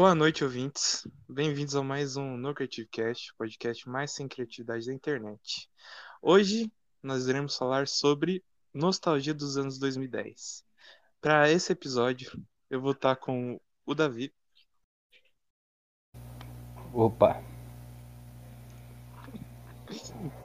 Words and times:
Boa 0.00 0.14
noite, 0.14 0.42
ouvintes. 0.42 1.06
Bem-vindos 1.28 1.76
a 1.76 1.82
mais 1.82 2.16
um 2.16 2.34
No 2.34 2.54
Creative 2.54 2.88
Cast, 2.88 3.34
podcast 3.36 3.86
mais 3.86 4.10
sem 4.10 4.26
criatividade 4.26 4.86
da 4.86 4.94
internet. 4.94 5.68
Hoje 6.22 6.72
nós 7.02 7.26
iremos 7.26 7.54
falar 7.54 7.86
sobre 7.86 8.42
nostalgia 8.72 9.34
dos 9.34 9.58
anos 9.58 9.78
2010. 9.78 10.64
Para 11.20 11.50
esse 11.50 11.72
episódio, 11.72 12.32
eu 12.70 12.80
vou 12.80 12.92
estar 12.92 13.14
com 13.14 13.60
o 13.84 13.94
Davi, 13.94 14.32
Opa, 16.94 17.44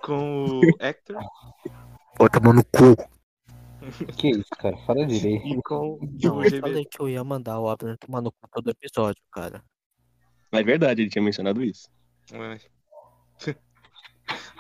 com 0.04 0.60
o 0.60 0.62
Hector 0.82 1.16
Vai 2.20 2.30
tomar 2.30 2.54
no 2.54 2.66
cu. 2.66 3.15
Que 4.18 4.30
isso, 4.30 4.50
cara? 4.58 4.78
Fala 4.86 5.06
direito. 5.06 5.48
e 5.48 5.62
com 5.64 6.00
Não, 6.24 6.44
eu 6.44 6.60
falei 6.60 6.86
que 6.86 7.02
eu 7.02 7.10
ia 7.10 7.24
mandar 7.24 7.60
o 7.60 7.70
Abner 7.70 7.98
tomar 7.98 8.22
no 8.22 8.32
cu 8.32 8.48
todo 8.52 8.70
episódio, 8.70 9.22
cara. 9.32 9.64
É 10.52 10.64
verdade, 10.64 11.02
ele 11.02 11.10
tinha 11.10 11.24
mencionado 11.24 11.64
isso. 11.64 11.90
É. 12.32 13.56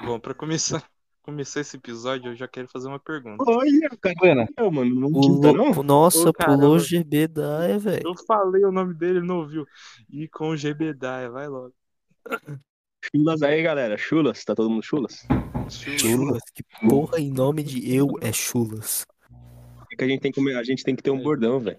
Bom, 0.05 0.19
para 0.19 0.33
começar, 0.33 0.83
começar 1.23 1.61
esse 1.61 1.77
episódio, 1.77 2.31
eu 2.31 2.35
já 2.35 2.47
quero 2.47 2.67
fazer 2.67 2.87
uma 2.87 2.99
pergunta. 2.99 3.43
Olha, 3.47 3.89
cara. 4.01 4.47
Não, 4.57 4.71
mano, 4.71 4.93
não 4.93 5.21
quinta, 5.21 5.53
não? 5.53 5.83
Nossa, 5.83 6.29
Ô, 6.29 6.33
pulou 6.33 6.75
o 6.75 6.79
GB 6.79 7.27
da 7.27 7.65
é, 7.65 7.77
velho. 7.77 8.07
Eu 8.07 8.15
falei 8.27 8.63
o 8.63 8.71
nome 8.71 8.93
dele, 8.93 9.19
ele 9.19 9.27
não 9.27 9.39
ouviu. 9.39 9.65
E 10.09 10.27
com 10.27 10.49
o 10.49 10.57
GB 10.57 10.93
Daia, 10.93 11.29
vai 11.29 11.47
logo. 11.47 11.73
Chulas 13.03 13.41
aí, 13.41 13.61
galera. 13.61 13.97
Chulas, 13.97 14.43
tá 14.43 14.53
todo 14.55 14.69
mundo 14.69 14.83
chulas? 14.83 15.25
Chulas, 15.69 16.41
que 16.53 16.63
porra 16.87 17.19
em 17.19 17.31
nome 17.31 17.63
de 17.63 17.93
eu 17.93 18.09
é 18.21 18.31
chulas. 18.31 19.05
É 19.95 19.97
que 19.97 20.03
a 20.03 20.07
gente 20.07 20.19
tem 20.19 20.31
que, 20.31 20.51
a 20.51 20.63
gente 20.63 20.83
tem 20.83 20.95
que 20.95 21.01
ter 21.01 21.11
um 21.11 21.23
bordão, 21.23 21.57
velho. 21.57 21.77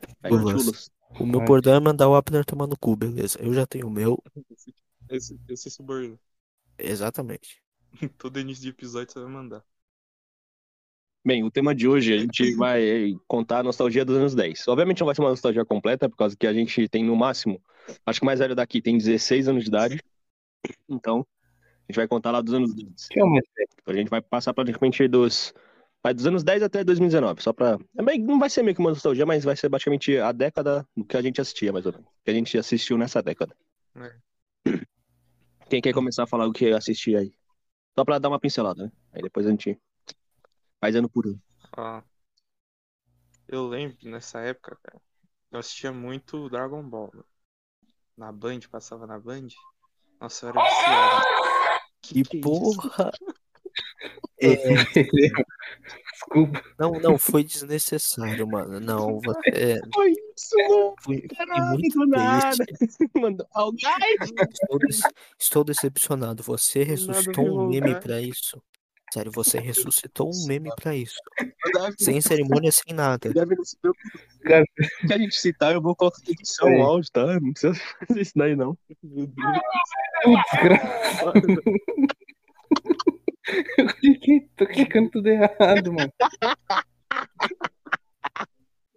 O 1.20 1.26
meu 1.26 1.40
Ai. 1.40 1.46
bordão 1.46 1.74
é 1.74 1.80
mandar 1.80 2.08
o 2.08 2.14
Abner 2.14 2.44
tomar 2.46 2.66
no 2.66 2.76
cu, 2.78 2.96
beleza. 2.96 3.38
Eu 3.40 3.52
já 3.52 3.66
tenho 3.66 3.86
o 3.86 3.90
meu, 3.90 4.22
Esse, 4.50 4.74
esse, 5.10 5.40
esse 5.48 5.70
suborno. 5.70 6.18
exatamente. 6.78 7.62
Todo 8.16 8.40
início 8.40 8.62
de 8.62 8.70
episódio 8.70 9.12
você 9.12 9.20
vai 9.20 9.30
mandar. 9.30 9.62
Bem, 11.24 11.44
o 11.44 11.50
tema 11.50 11.74
de 11.74 11.86
hoje 11.86 12.14
a 12.14 12.18
gente 12.18 12.54
vai 12.54 13.14
contar 13.26 13.58
a 13.58 13.62
nostalgia 13.62 14.04
dos 14.04 14.16
anos 14.16 14.34
10. 14.34 14.66
Obviamente 14.68 15.00
não 15.00 15.06
vai 15.06 15.14
ser 15.14 15.20
uma 15.20 15.30
nostalgia 15.30 15.64
completa, 15.64 16.08
por 16.08 16.16
causa 16.16 16.36
que 16.36 16.46
a 16.46 16.52
gente 16.52 16.88
tem 16.88 17.04
no 17.04 17.16
máximo, 17.16 17.60
acho 18.06 18.20
que 18.20 18.24
o 18.24 18.26
mais 18.26 18.38
velho 18.38 18.54
daqui 18.54 18.80
tem 18.80 18.96
16 18.96 19.48
anos 19.48 19.64
de 19.64 19.68
idade. 19.68 20.00
Então, 20.88 21.26
a 21.88 21.92
gente 21.92 21.96
vai 21.96 22.08
contar 22.08 22.30
lá 22.30 22.40
dos 22.40 22.54
anos 22.54 22.74
10. 22.74 23.08
que 23.08 23.20
é 23.20 23.24
uma 23.24 23.40
A 23.86 23.92
gente 23.92 24.08
vai 24.08 24.22
passar 24.22 24.54
praticamente 24.54 25.06
dos, 25.08 25.52
vai 26.06 26.14
dos 26.14 26.24
anos 26.24 26.44
10 26.44 26.62
até 26.62 26.84
2019, 26.84 27.42
só 27.42 27.52
pra. 27.52 27.76
é 27.98 28.02
meio- 28.02 28.24
Não 28.24 28.38
vai 28.38 28.48
ser 28.48 28.62
meio 28.62 28.76
que 28.76 28.80
uma 28.80 28.90
nostalgia, 28.90 29.26
mas 29.26 29.42
vai 29.42 29.56
ser 29.56 29.68
praticamente 29.68 30.16
a 30.18 30.30
década 30.30 30.86
do 30.96 31.04
que 31.04 31.16
a 31.16 31.22
gente 31.22 31.40
assistia, 31.40 31.72
mais 31.72 31.84
ou 31.84 31.90
menos. 31.92 32.06
Que 32.24 32.30
a 32.30 32.34
gente 32.34 32.56
assistiu 32.56 32.96
nessa 32.96 33.20
década. 33.20 33.56
É. 33.96 34.14
Quem 35.68 35.80
quer 35.82 35.92
começar 35.92 36.22
a 36.22 36.26
falar 36.28 36.46
o 36.46 36.52
que 36.52 36.70
assistia 36.72 37.18
aí? 37.18 37.34
Só 37.98 38.04
pra 38.04 38.20
dar 38.20 38.28
uma 38.28 38.38
pincelada, 38.38 38.84
né? 38.84 38.92
Aí 39.12 39.20
depois 39.20 39.46
a 39.46 39.50
gente 39.50 39.76
faz 40.80 40.94
ano 40.94 41.08
por 41.08 41.26
ano. 41.26 41.42
Ó, 41.76 42.02
eu 43.48 43.66
lembro 43.66 43.96
nessa 44.02 44.38
época, 44.42 44.78
cara, 44.80 45.02
eu 45.50 45.58
assistia 45.58 45.90
muito 45.90 46.48
Dragon 46.48 46.88
Ball. 46.88 47.10
né? 47.14 47.22
Na 48.16 48.30
Band, 48.30 48.60
passava 48.70 49.08
na 49.08 49.18
Band. 49.18 49.48
Nossa, 50.20 50.46
eu 50.46 50.50
era 50.50 50.62
viciado. 50.62 51.26
Que 52.00 52.22
que 52.22 52.36
é 52.36 52.40
isso? 52.40 52.48
porra! 52.48 53.10
Desculpa. 56.12 56.62
Não, 56.78 56.92
não, 56.92 57.18
foi 57.18 57.44
desnecessário, 57.44 58.46
mano. 58.46 58.80
Não, 58.80 59.20
você 59.20 59.50
é, 59.50 59.78
Foi 59.94 60.10
isso, 60.10 60.56
mano. 60.68 60.94
fui, 61.02 61.18
fui 61.20 61.28
Caralho, 61.28 61.78
muito 61.78 62.06
nada. 62.06 62.56
Mandou 63.14 63.46
alguém. 63.52 63.88
Estou, 64.20 64.78
dece- 64.78 65.08
estou 65.38 65.64
decepcionado. 65.64 66.42
Você 66.42 66.82
ressuscitou 66.82 67.44
um 67.60 67.68
meme 67.68 67.94
pra 68.00 68.20
isso. 68.20 68.60
Sério, 69.12 69.30
você 69.30 69.60
ressuscitou 69.60 70.28
um 70.34 70.46
meme 70.48 70.68
pra 70.74 70.94
isso. 70.96 71.14
Sem 71.96 72.20
cerimônia, 72.20 72.72
sem 72.72 72.92
nada. 72.92 73.28
se 73.64 73.76
preocupar. 73.78 74.20
Cara. 74.42 74.64
Se 75.06 75.12
a 75.14 75.18
gente 75.18 75.36
citar, 75.36 75.72
eu 75.74 75.80
vou 75.80 75.94
colocar 75.94 76.18
edição 76.28 76.68
É. 76.68 76.80
áudio, 76.80 77.10
tá? 77.12 77.38
Não 77.40 77.52
precisa 77.52 77.74
fazer 78.06 78.20
isso 78.20 78.32
daí, 78.34 78.56
não. 78.56 78.76
Meu 79.04 79.26
Deus. 79.28 80.40
Eu 83.78 83.86
cliquei, 83.96 84.48
tô 84.56 84.66
clicando 84.66 85.10
tudo 85.10 85.28
errado, 85.28 85.92
mano. 85.92 86.12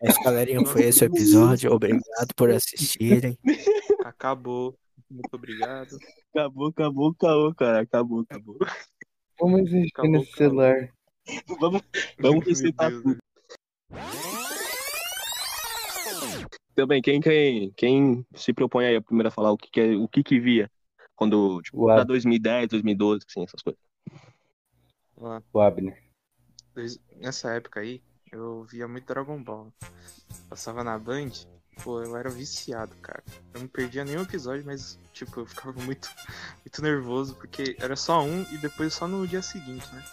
Mas, 0.01 0.15
galerinha, 0.23 0.65
foi 0.65 0.83
esse 0.83 1.03
o 1.03 1.07
episódio. 1.07 1.71
Obrigado 1.71 2.33
por 2.35 2.49
assistirem. 2.51 3.37
Acabou. 4.03 4.77
Muito 5.09 5.33
obrigado. 5.33 5.97
Acabou, 6.33 6.67
acabou, 6.67 7.09
acabou, 7.11 7.55
cara. 7.55 7.81
Acabou, 7.81 8.21
acabou. 8.21 8.57
Vamos 9.39 9.61
assistir 9.61 9.89
Acabou, 9.93 10.11
nesse 10.11 10.31
acabou. 10.33 10.37
celular. 10.37 10.89
Vamos, 11.59 11.81
vamos 12.19 12.45
Deus, 12.45 12.61
tudo. 13.03 13.17
Também, 16.75 17.01
quem, 17.01 17.19
quem, 17.19 17.71
quem 17.75 18.25
se 18.35 18.53
propõe 18.53 18.85
aí 18.85 18.95
a 18.95 19.01
primeiro 19.01 19.27
a 19.27 19.31
falar 19.31 19.51
o 19.51 19.57
que, 19.57 19.69
que, 19.69 19.81
é- 19.81 19.95
o 19.97 20.07
que, 20.07 20.23
que 20.23 20.39
via 20.39 20.71
quando, 21.15 21.61
tipo, 21.61 21.81
O 21.81 21.85
pra 21.85 22.01
Ab- 22.01 22.07
2010, 22.07 22.69
2012, 22.69 23.25
assim, 23.29 23.43
essas 23.43 23.61
coisas. 23.61 23.79
Ó, 25.19 25.41
o 25.53 25.59
Abner. 25.59 26.01
nessa 27.17 27.53
época 27.53 27.79
aí, 27.81 28.01
eu 28.31 28.63
via 28.63 28.87
muito 28.87 29.05
Dragon 29.07 29.41
Ball. 29.41 29.71
Passava 30.49 30.83
na 30.83 30.97
Band, 30.97 31.31
pô, 31.83 32.01
eu 32.01 32.15
era 32.15 32.29
viciado, 32.29 32.95
cara. 32.97 33.23
Eu 33.53 33.61
não 33.61 33.67
perdia 33.67 34.05
nenhum 34.05 34.21
episódio, 34.21 34.65
mas, 34.65 34.97
tipo, 35.13 35.41
eu 35.41 35.45
ficava 35.45 35.73
muito, 35.81 36.09
muito 36.63 36.81
nervoso, 36.81 37.35
porque 37.35 37.75
era 37.79 37.95
só 37.95 38.23
um 38.23 38.41
e 38.53 38.57
depois 38.57 38.93
só 38.93 39.07
no 39.07 39.27
dia 39.27 39.41
seguinte, 39.41 39.87
né? 39.93 40.03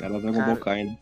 Era 0.00 0.20
Dragon 0.20 0.32
Cara, 0.32 0.54
Ball 0.54 0.56
Kai, 0.64 0.84
né? 0.84 0.98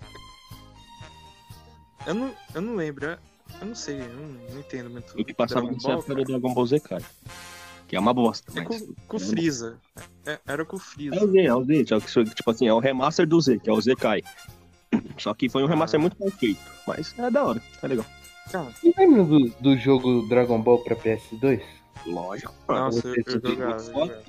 Eu 2.06 2.14
não, 2.14 2.34
eu 2.54 2.60
não 2.60 2.74
lembro, 2.76 3.06
eu- 3.06 3.18
não 3.66 3.74
sei, 3.74 4.00
eu 4.00 4.08
não, 4.08 4.26
não 4.50 4.60
entendo 4.60 4.90
muito. 4.90 5.18
O 5.20 5.24
que 5.24 5.34
passava 5.34 5.66
cara. 5.66 6.00
era 6.08 6.20
o 6.20 6.24
Dragon 6.24 6.54
Ball 6.54 6.66
Z, 6.66 6.80
cara. 6.80 7.04
Que 7.92 7.96
é 7.96 8.00
uma 8.00 8.14
bosta, 8.14 8.50
É 8.58 8.62
mas... 8.64 8.80
com, 8.80 8.94
com 9.06 9.16
o 9.18 9.20
Freeza. 9.20 9.76
É- 10.24 10.38
era 10.46 10.64
com 10.64 10.76
o 10.76 10.78
Freeza. 10.78 11.14
É 11.14 11.22
o 11.22 11.30
Z, 11.30 11.40
é 11.42 11.54
o 11.54 11.62
Z. 11.62 11.84
Só 11.86 12.00
que, 12.00 12.06
isso, 12.06 12.24
tipo 12.24 12.50
assim, 12.50 12.66
é 12.66 12.72
o 12.72 12.78
remaster 12.78 13.26
do 13.26 13.38
Z, 13.38 13.58
que 13.58 13.68
é 13.68 13.72
o 13.74 13.78
Z 13.78 13.94
Kai. 13.96 14.22
Só 15.18 15.34
que 15.34 15.50
foi 15.50 15.62
um 15.62 15.66
remaster 15.66 16.00
Ah. 16.00 16.00
muito 16.00 16.16
mal 16.18 16.30
feito. 16.30 16.58
Mas 16.88 17.14
é 17.18 17.30
da 17.30 17.44
hora, 17.44 17.62
é 17.82 17.86
legal. 17.86 18.06
Cara, 18.50 18.70
Você 18.70 18.94
lembra 18.96 19.24
do, 19.24 19.50
do 19.60 19.76
jogo 19.76 20.26
Dragon 20.26 20.58
Ball 20.62 20.78
pra 20.78 20.96
PS2? 20.96 21.60
Lógico. 22.06 22.54
nossa, 22.66 23.06
eu, 23.08 23.14
eu 23.26 23.50
jogava. 23.50 24.22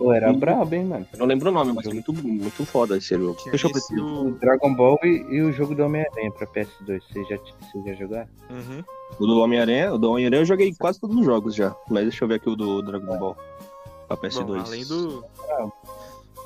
Pô, 0.00 0.14
era 0.14 0.30
Hum. 0.32 0.38
brabo, 0.38 0.74
hein, 0.74 0.86
mano? 0.86 1.06
Eu 1.12 1.18
não 1.18 1.26
lembro 1.26 1.50
o 1.50 1.52
nome, 1.52 1.74
mas 1.74 1.84
é 1.84 1.92
muito, 1.92 2.10
muito 2.10 2.64
foda 2.64 2.96
esse 2.96 3.14
jogo. 3.14 3.34
Tinha 3.34 3.50
Deixa 3.52 3.66
eu 3.66 3.72
ver 3.72 3.78
esse. 3.80 4.00
O 4.00 4.28
o... 4.28 4.30
Dragon 4.30 4.74
Ball 4.74 4.98
e, 5.04 5.26
e 5.28 5.42
o 5.42 5.52
jogo 5.52 5.74
do 5.74 5.84
Homem-Aranha 5.84 6.30
pra 6.30 6.46
PS2. 6.46 7.02
Vocês 7.12 7.28
já, 7.28 7.36
vocês 7.36 7.84
já 7.84 7.92
jogaram? 7.92 8.28
Uhum. 8.48 8.82
O 9.18 9.26
do 9.26 9.38
Homem-Aranha, 9.40 9.92
o 9.92 9.98
do 9.98 10.10
Homem-Aranha 10.10 10.40
eu 10.40 10.46
joguei 10.46 10.74
quase 10.74 10.98
todos 10.98 11.14
os 11.14 11.26
jogos 11.26 11.54
já. 11.54 11.76
Mas 11.90 12.04
deixa 12.04 12.24
eu 12.24 12.28
ver 12.28 12.36
aqui 12.36 12.48
o 12.48 12.56
do 12.56 12.80
Dragon 12.80 13.18
Ball. 13.18 13.36
Pra 14.08 14.16
PS2. 14.16 14.44
Bom, 14.46 14.54
além 14.58 14.86
do. 14.86 15.22
Ah. 15.50 15.68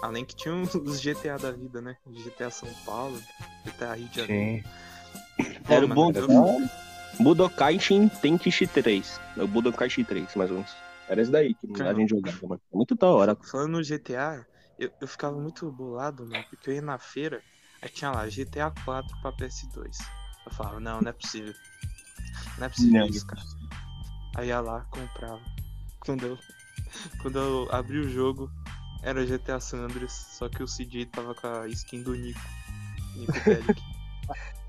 Além 0.03 0.25
que 0.25 0.34
tinha 0.34 0.53
os 0.84 1.00
GTA 1.00 1.38
da 1.38 1.53
vida, 1.53 1.81
né? 1.81 1.97
GTA 2.10 2.50
São 2.50 2.69
Paulo, 2.84 3.16
GTA 3.64 3.94
Rio 3.94 4.09
de 4.09 4.16
Janeiro. 4.20 4.64
Sim. 5.37 5.44
Pô, 5.64 5.75
Era 5.75 5.84
o 5.84 5.88
bom 5.88 6.10
Budokai 7.20 7.78
Tenkaichi 8.20 8.66
3. 8.66 9.20
É 9.37 9.43
o 9.44 9.47
Budokai 9.47 9.88
3, 9.88 10.34
mais 10.34 10.50
ou 10.50 10.56
menos. 10.56 10.84
Era 11.09 11.20
esse 11.20 11.31
daí 11.31 11.54
que 11.54 11.66
a 11.72 11.76
Caramba. 11.76 12.00
gente 12.00 12.10
jogava, 12.10 12.47
mano. 12.47 12.60
É 12.72 12.76
Muito 12.76 12.94
da 12.94 13.06
hora. 13.09 13.37
Falando 13.50 13.72
no 13.72 13.82
GTA, 13.82 14.44
eu, 14.78 14.91
eu 15.00 15.08
ficava 15.08 15.38
muito 15.38 15.70
bolado, 15.70 16.26
mano, 16.26 16.44
porque 16.49 16.70
eu 16.70 16.75
ia 16.75 16.82
na 16.82 16.99
feira, 16.99 17.43
aí 17.82 17.88
tinha 17.88 18.11
lá 18.11 18.29
GTA 18.29 18.70
4 18.84 19.17
pra 19.20 19.32
PS2. 19.32 19.99
Eu 20.46 20.52
falava, 20.52 20.81
não, 20.81 21.00
não 21.00 21.11
é 21.11 21.12
possível. 21.12 21.55
Não 22.58 22.67
é 22.67 22.69
possível 22.69 23.00
Não. 23.00 23.06
isso, 23.08 23.26
cara. 23.26 23.43
Aí 24.37 24.49
ia 24.49 24.61
lá, 24.61 24.84
comprava. 24.90 25.40
Quando 26.00 26.26
eu, 26.26 26.38
quando 27.23 27.38
eu 27.38 27.69
abri 27.70 27.99
o 27.99 28.08
jogo, 28.08 28.50
era 29.02 29.25
GTA 29.26 29.61
San 29.61 29.84
Andreas, 29.84 30.12
só 30.12 30.49
que 30.49 30.62
o 30.62 30.67
CJ 30.67 31.06
tava 31.06 31.34
com 31.34 31.46
a 31.46 31.69
skin 31.69 32.02
do 32.02 32.14
Nico. 32.14 32.40
Nico 33.17 33.32
Bellic. 33.44 33.82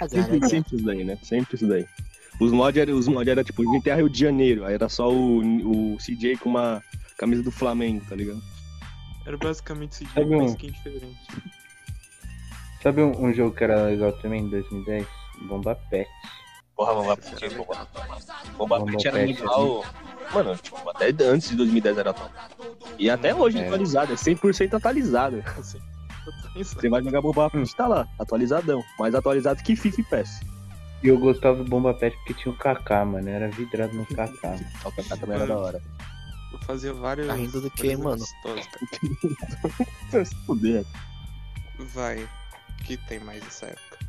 Sempre, 0.09 0.47
sempre 0.47 0.75
isso 0.75 0.85
daí, 0.85 1.03
né? 1.03 1.17
Sempre 1.23 1.55
isso 1.55 1.67
daí. 1.67 1.87
Os 2.39 2.51
mods 2.51 2.81
eram 2.81 2.97
os 2.97 3.07
mod 3.07 3.29
era, 3.29 3.43
tipo 3.43 3.63
GTA 3.79 3.95
Rio 3.95 4.09
de 4.09 4.19
Janeiro. 4.19 4.65
Aí 4.65 4.73
era 4.73 4.89
só 4.89 5.09
o, 5.11 5.93
o 5.93 5.97
CJ 5.97 6.37
com 6.37 6.49
uma 6.49 6.83
camisa 7.17 7.41
do 7.41 7.51
Flamengo, 7.51 8.03
tá 8.09 8.15
ligado? 8.15 8.41
Era 9.25 9.37
basicamente 9.37 9.97
CJ 9.99 10.07
Sabe 10.13 10.27
com 10.27 10.35
uma 10.35 10.43
um- 10.43 10.47
skin 10.47 10.71
diferente. 10.71 11.17
Sabe 12.83 13.01
um, 13.01 13.25
um 13.25 13.33
jogo 13.33 13.55
que 13.55 13.63
era 13.63 13.83
legal 13.85 14.11
também 14.13 14.43
em 14.43 14.49
2010? 14.49 15.07
Bomba 15.47 15.75
Pet. 15.89 16.07
Porra, 16.75 16.93
Bomba 16.93 17.17
Pet, 17.17 17.49
Bomba, 17.55 17.87
Bomba 18.57 18.79
Bomba 18.79 18.91
Pet 18.91 19.07
era 19.07 19.17
Pet, 19.17 19.39
legal. 19.41 19.85
Mano, 20.33 20.55
tipo, 20.57 20.89
até 20.89 21.07
antes 21.23 21.49
de 21.49 21.55
2010 21.55 21.97
era 21.97 22.13
top. 22.13 22.31
E 22.99 23.09
até 23.09 23.33
hoje 23.33 23.57
É. 23.59 23.65
atualizado, 23.65 24.13
é 24.13 24.15
100% 24.15 24.73
atualizado. 24.75 25.43
Assim. 25.57 25.79
Você 26.55 26.89
vai 26.89 27.01
jogar 27.03 27.21
Bomba 27.21 27.49
Pet, 27.49 27.75
tá 27.75 27.87
lá, 27.87 28.07
atualizadão. 28.19 28.83
Mais 28.99 29.15
atualizado 29.15 29.63
que 29.63 29.75
FIFA 29.75 30.01
e 30.01 30.03
PES. 30.03 30.39
E 31.05 31.07
eu 31.07 31.19
gostava 31.19 31.57
do 31.63 31.69
Bomba 31.69 31.93
Pet 31.93 32.17
porque 32.17 32.33
tinha 32.33 32.51
o 32.51 32.57
Kaká, 32.57 33.05
mano. 33.05 33.29
Era 33.29 33.47
vidrado 33.47 33.93
no 33.93 34.07
Kaká. 34.07 34.55
O 34.83 34.91
Kaká 34.91 35.15
também 35.17 35.35
era 35.35 35.45
da 35.45 35.55
hora. 35.55 35.79
Eu 36.51 36.57
fazia 36.61 36.91
várias. 36.93 37.27
Tá 37.27 37.35
rindo 37.35 37.61
do 37.61 37.69
quê, 37.69 37.95
várias 37.95 37.99
mano? 37.99 38.25
Se 40.25 40.35
fuder. 40.47 40.83
Vai. 41.93 42.23
O 42.23 42.83
que 42.85 42.97
tem 42.97 43.19
mais 43.19 43.43
nessa 43.43 43.67
época? 43.67 43.99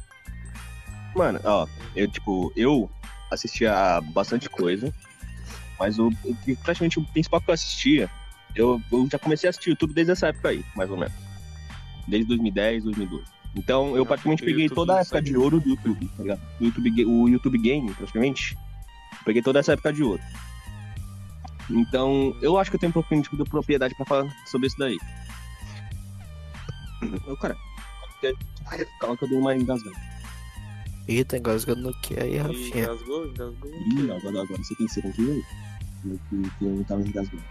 Mano, 1.15 1.39
ó, 1.45 1.67
eu, 1.95 2.09
tipo, 2.11 2.51
eu 2.57 2.91
assistia 3.31 4.01
bastante 4.15 4.49
coisa, 4.49 4.91
mas 5.79 5.99
o, 5.99 6.09
o- 6.09 6.57
praticamente 6.63 6.99
o 6.99 7.05
principal 7.09 7.41
que 7.43 7.51
eu 7.51 7.55
assistia, 7.55 8.11
eu, 8.55 8.81
eu 8.91 9.07
já 9.13 9.19
comecei 9.19 9.49
a 9.49 9.51
assistir 9.51 9.71
YouTube 9.71 9.93
desde 9.93 10.13
essa 10.13 10.29
época 10.29 10.49
aí, 10.49 10.65
mais 10.75 10.91
ou 10.91 10.97
menos. 10.97 11.15
Desde 12.09 12.27
2010, 12.29 12.85
2012. 12.85 13.25
Então, 13.57 13.97
eu 13.97 14.05
praticamente 14.05 14.43
peguei 14.43 14.65
YouTube 14.65 14.77
toda 14.77 14.97
a 14.97 15.01
época 15.01 15.23
de 15.23 15.37
ouro 15.37 15.59
do 15.59 15.71
YouTube, 15.71 16.07
tá 16.17 16.23
ligado? 16.23 16.41
O 16.61 16.65
YouTube, 16.65 17.05
o 17.07 17.29
YouTube 17.29 17.59
Game, 17.59 17.95
praticamente, 17.95 18.57
peguei 19.25 19.43
toda 19.43 19.61
essa 19.61 19.73
época 19.73 19.93
de 19.93 20.03
ouro. 20.03 20.23
Então, 21.71 22.37
eu 22.43 22.59
acho 22.59 22.71
que 22.71 22.77
eu 22.77 22.81
tenho 22.81 22.91
um 22.91 22.93
pouquinho 22.93 23.23
de 23.23 23.45
propriedade 23.45 23.95
pra 23.97 24.05
falar 24.05 24.31
sobre 24.47 24.67
isso 24.67 24.79
daí. 24.79 24.99
Eu, 27.27 27.37
cara, 27.39 27.57
calma 29.01 29.17
que 29.17 29.25
eu 29.25 29.29
dei 29.29 29.39
uma 29.39 29.57
engasgada. 29.57 29.97
Ih, 31.09 31.25
tá 31.25 31.39
engasgando 31.39 31.83
no 31.83 32.01
que 32.01 32.19
aí, 32.21 32.37
Rafinha? 32.37 32.85
engasgou, 32.85 33.27
engasgou. 33.27 33.71
Ih, 33.71 34.11
agora, 34.11 34.43
agora 34.43 34.63
você 34.63 34.75
tem 34.75 34.87
que 34.87 34.93
ser 34.93 35.03
com 35.03 35.13
que 35.13 36.65
eu 36.65 36.71
não 36.71 36.85
tava 36.85 37.01
engasgando. 37.01 37.43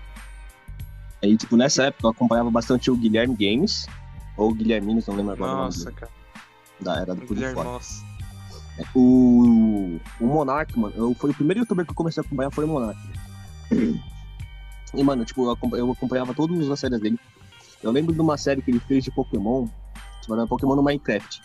Aí, 1.23 1.35
tipo, 1.35 1.57
nessa 1.57 1.85
época 1.85 2.07
eu 2.07 2.11
acompanhava 2.11 2.51
bastante 2.51 2.91
o 2.91 2.95
Guilherme 2.95 3.35
Games, 3.35 3.87
ou 4.37 4.53
Guilherminos, 4.53 5.07
não 5.07 5.15
lembro 5.15 5.33
agora 5.33 5.51
Nossa, 5.51 5.91
cara. 5.91 6.11
da 6.79 6.99
era 6.99 7.15
do 7.15 7.25
Por 7.25 7.37
nossa. 7.63 8.03
O, 8.93 9.99
o 10.19 10.25
Monark, 10.25 10.77
mano, 10.77 10.93
eu, 10.97 11.13
foi 11.15 11.29
o 11.31 11.33
primeiro 11.33 11.61
youtuber 11.61 11.85
que 11.85 11.91
eu 11.91 11.95
comecei 11.95 12.21
a 12.21 12.25
acompanhar 12.25 12.51
foi 12.51 12.65
o 12.65 12.67
Monark. 12.67 12.99
E, 14.93 15.03
mano, 15.03 15.25
tipo, 15.25 15.45
eu 15.75 15.91
acompanhava 15.91 16.33
todas 16.33 16.69
as 16.69 16.79
séries 16.79 16.99
dele. 16.99 17.19
Eu 17.83 17.91
lembro 17.91 18.13
de 18.13 18.21
uma 18.21 18.37
série 18.37 18.61
que 18.61 18.71
ele 18.71 18.79
fez 18.79 19.03
de 19.03 19.11
Pokémon, 19.11 19.67
chamada 20.25 20.47
Pokémon 20.47 20.75
no 20.75 20.83
Minecraft. 20.83 21.41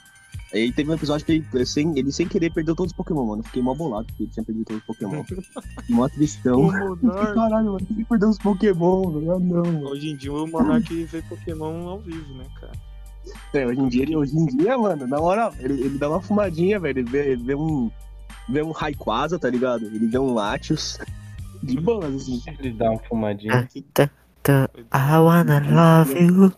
Aí 0.53 0.73
teve 0.73 0.91
um 0.91 0.95
episódio 0.95 1.25
que 1.25 1.33
ele 1.53 1.67
sem, 1.67 1.97
ele 1.99 2.11
sem 2.11 2.27
querer 2.27 2.53
perdeu 2.53 2.75
todos 2.75 2.91
os 2.93 2.97
Pokémon, 2.97 3.25
mano. 3.25 3.43
Fiquei 3.45 3.63
mó 3.63 3.73
bolado 3.75 4.07
porque 4.07 4.25
ele 4.25 4.31
tinha 4.33 4.45
perdido 4.45 4.65
todos 4.67 4.83
os 4.83 4.87
Pokémon. 4.87 5.23
mó 5.89 6.09
tristão. 6.09 6.69
Caralho, 7.35 7.73
mano, 7.73 7.87
ele 7.91 8.05
perdeu 8.05 8.29
os 8.31 8.39
Pokémon, 8.39 9.11
velho. 9.13 9.33
Ah, 9.33 9.39
não, 9.39 9.63
mano. 9.65 9.89
Hoje 9.89 10.11
em 10.11 10.17
dia 10.17 10.33
o 10.33 10.47
Monark 10.49 11.05
vê 11.05 11.23
Pokémon 11.23 11.89
ao 11.89 12.01
vivo, 12.01 12.35
né, 12.35 12.45
cara? 12.61 12.73
É, 13.55 13.67
hoje 13.67 13.81
em 13.81 13.89
dia, 13.89 14.03
ele- 14.03 14.17
hoje 14.17 14.37
em 14.37 14.47
dia, 14.47 14.77
mano, 14.77 15.07
na 15.07 15.21
hora, 15.21 15.53
ele, 15.61 15.75
ele 15.83 15.99
dá 15.99 16.09
uma 16.09 16.21
fumadinha, 16.21 16.81
velho. 16.81 16.99
Ele 16.99 17.11
vê, 17.11 17.33
ele 17.33 17.45
vê 17.45 17.55
um. 17.55 17.91
Vê 18.49 18.63
um 18.63 18.73
Rayquaza, 18.73 19.39
tá 19.39 19.49
ligado? 19.49 19.85
Ele 19.85 20.07
vê 20.09 20.19
um 20.19 20.35
Latios. 20.35 20.99
De 21.63 21.79
boas, 21.79 22.13
assim. 22.15 22.43
Ele 22.59 22.73
dá 22.73 22.91
uma 22.91 22.99
fumadinha. 23.01 23.69
Tá, 24.43 24.69
I 24.93 25.19
wanna 25.19 25.61
love 25.61 26.15
you. 26.19 26.53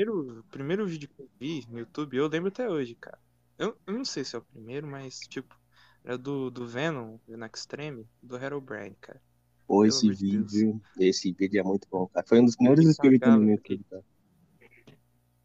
Primeiro, 0.00 0.44
primeiro 0.50 0.86
vídeo 0.86 1.10
que 1.14 1.20
eu 1.20 1.28
vi 1.38 1.66
no 1.70 1.78
YouTube, 1.78 2.16
eu 2.16 2.26
lembro 2.26 2.48
até 2.48 2.66
hoje, 2.66 2.94
cara. 2.94 3.18
Eu, 3.58 3.76
eu 3.86 3.92
não 3.92 4.04
sei 4.04 4.24
se 4.24 4.34
é 4.34 4.38
o 4.38 4.42
primeiro, 4.42 4.86
mas, 4.86 5.20
tipo, 5.28 5.54
era 6.02 6.16
do, 6.16 6.50
do 6.50 6.66
Venom, 6.66 7.18
Venom 7.28 7.46
Extreme, 7.54 8.06
do 8.22 8.38
Herobrine, 8.38 8.96
cara. 8.98 9.20
Pô, 9.66 9.80
Pelo 9.80 9.86
esse 9.86 10.06
amor 10.06 10.16
de 10.16 10.38
Deus. 10.38 10.52
vídeo. 10.52 10.80
Esse 10.98 11.32
vídeo 11.32 11.60
é 11.60 11.62
muito 11.62 11.86
bom, 11.90 12.06
cara. 12.06 12.26
Foi 12.26 12.40
um 12.40 12.46
dos 12.46 12.56
primeiros 12.56 12.86
inscritos 12.86 13.20
cagada, 13.20 13.42
no 13.42 13.50
YouTube, 13.50 13.84
cara. 13.90 14.04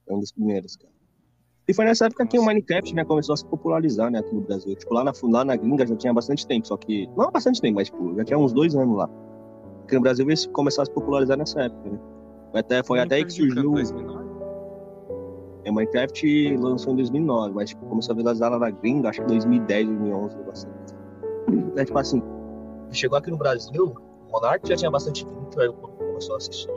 Foi 0.05 0.15
um 0.15 0.19
dos 0.21 0.31
primeiros, 0.31 0.77
cara. 0.77 0.93
E 1.67 1.73
foi 1.73 1.83
nessa 1.83 2.05
época 2.05 2.25
que 2.25 2.39
o. 2.39 2.45
Minecraft, 2.45 2.95
né, 2.95 3.03
começou 3.03 3.33
a 3.33 3.37
se 3.37 3.45
popularizar, 3.45 4.09
né, 4.09 4.19
aqui 4.19 4.33
no 4.33 4.39
Brasil. 4.39 4.73
Tipo, 4.73 4.93
lá 4.93 5.03
na, 5.03 5.11
lá 5.23 5.43
na 5.43 5.57
gringa 5.57 5.85
já 5.85 5.97
tinha 5.97 6.13
bastante 6.13 6.47
tempo, 6.47 6.65
só 6.65 6.77
que. 6.77 7.07
Não 7.07 7.29
bastante 7.29 7.59
tempo, 7.59 7.75
mas, 7.75 7.89
tipo, 7.89 8.15
já 8.15 8.23
tinha 8.23 8.39
uns 8.39 8.53
dois 8.53 8.73
anos 8.73 8.95
lá. 8.95 9.07
Porque 9.81 9.95
no 9.95 10.01
Brasil 10.01 10.25
eles 10.25 10.45
começaram 10.45 10.83
a 10.83 10.85
se 10.85 10.93
popularizar 10.93 11.37
nessa 11.37 11.63
época, 11.63 11.89
né? 11.89 11.99
Foi 12.51 12.59
até, 12.61 12.83
foi 12.83 12.99
até 13.01 13.15
aí 13.15 13.25
que 13.25 13.33
surgiu. 13.33 13.71
2009? 13.73 14.24
É, 15.65 15.71
Minecraft 15.71 16.57
lançou 16.57 16.93
em 16.93 16.97
2009, 16.97 17.53
mas 17.55 17.69
tipo, 17.71 17.85
começou 17.87 18.13
a 18.13 18.15
viralizar 18.15 18.49
lá 18.49 18.59
na 18.59 18.69
gringa, 18.69 19.09
acho 19.09 19.21
que 19.21 19.27
2010, 19.27 19.87
2011, 19.87 20.37
assim. 20.51 20.67
É 21.75 21.83
tipo 21.83 21.97
assim, 21.97 22.21
chegou 22.91 23.17
aqui 23.17 23.31
no 23.31 23.37
Brasil, 23.37 23.95
o 24.27 24.31
Monark 24.31 24.67
já 24.67 24.75
tinha 24.75 24.91
bastante 24.91 25.25
vídeo, 25.25 25.59
aí 25.61 25.67
o 25.67 25.73
povo 25.73 25.93
começou 25.97 26.35
a 26.35 26.37
assistir. 26.37 26.69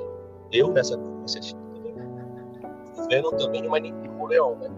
Eu, 0.50 0.72
nessa 0.72 0.94
época, 0.94 1.10
comecei 1.10 1.38
a 1.38 1.40
assistir 1.40 1.56
também. 1.74 1.94
O 2.98 3.08
Venom 3.08 3.30
também 3.36 3.68
o 3.68 3.76
e 3.76 3.92
o 4.20 4.26
Leão, 4.26 4.56
né? 4.56 4.68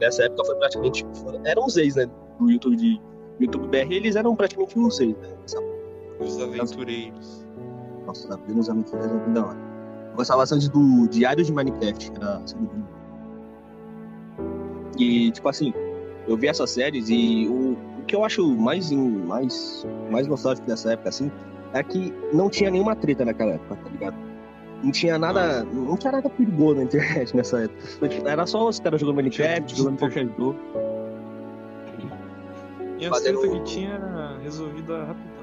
Nessa 0.00 0.22
época 0.24 0.44
foi 0.44 0.54
praticamente, 0.56 1.04
foram- 1.14 1.40
eram 1.44 1.66
os 1.66 1.76
ex, 1.76 1.96
né? 1.96 2.08
Do 2.38 2.50
YouTube 2.50 2.76
de 2.76 3.00
YouTube 3.40 3.66
BR, 3.68 3.92
eles 3.92 4.14
eram 4.14 4.34
praticamente 4.36 4.78
uns 4.78 5.00
ex, 5.00 5.16
né? 5.16 5.28
Os 6.20 6.40
Aventureiros. 6.40 7.44
nossa, 8.06 8.36
Vênus 8.46 8.68
é 8.68 8.72
muito 8.72 8.96
é 8.96 9.06
muito 9.06 9.30
da 9.30 9.46
hora. 9.46 9.58
Eu 10.10 10.16
gostava 10.16 10.40
bastante 10.42 10.70
do 10.70 11.08
Diário 11.08 11.44
de 11.44 11.52
Minecraft, 11.52 12.10
que 12.12 12.16
era 12.16 12.36
a 12.38 12.46
série 12.46 12.62
do- 12.62 12.97
E, 14.98 15.30
tipo 15.30 15.48
assim, 15.48 15.72
eu 16.26 16.36
vi 16.36 16.48
essas 16.48 16.70
séries 16.70 17.08
e 17.08 17.46
o, 17.48 17.72
o 18.00 18.04
que 18.06 18.14
eu 18.14 18.24
acho 18.24 18.46
mais, 18.56 18.90
mais, 18.90 19.86
mais 20.10 20.26
nostálgico 20.26 20.66
dessa 20.66 20.92
época, 20.92 21.08
assim, 21.08 21.30
é 21.72 21.82
que 21.82 22.12
não 22.32 22.50
tinha 22.50 22.70
nenhuma 22.70 22.96
treta 22.96 23.24
naquela 23.24 23.52
época, 23.52 23.76
tá 23.76 23.90
ligado? 23.90 24.16
Não 24.82 24.92
tinha 24.92 25.18
nada. 25.18 25.64
Não 25.64 25.96
tinha 25.96 26.12
nada 26.12 26.28
perigoso 26.30 26.76
na 26.76 26.82
internet 26.84 27.34
nessa 27.36 27.62
época. 27.62 28.08
Tipo, 28.08 28.28
Era 28.28 28.46
só 28.46 28.68
os 28.68 28.78
caras 28.78 29.00
jogando 29.00 29.16
Minecraft, 29.16 29.76
jogando 29.76 29.98
qualquer 29.98 30.26
jogo. 30.26 30.56
E 32.98 33.06
a 33.06 33.10
treta 33.10 33.48
que 33.48 33.60
tinha 33.62 33.90
era 33.90 34.38
resolvida 34.38 35.04
rapidão. 35.04 35.38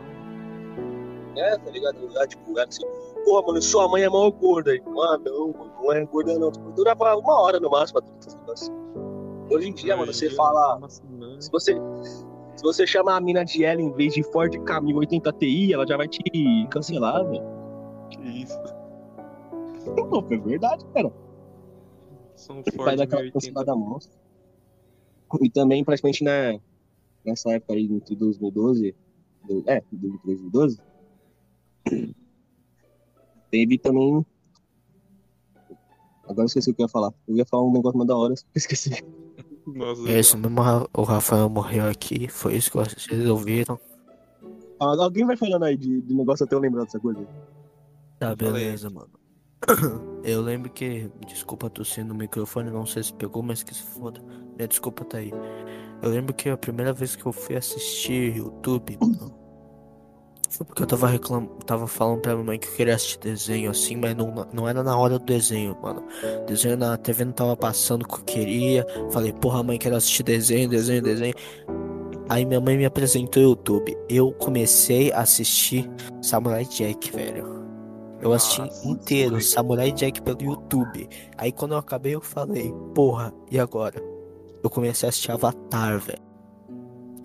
É, 1.38 1.58
tá 1.58 1.70
ligado? 1.70 1.98
Era, 2.16 2.28
tipo, 2.28 2.58
era 2.58 2.68
assim, 2.68 2.86
porra, 3.26 3.48
mano, 3.48 3.62
sua 3.62 3.90
mãe 3.90 4.04
é 4.04 4.10
mal 4.10 4.32
gorda. 4.32 4.72
Aí, 4.72 4.82
ah, 4.86 5.18
não, 5.26 5.48
mano, 5.52 5.72
não 5.82 5.92
é 5.92 6.06
gorda 6.06 6.40
não. 6.40 6.52
Tipo, 6.52 6.72
durava 6.72 7.16
uma 7.16 7.42
hora 7.42 7.60
no 7.60 7.70
máximo 7.70 8.02
pra 8.02 8.10
tudo 8.10 8.40
negócio. 8.40 8.74
Hoje 9.50 9.70
em 9.70 9.74
dia, 9.74 9.96
mano, 9.96 10.12
você 10.14 10.30
fala. 10.30 10.90
semana. 10.90 11.42
Se 11.42 11.52
você, 11.52 11.74
se 12.56 12.64
você 12.64 12.86
chama 12.88 13.16
a 13.16 13.22
mina 13.22 13.44
de 13.44 13.64
ela 13.64 13.82
em 13.82 13.92
vez 13.94 14.14
de 14.14 14.24
Ford 14.24 14.52
Ka 14.64 14.82
1080 14.82 15.32
Ti, 15.34 15.74
ela 15.74 15.86
já 15.88 15.98
vai 15.98 16.08
te 16.08 16.20
cancelar, 16.70 17.24
velho. 17.28 17.44
Que 18.10 18.22
isso. 18.44 18.58
Pô, 20.10 20.22
foi 20.24 20.38
verdade, 20.40 20.84
cara. 20.94 21.12
São 22.36 22.56
Vai 22.64 22.76
Ford 22.76 22.98
dar 22.98 23.04
aquela 23.04 23.22
1080. 23.22 23.32
cancelada 23.34 23.76
monstra. 23.76 24.20
E 25.42 25.50
também, 25.50 25.84
praticamente, 25.84 26.24
né, 26.24 26.60
nessa 27.26 27.52
época 27.52 27.74
aí, 27.74 27.86
entre 27.86 28.16
2012, 28.16 28.96
do- 29.48 29.64
é, 29.68 29.82
2012, 29.92 30.80
teve 33.52 33.78
também. 33.78 34.26
Agora 36.24 36.42
eu 36.42 36.46
esqueci 36.46 36.72
o 36.72 36.74
que 36.74 36.82
eu 36.82 36.86
ia 36.86 36.90
falar. 36.90 37.14
Eu 37.28 37.36
ia 37.36 37.46
falar 37.46 37.64
um 37.64 37.72
negócio 37.74 37.98
mais 37.98 38.08
da 38.08 38.18
hora, 38.18 38.34
esqueci. 38.56 38.90
Nossa, 39.68 40.10
É 40.10 40.20
isso 40.20 40.38
mesmo, 40.38 40.62
o 40.94 41.04
Rafael 41.04 41.50
morreu 41.50 41.88
aqui, 41.88 42.28
foi 42.28 42.56
isso 42.56 42.72
que 42.72 42.78
vocês 42.78 43.30
ouviram. 43.30 43.80
Ah, 44.80 44.96
alguém 45.02 45.26
vai 45.26 45.38
falando 45.38 45.64
aí 45.64 45.78
de, 45.78 46.02
de 46.02 46.14
negócio 46.14 46.46
até 46.46 46.56
eu 46.56 46.60
lembrar 46.60 46.84
dessa 46.84 47.00
coisa. 47.00 47.26
Tá, 48.20 48.36
beleza, 48.36 48.90
mano. 48.90 49.10
Eu 50.24 50.42
lembro 50.42 50.70
que. 50.72 51.10
Desculpa 51.28 51.70
tossir 51.70 52.06
no 52.06 52.16
microfone, 52.16 52.70
não 52.70 52.86
sei 52.86 53.04
se 53.04 53.14
pegou, 53.14 53.44
mas 53.44 53.64
que 53.64 53.74
se 53.74 53.84
foda. 53.84 54.22
Minha 54.56 54.68
desculpa 54.68 55.04
tá 55.06 55.18
aí. 55.18 55.32
Eu 56.02 56.10
lembro 56.10 56.34
que 56.34 56.50
a 56.50 56.58
primeira 56.58 56.94
vez 56.94 57.16
que 57.16 57.26
eu 57.26 57.32
fui 57.32 57.56
assistir 57.56 58.38
YouTube, 58.38 58.98
mano, 59.00 59.34
porque 60.66 60.84
eu 60.84 60.88
tava 60.88 61.08
reclam... 61.08 61.46
tava 61.66 61.88
falando 61.88 62.22
pra 62.22 62.34
minha 62.34 62.46
mãe 62.46 62.60
que 62.60 62.68
eu 62.68 62.74
queria 62.74 62.96
assistir 62.96 63.20
desenho 63.20 63.72
assim, 63.72 63.96
mas 63.96 64.16
não, 64.16 64.48
não 64.54 64.68
era 64.68 64.84
na 64.84 64.98
hora 64.98 65.20
do 65.20 65.26
desenho, 65.26 65.78
mano. 65.82 66.04
Desenho 66.48 66.78
na 66.78 66.98
TV 66.98 67.26
não 67.26 67.32
tava 67.32 67.56
passando 67.58 68.04
o 68.04 68.08
que 68.08 68.16
eu 68.16 68.24
queria. 68.24 68.86
Falei, 69.12 69.34
porra, 69.34 69.64
mãe, 69.64 69.78
quero 69.78 69.96
assistir 69.96 70.24
desenho, 70.24 70.70
desenho, 70.70 71.02
desenho. 71.02 71.36
Aí 72.28 72.46
minha 72.46 72.60
mãe 72.60 72.78
me 72.78 72.86
apresentou 72.86 73.44
o 73.44 73.46
YouTube. 73.50 73.96
Eu 74.10 74.32
comecei 74.34 75.12
a 75.12 75.20
assistir 75.22 75.90
Samurai 76.22 76.66
Jack, 76.66 77.12
velho. 77.12 77.64
Eu 78.22 78.34
assisti 78.34 78.62
Nossa, 78.62 78.88
inteiro 78.88 79.32
moleque. 79.32 79.48
Samurai 79.48 79.92
Jack 79.92 80.22
pelo 80.22 80.42
YouTube. 80.42 81.08
Aí 81.38 81.52
quando 81.52 81.74
eu 81.74 81.78
acabei, 81.78 82.16
eu 82.16 82.22
falei, 82.22 82.74
porra, 82.96 83.34
e 83.52 83.60
agora? 83.60 84.02
Eu 84.64 84.70
comecei 84.70 85.08
a 85.08 85.10
assistir 85.10 85.32
Avatar, 85.32 86.00
velho. 86.00 86.35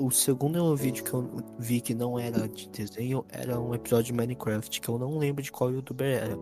O 0.01 0.11
segundo 0.11 0.75
vídeo 0.77 1.05
que 1.05 1.13
eu 1.13 1.31
vi 1.59 1.81
que 1.81 1.95
não 1.95 2.19
era 2.19 2.49
de 2.49 2.69
desenho 2.71 3.25
era 3.29 3.61
um 3.61 3.75
episódio 3.75 4.07
de 4.07 4.13
Minecraft, 4.15 4.81
que 4.81 4.89
eu 4.89 4.99
não 4.99 5.19
lembro 5.19 5.43
de 5.43 5.53
qual 5.53 5.71
youtuber 5.71 6.23
era. 6.23 6.39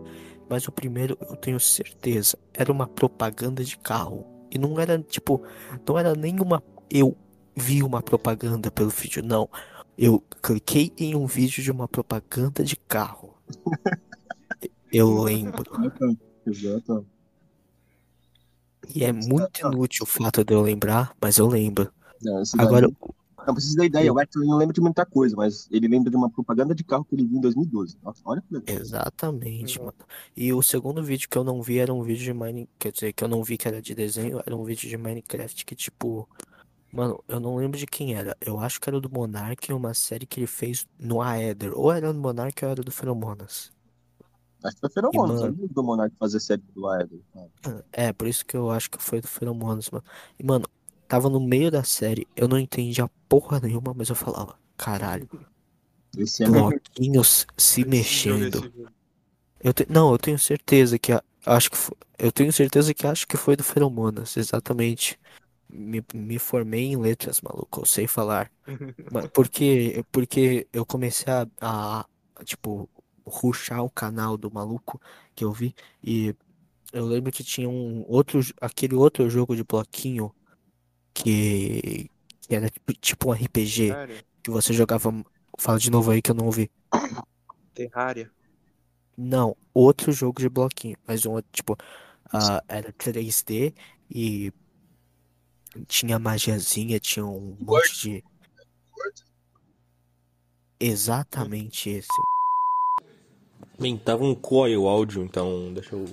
Mas 0.49 0.65
o 0.67 0.71
primeiro 0.71 1.17
eu 1.21 1.35
tenho 1.35 1.59
certeza, 1.59 2.37
era 2.53 2.71
uma 2.71 2.87
propaganda 2.87 3.63
de 3.63 3.77
carro. 3.77 4.25
E 4.49 4.57
não 4.57 4.79
era 4.79 4.97
tipo, 4.99 5.43
não 5.87 5.97
era 5.99 6.15
nenhuma. 6.15 6.63
Eu 6.89 7.17
vi 7.55 7.83
uma 7.83 8.01
propaganda 8.01 8.71
pelo 8.71 8.89
vídeo, 8.89 9.21
não. 9.23 9.49
Eu 9.97 10.23
cliquei 10.41 10.93
em 10.97 11.13
um 11.13 11.25
vídeo 11.25 11.61
de 11.61 11.69
uma 11.69 11.87
propaganda 11.87 12.63
de 12.63 12.75
carro. 12.77 13.35
Eu 14.91 15.21
lembro. 15.21 15.71
Exato. 16.47 17.05
E 18.95 19.03
é 19.03 19.13
muito 19.13 19.59
inútil 19.67 20.03
o 20.03 20.07
fato 20.07 20.43
de 20.43 20.51
eu 20.51 20.61
lembrar, 20.63 21.15
mas 21.21 21.37
eu 21.37 21.45
lembro. 21.45 21.93
Não, 22.23 22.41
daí- 22.41 22.65
Agora, 22.65 22.87
Não 23.47 23.53
precisa 23.53 23.77
da 23.77 23.85
ideia, 23.85 24.13
o 24.13 24.19
Hector 24.19 24.43
não 24.45 24.57
lembra 24.57 24.73
de 24.73 24.81
muita 24.81 25.05
coisa, 25.05 25.35
mas 25.35 25.67
ele 25.71 25.87
lembra 25.87 26.09
de 26.11 26.17
uma 26.17 26.29
propaganda 26.29 26.73
de 26.75 26.83
carro 26.83 27.05
que 27.05 27.15
ele 27.15 27.25
viu 27.25 27.37
em 27.37 27.41
2012. 27.41 27.97
Nossa, 28.03 28.21
olha 28.25 28.41
que 28.41 28.53
legal. 28.53 28.81
Exatamente, 28.81 29.79
Uhum. 29.79 29.85
mano. 29.85 29.97
E 30.35 30.53
o 30.53 30.61
segundo 30.61 31.03
vídeo 31.03 31.27
que 31.29 31.37
eu 31.37 31.43
não 31.43 31.61
vi 31.61 31.79
era 31.79 31.93
um 31.93 32.03
vídeo 32.03 32.23
de 32.23 32.33
Minecraft. 32.33 32.69
Quer 32.79 32.91
dizer, 32.91 33.13
que 33.13 33.23
eu 33.23 33.27
não 33.27 33.43
vi 33.43 33.57
que 33.57 33.67
era 33.67 33.81
de 33.81 33.95
desenho, 33.95 34.41
era 34.45 34.55
um 34.55 34.63
vídeo 34.63 34.89
de 34.89 34.97
Minecraft 34.97 35.65
que, 35.65 35.75
tipo. 35.75 36.27
Mano, 36.91 37.23
eu 37.27 37.39
não 37.39 37.55
lembro 37.55 37.77
de 37.77 37.85
quem 37.85 38.15
era. 38.15 38.35
Eu 38.41 38.59
acho 38.59 38.81
que 38.81 38.89
era 38.89 38.99
do 38.99 39.09
Monark, 39.11 39.71
uma 39.71 39.93
série 39.93 40.25
que 40.25 40.39
ele 40.39 40.47
fez 40.47 40.87
no 40.99 41.21
Aether. 41.21 41.71
Ou 41.77 41.91
era 41.91 42.11
do 42.11 42.19
Monark 42.19 42.65
ou 42.65 42.71
era 42.71 42.81
do 42.83 42.91
Feromonas. 42.91 43.71
Acho 44.63 44.75
que 44.75 44.81
foi 44.81 44.89
Feromonas, 44.89 45.39
eu 45.41 45.51
mano- 45.53 45.67
do 45.69 45.83
Monark 45.83 46.15
fazer 46.17 46.39
série 46.39 46.63
do 46.75 46.87
Aether. 46.87 47.19
É, 47.93 48.11
por 48.11 48.27
isso 48.27 48.43
que 48.43 48.57
eu 48.57 48.71
acho 48.71 48.89
que 48.89 48.97
foi 49.01 49.21
do 49.21 49.27
Feromonas, 49.27 49.89
mano. 49.91 50.03
E, 50.39 50.43
mano, 50.43 50.65
tava 51.09 51.29
no 51.29 51.41
meio 51.41 51.71
da 51.71 51.83
série, 51.83 52.27
eu 52.37 52.47
não 52.49 52.59
entendia 52.59 53.09
porra 53.29 53.59
nenhuma, 53.61 53.93
mas 53.95 54.09
eu 54.09 54.15
falava, 54.15 54.59
caralho, 54.77 55.29
Esse 56.17 56.43
é 56.43 56.47
bloquinhos 56.49 57.45
se 57.57 57.81
Esse 57.81 57.85
jogo, 57.85 57.89
mexendo. 57.89 58.71
Eu 59.61 59.73
te- 59.73 59.85
Não, 59.89 60.11
eu 60.11 60.17
tenho 60.17 60.39
certeza 60.39 60.97
que 60.99 61.11
a- 61.11 61.23
acho 61.45 61.69
que 61.71 61.77
fo- 61.77 61.95
eu 62.17 62.31
tenho 62.31 62.51
certeza 62.53 62.93
que 62.93 63.07
acho 63.07 63.27
que 63.27 63.37
foi 63.37 63.55
do 63.55 63.63
Feromonas, 63.63 64.37
exatamente. 64.37 65.19
Me, 65.69 66.03
me 66.13 66.39
formei 66.39 66.85
em 66.85 66.97
letras, 66.97 67.41
maluco, 67.41 67.81
eu 67.81 67.85
sei 67.85 68.07
falar. 68.07 68.51
Mas 69.11 69.27
porque 69.29 70.05
porque 70.11 70.67
eu 70.73 70.85
comecei 70.85 71.31
a, 71.33 71.47
a 71.61 72.05
tipo 72.45 72.89
rushar 73.25 73.83
o 73.83 73.89
canal 73.91 74.37
do 74.37 74.51
maluco 74.51 75.01
que 75.35 75.43
eu 75.45 75.51
vi 75.53 75.75
e 76.03 76.35
eu 76.93 77.05
lembro 77.05 77.31
que 77.31 77.43
tinha 77.43 77.69
um 77.69 78.03
outro 78.07 78.39
aquele 78.61 78.95
outro 78.95 79.29
jogo 79.29 79.55
de 79.55 79.63
bloquinho 79.63 80.33
que, 81.13 82.09
que 82.41 82.55
era 82.55 82.69
tipo, 82.69 82.93
tipo 82.93 83.29
um 83.29 83.33
RPG 83.33 83.87
Terraria. 83.87 84.25
que 84.43 84.51
você 84.51 84.73
jogava. 84.73 85.13
Fala 85.57 85.79
de 85.79 85.91
novo 85.91 86.11
aí 86.11 86.21
que 86.21 86.31
eu 86.31 86.35
não 86.35 86.45
ouvi. 86.45 86.69
Terraria. 87.73 88.31
Não, 89.17 89.55
outro 89.73 90.11
jogo 90.13 90.39
de 90.39 90.47
bloquinho, 90.47 90.95
mas 91.05 91.25
um 91.25 91.31
outro, 91.31 91.49
tipo, 91.51 91.77
ah, 92.31 92.63
era 92.69 92.93
3D 92.93 93.73
e 94.09 94.53
tinha 95.87 96.17
magiazinha, 96.17 96.99
tinha 96.99 97.25
um 97.25 97.57
monte 97.59 98.01
de. 98.01 98.23
Exatamente 100.79 101.89
esse. 101.89 102.07
Bem, 103.77 103.97
tava 103.97 104.23
um 104.23 104.35
coil 104.35 104.87
áudio, 104.87 105.23
então 105.23 105.73
deixa 105.73 105.95
eu 105.95 106.05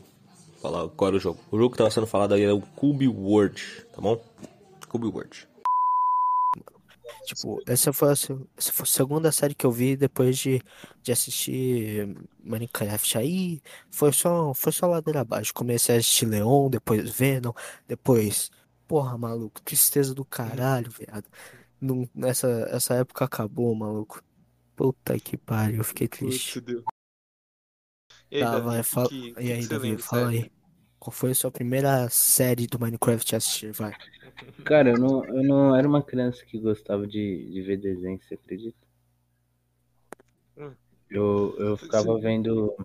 falar 0.61 0.88
qual 0.88 1.09
era 1.09 1.17
o 1.17 1.21
jogo. 1.21 1.41
O 1.50 1.57
jogo 1.57 1.71
que 1.71 1.79
tava 1.79 1.91
sendo 1.91 2.07
falado 2.07 2.35
aí 2.35 2.43
é 2.43 2.53
o 2.53 2.61
Cube 2.61 3.07
World, 3.09 3.87
tá 3.95 4.00
bom? 4.00 4.21
Cube 4.99 5.09
World. 5.15 5.49
Tipo, 7.25 7.61
essa 7.67 7.93
foi 7.93 8.09
a, 8.09 8.12
essa 8.12 8.73
foi 8.73 8.83
a 8.83 8.87
segunda 8.87 9.31
série 9.31 9.55
que 9.55 9.65
eu 9.65 9.71
vi 9.71 9.97
depois 9.97 10.37
de, 10.38 10.61
de 11.03 11.12
assistir 11.12 12.17
Minecraft. 12.43 13.19
Aí 13.19 13.61
foi 13.91 14.12
só, 14.12 14.53
foi 14.55 14.73
só 14.73 14.87
ladeira 14.87 15.21
abaixo. 15.21 15.53
Comecei 15.55 15.95
a 15.97 15.99
assistir 15.99 16.26
Leon, 16.26 16.69
depois 16.71 17.09
Venom, 17.11 17.53
depois. 17.87 18.50
Porra, 18.88 19.17
maluco, 19.19 19.61
tristeza 19.62 20.15
do 20.15 20.25
caralho, 20.25 20.91
viado. 20.91 21.26
Não, 21.81 22.09
nessa 22.15 22.49
essa 22.71 22.95
época 22.95 23.25
acabou, 23.25 23.75
maluco. 23.75 24.23
Puta 24.75 25.19
que 25.19 25.37
pariu, 25.37 25.79
eu 25.79 25.85
fiquei 25.85 26.09
triste. 26.09 26.61
Putz, 26.61 26.67
Deus. 26.75 26.85
E 28.31 28.37
aí, 28.37 28.43
Tá, 28.43 28.50
Davi, 28.53 28.65
vai, 28.67 28.83
fala. 28.83 29.09
que- 29.09 29.35
E 29.38 29.53
aí, 29.53 29.67
Davi, 29.67 29.97
fala 29.99 30.29
aí. 30.29 30.50
Qual 30.99 31.12
foi 31.12 31.31
a 31.31 31.35
sua 31.35 31.50
primeira 31.50 32.09
série 32.09 32.67
do 32.67 32.79
Minecraft 32.79 33.35
a 33.35 33.38
assistir? 33.38 33.73
Vai. 33.73 33.95
Cara, 34.65 34.91
eu 34.91 34.99
não, 34.99 35.25
eu 35.25 35.43
não 35.45 35.76
era 35.76 35.87
uma 35.87 36.03
criança 36.03 36.45
que 36.45 36.59
gostava 36.59 37.07
de, 37.07 37.50
de 37.50 37.62
ver 37.62 37.76
desenho, 37.76 38.21
você 38.21 38.35
acredita? 38.35 38.87
Eu, 41.11 41.55
eu 41.59 41.76
ficava 41.76 42.19
vendo. 42.19 42.76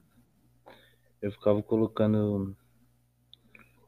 Eu 1.21 1.31
ficava 1.31 1.61
colocando 1.61 2.55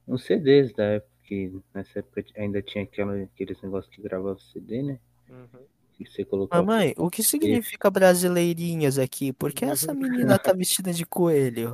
uns 0.08 0.24
CDs 0.24 0.74
da 0.74 0.84
época, 0.84 1.14
que 1.24 1.62
nessa 1.74 2.00
época 2.00 2.24
ainda 2.36 2.62
tinha 2.62 2.84
aquela, 2.84 3.16
aqueles 3.24 3.62
negócios 3.62 3.94
que 3.94 4.02
gravava 4.02 4.40
CD, 4.40 4.82
né? 4.84 5.00
Uhum. 5.30 5.66
Que 5.94 6.06
você 6.06 6.26
colocava. 6.26 6.64
Mamãe, 6.64 6.94
o 6.98 7.10
que 7.10 7.22
significa 7.22 7.90
brasileirinhas 7.90 8.98
aqui? 8.98 9.32
Por 9.32 9.54
que 9.54 9.64
essa 9.64 9.94
menina 9.94 10.40
tá 10.40 10.52
vestida 10.54 10.92
de 10.92 11.06
coelho? 11.06 11.74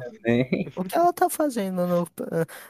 O 0.76 0.84
que 0.84 0.96
ela 0.96 1.14
tá 1.14 1.30
fazendo 1.30 1.88
no, 1.88 2.08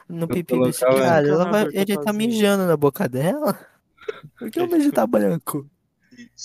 no 0.08 0.24
Eu 0.24 0.28
pipi 0.28 0.60
desse 0.60 0.80
cara? 0.80 1.26
Ela 1.26 1.50
vai, 1.50 1.64
tá 1.64 1.70
ele 1.72 1.98
tá 1.98 2.12
mijando 2.12 2.66
na 2.66 2.76
boca 2.76 3.08
dela? 3.08 3.58
Por 4.38 4.50
que 4.50 4.60
o 4.60 4.68
beijo 4.68 4.92
tá 4.92 5.06
branco? 5.06 5.68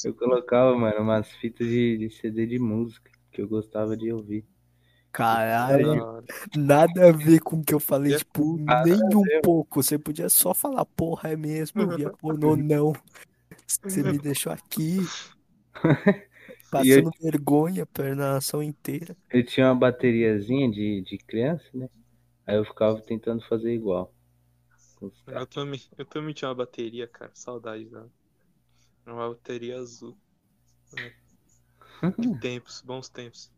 Eu 0.04 0.14
colocava, 0.14 0.76
mano, 0.78 1.02
umas 1.02 1.30
fitas 1.34 1.68
de, 1.68 1.98
de 1.98 2.10
CD 2.10 2.46
de 2.46 2.60
música 2.60 3.12
que 3.32 3.42
eu 3.42 3.48
gostava 3.48 3.96
de 3.96 4.12
ouvir. 4.12 4.46
Caralho, 5.12 6.24
nada 6.58 7.08
a 7.08 7.12
ver 7.12 7.40
com 7.40 7.58
o 7.58 7.64
que 7.64 7.74
eu 7.74 7.80
falei, 7.80 8.16
É 8.16 8.18
tipo, 8.18 8.58
nem 8.58 9.02
um 9.02 9.42
pouco. 9.42 9.82
Você 9.82 9.98
podia 9.98 10.28
só 10.28 10.54
falar, 10.54 10.86
porra, 10.86 11.30
é 11.30 11.38
mesmo, 11.38 11.82
eu 11.82 11.90
via 11.96 12.10
pornô, 12.20 12.58
não. 12.58 12.94
Você 13.68 14.04
me 14.04 14.18
deixou 14.18 14.52
aqui, 14.52 14.98
passando 16.72 17.12
vergonha 17.22 17.86
pela 17.86 18.16
nação 18.16 18.62
inteira. 18.62 19.16
Eu 19.32 19.46
tinha 19.46 19.68
uma 19.68 19.76
bateriazinha 19.76 20.70
de, 20.70 21.02
de 21.02 21.18
criança, 21.18 21.66
né? 21.74 21.90
Aí 22.46 22.56
eu 22.56 22.66
ficava 22.66 23.02
tentando 23.02 23.44
fazer 23.48 23.74
igual. 23.74 24.14
Eu 25.28 25.46
também, 25.46 25.82
eu 25.98 26.06
também 26.06 26.34
tinha 26.34 26.50
uma 26.50 26.56
bateria, 26.56 27.08
cara. 27.08 27.32
Saudade 27.34 27.86
dela. 27.86 28.10
Uma 29.06 29.30
bateria 29.30 29.78
azul. 29.78 30.18
Que 32.16 32.40
tempos, 32.40 32.82
bons 32.82 33.10
tempos. 33.10 33.52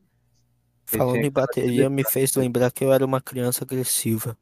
Eu 0.92 1.00
Falando 1.00 1.26
em 1.26 1.32
bateria, 1.32 1.90
me 1.90 2.04
fez 2.04 2.36
lembrar 2.36 2.72
que 2.72 2.84
eu 2.84 2.94
era 2.94 3.06
uma 3.06 3.22
criança 3.22 3.64
agressiva. 3.64 4.38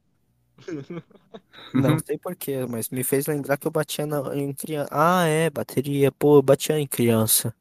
Não 1.74 1.98
sei 2.06 2.18
porquê, 2.18 2.66
mas 2.66 2.90
me 2.90 3.04
fez 3.04 3.28
lembrar 3.28 3.58
que 3.58 3.68
eu 3.68 3.72
batia 3.72 4.06
na, 4.06 4.36
em 4.36 4.54
criança. 4.54 4.90
Ah, 4.92 5.26
é, 5.26 5.50
bateria. 5.50 6.12
Pô, 6.12 6.38
eu 6.38 6.42
batia 6.42 6.80
em 6.80 6.88
criança. 6.88 7.54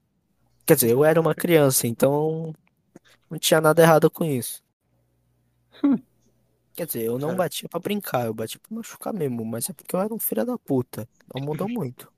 Quer 0.67 0.75
dizer, 0.77 0.91
eu 0.91 1.05
era 1.05 1.21
uma 1.21 1.35
criança, 1.35 1.87
então 1.87 2.55
não 3.31 3.39
tinha 3.39 3.61
nada 3.61 3.83
errado 3.83 4.11
com 4.11 4.25
isso. 4.25 4.63
Quer 6.75 6.87
dizer, 6.87 7.03
eu 7.05 7.19
não 7.19 7.29
Cara. 7.29 7.39
batia 7.39 7.69
pra 7.69 7.79
brincar, 7.79 8.27
eu 8.27 8.35
batia 8.35 8.61
pra 8.61 8.77
machucar 8.77 9.15
mesmo, 9.15 9.45
mas 9.45 9.71
é 9.71 9.73
porque 9.73 9.95
eu 9.95 10.01
era 10.01 10.13
um 10.13 10.19
filho 10.19 10.45
da 10.45 10.59
puta. 10.59 11.09
Não 11.33 11.41
mudou 11.41 11.69
muito. 11.69 12.13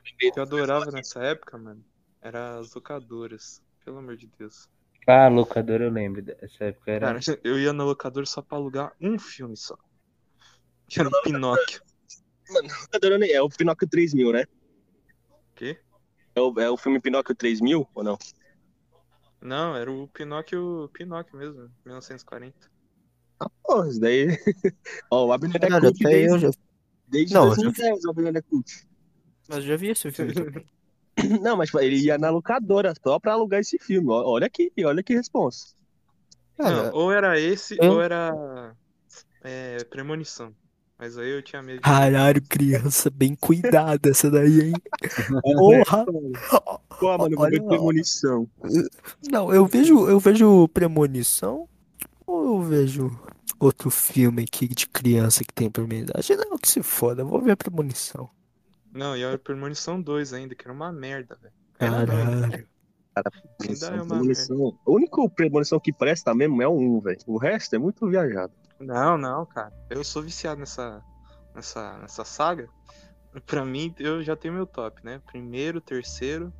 O 0.00 0.16
que 0.18 0.32
eu 0.34 0.42
adorava 0.42 0.90
nessa 0.90 1.22
época, 1.22 1.58
mano, 1.58 1.84
era 2.22 2.58
as 2.58 2.72
locadoras. 2.74 3.62
Pelo 3.84 3.98
amor 3.98 4.16
de 4.16 4.26
Deus. 4.38 4.68
Ah, 5.06 5.28
locador 5.28 5.80
eu 5.80 5.90
lembro. 5.90 6.22
Dessa 6.22 6.64
época 6.64 6.90
era. 6.90 7.06
Cara, 7.06 7.20
eu 7.44 7.58
ia 7.58 7.72
na 7.72 7.84
locadora 7.84 8.26
só 8.26 8.42
pra 8.42 8.56
alugar 8.56 8.92
um 9.00 9.18
filme 9.18 9.56
só. 9.56 9.76
Que 10.90 11.00
era 11.00 11.08
o 11.08 11.22
Pinóquio. 11.22 11.80
Adorando- 12.92 13.24
É 13.24 13.40
o 13.40 13.48
Pinóquio 13.48 13.88
3000, 13.88 14.32
né? 14.32 14.44
O 15.30 15.54
quê? 15.54 15.78
É 16.34 16.40
o, 16.40 16.60
é 16.60 16.68
o 16.70 16.76
filme 16.76 17.00
Pinóquio 17.00 17.34
3000 17.34 17.88
ou 17.94 18.02
não? 18.04 18.18
Não, 19.40 19.74
era 19.76 19.90
o 19.90 20.06
Pinóquio, 20.08 20.90
Pinóquio 20.92 21.38
mesmo, 21.38 21.70
1940. 21.86 22.54
Pô, 23.62 23.84
isso 23.86 24.00
daí. 24.00 24.26
Ó, 25.10 25.26
o 25.26 25.32
Abner 25.32 25.56
é 25.56 25.68
cult 25.80 25.84
eu 26.04 26.10
desde, 26.10 26.38
já, 26.40 26.50
desde 27.08 27.34
Não, 27.34 27.44
eu 27.44 27.50
já- 27.50 27.62
2010, 27.62 28.04
o 28.04 28.10
Abner 28.10 28.36
é 28.36 28.42
cult. 28.42 28.86
mas 29.48 29.64
já 29.64 29.76
vi 29.76 29.88
esse 29.90 30.10
filme. 30.10 30.34
Não, 31.42 31.56
mas 31.56 31.72
ele 31.74 31.96
ia 32.04 32.18
na 32.18 32.30
locadora 32.30 32.92
só 33.02 33.18
pra 33.18 33.32
alugar 33.32 33.60
esse 33.60 33.78
filme. 33.78 34.08
Olha 34.10 34.46
aqui, 34.46 34.70
olha 34.84 35.02
que 35.02 35.14
responsa. 35.14 35.74
Não, 36.58 36.92
ou 36.92 37.12
era 37.12 37.38
esse, 37.38 37.76
eu- 37.80 37.92
ou 37.92 38.02
era 38.02 38.74
é, 39.42 39.82
Premonição. 39.84 40.54
Mas 41.00 41.16
aí 41.16 41.30
eu 41.30 41.40
tinha 41.40 41.62
medo 41.62 41.76
de. 41.76 41.80
caralho, 41.80 42.42
criança 42.42 43.08
bem 43.08 43.34
cuidada 43.34 44.10
essa 44.10 44.30
daí, 44.30 44.68
hein? 44.68 44.72
Porra! 45.42 46.04
Pô, 46.98 47.16
mano, 47.16 47.34
eu 47.34 47.38
vou 47.38 47.48
ver 47.48 47.62
premonição. 47.62 48.46
Não, 49.30 49.54
eu 49.54 49.64
vejo, 49.64 50.06
eu 50.06 50.20
vejo 50.20 50.68
Premonição 50.68 51.66
ou 52.26 52.44
eu 52.44 52.62
vejo 52.62 53.18
outro 53.58 53.90
filme 53.90 54.42
aqui 54.42 54.68
de 54.68 54.86
criança 54.86 55.42
que 55.42 55.54
tem 55.54 55.68
idade? 55.68 56.36
Não, 56.36 56.58
que 56.58 56.68
se 56.68 56.82
foda, 56.82 57.22
eu 57.22 57.26
vou 57.26 57.40
ver 57.40 57.56
Premonição. 57.56 58.28
Não, 58.92 59.16
e 59.16 59.22
era 59.22 59.38
Premonição 59.38 60.02
2 60.02 60.34
ainda, 60.34 60.54
que 60.54 60.66
era 60.66 60.72
uma 60.72 60.92
merda, 60.92 61.38
velho. 61.40 61.54
Era 61.78 62.66
Caralho. 63.14 63.42
Ainda 63.60 63.86
é 63.86 63.90
uma 64.02 64.06
Premonição. 64.06 64.78
O 64.84 64.94
único 64.94 65.28
premonição 65.30 65.80
que 65.80 65.92
presta 65.92 66.34
mesmo 66.34 66.62
é 66.62 66.68
o 66.68 66.72
1, 66.72 67.00
velho. 67.00 67.18
O 67.26 67.38
resto 67.38 67.74
é 67.74 67.78
muito 67.78 68.08
viajado. 68.08 68.52
Não, 68.78 69.18
não, 69.18 69.44
cara. 69.46 69.72
Eu 69.90 70.02
sou 70.04 70.22
viciado 70.22 70.60
nessa, 70.60 71.02
nessa, 71.54 71.98
nessa 71.98 72.24
saga. 72.24 72.68
Pra 73.46 73.64
mim, 73.64 73.94
eu 73.98 74.22
já 74.22 74.34
tenho 74.34 74.54
meu 74.54 74.66
top, 74.66 75.04
né? 75.04 75.20
Primeiro, 75.26 75.80
terceiro 75.80 76.52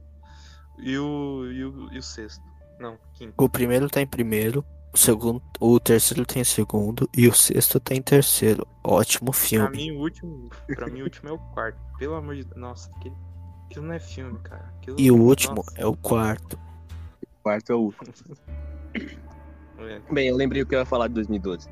e 0.78 0.96
o, 0.98 1.44
e 1.50 1.64
o, 1.64 1.92
e 1.92 1.98
o 1.98 2.02
sexto. 2.02 2.42
Não, 2.78 2.98
quinto. 3.14 3.34
O 3.36 3.48
primeiro 3.48 3.88
tá 3.88 4.00
em 4.00 4.06
primeiro, 4.06 4.64
o 4.92 4.96
segundo, 4.96 5.42
o 5.60 5.78
terceiro 5.80 6.24
tem 6.24 6.42
em 6.42 6.44
segundo 6.44 7.08
e 7.16 7.28
o 7.28 7.34
sexto 7.34 7.78
tá 7.80 7.94
em 7.94 8.02
terceiro. 8.02 8.66
Ótimo 8.84 9.30
Pra 9.30 9.40
filme. 9.40 9.76
mim, 9.76 9.90
o 9.92 10.00
último, 10.00 10.48
pra 10.68 10.86
mim, 10.86 11.00
o 11.00 11.04
último 11.04 11.28
é 11.28 11.32
o 11.32 11.38
quarto. 11.38 11.78
Pelo 11.98 12.14
amor 12.14 12.36
de 12.36 12.44
Deus. 12.44 12.56
Nossa, 12.56 12.90
aquele 12.96 13.14
Aquilo 13.70 13.86
não 13.86 13.94
é 13.94 14.00
filme, 14.00 14.36
cara. 14.40 14.64
Aquilo... 14.80 14.96
E 14.98 15.10
o 15.12 15.16
último 15.16 15.54
Nossa, 15.54 15.72
é 15.76 15.86
o 15.86 15.96
quarto. 15.96 16.58
Quarto 17.40 17.72
é 17.72 17.74
o 17.76 17.78
último. 17.78 18.12
é. 19.78 20.00
Bem, 20.12 20.28
eu 20.28 20.36
lembrei 20.36 20.62
o 20.62 20.66
que 20.66 20.74
eu 20.74 20.80
ia 20.80 20.84
falar 20.84 21.06
de 21.06 21.14
2012. 21.14 21.68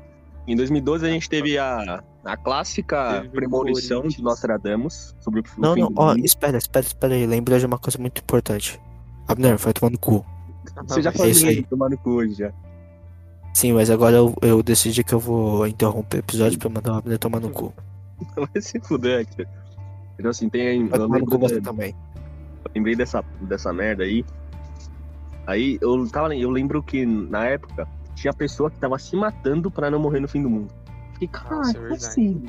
Em 0.47 0.55
2012 0.55 1.05
a 1.05 1.09
gente 1.09 1.29
teve 1.29 1.57
a, 1.57 2.01
a 2.23 2.37
clássica 2.37 3.15
Teve 3.15 3.27
o 3.27 3.31
premonição 3.31 4.07
de. 4.07 4.21
Nostradamus 4.21 5.13
sobre 5.19 5.41
o 5.41 5.43
Não, 5.57 5.75
não, 5.75 5.91
ó, 5.97 6.15
mundo. 6.15 6.25
espera, 6.25 6.57
espera, 6.57 6.85
espera 6.85 7.13
aí. 7.13 7.27
Lembrei 7.27 7.59
de 7.59 7.65
uma 7.65 7.77
coisa 7.77 7.99
muito 7.99 8.21
importante. 8.21 8.79
Abner, 9.27 9.57
vai 9.57 9.73
tomar 9.73 9.91
no 9.91 9.99
cu. 9.99 10.25
Você 10.87 11.01
já 11.01 11.11
falou 11.11 11.29
isso, 11.29 11.63
tomar 11.63 11.89
no 11.89 11.97
cu 11.97 12.11
hoje 12.11 12.33
já. 12.35 12.53
Sim, 13.53 13.73
mas 13.73 13.89
agora 13.89 14.15
eu, 14.15 14.33
eu 14.41 14.63
decidi 14.63 15.03
que 15.03 15.13
eu 15.13 15.19
vou 15.19 15.67
interromper 15.67 16.17
o 16.17 16.19
episódio 16.19 16.57
pra 16.57 16.69
mandar 16.69 16.93
o 16.93 16.95
Abner 16.95 17.19
tomar 17.19 17.41
no 17.41 17.49
cu. 17.49 17.73
Vai 18.35 18.61
se 18.61 18.79
fuder, 18.79 19.27
cara. 19.35 19.49
Então 20.19 20.29
assim, 20.31 20.49
tem. 20.49 20.81
Eu 20.83 20.89
da- 20.89 21.61
também. 21.61 21.95
lembrei 22.75 22.95
dessa, 22.95 23.23
dessa 23.41 23.71
merda 23.73 24.03
aí. 24.03 24.25
Aí 25.47 25.79
eu 25.81 26.07
tava, 26.09 26.35
eu 26.35 26.49
lembro 26.51 26.83
que 26.83 27.05
na 27.05 27.45
época 27.45 27.87
tinha 28.15 28.33
pessoa 28.33 28.69
que 28.69 28.77
tava 28.77 28.99
se 28.99 29.15
matando 29.15 29.71
pra 29.71 29.89
não 29.89 29.99
morrer 29.99 30.19
no 30.19 30.27
fim 30.27 30.43
do 30.43 30.49
mundo. 30.49 30.67
Fiquei, 31.13 31.29
Nossa, 31.49 31.71
é 31.71 31.79
verdade. 31.79 32.05
assim? 32.05 32.45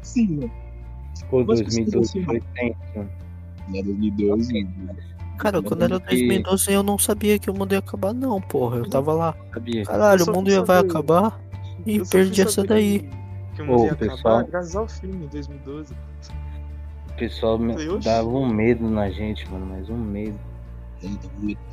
assim, 0.00 0.36
velho? 0.38 0.52
Pô, 1.30 1.44
Mas 1.44 1.60
2012 1.60 2.08
assim, 2.10 2.24
foi 2.24 2.40
tenso. 2.54 3.10
Na 3.68 3.82
2012. 3.82 4.66
Cara, 5.38 5.62
quando 5.62 5.82
era 5.82 5.98
2012 5.98 6.72
eu 6.72 6.82
não 6.82 6.98
sabia 6.98 7.38
que 7.38 7.50
o 7.50 7.54
mundo 7.54 7.72
ia 7.72 7.78
acabar, 7.78 8.12
não, 8.14 8.40
porra. 8.40 8.78
Eu 8.78 8.88
tava 8.88 9.12
lá. 9.12 9.34
Sabia? 9.52 9.84
Caralho, 9.84 10.22
Eu 10.22 10.26
o 10.32 10.36
mundo 10.36 10.50
ia 10.50 10.62
vai 10.64 10.78
acabar 10.78 11.38
e 11.84 11.96
Eu 11.96 12.06
perdi 12.06 12.42
essa 12.42 12.64
daí. 12.64 13.08
Que, 13.54 13.62
o 13.62 13.66
mundo 13.66 13.84
ia 13.84 13.94
pessoal. 13.94 14.18
acabar 14.38 14.50
graças 14.50 14.76
ao 14.76 14.88
filme 14.88 15.24
em 15.24 15.28
2012. 15.28 15.94
O 17.16 17.18
pessoal 17.18 17.58
me 17.58 17.72
Falei, 17.72 17.98
dava 18.00 18.28
um 18.28 18.46
medo 18.46 18.90
na 18.90 19.08
gente, 19.08 19.50
mano, 19.50 19.64
mas 19.64 19.88
um 19.88 19.96
medo. 19.96 20.38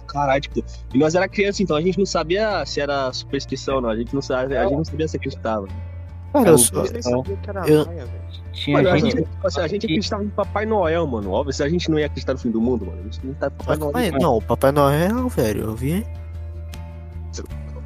Caralho, 0.07 0.41
tipo, 0.41 0.63
e 0.93 0.97
nós 0.97 1.15
era 1.15 1.27
criança, 1.27 1.61
então 1.61 1.75
a 1.75 1.81
gente 1.81 1.97
não 1.97 2.05
sabia 2.05 2.65
se 2.65 2.79
era 2.79 3.11
superstição 3.11 3.75
ou 3.75 3.81
não. 3.81 3.89
A 3.89 3.95
gente 3.95 4.13
não 4.13 4.21
sabia, 4.21 4.61
a 4.61 4.63
gente 4.63 4.77
não 4.77 4.85
sabia 4.85 5.07
se 5.07 5.17
acreditava. 5.17 5.67
Cara, 6.31 6.47
É, 6.47 6.51
eu 6.51 6.57
só. 6.57 6.83
Eu. 7.67 7.85
Tinha 8.53 8.77
Mano, 8.77 8.89
a 8.89 8.97
gente. 8.97 9.17
gente, 9.17 9.29
tipo 9.29 9.47
assim, 9.47 9.59
a 9.59 9.67
gente 9.67 9.85
acreditava 9.85 10.23
em 10.23 10.29
Papai 10.29 10.65
Noel, 10.65 11.05
mano. 11.07 11.31
Óbvio, 11.31 11.51
se 11.51 11.61
a 11.61 11.67
gente 11.67 11.91
não 11.91 11.99
ia 11.99 12.05
acreditar 12.05 12.33
no 12.33 12.39
fim 12.39 12.51
do 12.51 12.61
mundo, 12.61 12.85
mano. 12.85 12.99
A 12.99 13.03
gente 13.03 13.17
acreditava 13.17 13.53
em 13.53 13.57
Papai 13.57 13.77
Noel. 13.77 14.11
Não, 14.19 14.37
o 14.37 14.41
Papai 14.41 14.71
Noel, 14.71 15.27
velho, 15.27 15.61
eu 15.65 15.75
vi. 15.75 16.05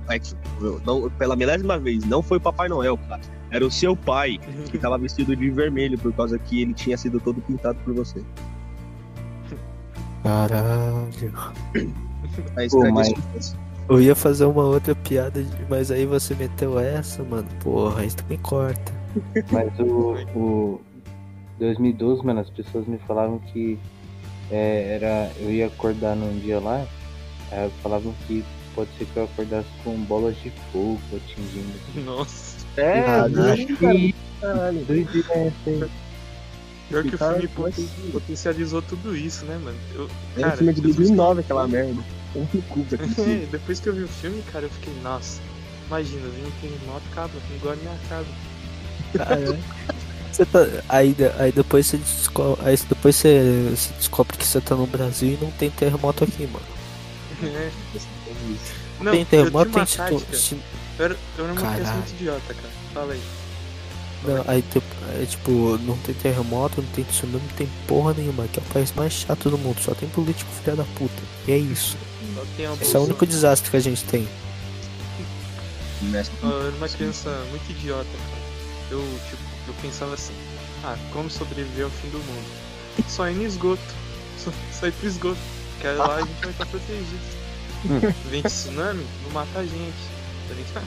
É 0.09 0.19
não, 0.85 1.09
pela 1.11 1.35
milésima 1.35 1.77
vez, 1.79 2.05
não 2.05 2.21
foi 2.21 2.37
o 2.37 2.41
Papai 2.41 2.69
Noel, 2.69 2.97
cara. 3.09 3.21
Era 3.51 3.65
o 3.65 3.71
seu 3.71 3.95
pai 3.95 4.37
que 4.69 4.77
tava 4.77 4.97
vestido 4.97 5.35
de 5.35 5.49
vermelho 5.49 5.97
por 5.97 6.11
causa 6.13 6.37
que 6.37 6.61
ele 6.61 6.73
tinha 6.73 6.97
sido 6.97 7.19
todo 7.19 7.41
pintado 7.41 7.77
por 7.85 7.93
você. 7.93 8.21
Caralho. 10.23 11.07
Aí 12.55 12.69
Pô, 12.69 12.85
escreve 12.85 12.91
mas- 12.91 13.13
isso. 13.37 13.57
Eu 13.89 14.01
ia 14.01 14.13
fazer 14.15 14.43
uma 14.43 14.63
outra 14.63 14.93
piada, 14.93 15.45
mas 15.69 15.89
aí 15.91 16.05
você 16.05 16.35
meteu 16.35 16.77
essa, 16.77 17.23
mano. 17.23 17.47
Porra, 17.63 18.03
isso 18.03 18.17
me 18.29 18.37
corta. 18.37 18.91
Mas 19.49 19.79
o, 19.79 20.17
o 20.35 20.81
2012, 21.57 22.23
mano, 22.25 22.41
as 22.41 22.49
pessoas 22.49 22.85
me 22.85 22.97
falavam 23.07 23.39
que 23.39 23.79
é, 24.51 24.95
era. 24.95 25.31
Eu 25.39 25.49
ia 25.49 25.67
acordar 25.67 26.17
num 26.17 26.37
dia 26.37 26.59
lá, 26.59 26.85
aí 27.49 27.71
falavam 27.81 28.13
que 28.27 28.43
pode 28.75 28.89
ser 28.97 29.05
que 29.05 29.15
eu 29.17 29.23
acordasse 29.23 29.69
com 29.85 29.95
bolas 30.03 30.35
de 30.43 30.51
fogo 30.73 30.99
atingindo. 31.15 32.03
Nossa. 32.05 32.56
É, 32.77 33.01
Caralho. 33.01 33.77
cara, 33.77 34.13
caralho. 34.41 34.85
É. 34.89 35.87
Pior 36.89 37.03
que 37.03 37.15
o 37.15 37.17
Cara, 37.17 37.33
filme 37.33 37.47
poten- 37.49 37.89
potencializou 38.13 38.81
tudo 38.81 39.15
isso, 39.17 39.43
né, 39.45 39.59
mano? 39.61 39.77
Eu, 39.93 40.09
cara, 40.39 40.55
filme 40.55 40.73
de 40.73 40.81
depois 40.81 40.95
que- 40.95 41.01
2009, 41.03 41.41
aquela 41.41 41.67
merda. 41.67 42.01
Como 42.33 42.47
que 42.47 42.61
culpa 42.61 42.95
aquele 42.95 43.09
filme? 43.15 43.43
É, 43.43 43.47
depois 43.51 43.79
que 43.79 43.89
eu 43.89 43.93
vi 43.93 44.03
o 44.03 44.07
filme, 44.07 44.41
cara, 44.53 44.65
eu 44.65 44.69
fiquei, 44.69 44.93
nossa, 45.03 45.41
imagina, 45.87 46.21
eu 46.21 46.31
vim 46.31 46.47
aqui 46.47 46.67
em 46.67 46.87
moto 46.87 47.03
acaba, 47.11 47.31
igual 47.55 47.73
a 47.73 47.77
minha 47.77 47.97
casa. 48.07 48.27
Caralho. 49.17 49.57
Você 50.31 50.45
tá, 50.45 50.59
aí, 50.87 51.13
de- 51.13 51.31
aí 51.39 51.51
depois 51.51 51.87
você 51.87 51.97
descobre, 51.97 52.61
aí 52.65 52.77
depois 52.87 53.15
você, 53.15 53.67
você 53.75 53.93
descobre 53.95 54.37
que 54.37 54.45
você 54.45 54.61
tá 54.61 54.75
no 54.75 54.85
Brasil 54.87 55.37
e 55.41 55.43
não 55.43 55.51
tem 55.51 55.69
terremoto 55.71 56.23
aqui, 56.23 56.47
mano. 56.47 56.65
É. 57.43 57.69
Não, 59.01 59.11
tem 59.11 59.25
terremoto, 59.25 59.71
tem 59.71 59.79
uma 59.81 59.85
situ- 59.85 60.23
Eu 60.97 61.05
era, 61.05 61.17
eu 61.37 61.43
era 61.43 61.53
uma 61.53 61.73
criança 61.73 61.93
muito 61.93 62.11
idiota, 62.11 62.53
cara. 62.53 62.73
Fala 62.93 63.13
aí. 63.13 63.21
não, 64.23 64.43
aí 64.47 64.61
tipo, 64.63 64.85
é, 65.21 65.25
tipo, 65.25 65.77
não 65.79 65.97
tem 65.99 66.15
terremoto, 66.15 66.81
não 66.81 66.89
tem 66.89 67.03
tsunami, 67.05 67.43
não 67.47 67.55
tem 67.55 67.69
porra 67.87 68.13
nenhuma. 68.13 68.45
Aqui 68.45 68.59
é 68.59 68.63
o 68.63 68.73
país 68.73 68.91
mais 68.93 69.13
chato 69.13 69.49
do 69.49 69.57
mundo, 69.57 69.79
só 69.79 69.93
tem 69.93 70.09
político 70.09 70.49
filha 70.51 70.75
da 70.75 70.83
puta. 70.83 71.21
E 71.47 71.51
é 71.51 71.57
isso. 71.57 71.97
Só 72.35 72.43
tem 72.55 72.65
a 72.65 72.73
Esse 72.73 72.95
é 72.95 72.99
o 72.99 73.03
único 73.03 73.25
desastre 73.25 73.69
que 73.69 73.77
a 73.77 73.81
gente 73.81 74.03
tem. 74.05 74.27
Eu 76.01 76.67
era 76.67 76.75
uma 76.75 76.89
criança 76.89 77.29
muito 77.49 77.69
idiota, 77.71 78.05
cara. 78.05 78.41
Eu, 78.89 79.01
tipo, 79.29 79.41
eu 79.67 79.73
pensava 79.81 80.13
assim, 80.13 80.33
ah, 80.83 80.97
como 81.11 81.29
sobreviver 81.29 81.85
ao 81.85 81.91
fim 81.91 82.09
do 82.09 82.19
mundo? 82.19 82.47
Só 83.07 83.29
ir 83.29 83.35
no 83.35 83.43
esgoto. 83.43 83.81
Só, 84.37 84.51
só 84.71 84.87
ir 84.87 84.91
pro 84.93 85.07
esgoto. 85.07 85.39
Que 85.81 85.87
aí 85.87 85.97
lá 85.97 86.15
a 86.15 86.21
gente 86.21 86.41
vai 86.41 86.51
estar 86.51 86.65
protegido. 86.67 87.19
Vem 88.29 88.43
tsunami, 88.43 89.05
não 89.23 89.31
mata 89.31 89.59
a 89.59 89.63
gente. 89.63 90.16
Tá? 90.73 90.81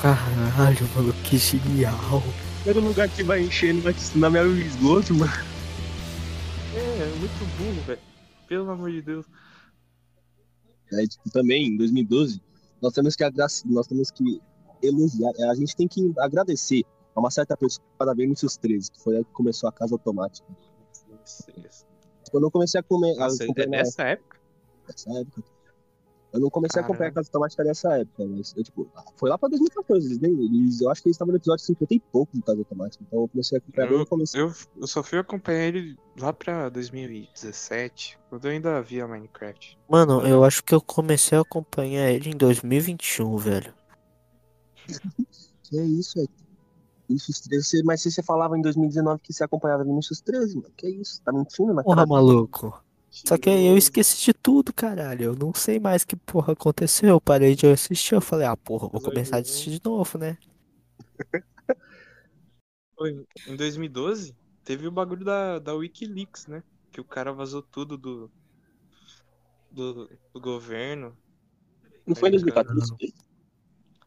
Caralho, 0.00 0.88
mano, 0.94 1.12
que 1.24 1.38
genial. 1.38 2.22
Era 2.66 2.78
um 2.78 2.88
lugar 2.88 3.08
que 3.08 3.22
vai 3.22 3.42
encher, 3.42 3.74
não 3.74 3.82
vai 3.82 3.94
era 4.40 4.48
o 4.48 4.58
esgoto, 4.58 5.14
mano. 5.14 5.32
É, 6.74 7.02
é 7.02 7.14
muito 7.18 7.56
burro, 7.56 7.86
velho. 7.86 8.00
Pelo 8.48 8.70
amor 8.70 8.90
de 8.90 9.02
Deus. 9.02 9.26
É, 10.92 11.06
tipo, 11.06 11.30
também, 11.30 11.68
em 11.68 11.76
2012, 11.76 12.40
nós 12.82 12.92
temos 12.92 13.16
que, 13.16 13.24
nós 13.66 13.86
temos 13.86 14.10
que 14.10 14.40
elogiar, 14.82 15.32
é, 15.38 15.50
a 15.50 15.54
gente 15.54 15.74
tem 15.74 15.88
que 15.88 16.12
agradecer 16.18 16.84
a 17.14 17.20
uma 17.20 17.30
certa 17.30 17.56
pessoa 17.56 17.86
para 17.96 18.14
Vinicius 18.14 18.56
13, 18.56 18.92
que 18.92 19.00
foi 19.00 19.16
aí 19.16 19.24
que 19.24 19.32
começou 19.32 19.68
a 19.68 19.72
casa 19.72 19.94
automática. 19.94 20.46
Quando 22.30 22.44
eu 22.44 22.50
comecei 22.50 22.80
a 22.80 22.82
comer, 22.82 23.12
a 23.16 23.20
Nossa, 23.20 23.44
acompanhar 23.44 23.68
nessa 23.68 24.02
época? 24.02 24.38
nessa 24.88 25.10
época, 25.18 25.42
eu 26.34 26.40
não 26.40 26.50
comecei 26.50 26.82
a 26.82 26.84
acompanhar 26.84 27.08
a 27.08 27.12
Caramba. 27.12 27.20
casa 27.22 27.28
automática 27.28 27.64
nessa 27.64 27.92
época, 27.98 28.26
mas 28.26 28.52
eu, 28.56 28.62
tipo, 28.64 28.86
foi 29.16 29.30
lá 29.30 29.38
pra 29.38 29.48
2014, 29.48 30.06
eles, 30.06 30.18
nem- 30.18 30.32
eles, 30.32 30.80
eu 30.80 30.90
acho 30.90 31.02
que 31.02 31.08
eles 31.08 31.14
estavam 31.14 31.32
no 31.32 31.38
episódio 31.38 31.64
50 31.64 31.94
e 31.94 32.00
pouco 32.00 32.36
do 32.36 32.42
casa 32.42 32.58
automática, 32.58 33.04
então 33.06 33.20
eu 33.22 33.28
comecei 33.28 33.56
a 33.56 33.58
acompanhar 33.60 33.90
no 33.90 34.06
começo. 34.06 34.36
Eu, 34.36 34.52
eu 34.76 34.86
só 34.86 35.02
fui 35.02 35.18
acompanhar 35.18 35.62
ele 35.68 35.96
lá 36.20 36.32
pra 36.32 36.68
2017, 36.68 38.18
quando 38.28 38.44
eu 38.46 38.50
ainda 38.50 38.82
via 38.82 39.06
Minecraft. 39.06 39.78
Mano, 39.88 40.20
eu 40.26 40.44
acho 40.44 40.62
que 40.62 40.74
eu 40.74 40.80
comecei 40.80 41.38
a 41.38 41.42
acompanhar 41.42 42.10
ele 42.10 42.30
em 42.30 42.36
2021, 42.36 43.36
velho. 43.38 43.72
Que 45.62 45.78
é 45.78 45.84
isso, 45.84 46.18
é. 46.20 46.24
Vinicius 47.08 47.40
13, 47.40 47.64
você- 47.68 47.82
mas 47.84 48.00
se 48.02 48.10
você 48.10 48.22
falava 48.22 48.56
em 48.56 48.62
2019 48.62 49.20
que 49.22 49.32
você 49.32 49.44
acompanhava 49.44 49.84
Vinicius 49.84 50.20
13, 50.22 50.56
mano, 50.56 50.70
que 50.76 50.86
é 50.86 50.90
isso? 50.90 51.20
Tá 51.22 51.32
mentindo 51.32 51.74
na 51.74 51.82
Porra, 51.82 51.96
cara? 51.96 52.06
maluco. 52.08 52.82
Só 53.24 53.38
que 53.38 53.48
aí 53.48 53.66
eu 53.66 53.76
esqueci 53.76 54.24
de 54.24 54.34
tudo, 54.34 54.72
caralho. 54.72 55.24
Eu 55.24 55.36
não 55.36 55.54
sei 55.54 55.78
mais 55.78 56.04
que 56.04 56.16
porra 56.16 56.52
aconteceu. 56.52 57.10
Eu 57.10 57.20
parei 57.20 57.54
de 57.54 57.66
assistir. 57.66 58.14
Eu 58.14 58.20
falei, 58.20 58.46
ah, 58.46 58.56
porra, 58.56 58.88
vou 58.88 59.00
começar 59.00 59.36
a 59.36 59.40
assistir 59.40 59.70
de 59.70 59.80
novo, 59.84 60.18
né? 60.18 60.36
Foi 62.96 63.24
Em 63.46 63.56
2012, 63.56 64.36
teve 64.64 64.86
o 64.86 64.90
bagulho 64.92 65.24
da, 65.24 65.58
da 65.58 65.74
Wikileaks, 65.74 66.46
né? 66.46 66.62
Que 66.92 67.00
o 67.00 67.04
cara 67.04 67.32
vazou 67.32 67.60
tudo 67.60 67.98
do, 67.98 68.30
do, 69.70 70.08
do 70.32 70.40
governo. 70.40 71.16
Não 72.06 72.14
foi 72.14 72.28
em 72.28 72.32
2014? 72.32 73.14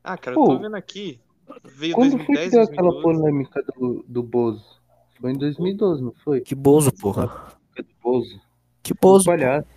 Ah, 0.04 0.18
cara, 0.18 0.36
Pô, 0.36 0.44
eu 0.44 0.56
tô 0.56 0.60
vendo 0.62 0.76
aqui. 0.76 1.20
Veio 1.66 1.96
Quando 1.96 2.12
foi 2.12 2.36
2010, 2.36 2.46
que 2.46 2.52
deu 2.52 2.62
aquela 2.62 2.92
2012. 2.92 3.20
polêmica 3.20 3.64
do, 3.78 4.06
do 4.08 4.24
Bozo? 4.24 4.82
Foi 5.20 5.32
em 5.32 5.38
2012, 5.38 6.04
não 6.04 6.14
foi? 6.24 6.42
Que 6.42 6.56
bozo, 6.56 6.92
porra. 6.94 7.58
Do 7.76 7.86
Bozo. 8.02 8.40
Que 8.88 8.94
O 8.94 8.98
bozo. 9.02 9.26
palhaço. 9.26 9.68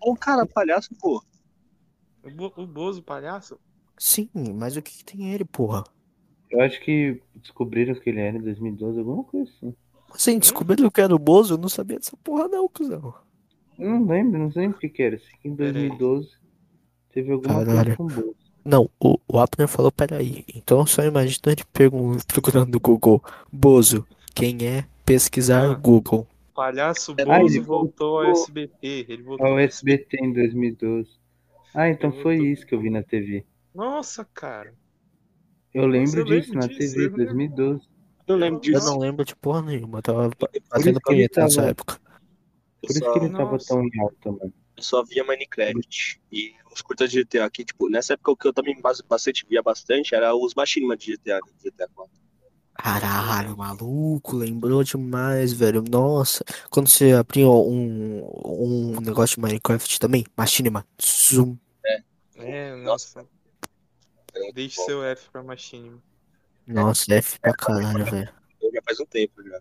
Ô, 0.00 0.14
cara, 0.14 0.46
palhaço, 0.46 0.90
pô. 1.00 1.22
O, 2.22 2.30
Bo- 2.30 2.52
o 2.56 2.66
Bozo, 2.66 3.02
palhaço? 3.02 3.58
Sim, 3.98 4.28
mas 4.54 4.76
o 4.76 4.82
que, 4.82 4.98
que 4.98 5.04
tem 5.04 5.32
ele, 5.32 5.44
porra? 5.44 5.84
Eu 6.50 6.60
acho 6.60 6.80
que 6.80 7.20
descobriram 7.36 7.94
que 7.94 8.10
ele 8.10 8.20
era 8.20 8.36
em 8.36 8.40
2012, 8.42 8.98
alguma 8.98 9.24
coisa 9.24 9.50
assim. 9.56 9.74
Assim, 10.12 10.38
descobriram 10.38 10.88
que 10.90 11.00
era 11.00 11.14
o 11.14 11.18
bozo? 11.18 11.54
Eu 11.54 11.58
não 11.58 11.68
sabia 11.68 11.98
dessa 11.98 12.16
porra, 12.18 12.46
não, 12.48 12.68
cuzão. 12.68 13.14
Eu 13.78 13.90
não 13.90 14.06
lembro, 14.06 14.38
não 14.38 14.52
lembro 14.54 14.76
o 14.76 14.80
que 14.80 14.88
que 14.88 15.02
era. 15.02 15.18
Sei 15.18 15.28
que 15.42 15.48
em 15.48 15.56
Pera 15.56 15.76
aí. 15.78 15.88
2012 15.88 16.30
teve 17.12 17.32
alguma 17.32 17.64
Caralho. 17.64 17.96
coisa 17.96 17.96
com 17.96 18.04
o 18.04 18.06
Bozo. 18.06 18.36
Não, 18.64 18.90
o, 19.00 19.18
o 19.28 19.38
Abner 19.38 19.66
falou, 19.68 19.90
peraí. 19.90 20.44
Então 20.54 20.86
só 20.86 21.02
imagina 21.04 21.52
ele 21.52 21.64
pergun- 21.72 22.16
procurando 22.28 22.72
no 22.72 22.80
Google. 22.80 23.22
Bozo, 23.52 24.06
quem 24.34 24.64
é? 24.66 24.86
Pesquisar 25.04 25.70
Ah. 25.70 25.74
Google. 25.74 26.26
Palhaço 26.54 27.14
Ah, 27.18 27.24
Bozo 27.24 27.56
ele 27.56 27.60
voltou 27.60 28.18
ao 28.18 28.24
voltou 28.26 28.42
SBT. 28.42 29.06
Ele 29.08 29.22
voltou 29.22 29.46
Ao 29.46 29.58
SBT 29.58 30.16
em 30.22 30.32
2012. 30.32 31.10
Ah, 31.74 31.88
então 31.88 32.10
Eu 32.14 32.22
foi 32.22 32.38
tô- 32.38 32.44
isso 32.44 32.66
que 32.66 32.74
eu 32.74 32.80
vi 32.80 32.90
na 32.90 33.02
TV. 33.02 33.44
Nossa, 33.74 34.24
cara. 34.32 34.72
Eu 35.72 35.86
lembro 35.86 36.20
eu 36.20 36.24
disso 36.24 36.52
lembro 36.52 36.60
na 36.60 36.66
disso, 36.68 36.78
TV, 36.94 36.96
eu 36.96 37.02
lembro. 37.16 37.24
2012. 37.24 37.88
Não 38.28 38.36
lembro 38.36 38.56
Eu 38.56 38.60
disso. 38.60 38.86
não 38.86 38.98
lembro 38.98 39.24
de 39.24 39.34
porra 39.36 39.62
nenhuma. 39.62 39.98
Eu 39.98 40.02
tava 40.02 40.30
ele 40.76 41.00
punheta 41.00 41.40
nessa 41.42 41.56
tava- 41.56 41.68
época. 41.70 42.00
Por 42.80 42.90
isso 42.90 43.12
que 43.12 43.18
ele 43.18 43.30
tava 43.30 43.52
Nossa. 43.52 43.66
tão 43.68 43.82
em 43.84 44.00
alta, 44.00 44.30
mano. 44.32 44.52
Eu 44.76 44.82
só 44.82 45.02
via 45.04 45.24
Minecraft 45.24 46.20
e 46.32 46.52
os 46.72 46.82
curtas 46.82 47.10
de 47.10 47.20
GTA 47.20 47.44
aqui, 47.44 47.64
tipo, 47.64 47.88
nessa 47.88 48.14
época 48.14 48.32
o 48.32 48.36
que 48.36 48.46
eu 48.48 48.52
também 48.52 48.80
bas- 48.80 49.00
bastante, 49.00 49.46
via 49.48 49.62
bastante 49.62 50.14
era 50.14 50.34
os 50.34 50.54
machinima 50.54 50.96
de 50.96 51.12
GTA, 51.12 51.36
né, 51.36 51.52
GTA 51.62 51.88
4. 51.94 52.12
Caralho, 52.74 53.56
maluco, 53.56 54.36
lembrou 54.36 54.82
demais, 54.82 55.52
velho. 55.52 55.82
Nossa, 55.88 56.44
quando 56.70 56.88
você 56.88 57.12
abria 57.12 57.48
um, 57.48 58.24
um 58.44 59.00
negócio 59.00 59.36
de 59.36 59.42
Minecraft 59.42 59.98
também, 59.98 60.24
Machinima, 60.36 60.86
zoom. 61.00 61.56
É, 62.36 62.74
nossa. 62.76 63.26
Era 64.34 64.42
muito 64.42 64.54
Deixe 64.54 64.80
seu 64.82 65.04
F 65.04 65.30
pra 65.30 65.42
Machine. 65.42 66.00
Nossa, 66.66 67.14
F 67.14 67.38
pra 67.40 67.54
caralho, 67.54 68.04
velho. 68.04 68.32
Já 68.72 68.82
faz 68.84 69.00
um 69.00 69.06
tempo 69.06 69.42
já. 69.42 69.60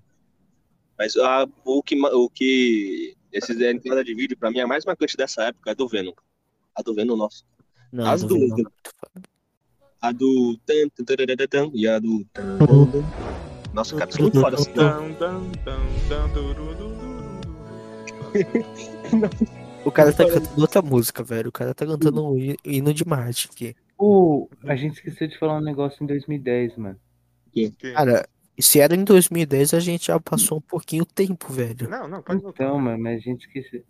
Mas 0.98 1.16
ah, 1.18 1.48
o 1.64 1.84
que, 1.84 2.00
o 2.02 2.30
que 2.30 3.16
esses 3.32 3.60
é, 3.62 3.72
entrada 3.72 4.04
de 4.04 4.14
vídeo 4.14 4.38
pra 4.38 4.52
mim 4.52 4.60
a 4.60 4.68
mais 4.68 4.86
marcante 4.86 5.18
dessa 5.18 5.44
época 5.44 5.70
é 5.70 5.74
a 5.74 5.76
do 5.76 5.88
Venom. 5.88 6.14
A 6.76 6.82
do 6.82 6.94
Venom, 6.94 7.16
nossa. 7.16 7.44
Não, 7.92 8.10
As 8.10 8.22
não 8.22 8.30
duas, 8.30 8.50
né? 8.58 8.64
A 10.04 10.12
do 10.12 10.58
tan, 10.66 10.90
tan, 10.90 11.04
tararara, 11.06 11.48
tan, 11.48 11.72
e 11.74 11.88
a 11.88 11.98
do 11.98 12.26
tan. 12.34 12.58
Nossa, 13.74 13.96
cara, 13.96 14.10
isso 14.10 14.20
é 14.20 14.22
muito 14.22 14.42
foda 14.42 14.58
assim. 14.58 14.74
O 19.86 19.92
cara 19.92 20.12
tá 20.14 20.26
cantando 20.26 20.62
outra 20.62 20.82
música, 20.82 21.24
velho. 21.24 21.50
O 21.50 21.52
cara 21.52 21.74
tá 21.74 21.86
cantando 21.86 22.24
o 22.26 22.38
hi- 22.38 22.58
hino 22.66 22.94
de 22.94 23.06
Marte 23.08 23.50
aqui. 23.52 23.76
A 24.66 24.76
gente 24.76 24.96
esqueceu 24.96 25.28
de 25.28 25.38
falar 25.38 25.58
um 25.58 25.62
negócio 25.62 26.04
em 26.04 26.08
2010, 26.08 26.76
mano. 26.78 27.00
Cara, 27.94 28.28
se 28.60 28.80
era 28.80 28.96
em 28.96 29.04
2010, 29.04 29.74
a 29.74 29.80
gente 29.80 30.08
já 30.08 30.20
passou 30.20 30.58
um 30.58 30.62
pouquinho 30.62 31.06
tempo, 31.06 31.52
velho. 31.52 31.90
Não, 31.90 32.08
não, 32.08 32.22
pode 32.22 32.42
voltar. 32.42 32.66
Então, 32.66 32.80
mano, 32.80 33.02
mas 33.02 33.18
a 33.18 33.22
gente 33.22 33.48
esqueceu. 33.48 33.84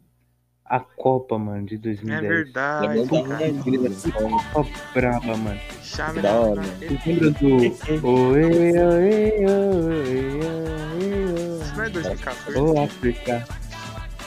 A 0.65 0.79
Copa, 0.79 1.37
mano, 1.37 1.65
de 1.67 1.75
É 1.75 1.77
2010. 1.77 2.21
verdade, 2.21 2.97
Lembrou 2.99 3.23
cara. 3.23 3.51
da- 3.51 4.41
Copa 4.53 4.69
braba, 4.93 5.37
mano. 5.37 5.59
Chame 5.83 6.21
Da 6.21 6.31
hora. 6.33 6.61
Você 6.61 6.99
lembra 7.11 7.31
do. 7.31 8.07
Oê, 8.07 8.43
oê, 8.45 8.71
oê, 8.71 9.45
oê, 9.45 10.39
oê, 10.39 11.61
Isso 11.61 11.75
não 11.75 11.83
é 11.83 11.89
2014. 11.89 12.57
oê. 12.59 12.61
Ô, 12.79 12.83
África. 12.83 13.45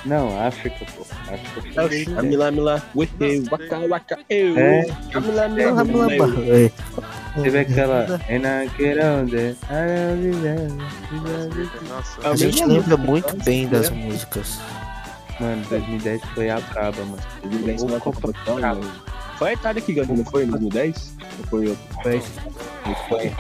Não, 0.05 0.41
África, 0.47 0.85
pô. 0.95 1.03
África 1.03 1.63
foi 1.63 1.71
2010. 1.73 2.15
Camila, 2.15 2.51
Mila, 2.53 2.83
ué, 2.95 3.09
waka, 3.51 3.79
waka, 3.89 4.19
eu. 4.31 4.57
É, 4.57 4.85
Camila, 5.11 5.49
Mila, 5.49 5.73
Blá, 5.73 5.85
blá, 5.85 6.07
Mila, 6.07 6.27
blá, 6.29 6.43
é. 6.45 6.71
teve 7.43 7.59
aquela. 7.59 8.21
I 8.29 8.39
don't 8.39 9.57
Nossa, 11.89 12.29
A 12.29 12.37
gente 12.37 12.65
lembra 12.65 12.97
muito 12.97 13.37
bem 13.45 13.67
das 13.67 13.91
músicas. 13.91 14.61
Mano, 15.41 15.63
2010 15.69 16.23
foi 16.35 16.51
a 16.51 16.61
braba, 16.61 17.05
mano. 17.05 17.23
2010 17.43 17.83
Ô, 17.83 17.87
foi 17.87 17.95
uma 17.97 18.01
Copa 18.01 18.33
braba. 18.33 18.81
grande. 18.81 19.03
Foi 19.39 19.49
a 19.49 19.53
Itália 19.53 19.83
que 19.83 19.93
ganhou, 19.93 20.17
não 20.17 20.25
foi 20.25 20.45
em 20.45 20.51
2010? 20.51 21.17
Ou 21.39 21.45
foi 21.47 21.69
outro? 21.69 21.85
Foi. 22.03 22.17
Espanha. 22.17 23.37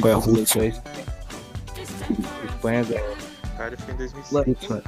Foi 0.00 0.12
a 0.12 0.16
Rússia. 0.16 0.72
Foi. 0.72 0.82
Espanha 2.48 2.84
ganhou. 2.84 3.16
cara, 3.56 3.76
foi 3.76 3.94
em 3.94 3.96
2006. 3.98 4.44
Putz, 4.44 4.68
mano. 4.68 4.82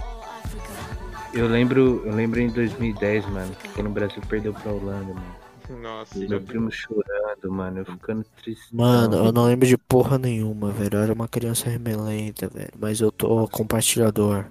Eu 1.33 1.49
lembro, 1.49 2.03
eu 2.07 2.15
lembro 2.15 2.41
em 2.41 2.49
2010, 2.49 3.27
mano, 3.29 3.53
quando 3.75 3.89
o 3.89 3.91
Brasil 3.91 4.23
perdeu 4.29 4.53
pra 4.55 4.71
Holanda, 4.73 5.13
mano. 5.15 5.45
Nossa, 5.83 6.19
Meu 6.19 6.41
primo 6.43 6.71
chorando, 6.71 7.51
mano, 7.51 7.79
eu 7.81 7.85
ficando 7.87 8.25
triste. 8.43 8.67
Mano, 8.75 9.17
eu 9.17 9.33
não 9.33 9.47
lembro 9.47 9.67
de 9.67 9.79
porra 9.79 10.19
nenhuma, 10.19 10.71
velho. 10.71 10.99
Eu 10.99 11.03
era 11.03 11.13
uma 11.13 11.27
criança 11.27 11.71
remelenta, 11.71 12.49
velho. 12.49 12.71
Mas 12.79 13.01
eu 13.01 13.11
tô 13.11 13.49
compartilhador. 13.49 14.45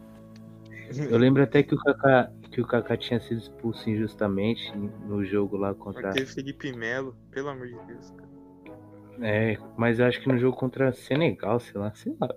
Eu 1.00 1.18
lembro 1.18 1.44
até 1.44 1.64
que 1.64 1.74
o 1.74 1.78
Kaká, 1.78 2.32
que 2.52 2.62
o 2.62 2.68
Kaká 2.68 2.98
tinha 2.98 3.20
sido 3.20 3.40
expulso 3.40 3.90
injustamente 3.90 4.72
no 5.08 5.24
jogo 5.26 5.58
lá 5.58 5.74
contra. 5.74 6.12
Teve 6.12 6.26
Felipe 6.26 6.72
Melo, 6.74 7.16
pelo 7.32 7.50
amor 7.50 7.68
de 7.68 7.78
Deus, 7.88 8.12
cara. 8.12 8.34
É, 9.22 9.58
mas 9.78 10.00
eu 10.00 10.06
acho 10.06 10.22
que 10.22 10.28
no 10.28 10.38
jogo 10.38 10.58
contra 10.58 10.92
Senegal, 10.92 11.60
sei 11.60 11.80
lá, 11.80 11.94
sei 11.94 12.16
lá. 12.20 12.30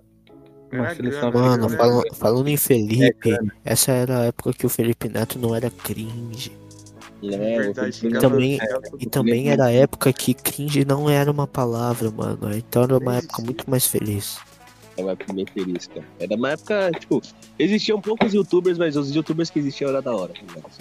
Grana, 0.69 1.31
Mano, 1.31 1.69
falando, 1.69 2.15
falando 2.15 2.47
em 2.49 2.57
Felipe, 2.57 3.31
É, 3.31 3.39
essa 3.63 3.91
era 3.93 4.19
a 4.19 4.25
época 4.25 4.51
que 4.51 4.65
o 4.65 4.69
Felipe 4.69 5.07
Neto 5.07 5.39
não 5.39 5.55
era 5.55 5.71
cringe. 5.71 6.51
É, 7.23 7.61
Verdade, 7.61 8.05
E 8.05 8.11
também, 8.11 8.59
e 8.99 9.05
também 9.07 9.49
era 9.49 9.65
a 9.65 9.71
época 9.71 10.13
que 10.13 10.33
cringe 10.33 10.85
não 10.85 11.09
era 11.09 11.31
uma 11.31 11.47
palavra, 11.47 12.11
mano. 12.11 12.53
Então 12.55 12.83
era 12.83 12.97
uma 12.97 13.15
época 13.15 13.41
muito 13.41 13.69
mais 13.69 13.87
feliz. 13.87 14.39
É 14.97 15.01
época 15.03 15.33
bem 15.33 15.45
feliz, 15.45 15.87
cara. 15.87 16.05
Era 16.19 16.35
uma 16.35 16.51
época, 16.51 16.91
tipo, 16.99 17.21
existiam 17.59 18.01
poucos 18.01 18.33
youtubers, 18.33 18.77
mas 18.77 18.95
os 18.95 19.13
youtubers 19.13 19.49
que 19.49 19.59
existiam 19.59 19.89
era 19.89 20.01
da 20.01 20.15
hora. 20.15 20.33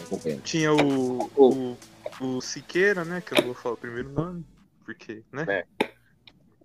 acompanha. 0.07 0.39
Tinha 0.43 0.73
o, 0.73 1.31
o, 1.37 1.77
o 2.21 2.41
Siqueira, 2.41 3.05
né? 3.05 3.21
Que 3.21 3.35
eu 3.35 3.39
não 3.39 3.45
vou 3.47 3.55
falar 3.55 3.75
o 3.75 3.79
primeiro 3.79 4.11
nome. 4.11 4.45
Porque, 4.85 5.23
né? 5.31 5.65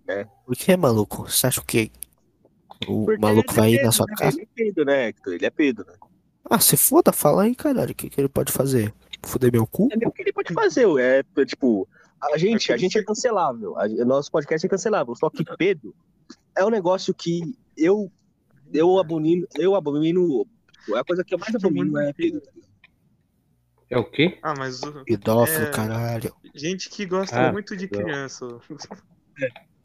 É. 0.08 0.26
Por 0.46 0.56
que, 0.56 0.76
maluco? 0.76 1.30
Você 1.30 1.46
acha 1.46 1.60
o 1.60 1.64
quê? 1.64 1.90
O 2.88 3.04
Porque 3.04 3.20
maluco 3.20 3.52
ele 3.52 3.60
vai 3.60 3.68
é 3.68 3.74
ir 3.74 3.84
na 3.84 3.92
sua 3.92 4.06
né? 4.06 4.14
casa? 4.16 4.36
Ele 4.36 4.44
é 4.44 4.48
Pedro, 4.54 4.84
né, 4.84 5.08
Hector? 5.08 5.34
Ele 5.34 5.46
é 5.46 5.50
né? 5.50 5.94
Ah, 6.48 6.58
se 6.58 6.76
foda, 6.76 7.12
fala 7.12 7.44
aí, 7.44 7.54
caralho. 7.54 7.92
O 7.92 7.94
que, 7.94 8.08
que 8.08 8.20
ele 8.20 8.28
pode 8.28 8.50
fazer? 8.50 8.92
Fuder 9.24 9.52
meu 9.52 9.66
cu? 9.66 9.88
É 9.92 10.08
o 10.08 10.10
que 10.10 10.22
ele 10.22 10.32
pode 10.32 10.52
fazer, 10.52 10.86
é, 10.98 11.22
tipo, 11.44 11.88
a 12.20 12.36
gente, 12.36 12.72
a 12.72 12.76
gente 12.76 12.98
é 12.98 13.04
cancelável. 13.04 13.78
A, 13.78 13.86
nosso 14.04 14.30
podcast 14.30 14.66
é 14.66 14.70
cancelável. 14.70 15.14
Só 15.14 15.28
que 15.30 15.44
Pedro 15.56 15.94
é 16.56 16.64
um 16.64 16.70
negócio 16.70 17.12
que 17.14 17.54
eu, 17.76 18.10
eu 18.72 18.98
abomino, 18.98 19.46
eu 19.58 19.74
abomino. 19.74 20.46
É 20.94 20.98
a 20.98 21.04
coisa 21.04 21.24
que 21.24 21.34
eu 21.34 21.38
mais 21.38 21.54
abomino 21.54 21.98
é. 21.98 22.12
É 23.90 23.98
o 23.98 24.04
quê? 24.04 24.38
Ah, 24.42 24.54
mas 24.56 24.82
o- 24.82 25.04
Pedófilo, 25.04 25.66
É. 25.66 25.70
caralho. 25.70 26.34
gente 26.54 26.88
que 26.88 27.04
gosta 27.06 27.48
Ah, 27.48 27.52
muito 27.52 27.76
de 27.76 27.86
criança. 27.88 28.46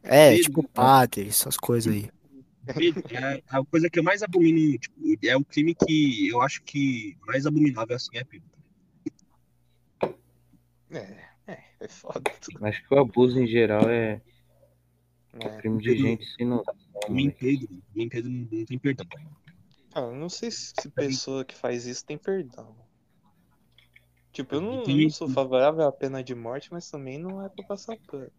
É, 0.04 0.30
Pedro. 0.32 0.44
tipo 0.44 0.64
padre, 0.70 1.28
essas 1.28 1.58
coisas 1.58 1.94
aí. 1.94 2.10
É 2.68 3.42
a 3.50 3.64
coisa 3.66 3.90
que 3.90 4.00
eu 4.00 4.04
mais 4.04 4.22
abomino, 4.24 4.78
tipo, 4.78 4.96
é 5.26 5.36
o 5.38 5.44
crime 5.44 5.74
que 5.76 6.28
eu 6.30 6.42
acho 6.42 6.62
que 6.64 7.18
mais 7.26 7.46
abominável 7.46 7.96
assim 7.96 8.18
é 8.18 8.24
Pedro. 8.24 8.48
É, 10.92 11.18
é, 11.48 11.60
é 11.82 11.88
foda. 11.88 12.22
Acho 12.62 12.88
que 12.88 12.94
o 12.94 13.00
abuso 13.00 13.40
em 13.40 13.48
geral 13.48 13.90
é 13.90 14.22
É. 15.46 15.58
crime 15.58 15.82
de 15.82 15.98
gente 15.98 16.26
sem 16.36 16.46
noção. 16.46 16.74
Moleque. 17.10 17.38
Pedro, 17.40 17.84
mim 17.96 18.10
Pedro 18.10 18.32
não, 18.32 18.66
tem 18.66 18.80
perdão. 18.80 19.06
Ah, 19.94 20.02
eu 20.02 20.16
não 20.16 20.30
sei 20.30 20.52
se 20.52 20.74
se 20.80 20.90
pessoa 20.90 21.44
que 21.46 21.56
faz 21.56 21.86
isso 21.86 22.06
tem 22.06 22.18
perdão. 22.18 22.76
Tipo, 24.32 24.56
eu 24.56 24.62
não, 24.62 24.84
Tem- 24.84 25.04
não 25.04 25.10
sou 25.10 25.28
favorável 25.30 25.88
à 25.88 25.92
pena 25.92 26.24
de 26.24 26.36
morte, 26.36 26.70
mas 26.72 26.90
também 26.90 27.18
não 27.18 27.44
é 27.44 27.50
pra 27.50 27.66
passar 27.66 27.98
pano. 28.08 28.30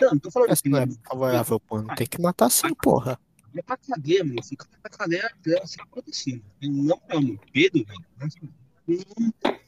Não, 0.00 0.10
não 0.10 0.18
tô 0.18 0.30
falando 0.30 0.54
que 0.62 0.68
não 0.68 0.78
é 0.78 0.86
favorável, 1.08 1.60
mano. 1.70 1.94
Tem 1.96 2.06
que 2.06 2.20
matar 2.20 2.50
sim, 2.50 2.74
porra. 2.82 3.18
É 3.54 3.62
pra 3.62 3.76
cadeia, 3.76 4.24
mano. 4.24 4.42
Fica 4.42 4.66
pra 4.82 4.90
cadeia 4.90 5.26
até 5.26 5.66
se 5.66 5.80
acontecer. 5.80 6.42
Eu 6.60 6.70
não 6.70 7.00
amo 7.10 7.38
Pedro, 7.52 7.84
velho. 7.84 9.04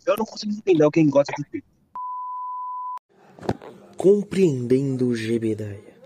Eu 0.07 0.17
não 0.17 0.25
consigo 0.25 0.53
entender 0.53 0.91
quem 0.91 1.09
gosta 1.11 1.33
de 1.37 1.45
Pedro. 1.51 1.69
Compreendendo 3.97 5.09
o 5.09 5.15
Gebedaia. 5.17 5.98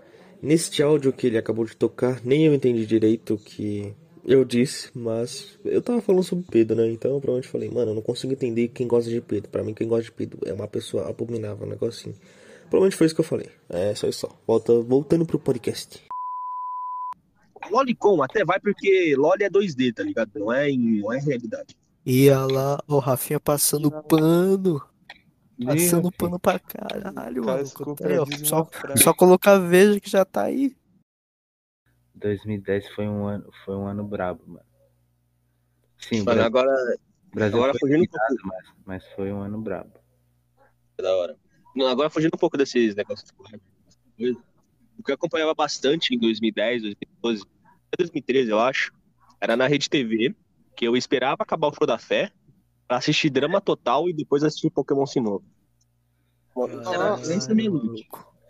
Neste 0.43 0.83
áudio 0.83 1.13
que 1.13 1.25
ele 1.25 1.37
acabou 1.37 1.63
de 1.63 1.73
tocar, 1.73 2.19
nem 2.21 2.45
eu 2.45 2.53
entendi 2.53 2.85
direito 2.85 3.35
o 3.35 3.37
que 3.37 3.95
eu 4.25 4.43
disse, 4.43 4.89
mas 4.93 5.57
eu 5.63 5.81
tava 5.81 6.01
falando 6.01 6.23
sobre 6.23 6.45
Pedro, 6.51 6.75
né? 6.75 6.91
Então 6.91 7.11
eu 7.11 7.21
provavelmente 7.21 7.49
falei, 7.49 7.69
mano, 7.69 7.91
eu 7.91 7.95
não 7.95 8.01
consigo 8.01 8.33
entender 8.33 8.67
quem 8.67 8.85
gosta 8.85 9.09
de 9.09 9.21
Pedro. 9.21 9.49
Pra 9.49 9.63
mim, 9.63 9.73
quem 9.73 9.87
gosta 9.87 10.03
de 10.03 10.11
Pedro 10.11 10.39
é 10.45 10.51
uma 10.51 10.67
pessoa 10.67 11.09
abominável, 11.09 11.65
um 11.65 11.69
negocinho. 11.69 12.13
Provavelmente 12.63 12.97
foi 12.97 13.05
isso 13.05 13.15
que 13.15 13.21
eu 13.21 13.25
falei. 13.25 13.47
É, 13.69 13.95
só 13.95 14.05
isso 14.05 14.19
só. 14.19 14.37
Volta, 14.45 14.77
voltando 14.81 15.25
pro 15.25 15.39
podcast. 15.39 16.03
Lolicon 17.71 18.21
até 18.21 18.43
vai 18.43 18.59
porque 18.59 19.15
Loli 19.17 19.45
é 19.45 19.49
2D, 19.49 19.93
tá 19.93 20.03
ligado? 20.03 20.29
Não 20.35 20.51
é, 20.51 20.69
em, 20.69 20.99
não 20.99 21.13
é 21.13 21.19
realidade. 21.19 21.73
Ia 22.05 22.45
lá, 22.45 22.83
o 22.85 22.99
Rafinha 22.99 23.39
passando 23.39 23.89
pano. 23.89 24.81
Passando 25.65 26.05
Rafinha. 26.05 26.11
pano 26.17 26.39
pra 26.39 26.59
caralho, 26.59 27.43
Cara, 27.43 27.57
mano. 27.57 27.63
desculpa, 27.63 28.07
Aí, 28.07 28.17
ó, 28.17 28.25
Só, 28.25 28.69
só 28.97 29.13
colocar 29.13 29.57
veja 29.57 29.99
que 29.99 30.09
já 30.09 30.25
tá 30.25 30.43
aí. 30.43 30.75
2010 32.15 32.89
foi 32.89 33.07
um 33.07 33.25
ano, 33.25 33.49
foi 33.65 33.75
um 33.75 33.87
ano 33.87 34.03
brabo, 34.03 34.43
mano. 34.47 34.65
Sim, 35.97 36.17
Mano, 36.17 36.25
Brasil, 36.25 36.43
agora, 36.45 36.97
Brasil 37.33 37.57
agora 37.57 37.73
foi 37.73 37.79
fugindo 37.79 37.99
um 37.99 38.03
eliminado, 38.03 38.37
mas, 38.45 38.73
mas 38.85 39.13
foi 39.15 39.31
um 39.31 39.41
ano 39.41 39.61
brabo. 39.61 39.93
da 40.99 41.15
hora. 41.15 41.37
Não, 41.75 41.87
agora 41.87 42.09
fugindo 42.09 42.35
um 42.35 42.37
pouco 42.37 42.57
desses 42.57 42.93
negócios 42.95 43.31
o 44.97 45.03
que 45.03 45.11
eu 45.11 45.15
acompanhava 45.15 45.53
bastante 45.53 46.13
em 46.15 46.19
2010, 46.19 46.83
2012, 46.83 47.43
até 47.87 48.03
2013, 48.03 48.51
eu 48.51 48.59
acho, 48.59 48.93
era 49.41 49.57
na 49.57 49.67
Rede 49.67 49.89
TV, 49.89 50.35
que 50.75 50.87
eu 50.87 50.95
esperava 50.95 51.41
acabar 51.41 51.67
o 51.67 51.73
show 51.73 51.87
da 51.87 51.97
fé 51.97 52.31
pra 52.87 52.97
assistir 52.97 53.29
drama 53.29 53.59
total 53.59 54.07
e 54.07 54.13
depois 54.13 54.43
assistir 54.43 54.69
Pokémon 54.69 55.05
Sinnoh. 55.05 55.43
Era 56.85 57.19
esse 57.23 57.51
é. 57.51 57.55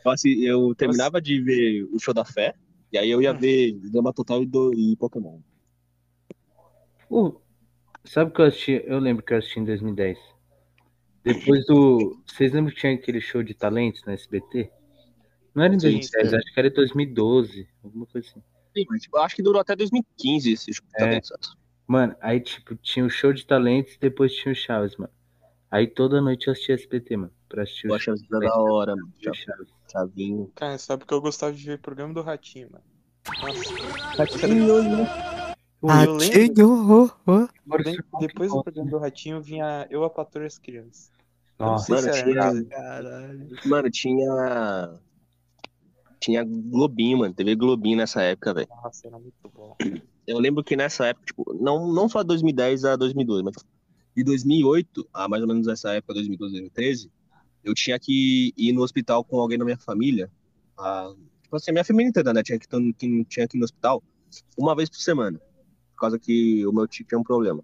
Eu, 0.06 0.12
assi- 0.12 0.44
eu 0.44 0.76
terminava 0.76 1.22
de 1.22 1.40
ver 1.42 1.84
o 1.86 2.00
show 2.00 2.14
da 2.14 2.26
fé, 2.26 2.54
e 2.92 2.98
aí 2.98 3.10
eu 3.10 3.22
ia 3.22 3.34
ver 3.34 3.74
drama 3.90 4.14
total 4.14 4.44
e, 4.44 4.46
do, 4.46 4.74
e 4.74 4.96
Pokémon. 4.98 5.40
O, 7.10 7.40
Sabe 8.06 8.32
o 8.32 8.34
que 8.34 8.42
eu 8.42 8.46
assisti? 8.46 8.84
Eu 8.86 9.00
lembro 9.00 9.24
que 9.24 9.34
eu 9.34 9.38
assisti 9.38 9.60
em 9.60 9.66
2010. 9.66 10.18
Depois 11.24 11.66
do. 11.66 12.22
Vocês 12.28 12.52
lembram 12.52 12.74
que 12.74 12.82
tinha 12.82 12.94
aquele 12.94 13.22
show 13.22 13.42
de 13.42 13.54
talentos 13.54 14.04
na 14.06 14.14
SBT? 14.14 14.70
Não 15.56 15.64
era 15.64 15.74
em 15.74 15.80
Sim, 15.80 15.92
2010, 15.92 16.30
sim. 16.30 16.36
acho 16.36 16.54
que 16.54 16.60
era 16.60 16.68
em 16.68 16.74
2012, 16.74 17.70
alguma 17.84 18.06
coisa 18.06 18.28
assim. 18.28 18.44
Sim, 18.76 18.86
mas, 18.90 19.02
tipo, 19.04 19.18
acho 19.18 19.36
que 19.36 19.44
durou 19.44 19.62
até 19.62 19.76
2015 19.76 20.52
esse 20.52 20.72
jogo 20.72 20.88
É. 20.96 21.22
Mano, 21.88 22.16
aí 22.20 22.40
tipo, 22.42 22.76
tinha 22.76 23.06
o 23.06 23.10
show 23.10 23.32
de 23.32 23.46
talentos 23.46 23.94
e 23.94 24.00
depois 24.00 24.34
tinha 24.34 24.52
o 24.52 24.56
Chaves, 24.56 24.98
mano. 24.98 25.14
Aí 25.70 25.88
toda 25.88 26.22
noite 26.22 26.48
eu 26.48 26.54
assistia 26.54 26.76
SBT, 26.76 27.18
mano. 27.18 27.34
Pra 27.54 27.62
assistir 27.62 27.86
Eu 27.86 27.92
o 27.92 27.96
achei 27.96 28.06
show 28.06 28.16
isso 28.16 28.28
da 28.28 28.60
hora, 28.60 28.96
mano. 28.96 29.14
Chavinho. 29.92 30.52
Cara, 30.56 30.76
sabe 30.80 31.06
que 31.06 31.14
eu 31.14 31.22
gostava 31.22 31.54
de 31.54 31.64
ver 31.64 31.76
o 31.76 31.80
programa 31.80 32.12
do 32.12 32.24
Ratinho, 32.24 32.68
mano. 32.72 32.84
Nossa, 33.44 34.18
Ratinho, 34.18 34.56
né? 34.56 34.70
Eu 34.70 34.82
lembro. 34.82 35.06
Ratinho, 35.84 36.92
oh, 36.92 37.12
oh. 37.28 37.32
É 37.32 38.16
um 38.16 38.20
depois 38.20 38.52
do 38.52 38.64
programa 38.64 38.90
do 38.90 38.98
Ratinho 38.98 39.40
vinha 39.40 39.86
Eu, 39.92 40.04
a 40.04 40.10
Patroa 40.10 40.46
e 40.46 40.48
as 40.48 40.58
Crianças. 40.58 41.12
Nossa, 41.60 41.86
sei 41.86 41.96
Mano, 41.96 42.14
se 42.16 42.24
tinha-. 42.24 42.66
Caralho. 42.66 43.50
Mano, 43.66 43.92
tinha. 43.92 45.00
Tinha 46.20 46.44
Globinho, 46.44 47.20
mano. 47.20 47.36
TV 47.36 47.56
Globinho 47.56 47.98
nessa 47.98 48.24
época, 48.24 48.56
velho. 48.56 48.68
Nossa, 48.84 49.08
era 49.08 49.20
muito 49.20 49.48
bom. 49.54 49.78
Eu 50.26 50.40
lembro 50.40 50.64
que 50.64 50.76
nessa 50.76 51.06
época, 51.06 51.28
tipo, 51.28 51.54
não, 51.54 51.88
não 51.94 52.10
só 52.10 52.24
2010 52.24 52.86
a 52.86 52.96
2012, 52.96 53.44
mas 53.44 53.54
de 54.18 54.24
2008 54.24 55.08
a 55.14 55.28
mais 55.28 55.44
ou 55.44 55.48
menos 55.48 55.68
essa 55.68 55.94
época, 55.94 56.16
2012, 56.16 56.54
2013, 56.54 57.12
eu 57.64 57.74
tinha 57.74 58.00
que 58.00 58.54
ir 58.58 58.74
no 58.74 58.82
hospital 58.82 59.24
com 59.24 59.40
alguém 59.40 59.58
da 59.58 59.66
minha 59.66 59.78
família. 59.78 60.32
A, 60.78 61.14
tipo 61.42 61.56
assim, 61.56 61.72
a 61.72 61.74
minha 61.74 61.84
família 61.86 62.10
inteira, 62.10 62.34
né? 62.34 62.44
Tinha 62.44 62.60
que, 62.60 62.68
tinha 62.98 63.48
que 63.48 63.58
ir 63.58 63.60
no 63.60 63.66
hospital 63.66 64.04
uma 64.58 64.76
vez 64.76 64.90
por 64.90 64.98
semana, 64.98 65.40
por 65.94 66.00
causa 66.00 66.20
que 66.20 66.66
o 66.66 66.74
meu 66.74 66.88
tio 66.88 67.06
tinha 67.06 67.20
um 67.20 67.24
problema. 67.24 67.64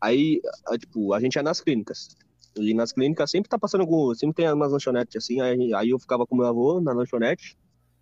Aí, 0.00 0.40
a- 0.66 0.78
tipo, 0.78 1.12
a 1.12 1.20
gente 1.20 1.36
ia 1.36 1.42
nas 1.42 1.60
clínicas. 1.60 2.16
E 2.56 2.74
nas 2.74 2.92
clínicas 2.92 3.30
sempre 3.30 3.48
tá 3.48 3.58
passando 3.58 3.82
algum. 3.82 4.14
Sempre 4.14 4.36
tem 4.36 4.52
umas 4.52 4.72
lanchonetes 4.72 5.16
assim. 5.16 5.40
Aí, 5.40 5.72
aí 5.72 5.90
eu 5.90 5.98
ficava 5.98 6.26
com 6.26 6.36
meu 6.36 6.46
avô 6.46 6.80
na 6.80 6.92
lanchonete. 6.92 7.56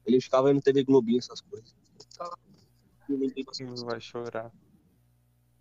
Ele 0.06 0.20
ficava 0.20 0.48
vendo 0.48 0.62
TV 0.62 0.84
Globinho, 0.84 1.18
essas 1.18 1.40
coisas. 1.42 1.74
Não 3.08 3.86
vai 3.86 4.00
chorar. 4.00 4.50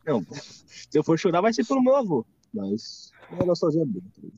Não, 0.05 0.23
se 0.31 0.97
eu 0.97 1.03
for 1.03 1.19
chorar, 1.19 1.41
vai 1.41 1.51
ser 1.51 1.65
pelo 1.65 1.81
meu 1.83 1.95
avô. 1.95 2.25
Mas 2.53 3.11
boa. 3.29 3.55
tá 3.55 3.67
ligado? 3.69 4.33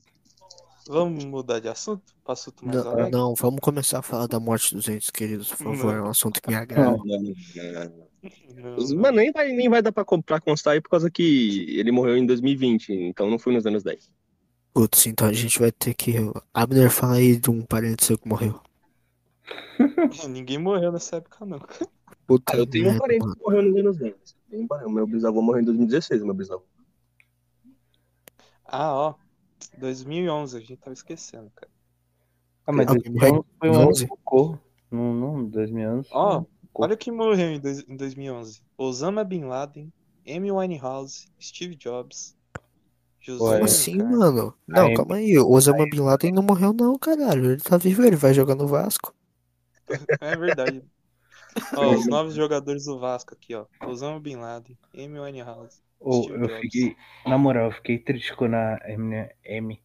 Vamos 0.88 1.24
mudar 1.24 1.60
de 1.60 1.68
assunto? 1.68 2.14
Para 2.24 2.32
assunto 2.34 2.64
mais 2.66 2.84
Não, 2.84 2.92
alegre? 2.92 3.10
não, 3.10 3.34
vamos 3.34 3.60
começar 3.60 3.98
a 3.98 4.02
falar 4.02 4.26
da 4.26 4.40
morte 4.40 4.74
dos 4.74 4.88
entes 4.88 5.10
queridos, 5.10 5.48
por 5.50 5.58
favor. 5.58 5.92
Não. 5.94 5.94
É 5.94 6.02
um 6.02 6.10
assunto 6.10 6.40
que 6.40 6.48
me 6.48 6.54
agrada. 6.56 6.96
Mano, 8.96 9.16
nem 9.16 9.32
vai, 9.32 9.52
nem 9.52 9.68
vai 9.68 9.80
dar 9.82 9.92
pra, 9.92 10.04
com- 10.04 10.20
pra 10.20 10.40
constar 10.40 10.74
aí 10.74 10.80
por 10.80 10.90
causa 10.90 11.10
que 11.10 11.66
ele 11.78 11.90
morreu 11.92 12.16
em 12.16 12.26
2020, 12.26 12.92
então 12.92 13.30
não 13.30 13.38
foi 13.38 13.52
nos 13.54 13.66
anos 13.66 13.82
10. 13.82 14.10
Putz, 14.74 15.06
então 15.06 15.26
a 15.28 15.32
gente 15.32 15.58
vai 15.58 15.72
ter 15.72 15.94
que. 15.94 16.14
Abner, 16.54 16.90
fala 16.90 17.14
aí 17.14 17.36
de 17.36 17.50
um 17.50 17.62
parente 17.62 18.04
seu 18.04 18.18
que 18.18 18.28
morreu. 18.28 18.60
Ninguém 20.28 20.58
morreu 20.58 20.92
nessa 20.92 21.16
época, 21.16 21.44
não. 21.44 21.58
Puta 22.26 22.52
Ah, 22.54 22.56
eu 22.58 22.66
tenho 22.66 22.90
um 22.90 22.98
parente 22.98 23.20
mano. 23.22 23.34
que 23.36 23.42
morreu 23.42 23.62
nos 23.62 23.76
anos 23.80 23.96
10. 23.98 24.14
Tenho 24.48 24.62
um 24.62 24.66
parente. 24.68 24.92
Meu 24.92 25.06
bisavô 25.06 25.42
morreu 25.42 25.62
em 25.62 25.64
2016, 25.64 26.22
meu 26.22 26.34
bisavô. 26.34 26.64
Ah, 28.64 28.92
ó. 28.94 29.14
2011, 29.78 30.56
a 30.56 30.60
gente 30.60 30.76
tava 30.76 30.92
esquecendo, 30.94 31.50
cara. 31.54 31.70
Ah, 32.66 32.72
mas 32.72 32.86
Alguém 32.88 33.02
então 33.06 33.12
morreu 33.28 33.46
foi 33.58 33.70
um 33.70 33.74
ano 33.74 33.88
11? 33.88 34.06
que 34.06 34.16
ficou. 34.16 34.58
Não, 34.90 35.14
não, 35.14 35.44
2011. 35.46 36.08
Ó, 36.12 36.44
olha 36.74 36.96
quem 36.96 37.12
morreu 37.12 37.50
em, 37.50 37.60
dois- 37.60 37.84
em 37.88 37.96
2011. 37.96 38.62
Osama 38.76 39.24
Bin 39.24 39.44
Laden, 39.44 39.92
Amy 40.28 40.50
Winehouse, 40.52 41.28
Steve 41.40 41.74
Jobs, 41.76 42.36
José 43.20 43.38
Como 43.38 43.64
assim, 43.64 44.00
Alencar. 44.00 44.18
mano? 44.18 44.54
Não, 44.66 44.86
Aí- 44.86 44.94
calma 44.94 45.16
aí. 45.16 45.38
O 45.38 45.50
Osama 45.50 45.84
Bin 45.90 46.00
Laden 46.00 46.32
não 46.32 46.42
morreu, 46.42 46.72
não, 46.72 46.98
caralho. 46.98 47.52
Ele 47.52 47.60
tá 47.60 47.76
vivo, 47.76 48.02
ele 48.04 48.16
vai 48.16 48.32
jogar 48.34 48.54
no 48.54 48.66
Vasco. 48.66 49.14
É 50.20 50.36
verdade. 50.36 50.82
Ó, 51.76 51.94
os 51.96 52.06
novos 52.06 52.34
jogadores 52.34 52.84
do 52.84 52.98
Vasco 52.98 53.34
aqui, 53.34 53.54
ó. 53.54 53.66
Osama 53.86 54.20
Bin 54.20 54.36
Laden, 54.36 54.78
Amy 54.94 55.18
Winehouse. 55.18 55.82
Steve 56.00 56.34
eu 56.34 56.48
Jobs. 56.48 56.60
fiquei. 56.60 56.96
Na 57.26 57.36
moral, 57.36 57.66
eu 57.66 57.72
fiquei 57.72 57.98
triste 57.98 58.34
quando 58.34 58.54
a 58.54 58.78
M, 58.86 59.28
M, 59.44 59.80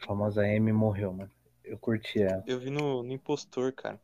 a 0.00 0.06
famosa 0.06 0.46
M 0.46 0.72
morreu, 0.72 1.12
mano. 1.12 1.30
Eu 1.64 1.78
curti 1.78 2.20
ela. 2.20 2.42
Eu 2.46 2.58
vi 2.58 2.68
no, 2.70 3.02
no 3.02 3.12
Impostor, 3.12 3.72
cara. 3.72 4.00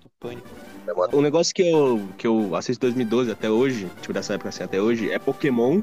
Do 0.00 0.10
Pânico. 0.18 0.48
Um 1.12 1.20
negócio 1.22 1.54
que 1.54 1.62
eu, 1.62 2.08
que 2.18 2.26
eu 2.26 2.54
assisto 2.54 2.80
2012 2.82 3.30
até 3.30 3.50
hoje, 3.50 3.90
tipo 4.00 4.12
dessa 4.12 4.34
época 4.34 4.50
assim 4.50 4.62
até 4.62 4.80
hoje, 4.80 5.10
é 5.10 5.18
Pokémon. 5.18 5.82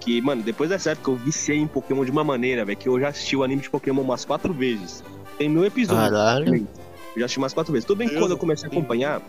Que, 0.00 0.20
mano, 0.22 0.42
depois 0.42 0.70
dessa 0.70 0.92
época 0.92 1.10
eu 1.10 1.16
viciei 1.16 1.58
em 1.58 1.66
Pokémon 1.66 2.04
de 2.04 2.10
uma 2.10 2.24
maneira, 2.24 2.64
velho, 2.64 2.78
que 2.78 2.88
eu 2.88 2.98
já 2.98 3.08
assisti 3.08 3.36
o 3.36 3.42
anime 3.42 3.60
de 3.60 3.68
Pokémon 3.68 4.00
umas 4.00 4.24
quatro 4.24 4.52
vezes. 4.52 5.04
Tem 5.40 5.48
mil 5.48 5.64
episódios. 5.64 6.10
Caralho. 6.10 6.54
Eu 6.54 7.20
já 7.20 7.24
assisti 7.24 7.38
umas 7.38 7.54
quatro 7.54 7.72
vezes. 7.72 7.86
Tudo 7.86 7.96
bem 7.96 8.08
que 8.10 8.14
quando 8.18 8.32
eu 8.32 8.36
comecei 8.36 8.68
a 8.68 8.70
acompanhar, 8.70 9.22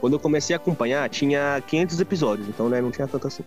quando 0.00 0.14
eu 0.14 0.18
comecei 0.18 0.54
a 0.54 0.56
acompanhar, 0.56 1.08
tinha 1.08 1.62
500 1.64 2.00
episódios, 2.00 2.48
então, 2.48 2.68
né, 2.68 2.80
não 2.80 2.90
tinha 2.90 3.06
tanto 3.06 3.28
assim. 3.28 3.44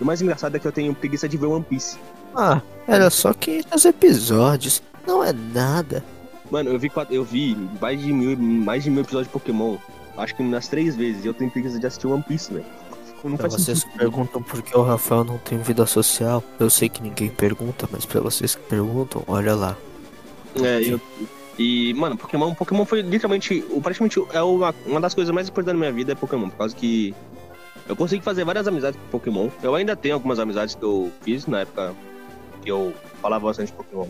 O 0.00 0.04
mais 0.04 0.22
engraçado 0.22 0.56
é 0.56 0.58
que 0.58 0.66
eu 0.66 0.72
tenho 0.72 0.94
preguiça 0.94 1.28
de 1.28 1.36
ver 1.36 1.44
One 1.44 1.62
Piece. 1.62 1.98
Ah, 2.34 2.62
era 2.88 3.10
só 3.10 3.34
500 3.34 3.84
episódios. 3.84 4.82
Não 5.06 5.22
é 5.22 5.30
nada. 5.34 6.02
Mano, 6.50 6.70
eu 6.70 6.78
vi, 6.78 6.88
quatro- 6.88 7.14
eu 7.14 7.22
vi 7.22 7.54
mais 7.78 8.00
de 8.00 8.10
mil, 8.14 8.34
mais 8.38 8.82
de 8.84 8.90
mil 8.90 9.02
episódios 9.02 9.26
de 9.28 9.32
Pokémon, 9.34 9.76
acho 10.16 10.34
que 10.34 10.42
umas 10.42 10.68
três 10.68 10.96
vezes, 10.96 11.22
e 11.22 11.28
eu 11.28 11.34
tenho 11.34 11.50
preguiça 11.50 11.78
de 11.78 11.86
assistir 11.86 12.06
One 12.06 12.22
Piece, 12.22 12.50
velho. 12.50 12.64
Não 13.22 13.36
Pra 13.36 13.48
vocês 13.50 13.78
sentido. 13.80 13.92
que 13.92 13.98
perguntam 13.98 14.42
por 14.42 14.62
que 14.62 14.74
o 14.74 14.82
Rafael 14.82 15.22
não 15.22 15.36
tem 15.36 15.58
vida 15.58 15.84
social, 15.84 16.42
eu 16.58 16.70
sei 16.70 16.88
que 16.88 17.02
ninguém 17.02 17.28
pergunta, 17.28 17.86
mas 17.92 18.06
pra 18.06 18.20
vocês 18.22 18.54
que 18.54 18.62
perguntam, 18.62 19.22
olha 19.28 19.54
lá. 19.54 19.76
É, 20.56 20.80
eu- 20.82 21.00
e, 21.58 21.92
mano, 21.94 22.16
Pokémon, 22.16 22.54
Pokémon 22.54 22.84
foi 22.84 23.02
literalmente, 23.02 23.62
praticamente 23.82 24.18
é 24.32 24.42
uma, 24.42 24.74
uma 24.86 25.00
das 25.00 25.14
coisas 25.14 25.32
mais 25.34 25.48
importantes 25.48 25.74
da 25.74 25.78
minha 25.78 25.92
vida 25.92 26.12
é 26.12 26.14
Pokémon, 26.14 26.48
por 26.48 26.56
causa 26.58 26.74
que 26.74 27.14
eu 27.88 27.94
consegui 27.96 28.22
fazer 28.22 28.44
várias 28.44 28.66
amizades 28.66 28.98
com 29.00 29.06
Pokémon. 29.08 29.48
Eu 29.62 29.74
ainda 29.74 29.94
tenho 29.96 30.14
algumas 30.14 30.38
amizades 30.38 30.74
que 30.74 30.82
eu 30.82 31.12
fiz 31.22 31.46
na 31.46 31.60
época 31.60 31.94
que 32.62 32.70
eu 32.70 32.94
falava 33.20 33.46
bastante 33.46 33.72
Pokémon. 33.72 34.06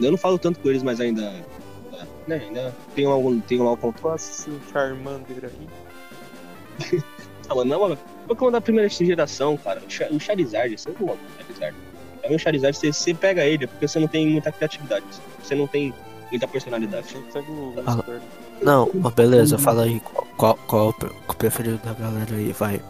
Eu 0.00 0.10
não 0.12 0.18
falo 0.18 0.38
tanto 0.38 0.60
com 0.60 0.68
eles, 0.68 0.82
mas 0.82 1.00
ainda, 1.00 1.22
é, 1.22 2.06
né, 2.26 2.36
ainda 2.36 2.74
tenho 2.94 3.10
algum, 3.10 3.40
tenho 3.40 3.66
algum 3.66 3.92
Posso 3.92 4.30
esse 4.50 4.60
Charmander 4.72 5.44
aí? 5.44 5.68
Ah, 7.48 7.54
mano, 7.54 7.64
não, 7.70 7.80
mano, 7.80 7.98
Pokémon 8.28 8.50
da 8.52 8.60
primeira 8.60 8.88
geração, 8.88 9.56
cara, 9.56 9.82
o 9.84 9.90
Cha- 9.90 10.08
o 10.10 10.20
Charizard, 10.20 10.78
você 10.78 10.90
não 10.90 11.06
gosta 11.06 11.22
do 11.24 11.36
Charizard. 11.42 11.76
Mim, 12.28 12.34
o 12.34 12.38
Charizard, 12.38 12.76
você, 12.76 12.92
você 12.92 13.14
pega 13.14 13.44
ele, 13.44 13.64
é 13.64 13.66
porque 13.66 13.86
você 13.86 13.98
não 13.98 14.08
tem 14.08 14.26
muita 14.26 14.50
criatividade, 14.52 15.04
você 15.42 15.54
não 15.54 15.66
tem 15.66 15.92
muita 16.30 16.46
personalidade. 16.48 17.16
Ah. 17.86 18.02
Não, 18.62 18.90
ó, 19.04 19.10
beleza, 19.10 19.56
fala 19.58 19.84
aí 19.84 20.00
qual, 20.00 20.26
qual, 20.36 20.58
qual 20.66 20.88
o 20.88 20.92
pre- 20.92 21.12
o 21.28 21.34
preferido 21.34 21.78
da 21.78 21.92
galera 21.92 22.34
aí, 22.34 22.52
vai. 22.52 22.80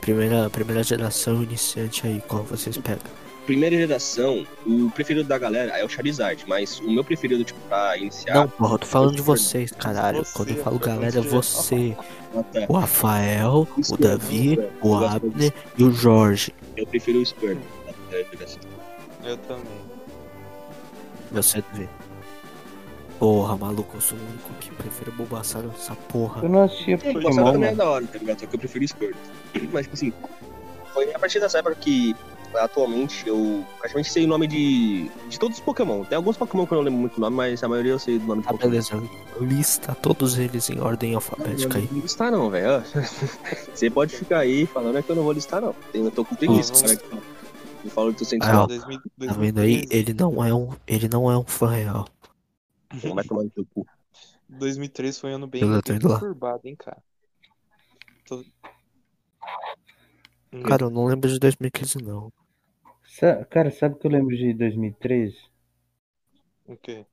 Primeira, 0.00 0.48
primeira 0.50 0.82
geração 0.84 1.42
iniciante 1.42 2.06
aí, 2.06 2.22
qual 2.28 2.42
vocês 2.44 2.76
pegam? 2.76 3.02
Primeira 3.44 3.76
geração, 3.76 4.44
o 4.66 4.90
preferido 4.90 5.28
da 5.28 5.38
galera 5.38 5.76
é 5.78 5.84
o 5.84 5.88
Charizard, 5.88 6.44
mas 6.48 6.80
o 6.80 6.90
meu 6.90 7.04
preferido, 7.04 7.44
tipo, 7.44 7.60
pra 7.68 7.96
iniciar. 7.96 8.34
Não, 8.34 8.48
porra, 8.48 8.74
eu 8.74 8.78
tô 8.78 8.86
falando 8.86 9.14
de 9.14 9.22
vocês, 9.22 9.70
caralho. 9.72 10.24
Você, 10.24 10.32
Quando 10.36 10.48
eu 10.50 10.56
falo 10.64 10.78
galera, 10.80 11.18
é 11.18 11.22
você. 11.22 11.96
O 12.68 12.72
Rafael, 12.76 13.68
o 13.88 13.96
Davi, 13.96 14.58
o 14.82 14.94
Abner 14.96 15.52
e 15.78 15.84
o 15.84 15.92
Jorge. 15.92 16.52
Eu 16.76 16.86
prefiro 16.86 17.20
o 17.20 17.26
Squirtle 17.26 17.62
da 17.86 17.92
primeira 17.92 18.28
geração. 18.32 18.60
Eu 19.26 19.36
também. 19.38 19.64
Você 21.32 21.62
Davi. 21.72 21.88
Porra, 23.18 23.56
maluco, 23.56 23.96
eu 23.96 24.00
sou 24.00 24.18
o 24.18 24.20
único 24.20 24.50
que 24.60 24.70
prefere 24.72 25.10
Bulbasaur 25.10 25.64
nessa 25.64 25.94
porra. 25.94 26.42
Eu 26.42 26.48
não 26.50 26.64
assistia 26.64 26.98
Pokémon 26.98 27.22
Pokémon, 27.22 27.52
também 27.52 27.70
é 27.70 27.74
da 27.74 27.88
hora, 27.88 28.06
tá 28.06 28.18
ligado? 28.18 28.40
Só 28.40 28.46
que 28.46 28.54
eu 28.54 28.58
prefiro 28.58 28.86
Squirtle. 28.86 29.16
Mas, 29.72 29.86
tipo 29.86 29.94
assim, 29.94 30.12
foi 30.92 31.12
a 31.14 31.18
partir 31.18 31.40
dessa 31.40 31.58
época 31.58 31.74
que, 31.76 32.14
atualmente, 32.54 33.26
eu 33.26 33.64
praticamente 33.78 34.12
sei 34.12 34.24
o 34.26 34.28
nome 34.28 34.46
de, 34.46 35.10
de 35.30 35.38
todos 35.38 35.56
os 35.56 35.64
Pokémon. 35.64 36.04
Tem 36.04 36.14
alguns 36.16 36.36
Pokémon 36.36 36.66
que 36.66 36.72
eu 36.72 36.76
não 36.76 36.84
lembro 36.84 37.00
muito 37.00 37.16
o 37.16 37.20
nome, 37.20 37.34
mas 37.36 37.64
a 37.64 37.68
maioria 37.68 37.92
eu 37.92 37.98
sei 37.98 38.18
do 38.18 38.26
nome 38.26 38.42
de 38.42 38.46
Tá, 38.48 38.52
Pokémon. 38.52 38.70
beleza. 38.70 39.02
Lista 39.40 39.94
todos 39.94 40.38
eles 40.38 40.68
em 40.68 40.78
ordem 40.80 41.14
alfabética 41.14 41.78
aí. 41.78 41.84
Não 41.84 41.92
vou 41.92 42.02
listar 42.02 42.30
não, 42.30 42.50
velho. 42.50 42.84
Você 43.74 43.88
pode 43.88 44.14
ficar 44.14 44.40
aí 44.40 44.66
falando 44.66 45.02
que 45.02 45.10
eu 45.10 45.16
não 45.16 45.22
vou 45.22 45.32
listar 45.32 45.62
não. 45.62 45.74
Eu 45.94 46.10
tô 46.10 46.22
com 46.22 46.34
preguiça. 46.34 46.72
Nossa. 46.74 47.00
Cara, 47.90 47.92
que 47.92 47.94
fala. 47.94 48.08
Eu 48.08 48.10
falo 48.10 48.12
que 48.12 48.18
tu 48.18 48.24
sente 48.24 48.46
Ah, 48.46 48.62
ó. 48.62 48.66
2000, 48.66 49.00
Tá 49.26 49.34
vendo 49.34 49.60
aí? 49.60 49.82
2013, 49.82 49.90
Ele 49.90 50.14
não 50.14 50.44
é 50.44 50.54
um, 50.54 50.70
ele 50.86 51.08
não 51.08 51.30
é 51.30 51.38
um 51.38 51.44
fã 51.44 51.70
real. 51.70 52.06
vai 53.14 53.24
tomar 53.24 53.44
no 53.44 53.50
teu 53.50 53.66
cu. 53.66 53.86
2003 54.48 55.18
foi 55.18 55.32
um 55.32 55.36
ano 55.36 55.46
bem, 55.46 55.62
Eu 55.62 55.82
bem 55.82 55.98
conturbado, 55.98 56.66
hein, 56.66 56.76
cara. 56.76 57.02
Tô- 58.26 58.44
Cara, 60.64 60.84
eu 60.84 60.90
não 60.90 61.06
lembro 61.06 61.30
de 61.30 61.38
2015 61.38 61.96
não. 62.02 62.30
Sa- 63.04 63.44
Cara, 63.46 63.70
sabe 63.70 63.94
o 63.94 63.98
que 63.98 64.06
eu 64.06 64.10
lembro 64.10 64.36
de 64.36 64.52
2013? 64.52 65.38
O 66.66 66.76
quê? 66.76 67.06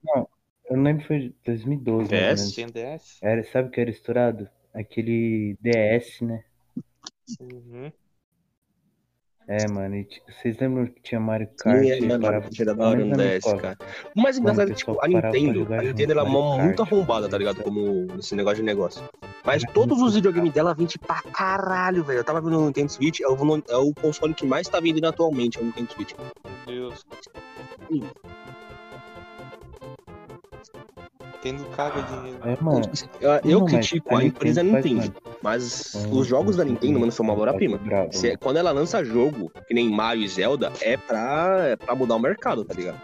Eu 0.69 0.75
não 0.75 0.83
lembro 0.83 1.01
que 1.03 1.07
foi 1.07 1.33
2012, 1.45 2.11
mais 2.11 2.29
ou 2.29 2.35
DS? 2.35 2.35
menos. 2.35 2.55
Tem 2.55 2.69
DS? 2.69 3.21
Era, 3.21 3.43
sabe 3.45 3.69
o 3.69 3.71
que 3.71 3.79
era 3.81 3.89
estourado? 3.89 4.49
Aquele 4.73 5.55
DS, 5.61 6.23
né? 6.25 6.43
Uhum. 7.39 7.91
É, 9.47 9.67
mano, 9.69 9.95
e, 9.95 10.05
tipo, 10.05 10.25
vocês 10.31 10.57
lembram 10.57 10.85
que 10.87 11.01
tinha 11.01 11.19
Mario 11.19 11.49
Kart? 11.57 11.79
Sim, 11.83 11.91
é, 11.91 11.99
e 11.99 12.07
mano, 12.07 12.23
parava- 12.23 12.49
era 12.57 12.73
da 12.75 12.87
hora 12.87 12.99
minha 13.03 13.15
DS, 13.15 13.43
cara. 13.59 13.77
O 14.15 14.21
mais 14.21 14.37
engraçado 14.37 14.63
é 14.63 14.65
que, 14.67 14.71
o 14.71 14.75
tipo, 14.75 14.97
a 15.03 15.07
Nintendo, 15.07 15.73
a 15.73 15.81
Nintendo 15.81 16.11
ela 16.13 16.21
é 16.21 16.29
muito 16.63 16.81
arrombada, 16.81 17.27
tá 17.27 17.37
ligado? 17.37 17.61
Como 17.61 18.07
esse 18.17 18.35
negócio 18.35 18.57
de 18.57 18.63
negócio. 18.63 19.03
Mas 19.45 19.61
todos 19.73 20.01
os 20.01 20.15
videogames 20.15 20.53
dela 20.53 20.73
vendem 20.73 20.95
pra 21.05 21.21
caralho, 21.33 22.03
velho. 22.05 22.19
Eu 22.19 22.23
tava 22.23 22.39
vendo 22.39 22.57
o 22.57 22.65
Nintendo 22.67 22.91
Switch, 22.91 23.19
é 23.19 23.27
o, 23.27 23.35
é 23.69 23.75
o 23.77 23.93
console 23.93 24.33
que 24.33 24.45
mais 24.45 24.69
tá 24.69 24.79
vendendo 24.79 25.05
atualmente, 25.07 25.57
é 25.57 25.61
o 25.61 25.65
Nintendo 25.65 25.91
Switch. 25.91 26.13
Meu 26.67 26.89
Deus. 26.89 27.05
Sim. 27.91 28.03
Tendo 31.43 31.65
caga 31.75 32.01
dinheiro. 32.03 32.39
É, 32.45 32.57
mano. 32.63 32.79
Tipo 32.81 32.93
assim, 32.93 33.05
eu, 33.19 33.31
eu 33.51 33.59
Não, 33.59 33.65
critico 33.65 34.15
a, 34.15 34.23
empresa 34.23 34.61
faz, 34.63 34.73
Nintendo, 34.85 34.95
mano, 35.01 35.37
mas 35.41 36.07
os 36.09 36.25
jogos 36.25 36.55
da 36.55 36.63
Nintendo, 36.63 37.01
mano, 37.01 37.11
são 37.11 37.25
uma 37.25 37.33
obra-prima. 37.33 37.77
bravo, 37.77 38.13
Se- 38.13 38.37
quando 38.37 38.55
ela 38.57 38.71
lança 38.71 39.03
jogo, 39.03 39.51
que 39.67 39.73
nem 39.73 39.89
Mario 39.89 40.23
e 40.23 40.27
Zelda, 40.29 40.71
é 40.79 40.95
pra, 40.95 41.57
é 41.67 41.75
pra 41.75 41.93
mudar 41.95 42.15
o 42.15 42.19
mercado, 42.19 42.63
tá 42.63 42.73
ligado? 42.73 42.99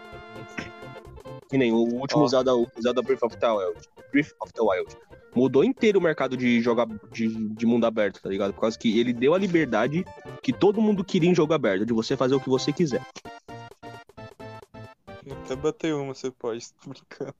Que 1.50 1.58
nem 1.58 1.70
o 1.70 1.76
último. 1.76 2.26
Zelda, 2.28 2.54
o 2.56 2.66
Zelda 2.82 3.02
Breath 3.02 3.22
of 3.24 3.36
the 3.36 3.46
Wild. 3.52 3.78
Breath 4.10 4.32
of 4.40 4.52
the 4.54 4.62
Wild. 4.62 4.96
Mudou 5.34 5.62
inteiro 5.62 5.98
o 5.98 6.02
mercado 6.02 6.34
de 6.34 6.62
jogar 6.62 6.86
de, 7.12 7.28
de 7.28 7.66
mundo 7.66 7.84
aberto, 7.84 8.22
tá 8.22 8.28
ligado? 8.30 8.54
Por 8.54 8.62
causa 8.62 8.78
que 8.78 8.98
ele 8.98 9.12
deu 9.12 9.34
a 9.34 9.38
liberdade 9.38 10.02
que 10.42 10.52
todo 10.52 10.80
mundo 10.80 11.04
queria 11.04 11.28
em 11.28 11.34
jogo 11.34 11.52
aberto, 11.52 11.84
de 11.84 11.92
você 11.92 12.16
fazer 12.16 12.34
o 12.34 12.40
que 12.40 12.48
você 12.48 12.72
quiser. 12.72 13.04
Até 15.44 15.54
bater 15.56 15.94
uma, 15.94 16.14
você 16.14 16.30
pode, 16.30 16.66
tô 16.82 16.88
brincando. 16.90 17.34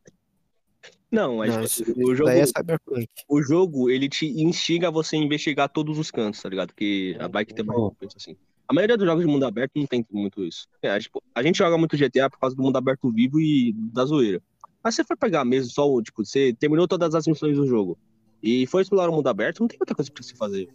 Não, 1.10 1.38
mas 1.38 1.54
Não, 1.56 1.62
isso- 1.64 1.84
o 1.96 2.14
jogo, 2.14 2.30
Daí 2.30 2.40
é 2.40 3.06
o 3.28 3.42
jogo, 3.42 3.90
ele 3.90 4.08
te 4.08 4.26
instiga 4.26 4.88
a 4.88 4.90
você 4.90 5.16
investigar 5.16 5.68
todos 5.68 5.98
os 5.98 6.10
cantos, 6.10 6.40
tá 6.40 6.48
ligado? 6.48 6.68
Porque 6.68 7.16
a 7.18 7.26
bike 7.28 7.52
tem 7.52 7.64
mais 7.64 7.78
Oh. 7.78 7.84
recompensa, 7.88 8.16
assim. 8.16 8.36
A 8.68 8.72
maioria 8.72 8.96
dos 8.96 9.04
jogos 9.06 9.24
de 9.24 9.28
mundo 9.30 9.44
aberto 9.44 9.72
não 9.74 9.86
tem 9.86 10.06
muito 10.12 10.44
isso. 10.44 10.68
É, 10.80 10.96
tipo, 11.00 11.20
a 11.34 11.42
gente 11.42 11.58
joga 11.58 11.76
muito 11.76 11.96
GTA 11.96 12.30
por 12.30 12.38
causa 12.38 12.54
do 12.54 12.62
mundo 12.62 12.76
aberto 12.76 13.10
vivo 13.10 13.40
e 13.40 13.72
da 13.92 14.04
zoeira. 14.04 14.40
Mas 14.84 14.94
se 14.94 15.02
você 15.02 15.08
for 15.08 15.16
pegar 15.16 15.44
mesmo 15.44 15.72
só, 15.72 15.90
o, 15.90 16.00
tipo, 16.00 16.24
você 16.24 16.54
terminou 16.54 16.86
todas 16.86 17.12
as 17.16 17.26
missões 17.26 17.56
do 17.56 17.66
jogo 17.66 17.98
e 18.40 18.64
foi 18.68 18.82
explorar 18.82 19.10
o 19.10 19.12
mundo 19.12 19.26
aberto, 19.26 19.58
não 19.60 19.66
tem 19.68 19.76
outra 19.80 19.96
coisa 19.96 20.10
pra 20.12 20.22
se 20.22 20.34
fazer. 20.36 20.68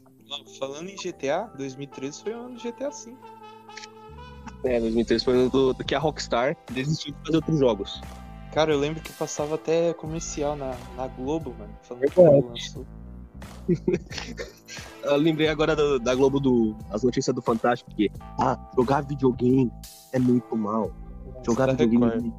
Falando 0.59 0.89
em 0.89 0.97
GTA, 0.97 1.43
2013 1.57 2.21
foi 2.21 2.33
o 2.33 2.37
ano 2.37 2.55
do 2.55 2.59
GTA 2.61 2.89
V. 2.89 3.15
É, 4.65 4.79
2013 4.81 5.23
foi 5.23 5.33
o 5.33 5.39
ano 5.39 5.49
do, 5.49 5.73
do 5.73 5.83
que 5.85 5.95
a 5.95 5.99
Rockstar 5.99 6.57
desistiu 6.73 7.13
de 7.13 7.19
fazer 7.25 7.35
outros 7.37 7.59
jogos. 7.59 8.01
Cara, 8.55 8.71
eu 8.71 8.79
lembro 8.79 9.01
que 9.03 9.11
passava 9.11 9.55
até 9.55 9.93
comercial 9.93 10.55
na, 10.55 10.73
na 10.95 11.07
Globo, 11.07 11.53
mano. 11.59 11.73
Falando 11.83 12.09
que 12.09 12.21
lançou. 12.21 12.85
Eu 15.03 15.17
lembrei 15.17 15.49
agora 15.49 15.75
do- 15.75 15.99
da 15.99 16.15
Globo 16.15 16.39
do. 16.39 16.73
As 16.89 17.03
notícias 17.03 17.35
do 17.35 17.41
Fantástico 17.41 17.91
que. 17.93 18.09
Ah, 18.39 18.57
jogar 18.75 19.01
videogame 19.01 19.69
é 20.13 20.19
muito 20.19 20.55
mal. 20.55 20.89
Jogar 21.45 21.67
Da 21.67 21.73
videogame. 21.73 22.33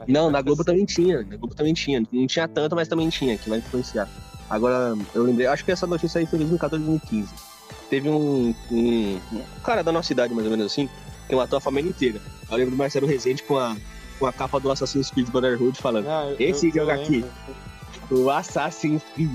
É 0.00 0.10
Não, 0.10 0.30
na 0.32 0.42
Globo 0.42 0.64
também 0.64 0.84
tinha. 0.84 1.22
Na 1.22 1.36
Globo 1.36 1.54
também 1.54 1.74
tinha. 1.74 2.02
Não 2.12 2.26
tinha 2.26 2.48
tanto, 2.48 2.74
mas 2.74 2.88
também 2.88 3.08
tinha, 3.08 3.38
que 3.38 3.48
vai 3.48 3.58
influenciar. 3.60 4.08
Agora, 4.50 4.98
eu 5.14 5.22
lembrei, 5.22 5.46
acho 5.46 5.64
que 5.64 5.70
essa 5.70 5.86
notícia 5.86 6.18
aí 6.18 6.26
foi 6.26 6.38
em 6.38 6.40
2014, 6.40 6.84
2015. 6.84 7.32
Teve 7.88 8.10
um, 8.10 8.52
um, 8.70 9.20
um 9.32 9.42
cara 9.62 9.82
da 9.84 9.92
nossa 9.92 10.12
idade, 10.12 10.34
mais 10.34 10.44
ou 10.44 10.50
menos 10.50 10.66
assim, 10.66 10.88
que 11.28 11.36
matou 11.36 11.56
a 11.56 11.60
família 11.60 11.88
inteira. 11.88 12.20
Eu 12.50 12.56
lembro 12.56 12.72
do 12.72 12.76
Marcelo 12.76 13.06
Rezende 13.06 13.42
com 13.44 13.56
a, 13.56 13.76
com 14.20 14.26
a 14.26 14.32
capa 14.32 14.60
do 14.60 14.70
Assassin's 14.70 15.10
Creed 15.10 15.28
Brotherhood 15.30 15.76
falando: 15.80 16.06
eu- 16.06 16.36
Esse 16.38 16.66
eu- 16.68 16.70
eu 16.74 16.86
jogo 16.86 16.90
aqui. 17.02 17.12
lembro. 17.22 18.22
O 18.22 18.30
Assassin's 18.30 19.02
Creed 19.14 19.30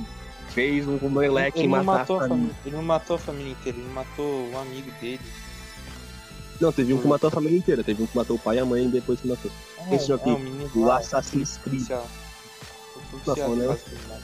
fez 0.50 0.88
um 0.88 0.98
moleque 1.10 1.60
Ele 1.60 1.68
não, 1.68 1.84
matar 1.84 2.00
matou 2.00 2.16
a 2.18 2.20
família. 2.22 2.38
família, 2.38 2.56
ele 2.66 2.76
não 2.76 2.84
matou 2.84 3.16
a 3.16 3.20
família 3.20 3.52
inteira, 3.52 3.78
ele 3.78 3.90
matou 3.90 4.50
um 4.50 4.60
amigo 4.60 4.92
dele. 5.02 5.20
Não, 6.62 6.72
teve 6.72 6.94
um 6.94 7.02
que 7.02 7.08
matou 7.08 7.28
a 7.28 7.32
família 7.32 7.58
inteira. 7.58 7.84
Teve 7.84 8.02
um 8.04 8.08
que 8.08 8.16
matou 8.16 8.38
o 8.38 8.40
pai 8.40 8.56
e 8.56 8.60
a 8.60 8.66
mãe 8.66 8.86
e 8.86 8.88
depois 8.88 9.20
que 9.20 9.28
matou. 9.28 9.52
É, 9.90 9.96
Esse 9.96 10.08
jogo 10.08 10.30
é, 10.30 10.32
aqui, 10.34 10.42
menino 10.42 10.72
O 10.74 10.86
lá, 10.86 10.98
Assassin's 11.00 11.58
Creed. 11.58 11.76
policial. 11.86 12.08
O 12.96 13.20
policial 13.20 13.50
bom, 13.50 13.56
né? 13.56 13.76
terminado. 13.76 14.24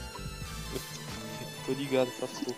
Tô 1.66 1.72
ligado, 1.72 2.08
passou. 2.18 2.54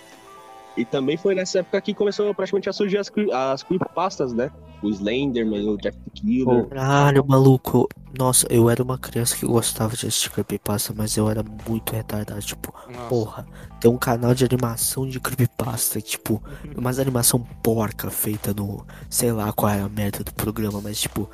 E 0.76 0.84
também 0.84 1.16
foi 1.16 1.34
nessa 1.34 1.60
época 1.60 1.80
que 1.80 1.94
começou 1.94 2.34
praticamente 2.34 2.68
a 2.68 2.72
surgir 2.72 2.98
as, 2.98 3.10
as 3.32 3.62
creepypastas, 3.62 4.32
né? 4.32 4.50
O 4.82 4.88
Slenderman, 4.88 5.68
o 5.68 5.76
Jack 5.76 5.96
the 5.96 6.10
Killer. 6.14 6.66
Caralho, 6.66 7.24
maluco. 7.26 7.88
Nossa, 8.18 8.46
eu 8.50 8.68
era 8.68 8.82
uma 8.82 8.98
criança 8.98 9.36
que 9.36 9.46
gostava 9.46 9.96
de 9.96 10.06
assistir 10.06 10.30
creepypasta, 10.30 10.92
mas 10.96 11.16
eu 11.16 11.30
era 11.30 11.44
muito 11.68 11.92
retardado. 11.92 12.40
Tipo, 12.40 12.72
Nossa. 12.88 13.08
porra, 13.08 13.46
tem 13.80 13.90
um 13.90 13.96
canal 13.96 14.34
de 14.34 14.44
animação 14.44 15.06
de 15.06 15.20
creepypasta, 15.20 16.00
tipo, 16.00 16.42
umas 16.76 16.98
animação 16.98 17.40
porca 17.62 18.10
feita 18.10 18.52
no. 18.52 18.84
Sei 19.08 19.32
lá 19.32 19.52
qual 19.52 19.72
é 19.72 19.80
a 19.80 19.88
merda 19.88 20.24
do 20.24 20.34
programa, 20.34 20.80
mas 20.80 21.00
tipo, 21.00 21.30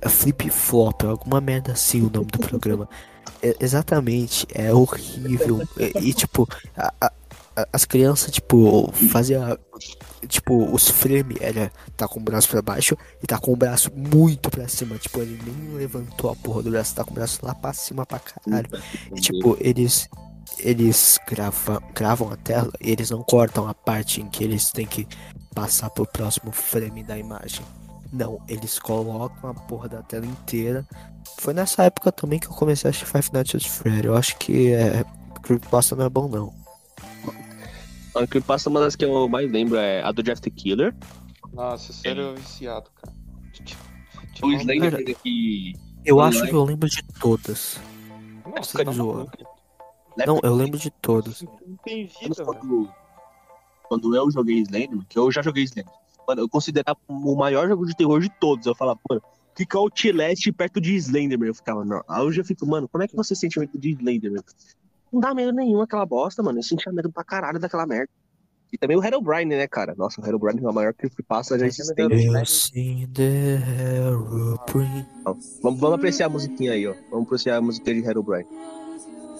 é 0.00 0.08
flip 0.08 0.48
flop, 0.50 1.02
alguma 1.04 1.40
merda 1.40 1.72
assim 1.72 2.02
o 2.02 2.10
nome 2.10 2.26
do 2.26 2.38
programa. 2.38 2.88
É- 3.40 3.56
exatamente, 3.60 4.46
é 4.52 4.72
horrível. 4.72 5.62
E, 5.76 6.10
e, 6.10 6.14
tipo, 6.14 6.48
a- 6.76 7.12
as 7.72 7.84
crianças, 7.84 8.30
tipo, 8.30 8.90
fazia. 9.10 9.58
Tipo, 10.28 10.72
os 10.72 10.88
frames 10.88 11.36
era 11.40 11.72
tá 11.96 12.06
com 12.06 12.20
o 12.20 12.22
braço 12.22 12.48
pra 12.48 12.62
baixo 12.62 12.96
e 13.22 13.26
tá 13.26 13.38
com 13.38 13.52
o 13.52 13.56
braço 13.56 13.90
muito 13.92 14.50
pra 14.50 14.68
cima. 14.68 14.96
Tipo, 14.96 15.20
ele 15.20 15.40
nem 15.44 15.76
levantou 15.76 16.30
a 16.30 16.36
porra 16.36 16.62
do 16.62 16.70
braço, 16.70 16.94
tá 16.94 17.04
com 17.04 17.10
o 17.10 17.14
braço 17.14 17.44
lá 17.44 17.54
pra 17.54 17.72
cima 17.72 18.06
pra 18.06 18.20
caralho. 18.20 18.68
E, 19.14 19.20
tipo, 19.20 19.56
eles 19.60 20.08
eles 20.58 21.18
gravam, 21.26 21.80
gravam 21.94 22.30
a 22.30 22.36
tela 22.36 22.70
e 22.80 22.90
eles 22.90 23.10
não 23.10 23.22
cortam 23.22 23.66
a 23.66 23.74
parte 23.74 24.20
em 24.20 24.28
que 24.28 24.44
eles 24.44 24.70
têm 24.70 24.86
que 24.86 25.06
passar 25.54 25.90
pro 25.90 26.06
próximo 26.06 26.52
frame 26.52 27.02
da 27.02 27.18
imagem. 27.18 27.64
Não, 28.12 28.38
eles 28.46 28.78
colocam 28.78 29.50
a 29.50 29.54
porra 29.54 29.88
da 29.88 30.02
tela 30.02 30.26
inteira. 30.26 30.86
Foi 31.38 31.54
nessa 31.54 31.84
época 31.84 32.12
também 32.12 32.38
que 32.38 32.46
eu 32.46 32.52
comecei 32.52 32.88
a 32.88 32.90
assistir 32.90 33.06
Five 33.06 33.30
Nights 33.32 33.54
at 33.54 33.68
Freddy. 33.68 34.06
Eu 34.06 34.16
acho 34.16 34.36
que 34.36 34.72
é, 34.72 35.04
Creepypasta 35.42 35.96
não 35.96 36.04
é 36.04 36.10
bom 36.10 36.28
não. 36.28 36.61
A 38.14 38.26
creepypasta, 38.26 38.68
uma 38.68 38.80
das 38.80 38.94
que 38.94 39.04
eu 39.04 39.28
mais 39.28 39.50
lembro 39.50 39.76
é 39.78 40.02
a 40.02 40.12
do 40.12 40.22
Jeff 40.22 40.40
the 40.40 40.50
Killer. 40.50 40.94
Nossa, 41.52 41.92
sério, 41.92 42.22
eu 42.22 42.34
viciado, 42.34 42.90
cara. 42.94 43.14
O 44.42 44.52
Slenderman 44.52 45.04
que. 45.22 45.72
Eu 46.04 46.16
Online. 46.16 46.36
acho 46.36 46.46
que 46.48 46.54
eu 46.54 46.64
lembro 46.64 46.88
de 46.88 47.02
todas. 47.20 47.80
Nossa, 48.44 48.76
Você 48.78 48.84
tá 48.84 48.90
zoa. 48.90 49.14
maluco. 49.14 49.32
Não, 50.26 50.40
eu 50.42 50.54
lembro 50.54 50.78
de 50.78 50.90
todas. 50.90 51.42
Não 51.42 51.76
tem 51.84 52.06
Quando, 52.08 52.20
vida, 52.20 52.44
velho. 52.44 52.46
quando, 52.60 52.90
quando 53.84 54.16
eu 54.16 54.30
joguei 54.30 54.58
Slenderman, 54.60 55.06
que 55.08 55.18
eu 55.18 55.30
já 55.30 55.40
joguei 55.42 55.64
Slenderman, 55.64 55.94
mano, 56.26 56.40
eu 56.42 56.48
considerava 56.48 56.98
o 57.08 57.34
maior 57.36 57.66
jogo 57.68 57.86
de 57.86 57.96
terror 57.96 58.20
de 58.20 58.28
todos. 58.28 58.66
Eu 58.66 58.74
falava, 58.74 58.98
mano, 59.08 59.22
fica 59.56 59.78
Outlast 59.78 60.52
perto 60.52 60.80
de 60.80 60.94
Slenderman. 60.96 61.48
Eu 61.48 61.54
ficava, 61.54 61.84
não. 61.84 62.02
Aí 62.08 62.22
hoje 62.22 62.40
eu 62.40 62.44
fico, 62.44 62.66
mano, 62.66 62.88
como 62.88 63.04
é 63.04 63.08
que 63.08 63.16
você 63.16 63.34
sente 63.34 63.58
medo 63.58 63.78
de 63.78 63.90
Slenderman? 63.92 64.42
Não 65.12 65.20
dá 65.20 65.34
medo 65.34 65.52
nenhum 65.52 65.80
aquela 65.82 66.06
bosta, 66.06 66.42
mano. 66.42 66.58
Eu 66.58 66.62
sentia 66.62 66.90
medo 66.92 67.10
pra 67.12 67.22
caralho 67.24 67.58
daquela 67.58 67.86
merda. 67.86 68.08
E 68.72 68.78
também 68.78 68.96
o 68.96 69.04
Herobrine, 69.04 69.54
né, 69.54 69.68
cara? 69.68 69.94
Nossa, 69.98 70.18
o 70.20 70.26
Herobrine 70.26 70.64
é 70.64 70.68
a 70.68 70.72
maior 70.72 70.94
creepypasta 70.94 71.58
já 71.58 71.66
existente. 71.66 72.14
Aeroplane. 73.78 75.06
Vamos, 75.24 75.60
vamos 75.80 75.92
apreciar 75.92 76.26
a 76.26 76.30
musiquinha 76.30 76.72
aí, 76.72 76.86
ó. 76.86 76.94
Vamos 77.10 77.26
apreciar 77.26 77.56
a 77.56 77.60
musiquinha 77.60 78.00
de 78.00 78.08
Herobrine. 78.08 78.46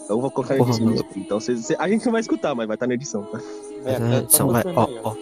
Então 0.04 0.16
eu 0.16 0.20
vou 0.20 0.30
colocar 0.30 0.54
na 0.54 0.64
Porra, 0.64 0.70
edição. 0.76 1.06
Então 1.16 1.40
cê- 1.40 1.56
cê- 1.56 1.76
a 1.78 1.88
gente 1.88 2.04
não 2.04 2.12
vai 2.12 2.20
escutar, 2.20 2.54
mas 2.54 2.66
vai 2.66 2.74
estar 2.76 2.86
na 2.86 2.94
edição, 2.94 3.22
tá? 3.24 3.38
É, 3.84 3.98
Mas 3.98 3.98
tá- 3.98 4.04
a 4.06 4.10
tá 4.10 4.16
edição 4.18 4.48
vai. 4.48 4.62
Ó, 4.74 4.88
ó. 5.04 5.16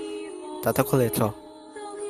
Tá, 0.62 0.72
tá 0.72 0.84
com 0.84 0.96
a 0.96 0.98
letra, 0.98 1.26
ó. 1.26 1.32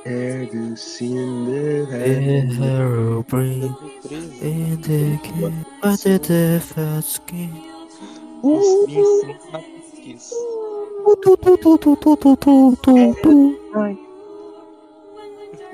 Have 0.06 0.48
you 0.56 0.74
seen 0.78 1.44
the 1.46 1.84
The 1.86 2.66
aeroplane 2.66 3.76
2013. 4.10 4.46
in 4.46 4.76
the 4.80 5.20
game, 5.28 5.66
but 5.82 6.00
the 6.02 6.18
death 6.18 6.78
skin. 7.04 7.50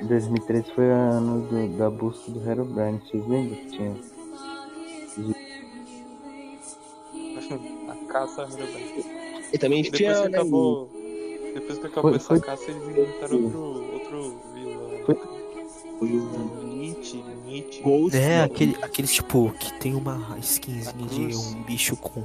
2003 0.05 0.69
foi 0.71 0.85
o 0.85 0.91
ano 0.91 1.41
do, 1.47 1.77
da 1.77 1.89
busca 1.89 2.31
do 2.31 2.47
Hero 2.47 2.65
Brand, 2.65 2.99
vocês 3.01 3.27
lembram 3.27 3.55
que 3.55 3.65
tinha? 3.71 3.95
A 7.89 7.95
caça 8.11 8.43
Hero 8.43 8.71
Brand. 8.71 9.05
E 9.51 9.57
também 9.57 9.81
depois 9.83 9.97
tinha... 9.97 10.13
Que 10.13 10.35
acabou, 10.35 10.89
depois 11.53 11.79
que 11.79 11.87
acabou 11.87 12.11
foi, 12.11 12.15
essa 12.17 12.27
foi... 12.27 12.39
caça, 12.41 12.69
eles 12.69 12.83
inventaram 12.83 13.43
outro, 13.43 13.93
outro 13.93 14.39
vilão. 14.53 14.86
Foi- 15.99 16.11
o 16.11 16.63
Nietzsche, 16.63 17.23
Nietzsche. 17.45 17.81
Ghost. 17.81 18.17
É, 18.17 18.43
aquele, 18.43 18.75
aquele 18.81 19.07
tipo 19.07 19.51
que 19.59 19.73
tem 19.79 19.95
uma 19.95 20.37
skinzinha 20.39 21.07
de 21.07 21.35
um 21.35 21.63
bicho 21.63 21.95
com 21.97 22.21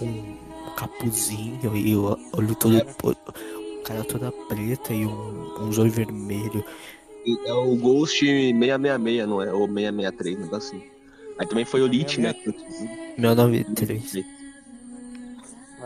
um 0.00 0.36
capuzinho 0.76 1.76
e 1.76 1.94
o 1.96 2.18
olho 2.32 2.54
todo. 2.54 2.76
O 3.02 3.82
cara 3.84 4.04
toda 4.04 4.32
preta 4.48 4.92
e 4.94 5.04
um, 5.04 5.10
um 5.10 5.80
olho 5.80 5.90
vermelho. 5.90 6.64
É 7.46 7.52
o 7.52 7.76
Ghost 7.76 8.18
666, 8.20 9.28
não 9.28 9.42
é? 9.42 9.52
Ou 9.52 9.66
663, 9.66 10.36
um 10.36 10.40
negócio 10.40 10.76
assim. 10.76 10.92
Aí 11.38 11.46
também 11.46 11.64
foi 11.64 11.82
o 11.82 11.86
Lich, 11.86 12.20
né? 12.20 12.34
1903. 13.18 14.24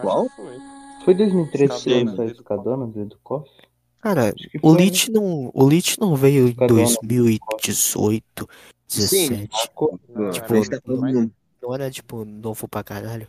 Qual? 0.01 0.29
Foi. 0.31 0.59
Foi 1.05 1.15
2003 1.15 1.83
que 1.83 2.05
lançou 2.05 2.25
a 2.25 2.27
Escadona, 2.29 2.87
do 2.87 3.19
Coff? 3.23 3.49
Cara, 4.01 4.33
o 4.63 4.75
Lich 4.75 5.11
não, 5.11 5.51
o 5.53 5.69
Lich 5.69 5.99
não 5.99 6.15
veio 6.15 6.47
em 6.47 6.51
Escadona. 6.51 6.83
2018, 6.85 8.49
17. 8.89 9.49
Marcou. 9.53 10.01
Não, 10.09 10.31
Tipo, 10.31 10.81
todo- 10.81 11.33
Não 11.63 11.75
era 11.75 11.91
tipo 11.91 12.25
novo 12.25 12.69
pra 12.69 12.85
caralho. 12.85 13.27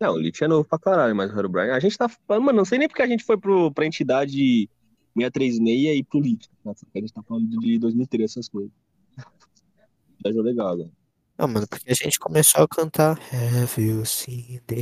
Não, 0.00 0.14
o 0.14 0.18
Lich 0.18 0.42
é 0.42 0.48
novo 0.48 0.64
pra 0.68 0.78
caralho, 0.78 1.14
mas 1.14 1.32
o 1.32 1.38
Herobrine. 1.38 1.70
A 1.70 1.78
gente 1.78 1.96
tá. 1.96 2.10
Mano, 2.28 2.52
não 2.52 2.64
sei 2.64 2.78
nem 2.78 2.88
porque 2.88 3.02
a 3.02 3.06
gente 3.06 3.22
foi 3.22 3.36
pro, 3.38 3.70
pra 3.72 3.86
entidade 3.86 4.68
636 5.16 5.98
e 5.98 6.02
pro 6.02 6.18
Lich. 6.20 6.48
Né? 6.64 6.72
A 6.94 6.98
gente 6.98 7.12
tá 7.12 7.22
falando 7.22 7.48
de 7.60 7.78
2003, 7.78 8.30
essas 8.30 8.48
coisas. 8.48 8.72
Mas 10.24 10.36
é 10.36 10.40
legal, 10.40 10.76
velho. 10.76 10.90
Não, 11.38 11.48
mano, 11.48 11.66
porque 11.68 11.90
a 11.90 11.94
gente 11.94 12.18
começou 12.18 12.62
a 12.62 12.68
cantar 12.68 13.18
Have 13.32 13.82
you 13.82 14.04
seen 14.06 14.60
the 14.68 14.76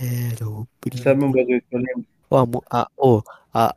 hero 0.00 0.66
Sabe 1.02 1.22
um 1.22 1.30
bagulho 1.30 1.60
que 1.60 1.76
eu 1.76 1.78
lembro? 1.80 2.06
Ó, 2.30 2.46
a, 2.70 2.88
ó, 2.96 3.22
a, 3.52 3.76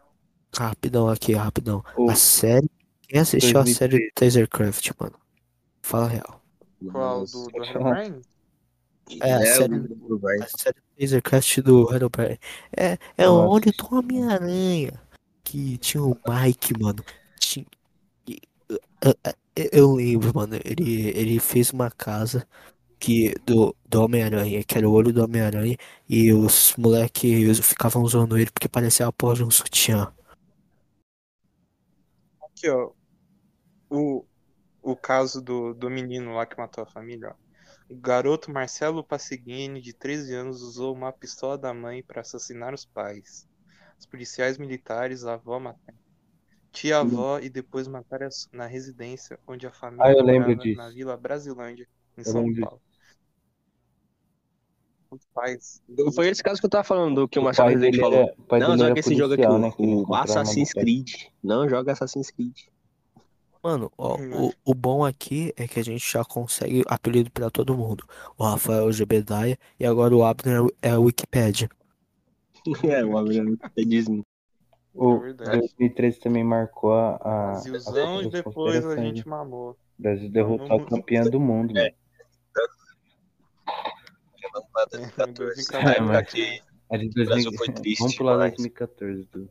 rapidão 0.57 1.09
aqui, 1.09 1.33
rapidão. 1.33 1.83
O 1.95 2.11
A 2.11 2.15
série, 2.15 2.69
quem 3.07 3.19
assistiu 3.19 3.59
a 3.61 3.63
2003. 3.63 3.77
série 3.77 3.99
do 3.99 4.11
Tasercraft, 4.13 4.91
mano? 4.99 5.19
Fala 5.83 6.05
a 6.05 6.09
real. 6.09 6.41
Qual? 6.91 7.27
Do, 7.27 7.51
do. 7.51 7.63
Herobrine? 7.63 8.21
É, 9.21 9.33
a 9.33 9.41
É, 9.41 9.45
série, 9.45 9.75
o 9.79 10.03
Herobrine. 10.05 10.43
a 10.43 10.47
série 10.47 10.75
do 10.79 10.83
Tasercraft 10.99 11.59
do 11.61 11.93
Herobrine. 11.93 12.39
É, 12.75 12.97
é 13.17 13.27
Nossa. 13.27 13.47
onde 13.47 13.71
do 13.71 13.87
Homem-Aranha. 13.95 15.01
Que 15.43 15.77
tinha 15.79 16.03
o 16.03 16.17
Mike, 16.27 16.73
mano. 16.79 17.03
Tinha, 17.39 17.65
uh, 19.03 19.09
uh, 19.09 19.33
eu 19.55 19.93
lembro, 19.93 20.31
mano. 20.33 20.55
Ele, 20.63 21.09
ele 21.09 21.39
fez 21.39 21.71
uma 21.71 21.89
casa 21.91 22.47
que 22.99 23.35
do, 23.45 23.75
do 23.87 24.03
Homem-Aranha, 24.03 24.63
que 24.63 24.77
era 24.77 24.89
o 24.89 24.93
olho 24.93 25.13
do 25.13 25.23
Homem-Aranha, 25.23 25.77
e 26.09 26.33
os 26.33 26.75
moleques 26.77 27.59
ficavam 27.61 28.03
usando 28.03 28.37
ele 28.37 28.51
porque 28.51 28.69
parecia 28.69 29.07
a 29.07 29.11
porra 29.13 29.35
de 29.35 29.43
um 29.43 29.51
sutiã. 29.51 30.13
Aqui, 32.61 32.69
ó. 32.69 32.93
O, 33.89 34.25
o 34.81 34.95
caso 34.97 35.41
do, 35.41 35.73
do 35.73 35.89
menino 35.89 36.35
lá 36.35 36.45
que 36.45 36.57
matou 36.57 36.83
a 36.83 36.87
família, 36.87 37.29
ó. 37.31 37.35
O 37.89 37.97
garoto 37.97 38.51
Marcelo 38.51 39.05
Passeguini, 39.05 39.81
de 39.81 39.93
13 39.93 40.33
anos, 40.35 40.61
usou 40.61 40.95
uma 40.95 41.13
pistola 41.13 41.57
da 41.57 41.73
mãe 41.73 42.03
para 42.03 42.21
assassinar 42.21 42.73
os 42.73 42.85
pais. 42.85 43.47
Os 43.99 44.05
policiais 44.07 44.57
militares, 44.59 45.25
a 45.25 45.35
avó 45.35 45.59
materna, 45.59 45.99
tia-avó 46.71 47.39
e 47.39 47.49
depois 47.49 47.87
mataram 47.87 48.27
as- 48.27 48.47
na 48.53 48.67
residência 48.67 49.39
onde 49.47 49.67
a 49.67 49.71
família 49.73 50.03
Ah, 50.03 50.11
eu 50.11 50.23
lembro 50.23 50.55
disso. 50.57 50.81
na 50.83 50.89
Vila 50.91 51.17
Brasilândia, 51.17 51.87
em 52.17 52.23
Eu 52.25 52.33
São 52.33 52.47
Paulo. 52.59 52.81
Os 55.11 55.25
pais. 55.33 55.81
Foi 56.15 56.29
esse 56.29 56.41
caso 56.41 56.59
que 56.59 56.65
eu 56.65 56.69
tava 56.69 56.83
falando, 56.85 57.27
que 57.27 57.37
o 57.37 57.41
O 57.41 57.45
Marcelo 57.45 57.69
Rezende 57.69 57.91
dele 57.91 58.01
falou. 58.01 58.19
era, 58.19 58.33
o 58.37 58.43
pai 58.43 58.59
Não, 58.61 58.77
joga 58.77 58.89
era 58.91 58.99
esse 58.99 59.15
jogo 59.15 59.33
aqui, 59.33 59.41
né? 59.47 59.73
o 59.77 60.15
Assassin's 60.15 60.71
Creed. 60.73 61.09
Não 61.43 61.67
joga 61.67 61.91
Assassin's 61.91 62.31
Creed. 62.31 62.57
Mano, 63.63 63.91
ó, 63.97 64.17
Hum, 64.17 64.47
o, 64.65 64.71
o 64.71 64.73
bom 64.73 65.05
aqui 65.05 65.53
é 65.55 65.67
que 65.67 65.79
a 65.79 65.83
gente 65.83 66.09
já 66.11 66.23
consegue 66.25 66.83
apelido 66.87 67.29
pra 67.29 67.49
todo 67.51 67.77
mundo. 67.77 68.03
O 68.37 68.43
Rafael 68.43 68.79
é 68.79 68.85
o 68.85 68.91
Gebedaia 68.91 69.57
e 69.79 69.85
agora 69.85 70.15
o 70.15 70.23
Abner 70.23 70.65
é 70.81 70.97
o 70.97 71.03
Wikipedia. 71.03 71.69
É, 72.83 73.03
o 73.03 73.17
Abner 73.17 73.57
é 73.75 73.83
Disney. 73.83 74.23
O 74.93 75.15
É 75.15 75.19
verdade. 75.19 75.59
2013 75.59 76.19
também 76.19 76.43
marcou 76.43 76.93
a, 76.93 77.15
a, 77.21 77.51
as 77.53 77.65
Brasilzão 77.65 78.21
e 78.21 78.29
depois 78.29 78.85
a 78.85 78.95
gente 78.97 79.27
mamou. 79.27 79.71
O 79.71 80.01
Brasil 80.01 80.29
derrotou 80.29 80.77
o 80.77 80.85
campeão 80.85 81.29
do 81.29 81.39
mundo, 81.39 81.73
mano. 81.73 81.91
É, 84.93 85.27
em 85.27 85.33
2014. 85.33 86.41
É, 86.41 86.61
A 86.89 86.97
de 86.97 87.07
O 87.07 87.13
Brasil 87.13 87.51
2000 87.51 87.53
foi 87.57 87.67
triste 87.73 87.99
Vamos 87.99 88.15
pular 88.15 88.33
demais. 88.33 88.51
2014. 88.51 89.25
Do... 89.31 89.49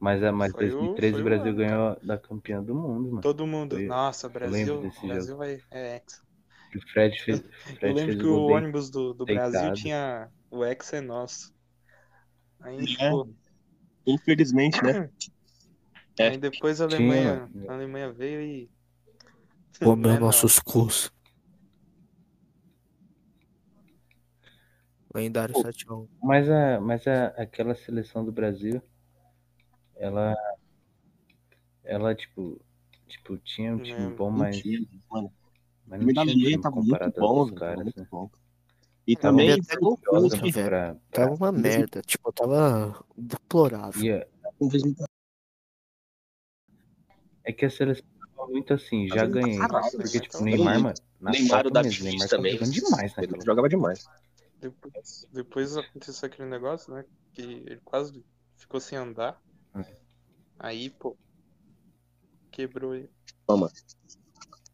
Mas, 0.00 0.22
é, 0.22 0.30
mas 0.30 0.52
Foi 0.52 0.68
o- 0.68 0.70
2013 0.70 1.12
foi 1.12 1.20
o 1.20 1.24
o 1.24 1.28
Brasil 1.28 1.54
ganhou 1.56 1.98
da 2.02 2.18
campeã 2.18 2.62
do 2.62 2.74
mundo, 2.74 3.08
mano. 3.10 3.20
Todo 3.20 3.46
mundo. 3.46 3.74
Foi- 3.76 3.86
Nossa, 3.86 4.28
Brasil. 4.28 4.82
desse 4.82 5.06
Brasil 5.06 5.36
vai. 5.36 5.60
É 5.70 5.96
ex. 5.96 6.20
O 6.76 6.92
Fred 6.92 7.18
fez, 7.22 7.40
o 7.40 7.42
Eu 7.42 7.76
Fred 7.76 7.94
lembro 7.94 8.04
fez 8.12 8.20
que 8.20 8.26
o 8.26 8.42
ônibus 8.46 8.90
do, 8.90 9.14
do 9.14 9.24
Brasil 9.24 9.72
tinha. 9.72 10.30
O 10.50 10.64
ex 10.64 10.92
é 10.92 11.00
nosso. 11.00 11.52
Aí, 12.60 12.78
É. 13.00 13.10
pô, 13.10 13.28
Infelizmente, 14.06 14.82
né? 14.82 15.10
É. 16.18 16.28
aí 16.28 16.38
depois 16.38 16.80
a 16.80 16.84
Alemanha, 16.84 17.48
a 17.68 17.72
Alemanha 17.74 18.12
veio 18.12 18.40
e. 18.40 18.70
Comeu 19.82 20.10
É, 20.10 20.14
não. 20.14 20.20
nossos 20.26 20.58
cus. 20.58 21.12
Lendário 25.14 25.54
Pô. 25.54 25.62
7x1. 25.62 26.08
Mas, 26.22 26.48
a, 26.50 26.80
mas 26.80 27.06
a, 27.06 27.26
aquela 27.28 27.74
seleção 27.74 28.24
do 28.24 28.32
Brasil, 28.32 28.82
ela. 29.96 30.34
Ela, 31.84 32.14
tipo. 32.14 32.60
Tipo, 33.06 33.38
tinha 33.38 33.74
um 33.74 33.78
time 33.78 33.98
Lembro. 33.98 34.16
bom, 34.16 34.30
mas, 34.30 34.62
mano. 35.10 35.32
mas 35.86 36.00
não 36.04 36.12
tinha 36.12 36.26
time 36.26 36.60
tava 36.60 36.76
muito 36.76 36.90
comparado 36.90 37.14
bom, 37.20 37.44
velho. 37.46 37.56
caras, 37.56 37.76
Tava 37.76 37.84
muito 37.84 38.00
né? 38.00 38.06
bom. 38.10 38.30
E 39.06 39.16
Tava 39.16 39.22
também 39.38 39.60
que 39.62 40.50
velho. 40.52 40.68
pra, 40.68 40.94
pra, 40.94 41.24
Tava 41.24 41.34
uma 41.34 41.50
merda. 41.52 42.02
Tipo, 42.02 42.30
tava 42.32 43.02
deplorável. 43.16 44.02
ia- 44.02 44.28
É 47.44 47.52
que 47.52 47.64
a 47.64 47.70
seleção 47.70 48.04
muito 48.48 48.74
assim, 48.74 49.08
já 49.08 49.22
Mas 49.22 49.30
ele 49.30 49.38
ganhei. 49.38 49.58
caralho, 49.58 49.98
Porque, 49.98 50.20
né? 50.20 50.20
tipo, 50.20 50.38
Tava 50.38 50.44
Neymar, 50.44 50.80
mano, 50.80 51.00
na 51.20 51.30
Neymar, 51.32 51.66
o 51.66 51.70
mesmo, 51.82 52.04
Neymar 52.04 52.28
também. 52.28 52.52
jogando 52.52 52.72
demais 52.72 53.14
Ele 53.20 53.32
naquela 53.32 53.44
jogava 53.44 53.68
demais. 53.68 54.08
Depois, 54.60 55.26
depois 55.32 55.76
aconteceu 55.76 56.26
aquele 56.28 56.48
negócio, 56.48 56.92
né? 56.94 57.04
Que 57.32 57.42
ele 57.42 57.80
quase 57.84 58.24
ficou 58.56 58.80
sem 58.80 58.98
andar. 58.98 59.40
Hum. 59.74 59.84
Aí, 60.58 60.90
pô. 60.90 61.16
Quebrou 62.50 62.94
ele. 62.94 63.10
Toma. 63.46 63.68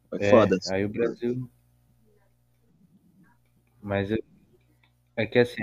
Foi 0.08 0.18
É, 0.18 0.30
foda. 0.30 0.56
aí 0.70 0.84
o 0.84 0.88
Brasil. 0.88 1.50
Mas 3.80 4.10
eu- 4.10 4.18
é 5.16 5.26
que 5.26 5.38
assim, 5.40 5.62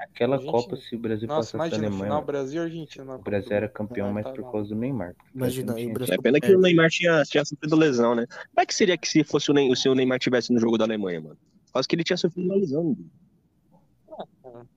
aquela 0.00 0.38
Gente, 0.38 0.50
Copa, 0.50 0.76
se 0.76 0.96
o 0.96 0.98
Brasil 0.98 1.28
Nossa, 1.28 1.56
passasse 1.58 1.74
a 1.74 1.78
imagina, 1.78 1.86
Alemanha, 1.88 2.02
final 2.02 2.14
mano, 2.16 2.26
Brasil 2.26 2.62
e 2.62 2.64
Argentina. 2.64 3.04
na 3.04 3.14
o 3.16 3.18
Brasil 3.22 3.52
era 3.52 3.68
campeão, 3.68 4.08
Ah, 4.08 4.12
mas 4.12 4.24
tá 4.24 4.32
por 4.32 4.50
causa 4.52 4.68
do 4.70 4.74
Neymar. 4.74 5.14
porque 5.14 5.30
o 5.36 5.38
Brasil 5.38 5.62
Imagina 5.62 5.74
aí, 5.74 5.92
Brasil. 5.92 6.14
É 6.14 6.18
pena 6.18 6.40
que 6.40 6.54
o 6.54 6.60
Neymar 6.60 6.90
tinha, 6.90 7.22
tinha 7.24 7.44
sofrido 7.44 7.76
lesão, 7.76 8.14
né? 8.14 8.26
Como 8.26 8.60
é 8.60 8.66
que 8.66 8.74
seria 8.74 8.96
que 8.96 9.08
se 9.08 9.22
fosse 9.24 9.50
o, 9.50 9.54
Ney, 9.54 9.74
se 9.76 9.88
o 9.88 9.94
Neymar 9.94 10.18
tivesse 10.18 10.52
no 10.52 10.60
jogo 10.60 10.78
da 10.78 10.84
Alemanha, 10.84 11.20
mano? 11.20 11.38
Quase 11.72 11.86
que 11.86 11.94
ele 11.94 12.04
tinha 12.04 12.16
sofrido 12.16 12.46
uma 12.46 12.56
lesão. 12.56 12.84
mano. 12.84 14.68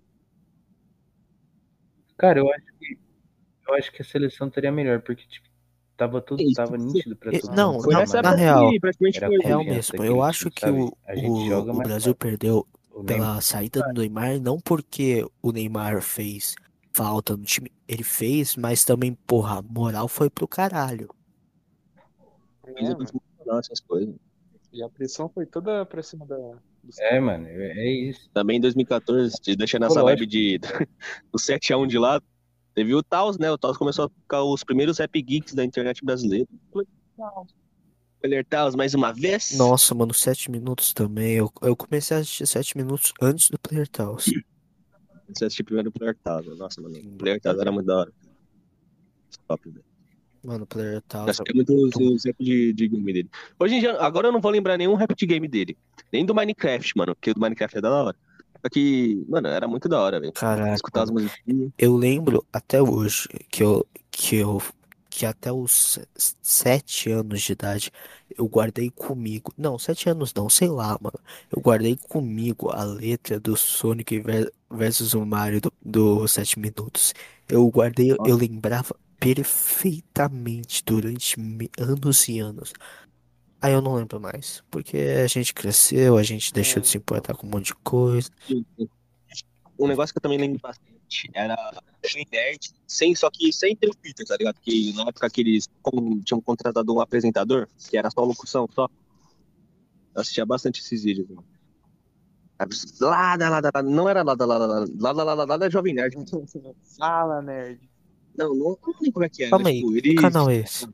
Cara, 2.17 2.39
eu 2.39 2.51
acho 2.51 2.65
que 2.79 2.97
eu 3.67 3.73
acho 3.75 3.91
que 3.91 4.01
a 4.01 4.05
seleção 4.05 4.49
teria 4.49 4.71
melhor, 4.71 5.01
porque 5.01 5.25
tipo, 5.25 5.47
tava 5.95 6.21
tudo, 6.21 6.43
Isso, 6.43 6.53
tava 6.53 6.77
nítido 6.77 7.15
pra 7.15 7.31
E- 7.31 7.39
todo 7.39 7.55
não, 7.55 7.73
mundo. 7.73 7.83
Foi 7.83 7.93
não, 7.93 8.05
na 8.21 8.31
real, 8.31 8.71
que 8.71 8.79
Era 9.15 9.27
foi. 9.27 9.37
Real 9.39 9.63
mesmo. 9.63 10.03
Eu 10.03 10.21
acho 10.21 10.51
que 10.51 10.61
sabe? 10.61 10.79
o, 10.79 10.97
A 11.07 11.15
gente 11.15 11.31
o, 11.31 11.49
joga 11.49 11.71
o 11.71 11.75
Brasil 11.77 12.15
perdeu 12.15 12.53
Neymar, 12.53 12.72
pela 13.05 13.41
saída 13.41 13.81
do 13.93 14.01
Neymar, 14.01 14.39
não 14.39 14.59
porque 14.59 15.25
o 15.41 15.51
Neymar 15.51 16.01
fez 16.01 16.55
falta 16.93 17.35
no 17.35 17.43
time. 17.43 17.71
Ele 17.87 18.03
fez, 18.03 18.55
mas 18.55 18.85
também, 18.85 19.13
porra, 19.13 19.59
a 19.59 19.61
moral 19.61 20.07
foi 20.07 20.29
pro 20.29 20.47
caralho. 20.47 21.09
É, 22.65 23.57
essas 23.57 23.79
coisas. 23.79 24.15
E 24.71 24.83
a 24.83 24.89
pressão 24.89 25.29
foi 25.29 25.45
toda 25.45 25.85
pra 25.85 26.01
cima 26.01 26.25
da, 26.25 26.37
é, 26.99 27.19
mano, 27.19 27.47
é, 27.47 27.71
é 27.77 27.91
isso. 28.09 28.29
Também 28.33 28.57
em 28.57 28.61
2014, 28.61 29.39
te 29.41 29.55
deixando 29.55 29.85
essa 29.85 30.03
vibe 30.03 30.25
de, 30.25 30.59
do 31.31 31.39
7x1 31.39 31.87
de 31.87 31.97
lado, 31.97 32.25
teve 32.73 32.93
o 32.93 33.01
Taos, 33.01 33.37
né? 33.37 33.49
O 33.51 33.57
Taos 33.57 33.77
começou 33.77 34.05
a 34.05 34.09
ficar 34.09 34.43
os 34.43 34.63
primeiros 34.63 34.97
rap 34.97 35.21
geeks 35.21 35.53
da 35.53 35.63
internet 35.63 36.03
brasileira. 36.03 36.47
Player 36.71 36.87
Taos 38.49 38.75
mais 38.75 38.93
uma 38.93 39.11
vez. 39.11 39.51
Nossa, 39.57 39.93
mano, 39.93 40.13
7 40.13 40.49
minutos 40.49 40.93
também. 40.93 41.33
Eu, 41.33 41.51
eu 41.61 41.75
comecei 41.75 42.15
a 42.15 42.19
assistir 42.21 42.47
7 42.47 42.77
minutos 42.77 43.13
antes 43.21 43.49
do 43.49 43.59
Player 43.59 43.87
Taos. 43.87 44.25
Você 45.27 45.45
assistiu 45.45 45.65
primeiro 45.65 45.89
o 45.89 45.91
Player 45.91 46.15
Taos. 46.23 46.57
Nossa, 46.57 46.81
mano. 46.81 46.97
O 46.97 47.17
Player 47.17 47.39
Taos 47.41 47.59
era 47.59 47.71
muito 47.71 47.85
da 47.85 47.97
hora. 47.97 48.13
Top, 49.47 49.69
velho. 49.69 49.83
Mano, 50.43 50.65
Player. 50.65 51.01
Mas 51.25 51.39
é 51.39 51.53
muito 51.53 51.73
os, 51.73 51.95
os 51.95 52.25
rap 52.25 52.35
de, 52.39 52.73
de 52.73 52.87
game 52.87 53.13
dele. 53.13 53.29
Hoje 53.59 53.75
em 53.75 53.79
dia, 53.79 53.97
agora 53.99 54.27
eu 54.27 54.31
não 54.31 54.41
vou 54.41 54.51
lembrar 54.51 54.77
nenhum 54.77 54.95
rap 54.95 55.15
de 55.15 55.25
game 55.25 55.47
dele. 55.47 55.77
Nem 56.11 56.25
do 56.25 56.35
Minecraft, 56.35 56.93
mano. 56.97 57.15
Porque 57.15 57.31
o 57.31 57.33
do 57.33 57.41
Minecraft 57.41 57.77
é 57.77 57.81
da 57.81 57.91
hora. 57.91 58.17
Só 58.61 58.69
que, 58.69 59.25
mano, 59.27 59.47
era 59.47 59.67
muito 59.67 59.89
da 59.89 59.99
hora, 59.99 60.19
velho. 60.19 60.31
Caraca, 60.31 60.73
Escutar 60.73 61.03
as 61.03 61.11
musiquinhas. 61.11 61.71
Eu 61.77 61.95
lembro 61.97 62.45
até 62.51 62.81
hoje 62.81 63.27
que 63.49 63.63
eu, 63.63 63.85
que 64.09 64.37
eu, 64.37 64.61
que 65.15 65.25
até 65.25 65.51
os 65.51 65.99
7 66.41 67.11
anos 67.11 67.41
de 67.41 67.51
idade 67.53 67.91
eu 68.37 68.45
guardei 68.47 68.89
comigo. 68.89 69.53
Não, 69.57 69.77
7 69.77 70.09
anos 70.09 70.33
não, 70.33 70.49
sei 70.49 70.67
lá, 70.69 70.97
mano. 71.01 71.19
Eu 71.51 71.61
guardei 71.61 71.95
comigo 71.97 72.69
a 72.71 72.83
letra 72.83 73.39
do 73.39 73.55
Sonic 73.55 74.19
ver- 74.19 74.51
versus 74.71 75.13
o 75.13 75.25
Mario 75.25 75.61
do, 75.61 75.73
do 75.83 76.27
7 76.27 76.57
minutos. 76.59 77.13
Eu 77.47 77.67
guardei, 77.69 78.11
eu 78.11 78.35
lembrava 78.35 78.95
perfeitamente 79.19 80.83
durante 80.85 81.35
anos 81.79 82.27
e 82.27 82.39
anos. 82.39 82.73
Aí 83.61 83.71
eu 83.73 83.81
não 83.81 83.95
lembro 83.95 84.19
mais. 84.19 84.63
Porque 84.69 84.97
a 84.97 85.27
gente 85.27 85.53
cresceu, 85.53 86.17
a 86.17 86.23
gente 86.23 86.51
deixou 86.53 86.81
de 86.81 86.87
se 86.87 86.97
importar 86.97 87.35
com 87.35 87.47
um 87.47 87.49
monte 87.51 87.67
de 87.67 87.75
coisa. 87.75 88.29
Um 89.79 89.87
negócio 89.87 90.13
que 90.13 90.17
eu 90.17 90.21
também 90.21 90.37
lembro 90.37 90.59
bastante 90.59 90.92
era 91.33 91.55
o 91.55 92.31
Nerd, 92.31 92.71
sem, 92.87 93.15
só 93.15 93.29
que 93.29 93.51
sem 93.53 93.75
ter 93.75 93.89
o 93.89 93.97
Peter, 93.97 94.25
tá 94.25 94.35
ligado? 94.37 94.55
Porque 94.55 94.91
na 94.95 95.03
época 95.03 95.29
que 95.29 95.41
eles 95.41 95.69
tinham 96.25 96.41
contratado 96.41 96.93
um 96.93 96.99
apresentador, 96.99 97.67
que 97.89 97.97
era 97.97 98.09
só 98.09 98.23
locução, 98.23 98.67
só. 98.73 98.87
Eu 100.15 100.21
assistia 100.21 100.45
bastante 100.45 100.79
esses 100.81 101.03
vídeos. 101.03 101.27
Mano. 101.29 101.45
Lá, 103.01 103.35
lá, 103.35 103.49
lá, 103.49 103.71
lá, 103.73 103.83
não 103.83 104.07
era 104.07 104.21
lá, 104.23 104.35
lá, 104.39 104.45
lá, 104.45 104.57
lá, 104.57 104.67
lá, 104.67 105.11
lá, 105.11 105.23
lá, 105.23 105.33
lá, 105.33 105.43
lá 105.45 105.57
da 105.57 105.69
Jovem 105.69 105.93
Nerd. 105.93 106.15
Fala, 106.97 107.41
nerd. 107.41 107.89
Não, 108.37 108.49
não, 108.49 108.77
não 108.81 108.93
lembro 109.01 109.11
como 109.13 109.25
é 109.25 109.29
que 109.29 109.43
era. 109.43 109.51
Calma 109.51 109.69
aí, 109.69 109.77
tipo, 109.77 109.97
eles- 109.97 110.21
canal 110.21 110.49
é 110.49 110.55
esse? 110.57 110.87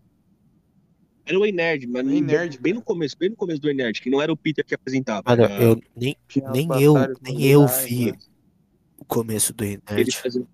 Era 1.25 1.39
o 1.39 1.45
Ei 1.45 1.51
Nerd, 1.51 1.85
mas 1.85 2.07
Ei 2.07 2.21
Nerd, 2.21 2.57
bem 2.59 2.73
no 2.73 2.79
cara. 2.79 2.85
começo, 2.87 3.15
bem 3.17 3.29
no 3.29 3.35
começo 3.35 3.61
do 3.61 3.67
Ei 3.67 3.75
Nerd, 3.75 4.01
que 4.01 4.09
não 4.09 4.19
era 4.21 4.33
o 4.33 4.37
Peter 4.37 4.65
que 4.65 4.73
apresentava. 4.73 5.31
Era- 5.31 5.61
eu 5.61 5.79
nem, 5.95 6.17
nem 6.53 6.81
eu, 6.81 6.95
nem 7.21 7.43
eu 7.45 7.67
vi 7.67 8.05
né? 8.07 8.11
o 8.13 8.28
começo 9.09 9.51
do 9.53 9.63
Eles 9.65 9.81
Nerd. 9.89 10.17
faziam. 10.17 10.47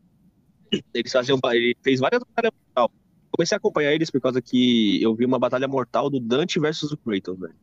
Eles 0.94 1.12
faziam. 1.12 1.40
Ele 1.52 1.78
fez 1.84 2.00
várias 2.00 2.24
batalhas 2.24 2.52
mortal. 2.66 2.92
Comecei 3.32 3.56
a 3.56 3.58
acompanhar 3.58 3.94
eles 3.94 4.10
por 4.10 4.22
causa 4.22 4.42
que 4.42 5.02
eu 5.04 5.14
vi 5.14 5.26
uma 5.26 5.38
batalha 5.38 5.68
mortal 5.68 6.10
do 6.10 6.20
Dante 6.20 6.60
versus 6.60 6.92
o 6.92 6.98
Kratos, 6.98 7.38
velho. 7.38 7.54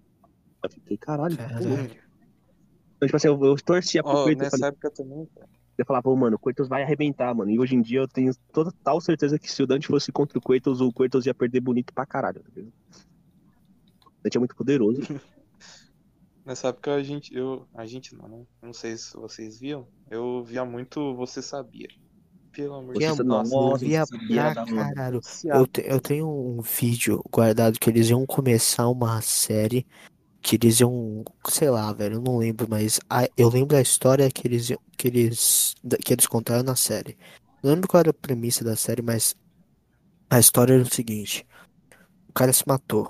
Eu 0.62 0.70
fiquei, 0.70 0.96
caralho. 0.98 1.36
Caralho. 1.36 1.72
Então, 2.96 3.06
tipo 3.08 3.16
assim, 3.16 3.28
eu, 3.28 3.44
eu 3.44 3.56
torcia 3.56 4.02
pro 4.02 4.12
Ó, 4.12 4.24
Kratos. 4.24 4.32
Eu, 4.32 4.38
nessa 4.44 4.58
falei, 4.58 4.68
época 4.68 4.90
também, 4.90 5.26
cara. 5.34 5.48
eu 5.78 5.86
falava, 5.86 6.02
pô, 6.02 6.14
mano, 6.14 6.36
o 6.36 6.38
Kratos 6.38 6.68
vai 6.68 6.82
arrebentar, 6.82 7.34
mano. 7.34 7.50
E 7.50 7.58
hoje 7.58 7.74
em 7.74 7.80
dia 7.80 8.00
eu 8.00 8.06
tenho 8.08 8.32
total 8.52 9.00
certeza 9.00 9.38
que 9.38 9.50
se 9.50 9.62
o 9.62 9.66
Dante 9.66 9.88
fosse 9.88 10.12
contra 10.12 10.38
o 10.38 10.42
Kratos, 10.42 10.80
o 10.80 10.92
Kratos 10.92 11.24
ia 11.26 11.34
perder 11.34 11.60
bonito 11.60 11.92
pra 11.92 12.04
caralho. 12.06 12.40
Tá 12.40 12.50
ligado? 12.54 12.72
O 14.06 14.22
Dante 14.22 14.36
é 14.36 14.40
muito 14.40 14.54
poderoso. 14.54 15.00
Nessa 16.44 16.68
época 16.68 16.94
a 16.94 17.02
gente, 17.02 17.34
eu, 17.34 17.68
a 17.74 17.86
gente 17.86 18.14
não, 18.16 18.28
né? 18.28 18.44
Não 18.60 18.72
sei 18.72 18.96
se 18.96 19.12
vocês 19.14 19.60
viam. 19.60 19.86
Eu 20.10 20.42
via 20.44 20.64
muito 20.64 21.14
Você 21.16 21.40
Sabia. 21.40 21.88
Pelo 22.52 22.74
amor 22.74 22.94
de 22.94 22.98
Deus. 23.06 23.18
não- 23.24 23.42
eu 23.72 23.76
via 23.88 24.04
sabia 24.06 24.52
pra 24.54 24.64
caralho. 24.64 25.20
Eu, 25.60 25.66
te- 25.66 25.84
eu 25.86 26.00
tenho 26.00 26.28
um 26.28 26.60
vídeo 26.60 27.22
guardado 27.32 27.78
que 27.78 27.88
eles 27.88 28.10
iam 28.10 28.26
começar 28.26 28.88
uma 28.88 29.22
série 29.22 29.86
que 30.42 30.56
eles 30.56 30.80
iam, 30.80 31.24
sei 31.48 31.70
lá, 31.70 31.92
velho, 31.92 32.16
eu 32.16 32.20
não 32.20 32.36
lembro, 32.36 32.66
mas 32.68 32.98
a- 33.08 33.28
eu 33.36 33.48
lembro 33.48 33.76
a 33.76 33.80
história 33.80 34.28
que 34.30 34.46
eles 34.46 34.68
que 34.98 35.08
eles 35.08 35.74
que 36.04 36.12
eles 36.12 36.26
contaram 36.26 36.62
na 36.64 36.76
série. 36.76 37.16
Não 37.62 37.70
lembro 37.72 37.88
qual 37.88 38.00
era 38.00 38.10
a 38.10 38.14
premissa 38.14 38.64
da 38.64 38.74
série, 38.76 39.00
mas 39.02 39.34
a 40.28 40.38
história 40.38 40.74
era 40.74 40.82
o 40.82 40.92
seguinte: 40.92 41.46
o 42.28 42.32
cara 42.32 42.52
se 42.52 42.66
matou. 42.66 43.04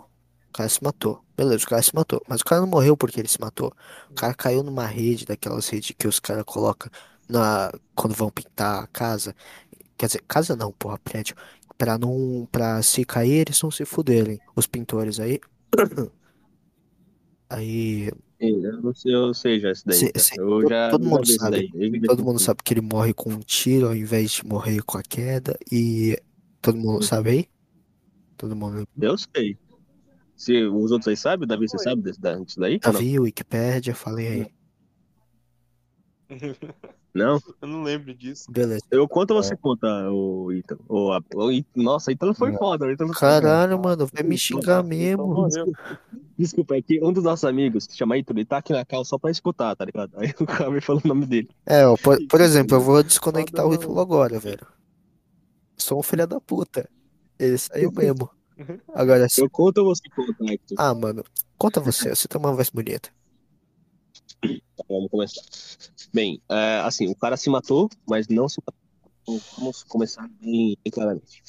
O 0.51 0.53
cara 0.53 0.69
se 0.69 0.83
matou. 0.85 1.22
Beleza, 1.37 1.65
o 1.65 1.69
cara 1.69 1.83
se 1.83 1.95
matou. 1.95 2.23
Mas 2.29 2.41
o 2.41 2.45
cara 2.45 2.61
não 2.61 2.69
morreu 2.69 2.97
porque 2.97 3.19
ele 3.21 3.29
se 3.29 3.41
matou. 3.41 3.73
O 4.11 4.15
cara 4.15 4.35
caiu 4.35 4.63
numa 4.63 4.87
rede, 4.87 5.25
daquelas 5.25 5.69
redes 5.69 5.95
que 5.97 6.07
os 6.07 6.21
caras 6.21 6.45
colocam 6.45 6.91
na 7.29 7.73
quando 7.95 8.15
vão 8.15 8.31
pintar 8.31 8.83
a 8.85 8.87
casa. 8.87 9.35
Quer 9.97 10.07
dizer, 10.07 10.23
casa 10.29 10.55
não, 10.57 10.73
porra, 10.73 10.99
prédio. 10.99 11.35
Pra 11.79 11.99
não, 11.99 12.47
pra 12.53 12.83
se 12.83 13.05
cair, 13.05 13.41
eles 13.47 13.61
não 13.63 13.71
se 13.71 13.85
fuderem. 13.85 14.39
Os 14.55 14.67
pintores 14.67 15.19
aí. 15.19 15.41
Aí, 17.49 18.11
Eu 18.41 18.81
não 18.81 18.95
sei, 18.95 19.15
eu 19.15 19.35
sei 19.35 19.61
já 19.61 19.71
isso 19.73 19.83
daí. 19.87 20.01
Cara. 20.01 20.19
sim. 20.19 20.35
Eu 20.39 20.49
Todo- 20.49 20.69
já, 20.71 20.91
todo 20.91 21.05
mundo 21.05 21.23
vi 21.27 21.31
isso 21.33 21.39
sabe. 21.39 21.71
daí. 21.73 22.01
Todo 22.01 22.25
mundo 22.25 22.39
sabe 22.39 22.63
que 22.65 22.73
ele 22.75 22.81
morre 22.81 23.13
com 23.13 23.31
um 23.31 23.41
tiro 23.41 23.89
ao 23.89 23.95
invés 23.95 24.31
de 24.33 24.47
morrer 24.47 24.83
com 24.83 24.97
a 24.99 25.03
queda. 25.03 25.57
E 25.71 26.19
todo 26.61 26.79
mundo 26.79 27.05
sabe 27.05 27.31
aí? 27.31 27.49
Todo 28.37 28.57
mundo. 28.57 28.89
Eu 29.01 29.17
sei. 29.19 29.59
Se 30.43 30.61
os 30.65 30.91
outros 30.91 31.07
aí 31.07 31.17
sabem, 31.17 31.47
Davi, 31.47 31.69
você 31.69 31.79
sabe 31.79 32.03
desse, 32.03 32.21
da- 32.21 32.35
disso 32.37 32.59
daí? 32.59 32.81
não? 32.85 32.93
Davi, 32.93 33.21
Wikipédia, 33.21 33.95
falei 33.95 34.27
aí. 34.29 34.47
Não? 37.15 37.39
Eu 37.61 37.69
não 37.69 37.83
lembro 37.83 38.15
disso. 38.15 38.51
Beleza. 38.51 38.83
Eu 38.91 39.07
conto 39.07 39.35
ou 39.35 39.43
você 39.43 39.55
conta, 39.55 39.87
o 40.11 40.51
Ítalo? 40.51 40.81
O, 40.89 41.11
o, 41.35 41.53
Í- 41.53 41.67
nossa, 41.77 42.11
o 42.11 42.15
Ítalo 42.15 42.33
foi 42.33 42.55
foda. 42.55 42.87
O 42.87 42.91
Ítalo 42.91 43.13
foi 43.13 43.21
Caralho, 43.21 43.79
mano, 43.79 44.09
vai 44.11 44.23
me 44.23 44.39
xingar 44.39 44.83
mesmo. 44.83 45.47
Desculpa, 46.39 46.75
é 46.75 46.81
que 46.81 46.99
um 47.05 47.13
dos 47.13 47.23
nossos 47.23 47.45
amigos, 47.45 47.87
que 47.87 47.95
chama 47.95 48.17
Ítalo, 48.17 48.39
ele 48.39 48.47
tá 48.47 48.57
aqui 48.57 48.73
na 48.73 48.83
cal 48.83 49.05
só 49.05 49.19
pra 49.19 49.31
escutar, 49.31 49.77
tá 49.77 49.85
ligado? 49.85 50.19
Aí 50.19 50.33
o 50.41 50.47
cara 50.47 50.71
me 50.71 50.81
falou 50.81 51.03
o 51.05 51.09
nome 51.09 51.27
dele. 51.27 51.51
É, 51.67 51.87
ó, 51.87 51.99
por, 51.99 52.19
por 52.27 52.41
exemplo, 52.41 52.79
eu 52.79 52.81
vou 52.81 53.03
desconectar 53.03 53.67
o 53.67 53.71
Foda, 53.73 53.85
Ítalo 53.85 54.01
agora, 54.01 54.41
velho. 54.41 54.67
Sou 55.77 56.01
um 56.01 56.03
filho 56.03 56.27
da 56.27 56.41
puta. 56.41 56.89
Ele 57.39 57.59
saiu 57.59 57.93
mesmo. 57.93 58.31
Agora, 58.95 59.29
se... 59.29 59.41
Eu 59.41 59.51
conto 59.51 59.79
ou 59.79 59.95
você 59.95 60.03
conta, 60.15 60.53
Hector? 60.53 60.77
ah, 60.79 60.95
mano, 60.95 61.25
conta 61.59 61.81
você, 61.81 62.11
você 62.11 62.29
tem 62.29 62.41
uma 62.41 62.55
voz 62.55 62.71
bonita. 62.71 63.11
Tá, 64.43 64.85
vamos 64.89 65.11
começar. 65.11 65.43
Bem, 66.13 66.41
é, 66.49 66.81
assim, 66.85 67.09
o 67.09 67.15
cara 67.15 67.37
se 67.37 67.49
matou, 67.49 67.89
mas 68.09 68.29
não 68.29 68.49
se 68.49 68.61
matou. 68.61 69.41
Vamos 69.59 69.83
começar 69.85 70.29
bem, 70.41 70.77
bem 70.83 70.91
claramente. 70.91 71.43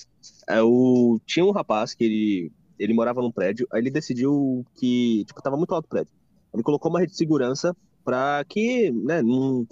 É, 0.48 0.62
o, 0.62 1.20
tinha 1.26 1.46
um 1.46 1.52
rapaz 1.52 1.94
que 1.94 2.04
ele, 2.04 2.52
ele 2.78 2.94
morava 2.94 3.22
num 3.22 3.32
prédio, 3.32 3.68
aí 3.72 3.82
ele 3.82 3.90
decidiu 3.90 4.66
que, 4.76 5.26
tipo, 5.26 5.42
tava 5.42 5.58
muito 5.58 5.74
alto 5.74 5.86
o 5.86 5.90
prédio. 5.90 6.14
Ele 6.54 6.64
colocou 6.64 6.92
uma 6.92 7.00
rede 7.00 7.14
de 7.14 7.18
segurança 7.18 7.76
pra 8.06 8.46
que, 8.48 8.92
né, 8.92 9.22
não, 9.22 9.66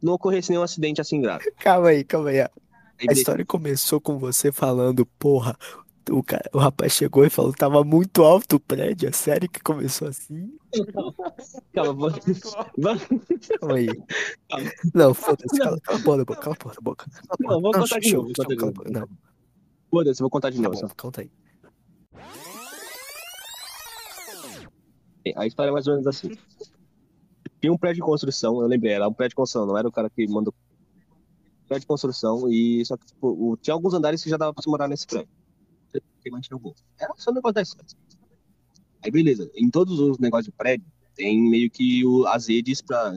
não 0.00 0.12
ocorresse 0.14 0.50
nenhum 0.50 0.62
acidente 0.62 1.00
assim 1.00 1.20
grave. 1.20 1.50
Calma 1.58 1.88
aí, 1.88 2.04
calma 2.04 2.30
aí. 2.30 2.40
A 2.40 3.12
história 3.12 3.44
começou 3.44 4.00
com 4.00 4.18
você 4.18 4.52
falando, 4.52 5.04
porra, 5.18 5.56
o, 6.10 6.22
cara, 6.22 6.48
o 6.52 6.58
rapaz 6.58 6.92
chegou 6.92 7.24
e 7.24 7.30
falou 7.30 7.52
que 7.52 7.58
tava 7.58 7.82
muito 7.84 8.22
alto 8.22 8.56
o 8.56 8.60
prédio. 8.60 9.08
É 9.08 9.12
sério 9.12 9.48
que 9.48 9.60
começou 9.60 10.08
assim? 10.08 10.56
Calma, 11.72 11.92
vamos- 11.92 12.40
vamos- 12.78 13.02
Calma 13.60 13.74
aí. 13.76 13.88
Não, 14.94 15.14
foda-se, 15.14 15.58
cala, 15.58 15.80
cala 15.80 15.98
a 15.98 16.24
boca, 16.24 16.36
cala 16.36 16.56
a 16.76 16.80
boca. 16.80 17.06
A 17.30 17.36
Não, 17.42 17.60
vou 17.60 17.72
contar 17.72 17.98
de 18.00 18.12
novo, 18.14 18.32
vou 18.36 18.72
a. 18.86 18.90
Não, 18.90 19.08
Foda-se, 19.90 20.20
eu 20.20 20.24
vou 20.24 20.30
contar 20.30 20.50
de 20.50 20.56
tá 20.56 20.62
novo. 20.68 20.80
bom, 20.80 20.88
conta 20.96 21.20
aí. 21.20 21.30
A 25.36 25.46
história 25.46 25.70
é 25.70 25.72
mais 25.72 25.86
ou 25.86 25.92
menos 25.94 26.06
assim. 26.06 26.30
Tinha 27.60 27.72
um 27.72 27.78
prédio 27.78 28.02
de 28.02 28.08
construção, 28.08 28.60
eu 28.60 28.66
lembrei, 28.66 28.92
era 28.92 29.08
um 29.08 29.12
prédio 29.12 29.30
de 29.30 29.36
construção, 29.36 29.66
não 29.66 29.78
era 29.78 29.86
o 29.86 29.92
cara 29.92 30.10
que 30.10 30.26
mandou. 30.26 30.52
Prédio 31.68 31.82
de 31.82 31.86
construção, 31.86 32.50
e 32.50 32.84
só 32.84 32.96
que 32.96 33.06
tipo, 33.06 33.56
tinha 33.62 33.72
alguns 33.72 33.94
andares 33.94 34.22
que 34.22 34.28
já 34.28 34.36
dava 34.36 34.52
pra 34.52 34.62
se 34.62 34.68
morar 34.68 34.88
nesse 34.88 35.06
prédio. 35.06 35.28
Quem 36.22 36.32
mantinha 36.32 36.56
alguns. 36.56 36.84
Era 36.98 37.12
só 37.16 37.30
um 37.30 37.34
negócio 37.34 37.54
da 37.54 37.62
história. 37.62 37.86
Aí 39.04 39.10
beleza, 39.10 39.50
em 39.54 39.68
todos 39.68 39.98
os 39.98 40.18
negócios 40.18 40.46
de 40.46 40.52
prédio, 40.52 40.86
tem 41.14 41.40
meio 41.42 41.70
que 41.70 42.04
o, 42.04 42.26
as 42.26 42.48
redes 42.48 42.80
pra, 42.80 43.12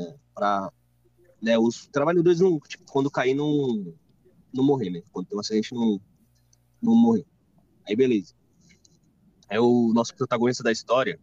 né, 1.41 1.57
os 1.57 1.87
trabalhadores 1.87 2.39
não, 2.39 2.59
tipo, 2.59 2.83
quando 2.91 3.11
cair 3.11 3.35
não, 3.35 3.93
não 4.51 4.63
morrer, 4.63 4.89
né? 4.89 5.03
Quando 5.11 5.27
tem 5.27 5.37
um 5.37 5.39
acidente 5.39 5.73
não, 5.73 6.01
não 6.81 6.95
morrer. 6.95 7.25
Aí 7.87 7.95
beleza. 7.95 8.33
Aí 9.47 9.59
o 9.59 9.93
nosso 9.93 10.15
protagonista 10.15 10.63
da 10.63 10.71
história, 10.71 11.19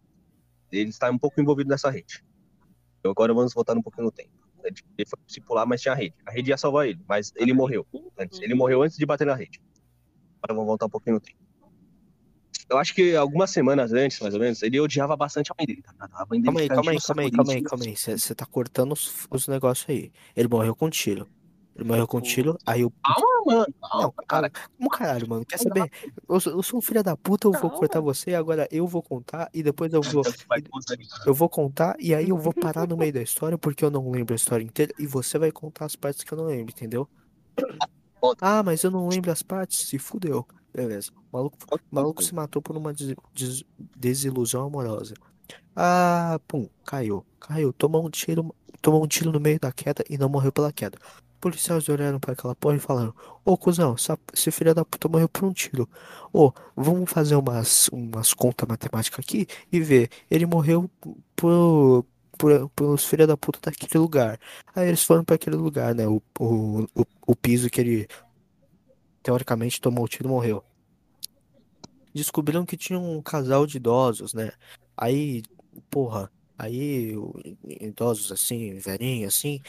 ele 0.71 0.89
está 0.89 1.11
um 1.11 1.17
pouco 1.17 1.41
envolvido 1.41 1.69
nessa 1.69 1.89
rede. 1.89 2.23
Então 2.99 3.11
agora 3.11 3.33
vamos 3.33 3.53
voltar 3.53 3.77
um 3.77 3.81
pouquinho 3.81 4.05
no 4.05 4.11
tempo. 4.11 4.31
Ele 4.63 5.05
foi 5.05 5.19
se 5.27 5.41
pular, 5.41 5.65
mas 5.65 5.81
tinha 5.81 5.91
a 5.91 5.95
rede. 5.95 6.15
A 6.25 6.31
rede 6.31 6.49
ia 6.51 6.57
salvar 6.57 6.87
ele, 6.87 7.01
mas 7.05 7.33
ele 7.35 7.53
morreu. 7.53 7.85
Antes. 8.17 8.39
Ele 8.39 8.55
morreu 8.55 8.81
antes 8.81 8.97
de 8.97 9.05
bater 9.05 9.27
na 9.27 9.35
rede. 9.35 9.61
Agora 10.41 10.53
vamos 10.53 10.67
voltar 10.67 10.85
um 10.85 10.89
pouquinho 10.89 11.15
no 11.15 11.19
tempo. 11.19 11.42
Eu 12.69 12.77
acho 12.77 12.93
que 12.93 13.15
algumas 13.15 13.49
semanas 13.51 13.91
antes, 13.93 14.19
mais 14.19 14.33
ou 14.33 14.39
menos, 14.39 14.61
ele 14.63 14.79
odiava 14.79 15.15
bastante 15.15 15.51
a 15.51 15.55
mãe 15.57 15.65
dele. 15.67 15.81
tá? 15.81 15.93
A 16.13 16.25
mãe 16.25 16.41
dele 16.41 16.45
Calma 16.45 16.59
aí, 16.61 16.69
calma 16.69 16.91
aí, 16.91 16.99
calma 17.01 17.21
aí, 17.21 17.31
calma 17.31 17.53
aí, 17.53 17.61
calma 17.63 17.85
aí. 17.85 17.95
Você 17.95 18.35
tá 18.35 18.45
cortando 18.45 18.91
os, 18.93 19.27
os 19.29 19.47
negócios 19.47 19.89
aí. 19.89 20.11
Ele 20.35 20.47
morreu 20.47 20.75
com 20.75 20.89
tiro. 20.89 21.27
Ele 21.75 21.85
morreu 21.85 22.07
com 22.07 22.21
tiro, 22.21 22.55
aí 22.67 22.85
o. 22.85 22.91
Calma, 23.03 23.43
mano. 23.45 23.65
Não, 23.81 23.89
Calma, 23.89 24.13
cara. 24.27 24.49
cara, 24.49 24.69
como 24.77 24.89
caralho, 24.91 25.27
mano? 25.27 25.45
Quer 25.45 25.57
saber? 25.57 25.89
Eu 26.29 26.39
sou, 26.39 26.53
eu 26.53 26.63
sou 26.63 26.77
um 26.77 26.81
filho 26.81 27.03
da 27.03 27.17
puta, 27.17 27.47
eu 27.47 27.51
vou 27.51 27.71
cortar 27.71 27.99
você, 27.99 28.35
agora 28.35 28.67
eu 28.71 28.85
vou 28.85 29.01
contar 29.01 29.49
e 29.51 29.63
depois 29.63 29.91
eu 29.91 30.01
vou. 30.01 30.23
Eu 31.25 31.33
vou 31.33 31.49
contar 31.49 31.95
e 31.99 32.13
aí 32.13 32.29
eu 32.29 32.37
vou 32.37 32.53
parar 32.53 32.87
no 32.87 32.97
meio 32.97 33.13
da 33.13 33.21
história 33.21 33.57
porque 33.57 33.83
eu 33.83 33.89
não 33.89 34.11
lembro 34.11 34.33
a 34.33 34.35
história 34.35 34.63
inteira 34.63 34.93
e 34.99 35.07
você 35.07 35.37
vai 35.37 35.51
contar 35.51 35.85
as 35.85 35.95
partes 35.95 36.23
que 36.23 36.33
eu 36.33 36.37
não 36.37 36.45
lembro, 36.45 36.71
entendeu? 36.71 37.09
Ah, 38.39 38.61
mas 38.63 38.83
eu 38.83 38.91
não 38.91 39.07
lembro 39.07 39.31
as 39.31 39.41
partes, 39.41 39.87
se 39.87 39.97
fudeu. 39.97 40.45
Beleza. 40.73 41.11
O 41.31 41.37
maluco, 41.37 41.57
o 41.71 41.95
maluco 41.95 42.23
se 42.23 42.33
matou 42.33 42.61
por 42.61 42.75
uma 42.75 42.93
des- 42.93 43.15
des- 43.33 43.63
desilusão 43.95 44.65
amorosa. 44.65 45.13
Ah, 45.75 46.39
pum, 46.47 46.69
caiu. 46.85 47.25
Caiu, 47.39 47.73
tomou 47.73 48.05
um 48.05 48.09
tiro, 48.09 48.55
tomou 48.81 49.03
um 49.03 49.07
tiro 49.07 49.31
no 49.31 49.39
meio 49.39 49.59
da 49.59 49.71
queda 49.71 50.03
e 50.09 50.17
não 50.17 50.29
morreu 50.29 50.51
pela 50.51 50.73
queda. 50.73 50.97
Policiais 51.41 51.89
olharam 51.89 52.19
pra 52.19 52.33
aquela 52.33 52.55
porra 52.55 52.77
e 52.77 52.79
falaram: 52.79 53.13
Ô, 53.45 53.57
cuzão, 53.57 53.95
esse 54.33 54.51
filho 54.51 54.75
da 54.75 54.85
puta 54.85 55.09
morreu 55.09 55.29
por 55.29 55.45
um 55.45 55.53
tiro. 55.53 55.89
Ô, 56.33 56.51
vamos 56.75 57.11
fazer 57.11 57.35
umas, 57.35 57.89
umas 57.89 58.33
contas 58.33 58.67
matemáticas 58.67 59.19
aqui 59.19 59.47
e 59.71 59.79
ver. 59.81 60.09
Ele 60.31 60.45
morreu 60.45 60.89
por, 61.35 62.05
por, 62.37 62.69
pelos 62.69 63.05
filhos 63.05 63.27
da 63.27 63.37
puta 63.37 63.59
daquele 63.61 64.01
lugar. 64.01 64.39
Aí 64.75 64.87
eles 64.87 65.03
foram 65.03 65.23
pra 65.23 65.35
aquele 65.35 65.55
lugar, 65.55 65.93
né? 65.95 66.07
O, 66.07 66.21
o, 66.39 66.83
o, 66.95 67.05
o 67.27 67.35
piso 67.35 67.69
que 67.69 67.81
ele 67.81 68.07
teoricamente 69.23 69.81
tomou 69.81 70.03
o 70.03 70.07
tiro 70.07 70.27
e 70.27 70.31
morreu. 70.31 70.63
descobriram 72.13 72.65
que 72.65 72.77
tinha 72.77 72.99
um 72.99 73.21
casal 73.21 73.65
de 73.65 73.77
idosos, 73.77 74.33
né? 74.33 74.51
Aí, 74.95 75.41
porra, 75.89 76.31
aí 76.57 77.15
idosos 77.81 78.31
assim, 78.31 78.75
velhinho 78.75 79.27
assim, 79.27 79.61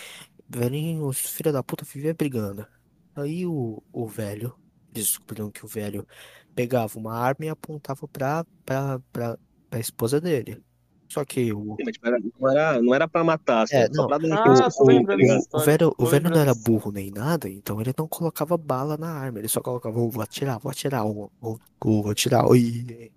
velhinho, 0.48 1.07
os 1.07 1.18
filha 1.18 1.52
da 1.52 1.62
puta 1.62 1.84
viviam 1.84 2.14
brigando. 2.14 2.66
Aí 3.14 3.46
o, 3.46 3.82
o 3.92 4.07
velho, 4.09 4.55
descobriram 4.92 5.50
que 5.50 5.64
o 5.64 5.68
velho 5.68 6.07
pegava 6.55 6.98
uma 6.98 7.14
arma 7.14 7.46
e 7.46 7.48
apontava 7.48 8.07
pra, 8.09 8.44
pra, 8.64 9.00
pra, 9.12 9.38
pra 9.70 9.80
esposa 9.80 10.20
dele. 10.20 10.62
Só 11.09 11.24
que 11.24 11.52
o, 11.52 11.76
Sim, 11.76 11.84
mas, 11.84 11.94
era- 12.02 12.18
não, 12.40 12.50
era, 12.50 12.82
não 12.82 12.94
era 12.94 13.09
pra 13.09 13.22
matar, 13.22 13.66
É, 13.70 13.86
só 13.86 13.92
não. 14.02 14.07
pra 14.09 14.18
dar 14.18 14.32
Ah, 14.32 14.42
tá 14.42 15.14
ligado? 15.14 15.36
dessa 15.36 15.38
o 15.38 15.38
história. 15.38 15.66
velho, 15.66 15.94
o 15.96 16.07
velho 16.07 16.30
não 16.30 16.40
era 16.40 16.55
burro 16.55 16.90
nem 16.90 17.11
nada, 17.11 17.48
então 17.48 17.80
ele 17.80 17.92
não 17.96 18.09
colocava 18.09 18.57
bala 18.57 18.96
na 18.96 19.11
arma, 19.12 19.38
ele 19.38 19.48
só 19.48 19.61
colocava, 19.61 19.98
"Oh, 19.98 20.11
vou 20.11 20.22
atirar, 20.22 20.59
vou 20.59 20.72
atirar, 20.72 21.05
vou, 21.05 21.30
vou, 21.40 21.61
vou 21.82 22.11
atirar. 22.11 22.48
ui." 22.48 23.12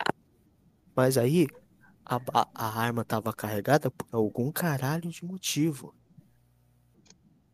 Mas 0.95 1.17
aí 1.17 1.47
a, 2.05 2.19
ba- 2.19 2.47
a 2.53 2.79
arma 2.79 3.03
tava 3.03 3.33
carregada 3.33 3.89
por 3.89 4.05
algum 4.11 4.51
caralho 4.51 5.09
de 5.09 5.23
motivo. 5.25 5.93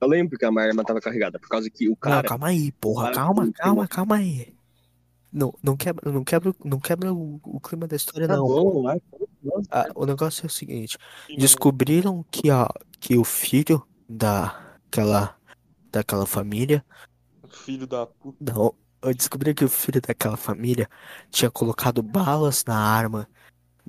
Eu 0.01 0.07
lembro 0.09 0.37
que 0.37 0.43
a 0.45 0.49
arma 0.49 0.83
tava 0.83 0.99
carregada, 0.99 1.39
por 1.39 1.47
causa 1.47 1.69
que 1.69 1.87
o 1.87 1.91
Não, 1.91 1.95
cara. 1.95 2.27
calma 2.27 2.47
aí, 2.47 2.71
porra, 2.73 3.11
calma, 3.11 3.49
calma, 3.53 3.87
calma 3.87 4.15
aí. 4.17 4.53
Não, 5.33 5.51
não 5.63 5.75
quebra, 5.75 6.11
não 6.11 6.23
quebra, 6.23 6.53
não 6.63 6.79
quebra 6.79 7.11
o, 7.11 7.39
o 7.43 7.59
clima 7.59 7.87
da 7.87 7.95
história, 7.95 8.27
Tá 8.27 8.37
não. 8.37 8.45
bom, 8.45 8.83
vai. 8.83 9.01
Ah, 9.71 9.87
o 9.95 10.05
negócio 10.05 10.45
é 10.45 10.47
o 10.47 10.49
seguinte. 10.49 10.95
Descobriram 11.35 12.23
que, 12.29 12.51
a, 12.51 12.69
que 12.99 13.17
o 13.17 13.23
filho 13.23 13.83
daquela, 14.07 15.35
daquela 15.91 16.27
família. 16.27 16.85
Filho 17.49 17.87
da 17.87 18.05
puta. 18.05 18.53
Não, 18.53 18.75
eu 19.01 19.13
descobri 19.13 19.55
que 19.55 19.65
o 19.65 19.69
filho 19.69 19.99
daquela 19.99 20.37
família 20.37 20.87
tinha 21.31 21.49
colocado 21.49 22.03
balas 22.03 22.63
na 22.65 22.77
arma 22.77 23.27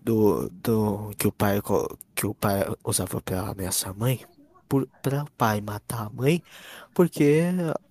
do, 0.03 0.49
do 0.49 1.11
que 1.19 1.27
o 1.27 1.33
pai 1.33 1.61
co- 1.61 1.99
que 2.15 2.27
o 2.27 2.35
pai 2.35 2.63
usava 2.85 3.21
pra 3.21 3.49
ameaçar 3.51 3.91
a 3.91 3.95
mãe, 3.95 4.25
por, 4.69 4.89
pra 5.03 5.23
o 5.25 5.31
pai 5.33 5.61
matar 5.61 6.07
a 6.07 6.11
mãe, 6.11 6.43
porque 6.95 7.43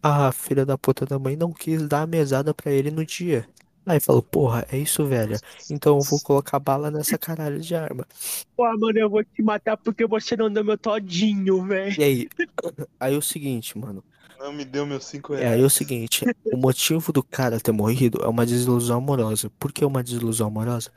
a 0.02 0.32
filha 0.32 0.66
da 0.66 0.78
puta 0.78 1.06
da 1.06 1.20
mãe 1.20 1.36
não 1.36 1.52
quis 1.54 1.88
dar 1.88 2.04
a 2.04 2.08
mesada 2.08 2.54
pra 2.54 2.72
ele 2.72 2.92
no 2.92 3.06
dia. 3.06 3.48
Aí 3.86 4.00
falou, 4.00 4.24
porra, 4.24 4.66
é 4.72 4.78
isso, 4.78 5.06
velho. 5.06 5.40
Então 5.70 5.98
eu 5.98 6.04
vou 6.04 6.20
colocar 6.22 6.60
bala 6.60 6.90
nessa 6.92 7.18
caralho 7.18 7.60
de 7.60 7.76
arma. 7.76 8.08
Pô, 8.56 8.64
mano, 8.78 8.98
eu 9.00 9.10
vou 9.10 9.24
te 9.24 9.42
matar 9.44 9.78
porque 9.78 10.06
você 10.08 10.36
não 10.38 10.52
deu 10.52 10.64
meu 10.64 10.78
todinho, 10.78 11.64
velho. 11.66 11.98
E 11.98 12.04
aí, 12.04 12.30
aí 13.00 13.14
é 13.16 13.18
o 13.18 13.22
seguinte, 13.22 13.78
mano. 13.78 14.04
Não 14.38 14.54
me 14.54 14.64
deu 14.66 14.86
meus 14.86 15.06
5 15.06 15.34
É, 15.36 15.48
reais. 15.48 15.58
aí 15.58 15.62
é 15.62 15.66
o 15.66 15.70
seguinte, 15.70 16.32
o 16.50 16.58
motivo 16.58 17.12
do 17.12 17.24
cara 17.24 17.60
ter 17.60 17.72
morrido 17.72 18.22
é 18.24 18.28
uma 18.28 18.46
desilusão 18.46 18.98
amorosa. 19.00 19.50
Por 19.60 19.72
que 19.74 19.84
uma 19.84 20.04
desilusão 20.04 20.48
amorosa? 20.48 20.92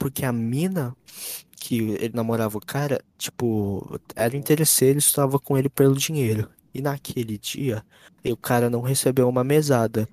Porque 0.00 0.24
a 0.24 0.32
mina 0.32 0.96
que 1.60 1.76
ele 2.00 2.12
namorava 2.14 2.56
o 2.56 2.60
cara, 2.60 3.00
tipo, 3.18 4.00
era 4.16 4.34
interesseiro, 4.34 4.98
estava 4.98 5.38
com 5.38 5.58
ele 5.58 5.68
pelo 5.68 5.94
dinheiro. 5.94 6.48
E 6.74 6.80
naquele 6.80 7.36
dia, 7.36 7.84
o 8.24 8.36
cara 8.36 8.70
não 8.70 8.80
recebeu 8.80 9.28
uma 9.28 9.44
mesada. 9.44 10.08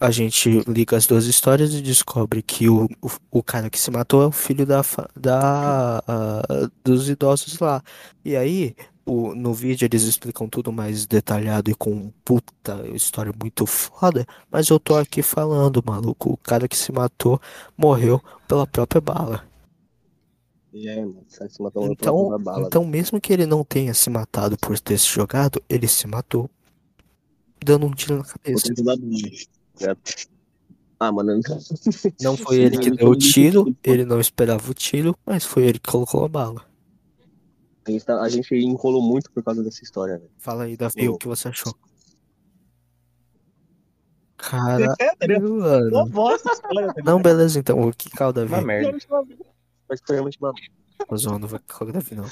A 0.00 0.10
gente 0.10 0.62
liga 0.68 0.96
as 0.96 1.06
duas 1.06 1.26
histórias 1.26 1.74
e 1.74 1.82
descobre 1.82 2.40
que 2.42 2.68
o, 2.68 2.88
o, 3.02 3.10
o 3.30 3.42
cara 3.42 3.68
que 3.68 3.78
se 3.78 3.90
matou 3.90 4.22
é 4.22 4.26
o 4.26 4.32
filho 4.32 4.64
da, 4.64 4.82
da, 5.16 6.02
ah, 6.06 6.70
dos 6.84 7.08
idosos 7.08 7.58
lá. 7.58 7.82
E 8.24 8.36
aí, 8.36 8.76
o, 9.04 9.34
no 9.34 9.52
vídeo 9.52 9.84
eles 9.86 10.02
explicam 10.02 10.48
tudo 10.48 10.72
mais 10.72 11.06
detalhado 11.06 11.70
e 11.70 11.74
com 11.74 12.10
puta 12.24 12.86
história 12.94 13.32
muito 13.40 13.66
foda. 13.66 14.26
Mas 14.50 14.68
eu 14.68 14.78
tô 14.78 14.96
aqui 14.96 15.22
falando, 15.22 15.82
maluco. 15.84 16.32
O 16.32 16.36
cara 16.36 16.68
que 16.68 16.76
se 16.76 16.92
matou 16.92 17.40
morreu 17.76 18.20
pela 18.46 18.66
própria 18.66 19.00
bala. 19.00 19.44
Aí, 20.74 21.00
mano, 21.04 21.24
se 21.28 21.62
matou 21.62 21.86
Então, 21.90 22.16
uma 22.16 22.38
bala. 22.38 22.66
então, 22.66 22.84
mesmo 22.84 23.20
que 23.20 23.32
ele 23.32 23.44
não 23.44 23.62
tenha 23.62 23.92
se 23.92 24.08
matado 24.08 24.56
por 24.56 24.78
ter 24.78 24.98
se 24.98 25.08
jogado, 25.08 25.62
ele 25.68 25.86
se 25.86 26.06
matou 26.06 26.48
dando 27.64 27.86
um 27.86 27.90
tiro 27.90 28.18
na 28.18 28.24
cabeça. 28.24 28.72
Ah, 30.98 31.10
mano. 31.12 31.40
Não 32.20 32.36
foi 32.38 32.60
ele 32.60 32.78
que 32.78 32.90
deu 32.90 33.10
o 33.10 33.16
tiro, 33.16 33.76
ele 33.82 34.04
não 34.04 34.20
esperava 34.20 34.70
o 34.70 34.74
tiro, 34.74 35.16
mas 35.26 35.44
foi 35.44 35.64
ele 35.64 35.78
que 35.78 35.90
colocou 35.90 36.24
a 36.24 36.28
bala. 36.28 36.71
A 37.86 37.90
gente, 37.90 38.04
tá- 38.04 38.20
a 38.22 38.28
gente 38.28 38.54
enrolou 38.54 39.02
muito 39.02 39.30
por 39.32 39.42
causa 39.42 39.62
dessa 39.62 39.82
história, 39.82 40.18
velho. 40.18 40.30
Fala 40.38 40.64
aí, 40.64 40.76
Davi, 40.76 41.08
o 41.08 41.18
que 41.18 41.26
você 41.26 41.48
achou? 41.48 41.74
Cara, 44.36 44.94
É, 44.98 45.38
mano. 45.38 45.60
velho. 45.62 47.02
Não, 47.04 47.20
beleza, 47.22 47.58
então, 47.58 47.80
vou 47.80 47.92
quicar 47.92 48.28
o 48.28 48.32
Davi. 48.32 48.52
Uma 48.52 48.60
merda. 48.62 48.96
Mas 49.88 50.00
foi 50.06 50.16
realmente 50.16 50.38
uma 50.40 50.52
Tô 51.08 51.16
zoando, 51.16 51.48
vou 51.48 51.58
quicar 51.58 51.88
o 51.88 51.92
Davi, 51.92 52.14
não. 52.14 52.24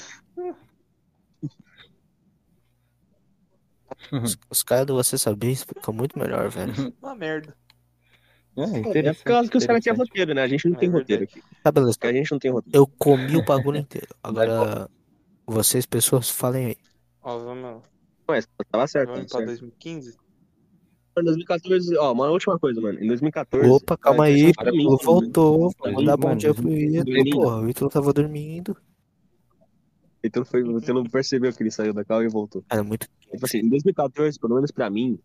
Os, 4.23 4.37
os 4.49 4.63
caras 4.63 4.85
do 4.85 4.95
Você 4.95 5.17
Sabia 5.17 5.51
explicam 5.51 5.93
muito 5.93 6.17
melhor, 6.17 6.49
velho. 6.49 6.93
Uma 7.01 7.15
merda. 7.15 7.55
É, 8.57 8.61
É 8.63 8.79
interessante, 8.79 9.17
por 9.19 9.23
causa 9.25 9.49
que 9.49 9.57
os 9.57 9.65
caras 9.65 9.83
tinham 9.83 9.95
roteiro, 9.95 10.33
né? 10.33 10.41
A 10.43 10.47
gente 10.47 10.67
não 10.67 10.75
É 10.75 10.79
tem 10.79 10.89
verdade. 10.89 11.13
roteiro 11.13 11.23
aqui. 11.23 11.43
Tá, 11.63 11.71
beleza. 11.71 11.97
A 12.01 12.11
gente 12.13 12.31
não 12.31 12.39
tem 12.39 12.51
roteiro. 12.51 12.77
Eu 12.77 12.87
comi 12.87 13.37
o 13.37 13.43
bagulho 13.43 13.77
inteiro. 13.77 14.13
Agora, 14.23 14.89
vocês, 15.45 15.85
pessoas, 15.85 16.29
falem 16.29 16.65
aí. 16.67 16.77
Ó, 17.21 17.37
vamos, 17.39 17.81
Mas 18.27 18.47
tava 18.71 18.87
certo. 18.87 19.09
vamos 19.09 19.27
Tava 19.27 19.43
pra 19.43 19.53
certo. 19.53 19.61
2015? 19.61 20.17
Em 21.17 21.23
2014, 21.23 21.97
ó, 21.97 22.13
uma 22.13 22.29
última 22.29 22.57
coisa, 22.57 22.79
mano. 22.79 22.97
Em 23.03 23.07
2014. 23.07 23.69
Opa, 23.69 23.97
calma 23.97 24.29
é, 24.29 24.33
aí, 24.33 24.53
pra 24.53 24.71
mim, 24.71 24.83
Ítalo 24.83 24.97
voltou. 25.03 25.73
Pra 25.75 25.91
Vamos 25.91 25.99
mim, 26.01 26.05
dar 26.05 26.17
bom 26.17 26.35
dia 26.35 26.53
pro 26.53 26.71
Ítalo, 26.71 27.29
porra. 27.31 27.61
O 27.61 27.69
Ítalo 27.69 27.89
tava 27.89 28.13
dormindo. 28.13 28.77
Então 30.23 30.45
foi, 30.45 30.63
você 30.63 30.93
não 30.93 31.03
percebeu 31.03 31.51
que 31.51 31.63
ele 31.63 31.71
saiu 31.71 31.93
da 31.93 32.05
cal 32.05 32.23
e 32.23 32.29
voltou. 32.29 32.63
Cara, 32.69 32.83
muito 32.83 33.07
Tipo 33.31 33.45
assim, 33.45 33.59
em 33.59 33.69
2014, 33.69 34.39
pelo 34.39 34.55
menos 34.55 34.71
pra 34.71 34.89
mim, 34.89 35.17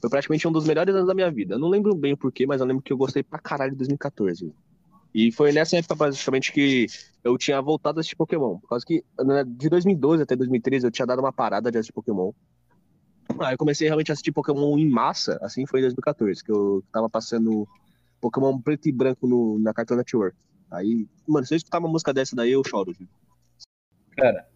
foi 0.00 0.10
praticamente 0.10 0.46
um 0.46 0.52
dos 0.52 0.66
melhores 0.66 0.94
anos 0.94 1.06
da 1.08 1.14
minha 1.14 1.30
vida. 1.30 1.54
Eu 1.54 1.58
não 1.58 1.68
lembro 1.68 1.94
bem 1.94 2.12
o 2.12 2.16
porquê, 2.16 2.46
mas 2.46 2.60
eu 2.60 2.66
lembro 2.66 2.82
que 2.82 2.92
eu 2.92 2.96
gostei 2.96 3.22
pra 3.22 3.38
caralho 3.38 3.72
de 3.72 3.78
2014. 3.78 4.52
E 5.14 5.32
foi 5.32 5.52
nessa 5.52 5.76
época, 5.76 5.94
basicamente, 5.94 6.52
que 6.52 6.86
eu 7.24 7.36
tinha 7.38 7.60
voltado 7.60 7.98
a 7.98 8.00
assistir 8.00 8.16
Pokémon. 8.16 8.58
Por 8.58 8.68
causa 8.68 8.84
que 8.84 9.02
né, 9.18 9.44
de 9.44 9.68
2012 9.68 10.22
até 10.22 10.36
2013 10.36 10.86
eu 10.86 10.90
tinha 10.90 11.06
dado 11.06 11.20
uma 11.20 11.32
parada 11.32 11.70
de 11.70 11.78
assistir 11.78 11.92
Pokémon. 11.92 12.32
Aí 13.40 13.54
eu 13.54 13.58
comecei 13.58 13.86
realmente 13.88 14.10
a 14.10 14.14
assistir 14.14 14.32
Pokémon 14.32 14.78
em 14.78 14.88
massa, 14.88 15.38
assim 15.42 15.66
foi 15.66 15.80
em 15.80 15.82
2014, 15.82 16.44
que 16.44 16.52
eu 16.52 16.82
tava 16.92 17.10
passando 17.10 17.66
Pokémon 18.20 18.58
preto 18.60 18.88
e 18.88 18.92
branco 18.92 19.26
no, 19.26 19.58
na 19.58 19.74
Cartoon 19.74 19.96
Network. 19.96 20.36
Aí, 20.70 21.06
mano, 21.26 21.46
se 21.46 21.54
eu 21.54 21.56
escutar 21.56 21.78
uma 21.78 21.88
música 21.88 22.12
dessa 22.12 22.36
daí, 22.36 22.52
eu 22.52 22.62
choro. 22.64 22.92
viu? 22.92 23.08
Cara, 24.16 24.46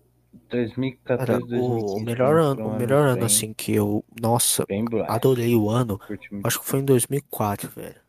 2014, 0.49 1.27
Cara, 1.27 1.39
2015. 1.41 1.95
o, 1.95 1.97
o 1.97 2.01
melhor 2.05 2.37
ano, 2.37 2.67
o 2.67 2.79
melhor 2.79 3.07
ano, 3.07 3.17
bem- 3.17 3.27
assim, 3.27 3.53
que 3.53 3.75
eu, 3.75 4.05
nossa, 4.21 4.65
adorei 5.09 5.55
o 5.55 5.69
ano, 5.69 6.01
acho 6.45 6.61
que 6.61 6.67
foi 6.67 6.81
em 6.81 6.85
2004, 6.85 7.69
velho. 7.69 8.01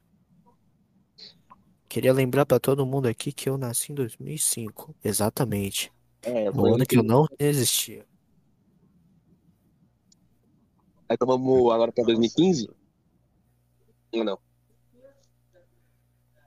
Queria 1.92 2.14
lembrar 2.14 2.46
pra 2.46 2.58
todo 2.58 2.86
mundo 2.86 3.10
aqui 3.10 3.34
que 3.34 3.50
eu 3.50 3.58
nasci 3.58 3.92
em 3.92 3.96
2005, 3.96 4.96
exatamente. 5.04 5.92
É, 6.22 6.50
No 6.50 6.76
ano 6.76 6.86
que 6.86 6.98
eu 6.98 7.04
não 7.04 7.28
existia. 7.38 8.06
Aí 11.10 11.16
então 11.16 11.28
vamos 11.28 11.70
agora 11.70 11.92
pra 11.92 12.06
2015? 12.06 12.70
Ou 14.14 14.24
não? 14.24 14.40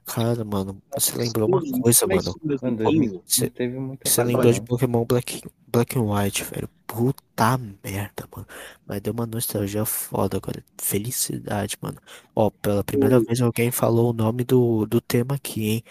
Cara, 0.07 0.42
mano, 0.47 0.82
você 0.95 1.14
lembrou 1.14 1.47
uma 1.47 1.61
coisa, 1.82 2.07
mano. 2.07 2.34
Mano, 2.62 2.76
2015? 2.76 2.80
2015 2.80 3.51
teve 3.51 3.78
muita 3.78 4.09
Você 4.09 4.22
coisa 4.22 4.24
lembrou 4.24 4.51
de. 4.51 4.62
Pokémon 4.62 5.05
Black, 5.05 5.42
Black 5.68 5.99
and 5.99 6.11
White, 6.11 6.42
velho. 6.45 6.70
Puta 6.95 7.59
merda, 7.82 8.28
mano. 8.32 8.47
Mas 8.86 9.01
deu 9.01 9.12
uma 9.12 9.26
nostalgia 9.26 9.84
foda 9.84 10.36
agora. 10.36 10.64
Felicidade, 10.80 11.76
mano. 11.80 11.99
Ó, 12.36 12.51
pela 12.51 12.84
primeira 12.84 13.18
vez 13.18 13.40
alguém 13.40 13.72
falou 13.72 14.11
o 14.11 14.12
nome 14.12 14.45
do, 14.45 14.86
do 14.86 15.01
tema 15.01 15.34
aqui, 15.34 15.68
hein? 15.68 15.84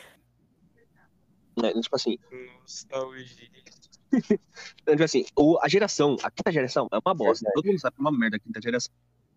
É, 1.62 1.74
tipo 1.82 1.96
assim, 1.96 2.18
Nostalgia. 2.62 3.50
então, 4.82 4.94
tipo 4.94 5.04
assim, 5.04 5.26
o- 5.36 5.60
a 5.62 5.68
geração, 5.68 6.16
a 6.24 6.32
quinta 6.32 6.52
geração 6.54 6.88
é 6.90 6.98
uma 7.06 7.14
bosta. 7.14 7.50
Todo 7.54 7.66
mundo 7.66 7.80
sabe 7.80 7.96
que 7.96 8.02
é 8.02 8.04
uma 8.04 8.18
merda 8.18 8.38
a 8.38 8.40
quinta 8.40 8.62
geração. 8.62 8.94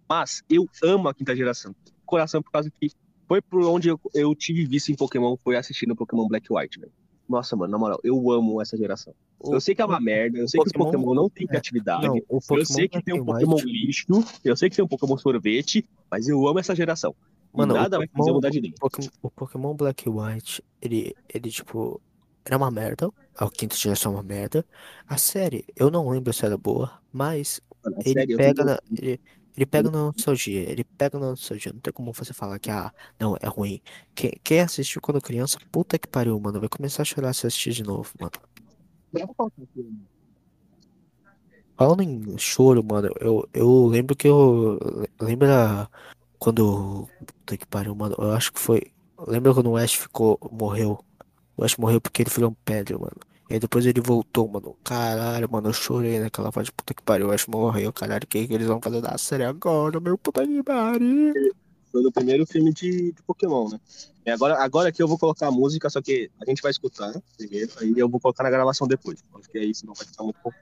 Mas 0.09 0.45
eu 0.49 0.69
amo 0.85 1.09
a 1.09 1.15
quinta 1.15 1.35
geração. 1.35 1.75
Coração, 2.05 2.41
por 2.43 2.53
causa 2.53 2.71
que 2.71 2.91
foi 3.27 3.43
por 3.43 3.65
onde 3.65 3.89
eu, 3.89 4.01
eu 4.15 4.33
tive 4.37 4.65
vício 4.67 4.93
em 4.93 4.97
Pokémon, 4.97 5.37
foi 5.43 5.57
assistindo 5.57 5.97
Pokémon 5.97 6.29
Black 6.29 6.47
e 6.49 6.55
White, 6.55 6.79
velho. 6.79 6.93
Nossa, 7.29 7.57
mano, 7.57 7.73
na 7.73 7.79
moral, 7.79 7.99
eu 8.05 8.31
amo 8.31 8.61
essa 8.63 8.77
geração. 8.77 9.13
eu 9.45 9.61
sei 9.61 9.75
que 9.75 9.83
é 9.83 9.85
uma 9.85 10.01
merda, 10.01 10.39
eu 10.39 10.49
sei 10.49 10.61
que 10.61 10.67
os 10.67 10.73
Pokémon- 10.73 10.93
Pokémon 10.93 11.15
não 11.15 11.29
têm 11.31 11.45
é, 11.45 11.49
criatividade. 11.49 12.07
Não, 12.07 12.15
o 12.17 12.19
eu 12.37 12.41
Pokémon 12.41 12.65
sei 12.65 12.89
que 12.89 13.03
tem 13.03 13.21
um 13.21 13.25
Pokémon 13.25 13.55
White- 13.57 13.67
lixo, 13.67 14.07
eu 14.45 14.57
sei 14.57 14.71
que 14.71 14.77
tem 14.77 14.85
um 14.85 14.89
Pokémon 14.89 15.17
sorvete, 15.19 15.85
mas 16.11 16.29
eu 16.29 16.47
amo 16.47 16.59
essa 16.59 16.75
geração. 16.75 17.15
Mano, 17.53 17.75
o 17.75 17.77
nada 17.77 17.99
vai 17.99 18.07
fazer 18.07 18.19
Pokémon- 18.19 18.35
mudar 18.35 18.51
de. 18.51 18.75
Pokémon, 18.79 19.09
o 19.23 19.31
Pokémon 19.31 19.75
Black 19.75 20.07
e 20.07 20.11
White, 20.11 20.63
ele, 20.81 21.15
ele, 21.33 21.51
tipo, 21.51 22.01
era 22.45 22.57
uma 22.57 22.71
merda. 22.71 23.11
A 23.37 23.51
quinta 23.51 23.75
geração 23.77 24.13
é 24.13 24.17
uma 24.17 24.23
merda. 24.23 24.65
A 25.09 25.17
série, 25.19 25.65
eu 25.75 25.91
não 25.91 26.09
lembro 26.09 26.33
se 26.33 26.45
era 26.45 26.57
boa, 26.57 26.93
mas 27.13 27.61
Mano, 27.85 27.97
é 27.97 28.01
ele 28.09 28.13
sério, 28.13 28.33
eu 28.35 28.37
pega 28.39 28.65
na, 28.65 28.79
ele, 28.97 29.21
Ele 29.57 29.65
pega 29.65 29.91
na 29.91 29.99
nostalgia, 29.99 30.71
ele 30.71 30.85
pega 30.85 31.19
na 31.19 31.31
nostalgia. 31.31 31.73
Não 31.73 31.81
tem 31.81 31.93
como 31.93 32.13
você 32.13 32.35
falar 32.35 32.59
que, 32.59 32.71
ah, 32.71 32.93
não, 33.19 33.37
é 33.41 33.47
ruim. 33.47 33.81
Quem, 34.15 34.33
quem 34.45 34.61
assistiu 34.61 35.01
quando 35.01 35.21
criança, 35.21 35.59
puta 35.73 35.99
que 35.99 36.07
pariu, 36.07 36.39
mano, 36.39 36.61
vai 36.61 36.69
começar 36.69 37.03
a 37.03 37.05
chorar 37.07 37.33
se 37.33 37.47
assistir 37.47 37.73
de 37.73 37.83
novo, 37.83 38.13
mano. 38.21 38.33
Falando 41.77 42.03
em 42.03 42.39
choro, 42.39 42.85
mano, 42.85 43.11
eu, 43.21 43.49
eu 43.55 43.87
lembro 43.87 44.15
que 44.15 44.29
eu. 44.29 44.79
Lembra 45.21 45.89
quando. 46.39 47.09
Puta 47.27 47.57
que 47.57 47.67
pariu, 47.67 47.95
mano. 47.95 48.15
Eu 48.19 48.33
acho 48.33 48.53
que 48.53 48.61
foi. 48.61 48.93
Lembra 49.27 49.55
quando 49.55 49.71
o 49.71 49.77
Ash 49.77 49.95
ficou. 49.95 50.39
Morreu? 50.51 51.03
O 51.57 51.65
Ash 51.65 51.77
morreu 51.77 52.01
porque 52.01 52.23
ele 52.23 52.31
virou 52.31 52.51
um 52.51 52.57
pedra, 52.65 52.99
mano. 52.99 53.17
E 53.49 53.55
aí 53.55 53.61
depois 53.61 53.87
ele 53.87 54.01
voltou, 54.01 54.49
mano. 54.49 54.77
Caralho, 54.83 55.49
mano, 55.51 55.69
eu 55.69 55.73
chorei 55.73 56.19
naquela 56.19 56.51
parte. 56.51 56.73
Puta 56.73 56.93
que 56.93 57.03
pariu, 57.03 57.29
o 57.29 57.33
Ash 57.33 57.47
morreu, 57.47 57.93
caralho. 57.93 58.25
O 58.25 58.27
que, 58.27 58.47
que 58.47 58.55
eles 58.55 58.67
vão 58.67 58.81
fazer 58.81 59.01
da 59.01 59.17
série 59.17 59.45
agora, 59.45 60.01
meu 60.01 60.19
puta 60.19 60.45
que 60.47 60.63
pariu? 60.63 61.33
Foi 61.93 62.03
no 62.03 62.11
primeiro 62.13 62.45
filme 62.45 62.73
de, 62.73 63.13
de 63.13 63.23
Pokémon, 63.23 63.69
né? 63.69 63.81
E 64.27 64.31
agora, 64.31 64.61
agora 64.63 64.89
aqui 64.89 65.01
eu 65.01 65.07
vou 65.07 65.17
colocar 65.17 65.47
a 65.47 65.53
música, 65.53 65.89
só 65.89 66.03
que 66.03 66.29
a 66.41 66.45
gente 66.45 66.61
vai 66.61 66.73
escutar 66.73 67.13
primeiro, 67.39 67.71
aí 67.81 67.95
eu 67.97 68.09
vou 68.09 68.19
colocar 68.19 68.43
na 68.43 68.51
gravação 68.51 68.89
depois. 68.89 69.23
Porque 69.31 69.59
aí 69.59 69.73
senão 69.73 69.95
vai 69.95 70.05
ficar 70.05 70.25
muito 70.25 70.41
pouco. 70.43 70.59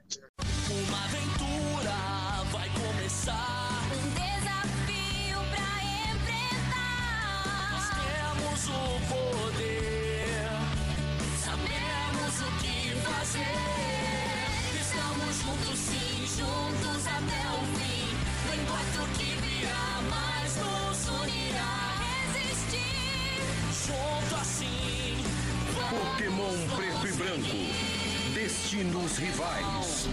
Branco. 27.35 28.33
Destinos 28.33 29.17
rivais. 29.17 30.07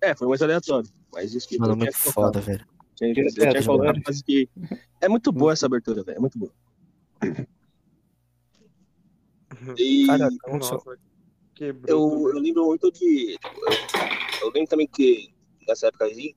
É, 0.00 0.14
foi 0.14 0.28
mais 0.28 0.42
aleatório. 0.42 0.88
Mas 1.12 1.34
isso 1.34 1.48
que 1.48 1.58
Mano, 1.58 1.72
eu 1.72 1.76
tinha 1.76 1.90
muito 1.92 2.12
foda, 2.12 2.40
velho. 2.40 2.66
Tinha, 2.96 3.10
eu 3.10 3.14
Tira 3.14 3.50
tinha 3.50 3.64
colocado, 3.64 3.94
mano. 3.94 4.02
mas 4.06 4.22
que 4.22 4.48
é 5.00 5.08
muito 5.08 5.32
boa 5.32 5.52
essa 5.52 5.66
abertura, 5.66 6.02
velho. 6.02 6.16
É 6.16 6.20
muito 6.20 6.38
boa. 6.38 6.52
E 9.76 10.06
Cara, 10.06 10.28
não 10.48 10.60
só- 10.60 10.74
Nossa, 10.74 10.98
eu, 11.60 11.76
eu 11.86 12.40
lembro 12.40 12.66
muito 12.66 12.90
de. 12.90 13.38
tipo, 13.38 13.60
eu, 13.60 14.46
eu 14.46 14.52
lembro 14.52 14.68
também 14.68 14.88
que 14.88 15.32
nessa 15.68 15.86
época 15.86 16.04
aí 16.06 16.34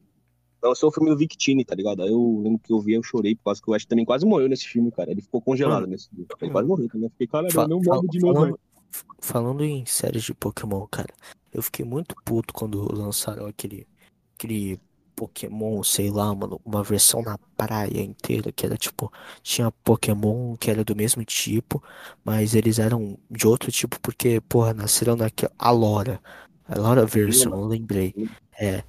lançou 0.62 0.90
o 0.90 0.92
filme 0.92 1.10
do 1.10 1.18
Victini, 1.18 1.64
tá 1.66 1.74
ligado? 1.74 2.04
Aí 2.04 2.10
eu 2.10 2.42
lembro 2.44 2.60
que 2.60 2.72
eu 2.72 2.80
vi, 2.80 2.94
eu 2.94 3.02
chorei, 3.04 3.36
por 3.36 3.46
causa 3.46 3.62
que 3.62 3.70
o 3.70 3.74
Ash 3.74 3.86
também 3.86 4.06
quase 4.06 4.26
morreu 4.26 4.48
nesse 4.50 4.68
filme, 4.68 4.92
cara. 4.92 5.10
Ele 5.12 5.22
ficou 5.22 5.42
congelado 5.42 5.82
Mano, 5.82 5.88
nesse 5.94 6.10
filme. 6.10 6.28
Ele 6.42 6.52
quase 6.52 6.68
morreu 6.68 6.88
também. 6.88 7.06
Eu 7.08 7.12
fiquei, 7.12 7.28
cara, 7.28 7.48
não 7.68 7.80
morre 7.82 8.08
de 8.10 8.20
novo, 8.20 8.34
falando. 8.34 8.60
Falando 9.20 9.64
em 9.64 9.86
séries 9.86 10.24
de 10.24 10.34
Pokémon, 10.34 10.86
cara, 10.88 11.14
eu 11.54 11.62
fiquei 11.62 11.86
muito 11.86 12.16
puto 12.24 12.54
quando 12.54 12.94
lançaram 12.94 13.46
aquele, 13.46 13.88
aquele 14.36 14.80
Pokémon, 15.16 15.82
sei 15.84 16.12
lá, 16.12 16.34
mano, 16.36 16.60
uma 16.66 16.84
versão 16.84 17.22
na 17.22 17.38
praia 17.58 18.02
inteira, 18.02 18.52
que 18.52 18.66
era 18.66 18.78
tipo, 18.78 19.12
tinha 19.42 19.72
Pokémon 19.72 20.56
que 20.58 20.70
era 20.70 20.84
do 20.84 20.96
mesmo 20.96 21.24
tipo, 21.24 21.82
mas 22.24 22.54
eles 22.54 22.78
eram 22.78 23.18
de 23.32 23.48
outro 23.48 23.72
tipo 23.72 24.00
porque, 24.02 24.42
porra, 24.42 24.74
nasceram 24.74 25.16
naquela, 25.16 25.54
a 25.58 25.72
Lora, 25.72 26.22
a 26.68 26.78
Lora 26.78 27.06
version, 27.06 27.54
eu 27.54 27.66
lembrei, 27.66 28.14
é, 28.60 28.84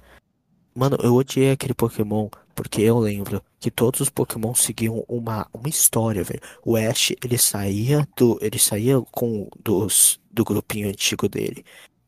mano, 0.75 0.97
eu 1.01 1.15
odiei 1.15 1.51
aquele 1.51 1.73
Pokémon 1.73 2.29
porque 2.57 2.81
eu 2.81 2.97
lembro 2.97 3.43
que 3.59 3.69
todos 3.69 3.99
os 3.99 4.09
Pokémon 4.09 4.55
seguiam 4.55 5.05
uma, 5.07 5.47
uma 5.53 5.69
história, 5.69 6.23
velho. 6.23 6.41
O 6.65 6.75
Ash, 6.75 7.13
ele 7.23 7.37
saía 7.37 8.07
do, 8.17 8.39
ele 8.41 8.57
saía 8.57 8.99
com 9.11 9.47
dos 9.63 10.19
do 10.31 10.43
grupinho 10.43 10.89
antigo 10.89 11.29
dele. 11.29 11.63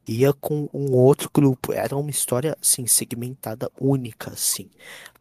Ia 0.08 0.34
com 0.34 0.68
um 0.74 0.92
outro 0.96 1.30
grupo. 1.32 1.72
Era 1.72 1.96
uma 1.96 2.10
história 2.10 2.58
assim 2.60 2.88
segmentada 2.88 3.72
única, 3.80 4.32
assim. 4.32 4.72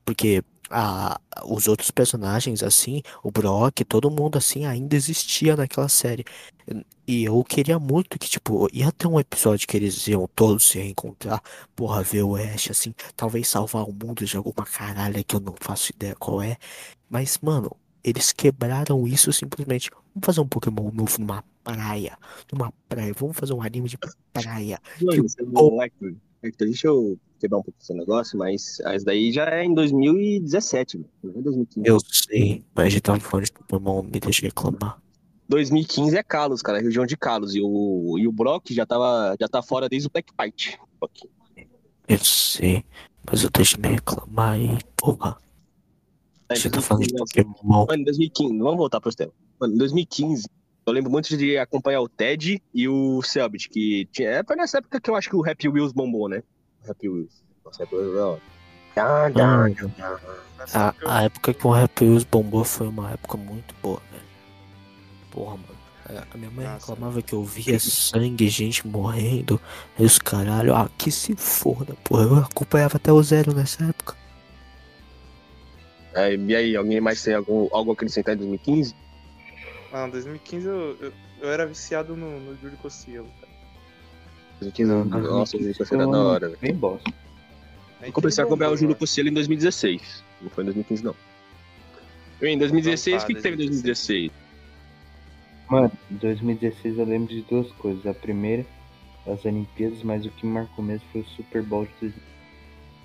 Porque 0.03 0.43
a, 0.71 1.21
os 1.45 1.69
outros 1.69 1.91
personagens 1.91 2.63
assim, 2.63 3.03
o 3.23 3.31
Brock, 3.31 3.85
todo 3.85 4.11
mundo 4.11 4.39
assim 4.39 4.67
ainda 4.67 4.97
existia 4.97 5.57
naquela 5.57 5.89
série. 5.89 6.25
E 7.07 7.25
eu 7.25 7.43
queria 7.43 7.79
muito 7.79 8.19
que, 8.19 8.29
tipo, 8.29 8.69
ia 8.73 8.93
ter 8.93 9.07
um 9.07 9.19
episódio 9.19 9.67
que 9.67 9.77
eles 9.77 10.07
iam 10.07 10.29
todos 10.35 10.69
se 10.69 10.79
reencontrar, 10.79 11.43
porra, 11.75 12.03
ver 12.03 12.23
o 12.23 12.37
Ash, 12.37 12.71
assim, 12.71 12.95
talvez 13.17 13.49
salvar 13.49 13.85
o 13.85 13.93
mundo 13.93 14.25
de 14.27 14.37
alguma 14.37 14.67
caralha 14.67 15.25
que 15.25 15.35
eu 15.35 15.41
não 15.41 15.55
faço 15.59 15.91
ideia 15.93 16.15
qual 16.15 16.43
é. 16.43 16.59
Mas, 17.09 17.39
mano, 17.41 17.75
eles 18.05 18.33
quebraram 18.33 19.09
isso 19.09 19.33
simplesmente. 19.33 19.91
Vamos 20.15 20.27
fazer 20.27 20.41
um 20.41 20.47
Pokémon 20.47 20.91
novo 20.93 21.19
numa 21.19 21.43
praia. 21.65 22.19
Numa 22.53 22.73
praia. 22.87 23.15
Vamos 23.15 23.37
fazer 23.37 23.55
um 23.55 23.63
anime 23.63 23.89
de 23.89 23.99
praia. 24.33 24.79
Mano, 25.01 25.23
você 25.23 25.43
não- 25.43 25.83
Hector, 25.83 26.15
Hector, 26.43 26.67
deixa 26.67 26.89
eu 26.89 27.19
quebrar 27.39 27.59
um 27.59 27.63
pouco 27.63 27.79
esse 27.81 27.95
negócio, 27.95 28.39
mas 28.39 28.79
isso 28.95 29.05
daí 29.05 29.33
já 29.33 29.47
é 29.49 29.65
em 29.65 29.75
2017, 29.75 30.99
velho. 30.99 31.11
Não 31.23 31.41
é 31.41 31.43
2015. 31.43 31.89
Eu 31.89 31.99
sei, 32.01 32.65
mas 32.75 32.93
gente 32.93 33.03
tava 33.03 33.21
falando 33.21 33.47
de 33.47 33.53
Pokémon, 33.53 34.03
me 34.03 34.21
deixa 34.21 34.43
reclamar. 34.43 35.01
2015 35.49 36.17
é 36.17 36.23
Kalos, 36.23 36.61
cara, 36.61 36.81
região 36.81 37.07
de 37.07 37.17
Kalos. 37.17 37.55
E 37.55 37.61
o, 37.63 38.17
e 38.19 38.29
o 38.29 38.33
Brock 38.33 38.71
já, 38.71 38.85
tava, 38.85 39.35
já 39.41 39.49
tá 39.49 39.63
fora 39.63 39.89
desde 39.89 40.09
o 40.09 40.11
Black 40.11 40.33
Fight. 40.39 40.79
Ok. 41.01 41.29
Eu 42.07 42.19
sei, 42.19 42.85
mas 43.31 43.45
eu 43.45 43.51
deixo 43.51 43.81
me 43.81 43.89
reclamar 43.89 44.55
aí, 44.55 44.79
porra. 44.97 45.39
É, 46.51 46.57
Você 46.57 46.71
tá 46.71 46.81
falando 46.81 47.07
de 47.07 47.15
2015? 47.15 47.55
Pokémon. 47.55 47.87
Mano, 47.87 48.01
em 48.01 48.05
2015, 48.05 48.59
vamos 48.59 48.77
voltar 48.77 49.01
pros 49.01 49.15
temas. 49.15 49.35
Mano, 49.61 49.75
em 49.75 49.79
2015, 49.79 50.49
eu 50.87 50.93
lembro 50.93 51.11
muito 51.11 51.37
de 51.37 51.59
acompanhar 51.59 52.01
o 52.01 52.09
Ted 52.09 52.63
e 52.73 52.89
o 52.89 53.21
Selbit, 53.23 53.69
que 53.69 54.09
tinha. 54.11 54.31
é, 54.31 54.45
Foi 54.45 54.57
nessa 54.57 54.79
época 54.79 55.01
que 55.01 55.11
eu 55.11 55.17
acho 55.17 55.29
que 55.29 55.37
o 55.37 55.49
Happy 55.49 55.69
Wheels 55.69 55.93
bombou, 55.93 56.29
né? 56.29 56.43
Happy 56.91 57.09
Wheels. 57.09 57.43
Nossa, 57.65 57.83
Happy 57.85 57.95
Wheels, 57.97 58.17
ó. 58.19 58.39
Ah, 58.97 59.29
Mano, 59.33 59.95
Nessa 60.59 60.87
a, 60.87 60.89
época 60.89 61.05
eu- 61.05 61.11
a 61.11 61.23
época 61.23 61.55
que 61.55 61.67
o 61.67 61.75
Happy 61.75 62.05
Wheels 62.05 62.25
bombou 62.25 62.65
foi 62.65 62.89
uma 62.89 63.13
época 63.13 63.37
muito 63.37 63.75
boa, 63.83 64.01
velho. 64.11 64.25
Porra, 65.31 65.53
mano. 65.53 65.79
A 66.09 66.35
a 66.35 66.39
minha 66.39 66.51
mãe 66.51 66.65
Nossa. 66.67 66.91
reclamava 66.91 67.21
que 67.23 67.35
eu 67.35 67.45
via 67.45 67.79
sangue, 67.79 68.49
gente 68.49 68.87
morrendo, 68.87 69.61
e 69.99 70.05
os 70.05 70.19
caralho, 70.19 70.75
ah, 70.75 70.91
que 70.97 71.11
se 71.13 71.37
foda, 71.37 71.95
porra. 72.03 72.23
Eu 72.25 72.37
acompanhava 72.37 72.97
até 72.97 73.13
o 73.13 73.23
zero 73.23 73.53
nessa 73.55 73.85
época. 73.85 74.17
É, 76.15 76.35
e 76.35 76.57
aí, 76.57 76.75
alguém 76.75 77.01
mais 77.01 77.23
tem 77.23 77.35
algum, 77.35 77.69
algo 77.71 77.91
a 77.91 77.95
acrescentar 77.95 78.35
em 78.35 78.39
2015? 78.39 78.95
Ah, 79.93 80.07
2015 80.09 80.67
eu, 80.67 80.97
eu, 81.01 81.13
eu 81.43 81.51
era 81.53 81.67
viciado 81.67 82.17
no, 82.17 82.41
no 82.41 82.57
Júlio 82.57 82.77
Cossielo, 82.79 83.29
cara. 83.41 83.48
2015, 84.61 84.91
Não, 84.91 85.05
nossa, 85.05 85.57
o 85.57 85.61
2015 85.61 85.69
Lucas 85.69 85.89
foi 85.89 85.99
era 85.99 86.09
um 86.09 86.11
da 86.11 86.19
hora, 86.23 86.49
velho. 86.49 86.59
Bem 86.61 86.75
bosta. 86.75 87.13
Aí 88.01 88.09
Eu 88.09 88.13
comecei 88.13 88.43
a 88.43 88.47
acompanhar 88.47 88.71
o 88.71 88.77
Júlio 88.77 88.95
né? 88.95 88.99
Cossielo 88.99 89.29
em 89.29 89.33
2016. 89.33 90.23
Não 90.43 90.51
foi 90.51 90.63
em 90.63 90.67
2015, 90.67 91.05
não. 91.05 91.15
Em 92.43 92.59
2016, 92.59 93.23
o 93.23 93.27
que, 93.27 93.35
que 93.35 93.43
teve 93.43 93.55
em 93.55 93.59
2016? 93.67 94.31
Mano, 95.69 95.93
em 96.11 96.15
2016 96.17 96.99
eu 96.99 97.05
lembro 97.05 97.29
de 97.35 97.43
duas 97.43 97.71
coisas. 97.73 98.07
A 98.07 98.15
primeira, 98.15 98.65
as 99.27 99.45
Olimpíadas, 99.45 100.03
mas 100.03 100.25
o 100.25 100.31
que 100.31 100.47
marcou 100.47 100.85
mesmo 100.85 101.05
foi 101.13 101.21
o 101.23 101.27
Super 101.27 101.63
Bowl 101.63 101.87
de 102.01 102.13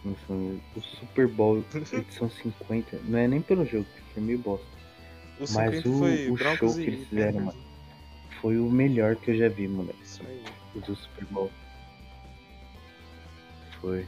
2000. 0.04 0.60
O 0.76 0.82
Super 0.82 1.28
Bowl 1.28 1.64
edição 1.92 2.30
50. 2.30 3.00
Não 3.06 3.18
é 3.18 3.28
nem 3.28 3.42
pelo 3.42 3.66
jogo, 3.66 3.86
que 3.86 4.14
foi 4.14 4.24
meio 4.24 4.38
bosta. 4.40 4.66
O 5.40 5.46
Mas 5.52 5.82
50 5.84 5.90
o- 5.90 5.98
foi 6.00 6.30
o 6.30 6.38
show 6.38 6.74
que 6.76 6.82
eles 6.82 7.08
fizeram, 7.08 7.32
Panthers. 7.34 7.46
mano. 7.46 7.58
Foi 8.42 8.60
o 8.60 8.70
melhor 8.70 9.16
que 9.16 9.32
eu 9.32 9.38
já 9.38 9.50
vi, 9.50 9.68
moleque. 9.68 9.98
Isso 10.04 10.22
aí. 10.28 10.44
Do 10.76 10.96
Super 10.96 11.26
Bowl. 11.26 11.52
Foi. 13.82 14.06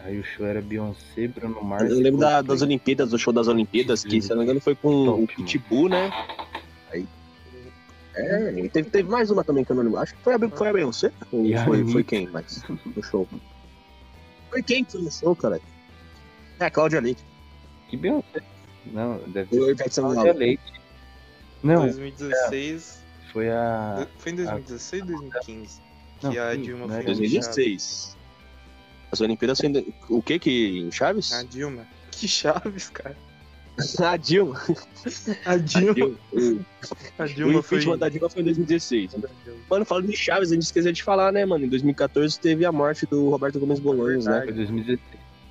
Aí 0.00 0.18
o 0.18 0.24
show 0.24 0.46
era 0.46 0.62
Beyoncé, 0.62 1.28
Bruno 1.28 1.62
Mars. 1.62 1.90
Eu 1.90 1.98
lembro 2.00 2.20
da- 2.20 2.40
das 2.42 2.62
Olimpíadas, 2.62 3.10
do 3.10 3.18
show 3.18 3.32
das 3.32 3.48
Olimpíadas, 3.48 4.02
que, 4.02 4.20
se 4.22 4.30
não 4.30 4.38
me 4.38 4.44
engano, 4.44 4.60
foi 4.60 4.74
com 4.74 5.04
Top, 5.04 5.22
o 5.22 5.26
Pitbull, 5.26 5.88
né? 5.90 6.10
Aí. 6.90 7.06
É, 8.14 8.52
e 8.58 8.68
teve, 8.68 8.90
teve 8.90 9.08
mais 9.10 9.30
uma 9.30 9.44
também 9.44 9.62
que 9.64 9.70
eu 9.72 9.76
não 9.76 9.82
lembro. 9.82 9.98
Acho 9.98 10.14
que 10.14 10.22
foi 10.22 10.34
a, 10.34 10.38
foi 10.38 10.68
a 10.68 10.72
Beyoncé. 10.72 11.12
Ou 11.30 11.44
E 11.44 11.56
foi, 11.64 11.86
foi 11.86 12.02
quem 12.02 12.26
mais 12.28 12.62
no 12.96 13.02
show? 13.04 13.28
Foi 14.50 14.62
quem 14.62 14.84
que 14.84 14.92
foi 14.92 15.02
no 15.02 15.10
show, 15.12 15.36
cara? 15.36 15.60
É, 16.58 16.64
a 16.64 16.70
Cláudia 16.70 17.00
Leite. 17.00 17.22
Que 17.88 17.96
Beyoncé? 17.96 18.42
Não, 18.86 19.18
deve 19.28 19.54
ser 19.90 20.00
Cláudia. 20.00 20.32
Leite. 20.32 20.72
Não, 21.62 21.82
2016. 21.82 23.00
foi 23.32 23.50
a. 23.50 24.06
Foi 24.16 24.32
em 24.32 24.36
2016 24.36 25.02
ou 25.02 25.08
2015? 25.08 25.80
Não, 26.22 26.30
que 26.32 26.38
a 26.38 26.52
sim, 26.54 26.62
Dilma 26.62 26.80
não 26.80 26.88
foi 26.88 26.96
era 26.96 27.02
em 27.04 27.06
2016. 27.06 28.16
As 29.12 29.20
Olimpíadas 29.20 29.58
foi 29.58 29.68
em- 29.70 29.94
o 30.08 30.22
que 30.22 30.38
que 30.38 30.88
Chaves? 30.92 31.32
A 31.32 31.42
Dilma. 31.42 31.86
Que 32.12 32.28
Chaves, 32.28 32.88
cara. 32.90 33.16
A 34.04 34.16
Dilma. 34.16 34.60
A 35.46 35.52
A 35.52 35.56
Dilma. 35.56 35.94
Dilma. 35.94 36.16
O- 36.32 36.60
A 37.18 37.24
O 37.24 37.28
Dilma 37.28 37.62
foi. 37.62 37.78
impeachment 37.78 37.98
da 37.98 38.08
Dilma 38.10 38.28
foi 38.28 38.42
em 38.42 38.44
2016. 38.44 39.12
Mano, 39.70 39.84
falando 39.86 40.08
de 40.08 40.16
Chaves, 40.16 40.50
a 40.50 40.54
gente 40.54 40.64
esqueceu 40.64 40.92
de 40.92 41.02
falar, 41.02 41.32
né, 41.32 41.46
mano? 41.46 41.64
Em 41.64 41.68
2014 41.68 42.38
teve 42.38 42.66
a 42.66 42.72
morte 42.72 43.06
do 43.06 43.30
Roberto 43.30 43.58
Gomes 43.58 43.80
Bolaños, 43.80 44.26
né? 44.26 44.42
Foi 44.44 44.52
2016. 44.52 45.00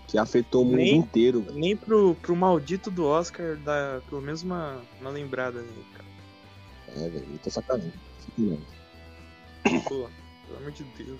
que 0.07 0.17
afetou 0.17 0.61
o 0.63 0.65
mundo 0.65 0.78
Nem- 0.78 0.97
inteiro. 0.97 1.41
velho. 1.41 1.57
Nem 1.57 1.76
pro, 1.76 2.13
pro 2.15 2.36
maldito 2.36 2.91
do 2.91 3.05
Oscar 3.05 3.55
dar 3.57 4.01
pelo 4.01 4.22
menos 4.22 4.43
uma, 4.43 4.80
uma 5.01 5.09
lembrada 5.09 5.61
nele, 5.61 5.86
cara. 5.93 6.09
É, 7.05 7.09
velho, 7.09 7.26
tô 7.43 7.49
sacanagem. 7.49 7.93
Sacanagem. 8.36 10.20
Pelo 10.50 10.60
amor 10.60 10.72
de 10.72 10.84
Deus. 10.84 11.20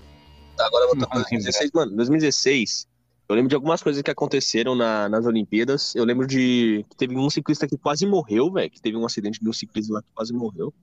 Tá, 0.56 0.66
Agora 0.66 0.84
voltando 0.86 1.00
Não, 1.02 1.08
pra 1.08 1.18
2016, 1.20 1.70
mano, 1.72 1.96
2016, 1.96 2.86
eu 3.28 3.34
lembro 3.36 3.48
de 3.48 3.54
algumas 3.54 3.82
coisas 3.82 4.02
que 4.02 4.10
aconteceram 4.10 4.74
na- 4.74 5.08
nas 5.08 5.24
Olimpíadas. 5.24 5.94
Eu 5.94 6.04
lembro 6.04 6.26
de 6.26 6.84
que 6.90 6.96
teve 6.96 7.16
um 7.16 7.30
ciclista 7.30 7.66
que 7.66 7.78
quase 7.78 8.04
morreu, 8.06 8.52
velho, 8.52 8.70
que 8.70 8.80
teve 8.80 8.96
um 8.96 9.06
acidente 9.06 9.40
de 9.40 9.48
um 9.48 9.52
ciclista 9.52 9.94
lá 9.94 10.02
que 10.02 10.10
quase 10.12 10.32
morreu. 10.34 10.74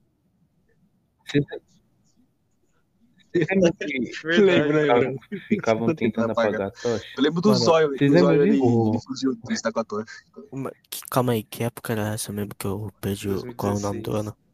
Vocês 3.32 4.38
lembram 4.38 5.16
que 5.28 5.38
ficavam 5.40 5.94
tentando 5.94 6.32
Apagar. 6.32 6.68
a 6.68 6.70
tocha? 6.70 7.04
Eu 7.16 7.22
lembro 7.22 7.40
do 7.42 7.54
zóio, 7.54 7.88
velho. 7.88 7.98
vocês 7.98 8.10
O 8.10 8.14
lembram 8.14 8.36
zóio 8.36 8.42
ele, 8.46 8.58
fugiu 9.06 9.34
do 9.34 9.72
com 9.72 9.80
a 9.80 9.84
tocha. 9.84 10.06
Calma 11.10 11.32
aí, 11.32 11.42
que 11.42 11.62
época 11.62 11.92
era 11.92 12.14
essa 12.14 12.32
mesmo 12.32 12.52
que 12.58 12.66
eu 12.66 12.90
perdi 13.00 13.28
o- 13.28 13.54
qual 13.54 13.74
é 13.74 13.76
o 13.76 13.80
nome 13.80 14.00
do 14.00 14.10
2016. 14.12 14.26
ano? 14.26 14.47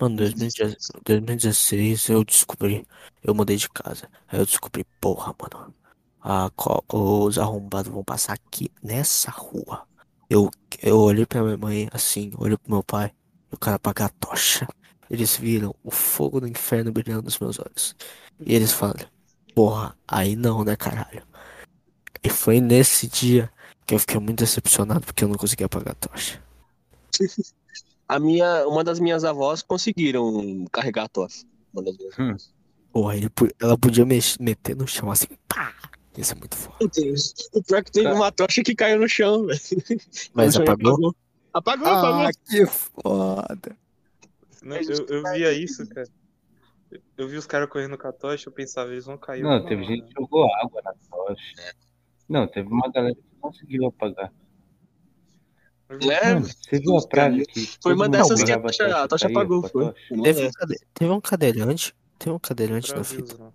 Mano, 0.00 0.16
2016, 0.16 0.92
2016 1.04 2.08
eu 2.08 2.24
descobri, 2.24 2.86
eu 3.22 3.34
mudei 3.34 3.56
de 3.56 3.68
casa. 3.68 4.08
Aí 4.28 4.38
eu 4.38 4.46
descobri, 4.46 4.84
porra, 5.00 5.34
mano, 5.38 5.74
a, 6.22 6.50
os 6.88 7.38
arrombados 7.38 7.92
vão 7.92 8.02
passar 8.02 8.32
aqui 8.32 8.70
nessa 8.82 9.30
rua. 9.30 9.86
Eu, 10.28 10.50
eu 10.82 10.98
olhei 10.98 11.26
pra 11.26 11.42
minha 11.42 11.56
mãe 11.58 11.88
assim, 11.92 12.32
olhei 12.38 12.56
pro 12.56 12.72
meu 12.72 12.82
pai, 12.82 13.12
e 13.52 13.54
o 13.54 13.58
cara 13.58 13.76
apagar 13.76 14.08
a 14.08 14.12
tocha. 14.26 14.66
Eles 15.10 15.36
viram 15.36 15.74
o 15.82 15.90
fogo 15.90 16.40
do 16.40 16.48
inferno 16.48 16.92
brilhando 16.92 17.24
nos 17.24 17.38
meus 17.38 17.58
olhos. 17.58 17.96
E 18.38 18.54
eles 18.54 18.72
falaram, 18.72 19.06
porra, 19.54 19.96
aí 20.06 20.36
não, 20.36 20.64
né, 20.64 20.76
caralho? 20.76 21.26
E 22.22 22.30
foi 22.30 22.60
nesse 22.60 23.06
dia 23.06 23.52
que 23.84 23.94
eu 23.94 23.98
fiquei 23.98 24.18
muito 24.18 24.38
decepcionado 24.38 25.00
porque 25.00 25.24
eu 25.24 25.28
não 25.28 25.36
conseguia 25.36 25.66
apagar 25.66 25.92
a 25.92 26.08
tocha. 26.08 26.42
A 28.10 28.18
minha, 28.18 28.66
uma 28.66 28.82
das 28.82 28.98
minhas 28.98 29.22
avós 29.22 29.62
conseguiram 29.62 30.64
carregar 30.72 31.04
a 31.04 31.08
tocha. 31.08 31.44
Uma 31.72 31.84
das 31.84 31.96
minhas 31.96 32.18
Hum. 32.18 32.36
Porra, 32.92 33.14
ela 33.60 33.78
podia 33.78 34.04
meter 34.04 34.74
no 34.74 34.84
chão 34.84 35.12
assim, 35.12 35.28
pá! 35.46 35.72
Isso 36.18 36.32
é 36.32 36.34
muito 36.34 36.56
foda. 36.56 36.76
Meu 36.80 36.88
Deus. 36.88 37.32
O 37.52 37.62
pior 37.62 37.78
é 37.78 37.84
que 37.84 37.92
teve 37.92 38.08
uma 38.12 38.32
tocha 38.32 38.64
que 38.64 38.74
caiu 38.74 38.98
no 38.98 39.08
chão, 39.08 39.46
velho. 39.46 39.60
Mas 40.34 40.54
chão 40.54 40.62
apagou? 40.64 41.14
Apagou, 41.54 41.86
apagou. 41.86 42.20
Ah, 42.26 42.30
que 42.32 42.66
foda! 42.66 43.76
Não, 44.60 44.76
eu, 44.76 45.06
eu 45.06 45.22
via 45.32 45.52
isso, 45.52 45.88
cara. 45.88 46.08
Eu- 47.16 47.28
vi 47.28 47.36
os 47.36 47.46
caras 47.46 47.68
correndo 47.68 47.96
com 47.96 48.08
a 48.08 48.12
tocha, 48.12 48.48
eu 48.48 48.52
pensava, 48.52 48.90
eles 48.90 49.04
vão 49.04 49.16
cair. 49.16 49.44
Não, 49.44 49.50
uma 49.50 49.68
teve 49.68 49.84
hora. 49.84 49.94
gente 49.94 50.08
que 50.08 50.20
jogou 50.20 50.52
água 50.56 50.82
na 50.82 50.92
tocha. 51.08 51.74
Não, 52.28 52.48
teve 52.48 52.68
uma 52.68 52.90
galera 52.90 53.14
que 53.14 53.22
conseguiu 53.40 53.86
apagar. 53.86 54.32
É, 55.90 56.34
Mano, 56.34 56.46
você 56.46 56.78
viu 56.78 56.96
a 56.96 57.08
praga 57.08 57.44
que 57.44 57.68
Foi 57.82 57.94
uma 57.94 58.08
dessas 58.08 58.42
que 58.44 58.52
a 58.52 58.60
tocha, 58.60 59.02
a 59.02 59.08
tocha 59.08 59.26
apagou, 59.26 59.62
foi. 59.68 59.92
Teve 60.22 60.46
um, 60.46 60.50
cade... 60.52 60.76
teve 60.94 61.10
um 61.10 61.20
cadeirante. 61.20 61.94
Teve 62.18 62.30
um 62.34 62.38
cadeirante 62.38 62.94
na 62.94 63.02
fita. 63.02 63.36
não. 63.38 63.52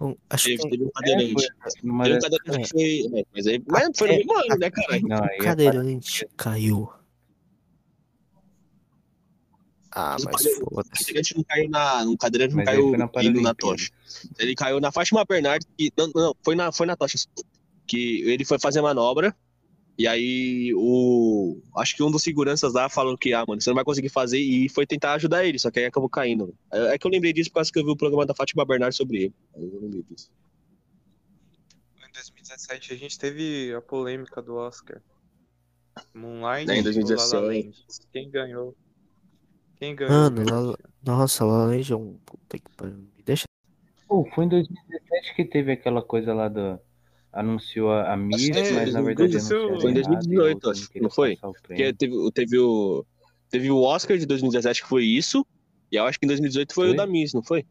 Um- 0.00 0.16
acho 0.30 0.44
Teve, 0.44 0.62
que 0.62 0.70
teve 0.70 0.84
um 0.84 0.88
É, 0.88 0.90
cadeirante. 0.94 1.34
foi 1.34 1.72
numa 1.82 2.04
Teve 2.04 2.16
um 2.16 2.20
cadeirante 2.20 2.72
que 2.72 3.08
foi. 3.10 3.20
é, 3.20 3.24
Mas, 3.34 3.46
aí, 3.46 3.62
mas 3.68 3.88
foi 3.98 4.08
no 4.08 4.14
mesmo 4.16 4.38
ano, 4.38 4.58
né, 4.58 4.70
caralho? 4.70 5.08
Não, 5.08 5.16
um 5.18 5.24
é 5.24 5.36
cadeirante 5.38 6.28
caiu. 6.36 6.90
Ah, 9.92 10.16
O 10.18 10.24
mas 10.24 10.36
cadeirante- 10.36 10.62
O 10.64 10.74
foda-se. 10.74 11.04
cadeirante 11.04 11.36
não 11.36 11.44
caiu 11.44 11.68
na. 11.70 12.02
O 12.04 12.16
cadeirante 12.18 12.50
não 12.54 12.56
Mas 12.56 12.66
caiu 12.66 12.88
foi 12.88 12.98
na 12.98 13.28
indo 13.28 13.40
na 13.40 13.54
tocha. 13.54 13.90
Ele 14.38 14.54
caiu 14.54 14.80
na 14.80 14.90
Fátima 14.90 15.24
Bernardes. 15.24 15.68
Que, 15.78 15.92
não, 15.96 16.10
não, 16.14 16.36
foi 16.42 16.54
na, 16.56 16.72
foi 16.72 16.86
na 16.86 16.96
tocha. 16.96 17.18
Que 17.86 18.22
ele 18.22 18.44
foi 18.44 18.58
fazer 18.58 18.80
manobra. 18.80 19.36
E 19.96 20.08
aí 20.08 20.72
o. 20.74 21.60
Acho 21.76 21.94
que 21.94 22.02
um 22.02 22.10
dos 22.10 22.22
seguranças 22.22 22.72
lá 22.72 22.88
falou 22.88 23.16
que, 23.16 23.32
ah, 23.32 23.44
mano, 23.46 23.60
você 23.60 23.70
não 23.70 23.76
vai 23.76 23.84
conseguir 23.84 24.08
fazer. 24.08 24.38
E 24.38 24.68
foi 24.68 24.86
tentar 24.86 25.14
ajudar 25.14 25.44
ele, 25.44 25.58
só 25.58 25.70
que 25.70 25.78
aí 25.78 25.86
acabou 25.86 26.08
caindo. 26.08 26.54
É 26.72 26.94
é 26.94 26.98
que 26.98 27.06
eu 27.06 27.10
lembrei 27.10 27.32
disso 27.32 27.50
por 27.50 27.56
causa 27.56 27.70
que 27.70 27.78
eu 27.78 27.84
vi 27.84 27.90
o 27.90 27.96
programa 27.96 28.26
da 28.26 28.34
Fátima 28.34 28.64
Bernardes 28.64 28.96
sobre 28.96 29.24
ele. 29.24 29.34
Aí 29.54 29.62
eu 29.62 29.80
lembrei 29.80 30.02
disso. 30.02 30.30
Em 31.96 32.12
2017 32.12 32.92
a 32.92 32.96
gente 32.96 33.18
teve 33.18 33.72
a 33.72 33.80
polêmica 33.80 34.42
do 34.42 34.56
Oscar. 34.56 35.00
Moonlight 36.12 36.70
É, 36.70 36.74
em 36.74 36.78
ou 36.78 36.84
2017. 36.84 37.34
La 37.34 37.40
La 37.40 37.46
Land? 37.46 37.86
Quem 38.12 38.30
ganhou? 38.30 38.76
Quem 39.76 39.94
ganhou? 39.94 40.12
Mano, 40.12 40.44
La 40.44 40.78
nossa, 41.04 41.44
La 41.44 41.58
La 41.58 41.64
Land 41.66 41.92
é 41.92 41.96
um. 41.96 42.18
Puta 42.24 42.58
que 42.58 42.70
pariu. 42.76 42.96
Me 42.96 43.22
deixa. 43.24 43.44
Pô, 44.08 44.28
foi 44.34 44.44
em 44.44 44.48
2017 44.48 45.34
que 45.36 45.44
teve 45.44 45.72
aquela 45.72 46.02
coisa 46.02 46.34
lá 46.34 46.48
do. 46.48 46.80
Anunciou 47.34 47.90
a, 47.90 48.12
a 48.12 48.16
Miss, 48.16 48.48
mas 48.50 48.92
na 48.92 49.02
foi 49.02 49.14
verdade 49.14 49.38
foi 49.40 49.90
em 49.90 49.96
errado, 49.96 50.24
e 50.30 50.36
2018, 50.36 50.54
outro 50.54 50.70
acho, 50.70 50.90
não 51.00 51.10
foi? 51.10 51.38
o 51.42 51.52
Porque 51.52 51.92
teve, 51.92 52.30
teve, 52.32 52.58
o, 52.58 53.04
teve 53.50 53.70
o 53.70 53.80
Oscar 53.82 54.16
de 54.16 54.24
2017 54.24 54.82
que 54.82 54.88
foi 54.88 55.04
isso. 55.04 55.44
E 55.90 55.96
eu 55.96 56.04
acho 56.04 56.18
que 56.18 56.26
em 56.26 56.28
2018 56.28 56.72
foi, 56.74 56.86
o 56.86 56.88
Foi? 56.90 56.96
da 56.96 57.06
Miss, 57.06 57.32
não 57.34 57.42
foi? 57.42 57.64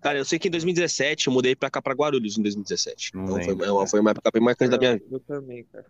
Cara, 0.00 0.18
eu 0.18 0.24
sei 0.24 0.38
que 0.38 0.48
em 0.48 0.50
2017 0.50 1.26
eu 1.28 1.32
mudei 1.32 1.54
pra 1.54 1.70
cá 1.70 1.82
pra 1.82 1.94
Guarulhos 1.94 2.38
em 2.38 2.42
2017. 2.42 3.14
Não 3.14 3.24
Então 3.24 3.36
foi, 3.36 3.46
lembro, 3.48 3.64
é 3.66 3.72
uma- 3.72 3.86
foi 3.86 4.00
uma 4.00 4.10
época 4.12 4.30
bem 4.32 4.42
marcante 4.42 4.70
da 4.70 4.78
minha 4.78 4.94
vida. 4.94 5.04
Eu 5.10 5.20
também, 5.20 5.64
cara. 5.64 5.86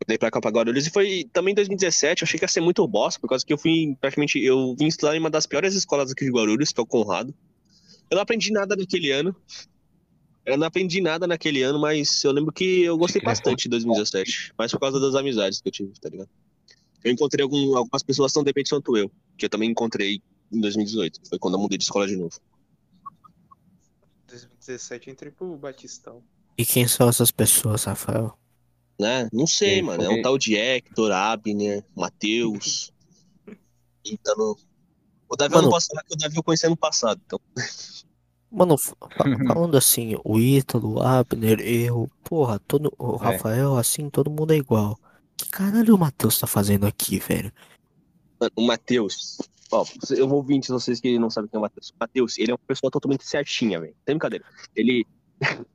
Mudei 0.00 0.18
pra 0.18 0.30
cá 0.30 0.40
pra 0.40 0.50
Guarulhos 0.50 0.86
e 0.86 0.90
foi 0.90 1.28
também 1.32 1.52
em 1.52 1.54
2017. 1.56 2.22
Eu 2.22 2.26
achei 2.26 2.38
que 2.38 2.44
ia 2.44 2.48
ser 2.48 2.60
muito 2.60 2.86
bosta, 2.86 3.20
por 3.20 3.28
causa 3.28 3.44
que 3.44 3.52
eu 3.52 3.58
fui 3.58 3.96
praticamente. 4.00 4.38
Eu 4.42 4.74
vim 4.78 4.86
estudar 4.86 5.16
em 5.16 5.18
uma 5.18 5.30
das 5.30 5.46
piores 5.46 5.74
escolas 5.74 6.12
aqui 6.12 6.24
de 6.24 6.30
Guarulhos, 6.30 6.72
que 6.72 6.80
é 6.80 6.82
o 6.82 6.86
Conrado. 6.86 7.34
Eu 8.14 8.16
não 8.16 8.22
aprendi 8.22 8.52
nada 8.52 8.76
naquele 8.76 9.10
ano. 9.10 9.34
Eu 10.46 10.56
não 10.56 10.66
aprendi 10.68 11.00
nada 11.00 11.26
naquele 11.26 11.62
ano, 11.62 11.80
mas 11.80 12.22
eu 12.22 12.30
lembro 12.30 12.52
que 12.52 12.82
eu 12.82 12.96
gostei 12.96 13.20
era 13.20 13.30
bastante 13.30 13.64
de 13.64 13.70
2017. 13.70 14.52
Mas 14.56 14.70
por 14.70 14.78
causa 14.78 15.00
das 15.00 15.16
amizades 15.16 15.60
que 15.60 15.68
eu 15.68 15.72
tive, 15.72 15.92
tá 16.00 16.08
ligado? 16.08 16.28
Eu 17.02 17.10
encontrei 17.10 17.42
algum- 17.42 17.76
algumas 17.76 18.02
pessoas 18.04 18.32
tão 18.32 18.44
dependentes 18.44 18.70
quanto 18.70 18.96
eu, 18.96 19.10
que 19.36 19.46
eu 19.46 19.50
também 19.50 19.68
encontrei 19.70 20.22
em 20.52 20.60
2018. 20.60 21.20
Foi 21.28 21.38
quando 21.40 21.54
eu 21.54 21.60
mudei 21.60 21.76
de 21.76 21.82
escola 21.84 22.06
de 22.06 22.14
novo. 22.16 22.38
2017 24.28 25.08
eu 25.08 25.12
entrei 25.12 25.32
pro 25.32 25.56
Batistão. 25.56 26.22
E 26.56 26.64
quem 26.64 26.86
são 26.86 27.08
essas 27.08 27.32
pessoas, 27.32 27.82
Rafael? 27.84 28.38
Né? 29.00 29.28
Não 29.32 29.46
sei, 29.46 29.74
Quem 29.76 29.82
mano. 29.82 30.02
É 30.04 30.06
foi? 30.06 30.18
um 30.20 30.22
tal 30.22 30.38
de 30.38 30.56
Hector, 30.56 31.10
Abner, 31.10 31.84
Matheus. 31.96 32.92
Ítalo. 34.04 34.56
O 35.28 35.36
Davi 35.36 35.52
eu 35.54 35.56
Mano. 35.58 35.68
não 35.68 35.72
posso 35.72 35.86
falar 35.88 36.02
que 36.04 36.14
o 36.14 36.16
Davi 36.16 36.36
eu 36.36 36.42
conheci 36.42 36.66
ano 36.66 36.76
passado. 36.76 37.20
Então, 37.26 37.40
Mano, 38.50 38.78
fa- 38.78 38.94
fa- 39.16 39.24
falando 39.54 39.76
assim, 39.76 40.16
o 40.24 40.38
Ítalo, 40.38 40.94
o 40.94 41.02
Abner, 41.02 41.60
eu, 41.60 42.08
porra, 42.22 42.58
todo, 42.60 42.92
o 42.98 43.16
É. 43.16 43.18
Rafael, 43.32 43.76
assim, 43.76 44.08
todo 44.08 44.30
mundo 44.30 44.52
é 44.52 44.56
igual. 44.56 44.98
Que 45.36 45.46
caralho 45.50 45.94
o 45.94 45.98
Matheus 45.98 46.38
tá 46.38 46.46
fazendo 46.46 46.86
aqui, 46.86 47.18
velho? 47.18 47.52
mano, 48.40 48.52
o 48.56 48.62
Matheus. 48.66 49.38
Ó, 49.72 49.84
eu 50.10 50.28
vou 50.28 50.38
ouvir 50.38 50.60
de 50.60 50.68
vocês 50.68 51.00
que 51.00 51.18
não 51.18 51.30
sabem 51.30 51.50
quem 51.50 51.56
é 51.56 51.58
o 51.58 51.62
Matheus. 51.62 51.88
O 51.90 51.94
Matheus, 51.98 52.38
ele 52.38 52.50
é 52.52 52.54
uma 52.54 52.60
pessoa 52.66 52.90
totalmente 52.90 53.24
certinha, 53.26 53.80
velho. 53.80 53.94
Sem 54.06 54.14
brincadeira. 54.14 54.44
Ele. 54.76 55.04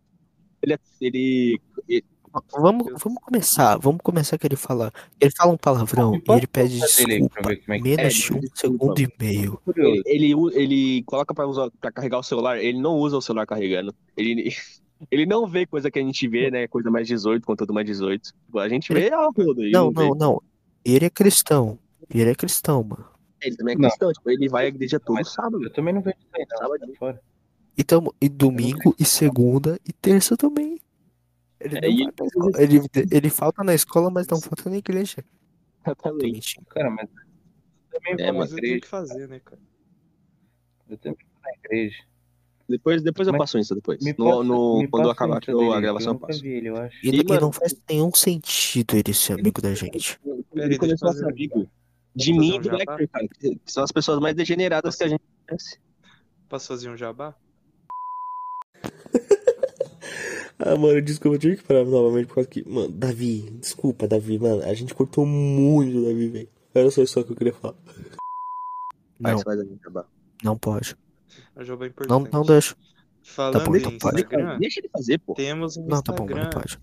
Ele, 0.62 0.74
é- 0.74 0.80
ele, 1.00 1.62
ele- 1.88 2.06
Vamos, 2.52 2.88
vamos 3.04 3.22
começar, 3.24 3.78
vamos 3.78 4.02
começar 4.04 4.38
que 4.38 4.46
ele 4.48 4.56
fala. 4.56 4.92
Ele 5.20 5.32
fala 5.36 5.52
um 5.52 5.58
palavrão 5.58 6.16
e 6.16 6.32
ele 6.32 6.48
pede 6.48 6.80
desculpa. 6.80 7.52
é 7.52 7.56
que 7.56 7.70
Menos 7.70 7.88
é, 8.00 8.08
de 8.10 8.34
um 8.34 8.40
desculpa. 8.40 8.48
segundo 8.56 9.00
e 9.00 9.08
meio. 9.20 9.60
ele, 9.76 10.04
ele, 10.06 10.34
ele 10.54 11.04
coloca 11.04 11.34
pra, 11.34 11.48
usar, 11.48 11.70
pra 11.82 11.92
carregar 11.92 12.20
o 12.20 12.24
celular, 12.24 12.58
ele 12.64 12.80
não 12.80 12.96
usa 12.98 13.18
o 13.18 13.22
celular 13.22 13.46
carregando. 13.48 13.94
Ele, 14.16 14.50
ele 15.10 15.26
não 15.26 15.48
vê 15.48 15.66
coisa 15.66 15.90
que 15.90 15.98
a 16.00 16.04
gente 16.04 16.28
vê, 16.28 16.52
né? 16.52 16.68
Coisa 16.68 16.92
mais 16.92 17.08
18, 17.08 17.46
conteúdo 17.46 17.74
mais 17.74 17.86
18. 17.88 18.32
A 18.58 18.70
gente 18.70 18.94
vê 18.94 19.12
a 19.12 19.26
roda. 19.26 19.62
ele 19.64 19.72
Não, 19.72 19.92
vê. 19.92 20.04
não, 20.04 20.16
não. 20.16 20.42
Ele 20.86 21.06
é 21.06 21.10
cristão. 21.10 21.78
Ele 22.14 22.30
é 22.30 22.36
cristão, 22.36 22.84
mano. 22.84 23.06
Ele 23.42 23.56
também 23.56 23.74
é 23.74 23.78
Não. 23.78 23.88
cristão, 23.90 24.12
tipo, 24.12 24.30
ele 24.30 24.50
vai 24.50 24.66
à 24.66 24.68
igreja 24.68 25.00
todo 25.00 25.16
Mas- 25.16 25.32
sábado. 25.32 25.64
Eu 25.64 25.72
também 25.74 25.94
não 25.94 26.02
vejo 26.02 26.16
isso 26.20 26.28
aí, 26.36 26.46
não. 26.50 26.58
Sábado. 26.58 26.94
Fora. 27.00 27.22
Então, 27.78 28.14
e 28.22 28.28
domingo, 28.28 28.94
e 29.00 29.06
segunda, 29.06 29.80
e 29.88 29.94
terça 29.94 30.36
também. 30.36 30.78
Ele, 31.60 31.78
É, 31.78 31.90
e- 31.90 32.04
vai 32.04 32.12
pra 32.14 32.26
escola. 32.26 32.52
ele, 32.62 32.80
ele 33.12 33.30
falta 33.30 33.64
na 33.64 33.74
escola, 33.74 34.10
mas 34.10 34.28
não 34.28 34.40
falta 34.40 34.70
na 34.70 34.78
igreja. 34.78 35.24
Exatamente. 35.86 36.60
Cara, 36.70 36.90
mas 36.90 37.10
também 37.92 38.26
É, 38.26 38.32
Mas 38.32 38.52
eu 38.52 38.56
tenho 38.58 38.66
igreja. 38.68 38.82
que 38.82 38.88
fazer, 38.88 39.28
né, 39.28 39.40
cara? 39.44 39.62
Eu 40.90 40.98
também 40.98 41.18
vou 41.34 41.42
na 41.44 41.52
igreja. 41.58 41.98
Depois, 42.68 43.02
depois 43.02 43.28
eu 43.28 43.36
passo 43.38 43.58
isso 43.58 43.74
depois. 43.74 44.00
No, 44.06 44.14
passa- 44.16 44.44
no- 44.44 44.88
quando 44.92 45.10
acabar 45.10 45.40
dele, 45.42 45.70
a 45.72 45.76
que 45.76 45.82
gravação, 45.82 46.14
eu 46.14 46.20
passo. 46.20 46.46
ele, 46.46 46.70
eu. 46.70 46.76
E, 47.04 47.10
E, 47.22 47.24
mano, 47.28 47.42
não 47.42 47.52
faz 47.52 47.76
nenhum 47.90 48.12
sentido 48.14 48.96
ele 48.96 49.12
ser 49.14 49.34
amigo 49.40 49.60
da 49.62 49.74
gente. 49.74 50.20
Ele 50.24 50.44
Peraí, 50.54 50.78
começou 50.78 51.10
a 51.10 51.14
ser 51.14 51.20
fazer- 51.22 51.32
amigo 51.32 51.68
de 52.16 52.34
mim 52.34 52.56
e 52.56 52.60
do? 52.60 52.76
Hector, 52.76 53.08
cara. 53.08 53.28
Que 53.28 53.60
são 53.66 53.84
as 53.84 53.92
pessoas 53.92 54.20
mais 54.20 54.36
degeneradas 54.36 54.96
que 54.96 55.04
a 55.04 55.08
gente 55.08 55.24
conhece. 55.48 55.80
Posso 56.48 56.68
fazer 56.68 56.90
um 56.92 56.98
jabá? 56.98 57.36
Ah, 60.60 60.76
mano, 60.76 61.02
desculpa, 61.02 61.36
eu 61.36 61.40
tive 61.40 61.58
que 61.58 61.64
parar 61.64 61.86
novamente 61.86 62.28
por 62.28 62.36
causa 62.36 62.50
que. 62.50 62.68
Mano, 62.68 62.90
Davi, 62.90 63.50
desculpa, 63.62 64.08
Davi, 64.08 64.38
mano. 64.38 64.62
A 64.64 64.74
gente 64.74 64.94
cortou 64.94 65.26
muito, 65.26 66.04
Davi, 66.04 66.28
velho. 66.28 66.50
Era 66.74 66.92
só 66.92 67.02
isso 67.02 67.24
que 67.24 67.32
eu 67.32 67.36
queria 67.36 67.54
falar. 67.54 67.76
Vai, 69.20 69.32
Não, 69.32 69.40
você 69.40 69.44
faz 69.46 69.60
a 69.60 69.64
gente 69.64 69.76
acabar. 69.76 70.06
não 70.44 70.58
pode. 70.58 70.96
É 71.56 71.64
jabá 71.64 71.86
Não, 71.86 71.88
importante. 71.90 72.34
não 72.34 72.44
deixa. 72.44 72.76
Falando 73.24 73.64
bom, 73.66 73.76
em 73.76 73.80
então 73.80 73.98
pode. 73.98 74.22
Instagram, 74.22 74.60
Deixa 74.60 74.80
ele 74.80 74.90
fazer, 74.90 75.18
pô. 75.20 75.34
temos 75.34 75.78
um 75.78 75.86
Não, 75.86 76.02
tá 76.02 76.12
bom, 76.14 76.24
Instagram. 76.24 76.44
mano, 76.44 76.54
pode. 76.54 76.80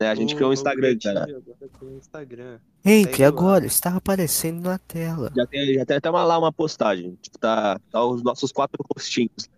É, 0.00 0.08
a 0.08 0.14
gente 0.14 0.34
O 0.34 0.36
criou 0.36 0.50
um 0.50 0.52
Instagram, 0.52 0.98
cara. 1.02 1.22
agora 1.24 1.70
tem 1.80 1.88
um 1.88 1.96
Instagram. 1.98 2.58
Segue 2.84 3.22
lá. 3.22 3.28
agora 3.28 3.66
está 3.66 3.94
aparecendo 3.96 4.62
na 4.62 4.78
tela. 4.78 5.32
Já 5.34 5.46
tem, 5.46 5.74
já 5.74 5.86
tem 5.86 5.96
até 5.96 6.10
uma, 6.10 6.24
lá 6.24 6.38
uma 6.38 6.52
postagem. 6.52 7.16
Tipo, 7.22 7.38
tá, 7.38 7.78
tá 7.90 8.04
os 8.04 8.22
nossos 8.22 8.50
quatro 8.52 8.82
postinhos. 8.84 9.48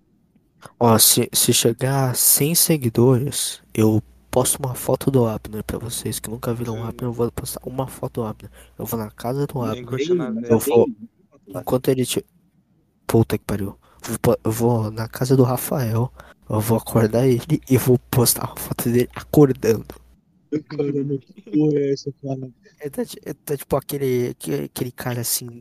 Ó, 0.78 0.98
se, 0.98 1.28
se 1.32 1.52
chegar 1.52 2.11
a 2.11 2.14
100 2.14 2.54
seguidores, 2.54 3.62
eu 3.74 4.02
posto 4.30 4.59
uma 4.59 4.74
foto 4.74 5.11
do 5.11 5.26
Abner 5.26 5.64
pra 5.64 5.78
vocês 5.78 6.18
que 6.18 6.28
nunca 6.28 6.52
viram 6.52 6.80
o. 6.80 6.84
Abner. 6.84 7.04
Eu 7.04 7.12
vou 7.12 7.30
postar 7.32 7.61
uma 7.64 7.86
foto 7.86 8.20
do 8.20 8.26
Abner. 8.26 8.50
Eu 8.78 8.84
vou 8.84 8.98
na 8.98 9.11
casa 9.11 9.46
do 9.46 9.62
Abner. 9.62 10.44
Eu 10.50 10.59
vou. 10.59 10.86
Enquanto 11.48 11.88
ele 11.88 12.04
te. 12.04 12.24
Puta 13.07 13.38
que 13.38 13.44
pariu. 13.44 13.78
Eu 14.44 14.52
vou 14.52 14.90
na 14.90 15.09
casa 15.09 15.36
do 15.36 15.42
Rafael. 15.42 16.12
Eu 16.48 16.61
vou 16.61 16.78
acordar 16.78 17.26
ele 17.26 17.61
e 17.68 17.76
vou 17.76 17.98
postar 18.11 18.46
uma 18.46 18.57
foto 18.57 18.84
dele 18.90 19.09
acordando. 19.14 19.86
Caramba, 20.68 21.18
que 21.18 21.42
porra 21.50 21.78
é 21.78 21.92
essa, 21.92 22.12
cara? 22.22 22.50
É, 22.78 22.90
tá, 22.90 23.02
é, 23.24 23.34
tá 23.34 23.57
tipo 23.57 23.76
aquele, 23.76 24.36
aquele, 24.64 24.92
cara 24.92 25.20
assim, 25.20 25.61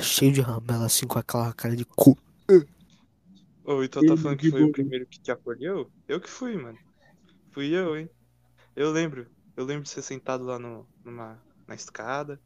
cheio 0.00 0.32
de 0.32 0.40
ramela, 0.40 0.86
assim, 0.86 1.06
com 1.06 1.18
aquela 1.18 1.52
cara 1.54 1.74
de 1.74 1.84
cu. 1.84 2.16
Ô, 3.64 3.82
então 3.82 4.04
tá 4.04 4.16
falando 4.16 4.38
que 4.38 4.50
foi 4.50 4.64
o 4.64 4.72
primeiro 4.72 5.06
que 5.06 5.20
te 5.20 5.30
acolheu? 5.30 5.90
Eu 6.08 6.20
que 6.20 6.28
fui, 6.28 6.56
mano. 6.56 6.78
Fui 7.52 7.74
eu, 7.74 7.96
hein? 7.96 8.08
Eu 8.74 8.90
lembro. 8.90 9.26
Eu 9.56 9.64
lembro 9.64 9.84
de 9.84 9.90
ser 9.90 10.02
sentado 10.02 10.44
lá 10.44 10.58
no, 10.58 10.86
numa, 11.04 11.40
na 11.68 11.74
escada. 11.74 12.40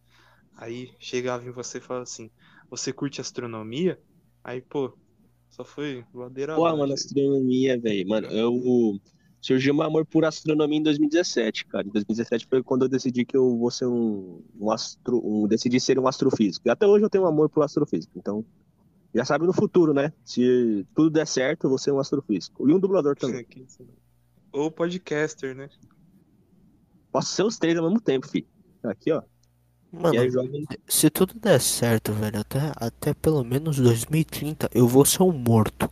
Aí 0.56 0.90
chegava 0.98 1.46
em 1.46 1.52
você 1.52 1.78
e 1.78 1.80
falava 1.80 2.02
assim: 2.02 2.30
Você 2.70 2.92
curte 2.92 3.20
astronomia? 3.20 3.98
Aí, 4.44 4.60
pô, 4.60 4.96
só 5.48 5.64
foi 5.64 6.04
ladeira 6.12 6.54
Pô, 6.54 6.64
mano, 6.76 6.92
astronomia, 6.92 7.78
velho. 7.78 8.08
Mano, 8.08 8.26
eu. 8.28 9.00
Surgiu 9.40 9.72
um 9.74 9.82
amor 9.82 10.04
por 10.04 10.24
astronomia 10.24 10.78
em 10.78 10.82
2017, 10.82 11.66
cara. 11.66 11.86
Em 11.86 11.90
2017 11.90 12.46
foi 12.48 12.64
quando 12.64 12.84
eu 12.84 12.88
decidi 12.88 13.24
que 13.24 13.36
eu 13.36 13.56
vou 13.56 13.70
ser 13.70 13.86
um, 13.86 14.42
um 14.58 14.72
astro. 14.72 15.22
Um, 15.24 15.46
decidi 15.46 15.78
ser 15.78 15.98
um 16.00 16.08
astrofísico. 16.08 16.66
E 16.66 16.70
até 16.70 16.84
hoje 16.84 17.04
eu 17.04 17.10
tenho 17.10 17.24
um 17.24 17.28
amor 17.28 17.48
por 17.48 17.62
astrofísico. 17.62 18.18
Então, 18.18 18.44
já 19.16 19.24
sabe 19.24 19.46
no 19.46 19.52
futuro, 19.52 19.94
né? 19.94 20.12
Se 20.24 20.86
tudo 20.94 21.08
der 21.08 21.26
certo, 21.26 21.64
eu 21.64 21.70
vou 21.70 21.78
ser 21.78 21.90
um 21.90 21.98
astrofísico. 21.98 22.68
E 22.68 22.72
um 22.72 22.78
dublador 22.78 23.16
também. 23.16 23.46
Ou 24.52 24.70
podcaster, 24.70 25.56
né? 25.56 25.70
Posso 27.10 27.32
ser 27.32 27.42
os 27.42 27.58
três 27.58 27.78
ao 27.78 27.84
mesmo 27.84 27.98
tempo, 27.98 28.28
filho. 28.28 28.46
Aqui, 28.82 29.10
ó. 29.10 29.22
Mano, 29.90 30.20
aí 30.20 30.30
joga. 30.30 30.50
se 30.86 31.08
tudo 31.08 31.32
der 31.40 31.58
certo, 31.60 32.12
velho, 32.12 32.40
até, 32.40 32.72
até 32.76 33.14
pelo 33.14 33.42
menos 33.42 33.78
2030, 33.78 34.68
eu 34.74 34.86
vou 34.86 35.06
ser 35.06 35.22
um 35.22 35.32
morto. 35.32 35.88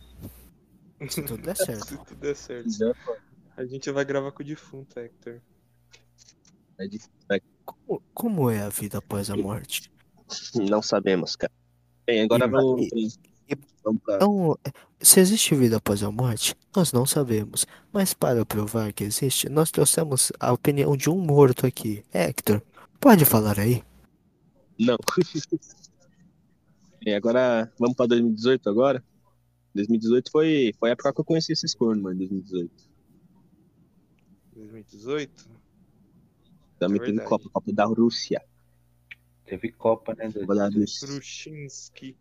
Se 1.09 1.23
tudo 1.23 1.41
der 1.41 1.57
certo. 1.57 1.87
Se 1.87 1.97
tudo 1.97 2.15
der 2.19 2.35
certo. 2.35 2.69
Já, 2.69 2.93
pô. 3.03 3.15
A 3.57 3.65
gente 3.65 3.89
vai 3.89 4.05
gravar 4.05 4.31
com 4.33 4.43
o 4.43 4.45
defunto, 4.45 4.99
Hector. 4.99 5.39
É 6.77 6.85
difícil, 6.85 7.11
né? 7.27 7.39
Como, 7.63 8.03
como 8.13 8.49
é 8.51 8.61
a 8.61 8.69
vida 8.69 8.99
após 8.99 9.31
a 9.31 9.35
morte? 9.35 9.91
Não 10.69 10.81
sabemos, 10.81 11.35
cara. 11.35 11.51
Bem, 12.05 12.21
agora 12.21 12.45
E- 12.45 12.49
vamos. 12.49 12.81
e- 12.93 13.09
Vamos 13.83 14.01
pra. 14.01 14.15
Então, 14.15 14.57
se 14.99 15.19
existe 15.19 15.53
vida 15.53 15.77
após 15.77 16.01
a 16.01 16.09
morte, 16.11 16.55
nós 16.75 16.91
não 16.91 17.05
sabemos. 17.05 17.67
Mas 17.93 18.15
para 18.15 18.43
provar 18.43 18.91
que 18.91 19.03
existe, 19.03 19.47
nós 19.47 19.69
trouxemos 19.69 20.31
a 20.39 20.51
opinião 20.51 20.97
de 20.97 21.07
um 21.09 21.19
morto 21.19 21.67
aqui. 21.67 22.03
Hector, 22.11 22.63
pode 22.99 23.25
falar 23.25 23.59
aí? 23.59 23.83
Não. 24.79 24.97
Bem, 27.05 27.13
agora 27.13 27.71
vamos 27.79 27.95
pra 27.95 28.07
2018 28.07 28.67
agora. 28.67 29.03
2018 29.75 30.31
foi, 30.31 30.73
foi 30.79 30.89
a 30.89 30.93
época 30.93 31.13
que 31.13 31.21
eu 31.21 31.25
conheci 31.25 31.51
esses 31.53 31.75
cornos, 31.75 32.01
mano, 32.03 32.17
2018. 32.17 32.71
2018? 34.55 35.49
Também 36.79 37.01
É 37.01 37.05
teve. 37.05 37.21
Copa, 37.21 37.49
Copa 37.51 37.71
da 37.71 37.85
Rússia. 37.85 38.41
Teve 39.45 39.71
Copa, 39.71 40.13
né? 40.15 40.31
Copa 40.31 40.55
da 40.55 40.69
2018. 40.69 40.79
Rússia. 40.79 41.07
Krushinski. 41.07 42.17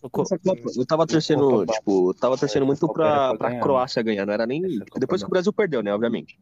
Copa, 0.00 0.38
eu 0.76 0.86
tava 0.86 1.06
torcendo, 1.06 1.66
tipo, 1.66 2.10
eu 2.10 2.14
tava 2.14 2.38
torcendo 2.38 2.64
muito 2.64 2.88
pra, 2.92 3.36
pra 3.36 3.58
Croácia 3.60 4.00
ganhar, 4.02 4.24
não 4.24 4.32
era 4.32 4.46
nem. 4.46 4.62
Depois 4.96 5.20
que 5.22 5.26
o 5.26 5.30
Brasil 5.30 5.52
perdeu, 5.52 5.82
né, 5.82 5.92
obviamente. 5.92 6.38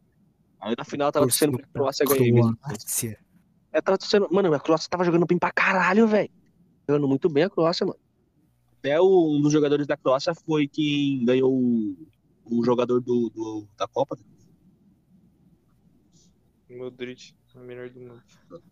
Aí 0.61 0.75
na 0.77 0.85
final 0.85 1.09
eu 1.09 1.13
tava 1.13 1.25
torcendo 1.27 1.59
pra 1.59 1.67
Croácia 1.69 2.05
ganhar. 2.07 2.33
mesmo. 2.35 2.57
Croácia. 2.57 3.19
Eu 3.73 3.83
tava 3.83 3.97
torcendo. 3.99 4.29
Mano, 4.31 4.53
a 4.53 4.61
Croácia 4.61 4.91
tava 4.91 5.05
jogando 5.05 5.27
bem 5.27 5.39
pra 5.39 5.51
caralho, 5.51 6.07
velho. 6.07 6.31
Jogando 6.89 7.09
muito 7.09 7.29
bem 7.31 7.45
a 7.45 7.51
Croácia, 7.51 7.87
mano. 7.87 7.99
Até 8.79 9.01
um 9.01 9.41
dos 9.41 9.53
jogadores 9.53 9.87
da 9.87 9.97
Croácia 9.97 10.35
foi 10.35 10.69
quem 10.69 11.25
ganhou 11.25 11.53
o, 11.53 11.97
o 12.45 12.63
jogador 12.65 13.01
do, 13.01 13.31
do- 13.31 13.67
da 13.77 13.89
Copa. 13.89 14.19
Modric, 16.71 17.35
o 17.63 17.65
melhor 17.65 17.91
do 17.91 18.01
mundo. 18.01 18.23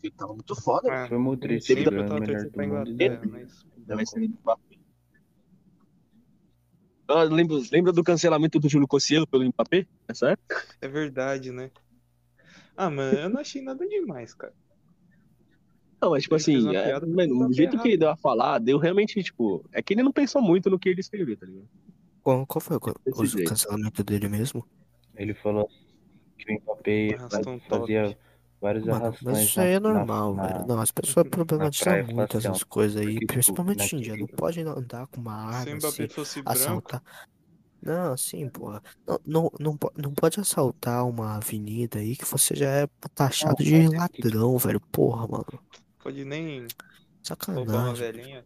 Ele 0.03 0.13
tava 0.13 0.33
muito 0.35 0.55
foda. 0.55 0.93
Ah, 0.93 1.09
Foi 1.09 1.17
o 1.17 1.21
Modric, 1.21 1.65
sempre 1.65 1.85
ganhou 1.85 2.03
eu 2.03 2.09
tava 2.09 2.19
o 2.19 2.21
melhor 2.21 2.33
torcendo 2.35 2.51
do 2.51 2.55
pra 2.57 2.67
mundo. 2.67 2.91
Inglaterra, 2.91 3.23
mas. 3.31 3.67
Deve 3.77 4.07
ser 4.07 4.29
Mbappé. 4.29 4.77
Ah, 7.07 7.23
lembra, 7.25 7.57
lembra 7.71 7.93
do 7.93 8.03
cancelamento 8.03 8.59
do 8.59 8.69
Júlio 8.69 8.89
Cossielo 8.89 9.27
pelo 9.27 9.45
Mbappé? 9.45 9.87
Nessa 10.09 10.31
época? 10.31 10.65
É 10.81 10.89
verdade, 10.89 11.51
né? 11.53 11.71
Ah, 12.77 12.91
mano, 12.91 13.19
eu 13.19 13.29
não 13.29 13.41
achei 13.41 13.63
nada 13.63 13.87
demais, 13.87 14.35
cara. 14.35 14.55
Não, 16.01 16.11
mas 16.11 16.23
tipo 16.25 16.35
Ele 16.35 16.41
assim, 16.43 16.75
é, 16.77 16.97
o 16.99 17.09
mano, 17.09 17.35
o 17.35 17.37
Mbappé 17.39 17.55
jeito 17.55 17.79
que 17.79 17.89
ele 17.89 17.97
deu 17.99 18.11
a 18.11 18.17
falar, 18.17 18.59
deu 18.59 18.79
realmente, 18.79 19.23
tipo, 19.23 19.65
é 19.73 19.83
que 19.83 19.95
ele 19.95 20.03
não 20.03 20.13
pensou 20.13 20.41
muito 20.43 20.69
no 20.71 20.79
que 20.79 20.89
ele 20.89 21.01
escreveu, 21.01 21.37
tá 21.37 21.47
ligado? 21.47 21.69
Qual, 22.23 22.47
qual 22.47 22.61
foi 22.61 22.77
o, 22.77 22.81
Desse 23.05 23.21
o 23.21 23.27
jeito. 23.27 23.49
cancelamento 23.49 24.03
dele 24.03 24.29
mesmo? 24.29 24.67
Ele 25.15 25.35
falou 25.35 25.69
que 26.39 26.51
o 26.51 26.55
Mbappé 26.61 27.19
fazia 27.69 28.19
vários 28.61 28.85
Mano, 28.85 29.05
arrastões. 29.07 29.23
mas 29.39 29.39
isso 29.49 29.61
aí 29.61 29.73
é 29.73 29.81
na- 29.81 29.93
normal, 29.93 30.35
na- 30.35 30.47
velho. 30.47 30.67
Não, 30.67 30.81
as 30.81 30.91
pessoas 30.91 31.29
problematizam 31.29 31.85
praia 31.85 32.05
muito 32.05 32.37
essas 32.39 32.63
coisas 32.65 32.97
aí, 33.01 33.07
Porque, 33.07 33.21
tipo, 33.21 33.33
principalmente 33.35 33.83
hoje 33.83 33.97
em 33.97 34.01
dia. 34.01 34.17
Não 34.17 34.27
pode 34.27 34.61
andar 34.61 35.07
com 35.09 35.21
uma 35.21 35.35
arma 35.35 35.77
assim, 35.77 36.07
branco, 36.07 36.23
assaltar. 36.47 37.03
Não, 37.83 38.13
assim, 38.15 38.49
porra. 38.49 38.83
Não, 39.07 39.21
não, 39.27 39.53
não, 39.61 39.79
não 39.97 40.15
pode 40.15 40.41
assaltar 40.41 41.07
uma 41.07 41.37
avenida 41.37 41.99
aí 41.99 42.17
que 42.17 42.25
você 42.25 42.57
já 42.57 42.67
é 42.71 42.89
taxado 43.15 43.57
Não, 43.59 43.65
de 43.67 43.75
é 43.75 44.09
que- 44.09 44.23
ladrão, 44.23 44.57
velho. 44.57 44.81
Porra, 44.81 45.27
mano. 45.29 45.63
pode 46.03 46.25
nem 46.25 46.61
roubar 46.61 46.69
uma 46.69 47.95
Sacanagem. 47.95 47.95
velhinha. 48.13 48.45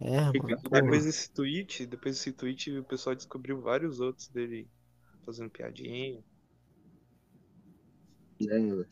É, 0.00 0.20
mano. 0.20 0.32
Depois 0.32 0.62
Porra. 0.62 0.90
desse 1.00 1.30
tweet, 1.30 1.86
depois 1.86 2.16
desse 2.16 2.32
tweet, 2.32 2.70
o 2.78 2.84
pessoal 2.84 3.16
descobriu 3.16 3.60
vários 3.60 3.98
outros 3.98 4.28
dele 4.28 4.68
fazendo 5.24 5.50
piadinha. 5.50 6.20
É, 8.40 8.58
mano, 8.58 8.84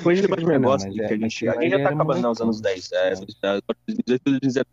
como 0.00 0.10
a 0.10 0.14
gente 0.14 0.28
faz 0.28 0.42
um 0.42 0.46
Não, 0.46 0.52
negócio 0.52 0.92
que 0.92 1.00
é- 1.00 1.04
a 1.04 1.08
gente, 1.16 1.48
a 1.48 1.60
gente 1.60 1.70
já 1.70 1.78
tá 1.82 1.88
acabando 1.90 2.22
né, 2.22 2.28
os 2.28 2.38
molecão. 2.40 2.46
anos 2.46 2.60
10, 2.60 2.92
é, 2.92 2.98
agora 3.12 3.76
2018 3.86 4.22
e 4.26 4.30
2019. 4.30 4.66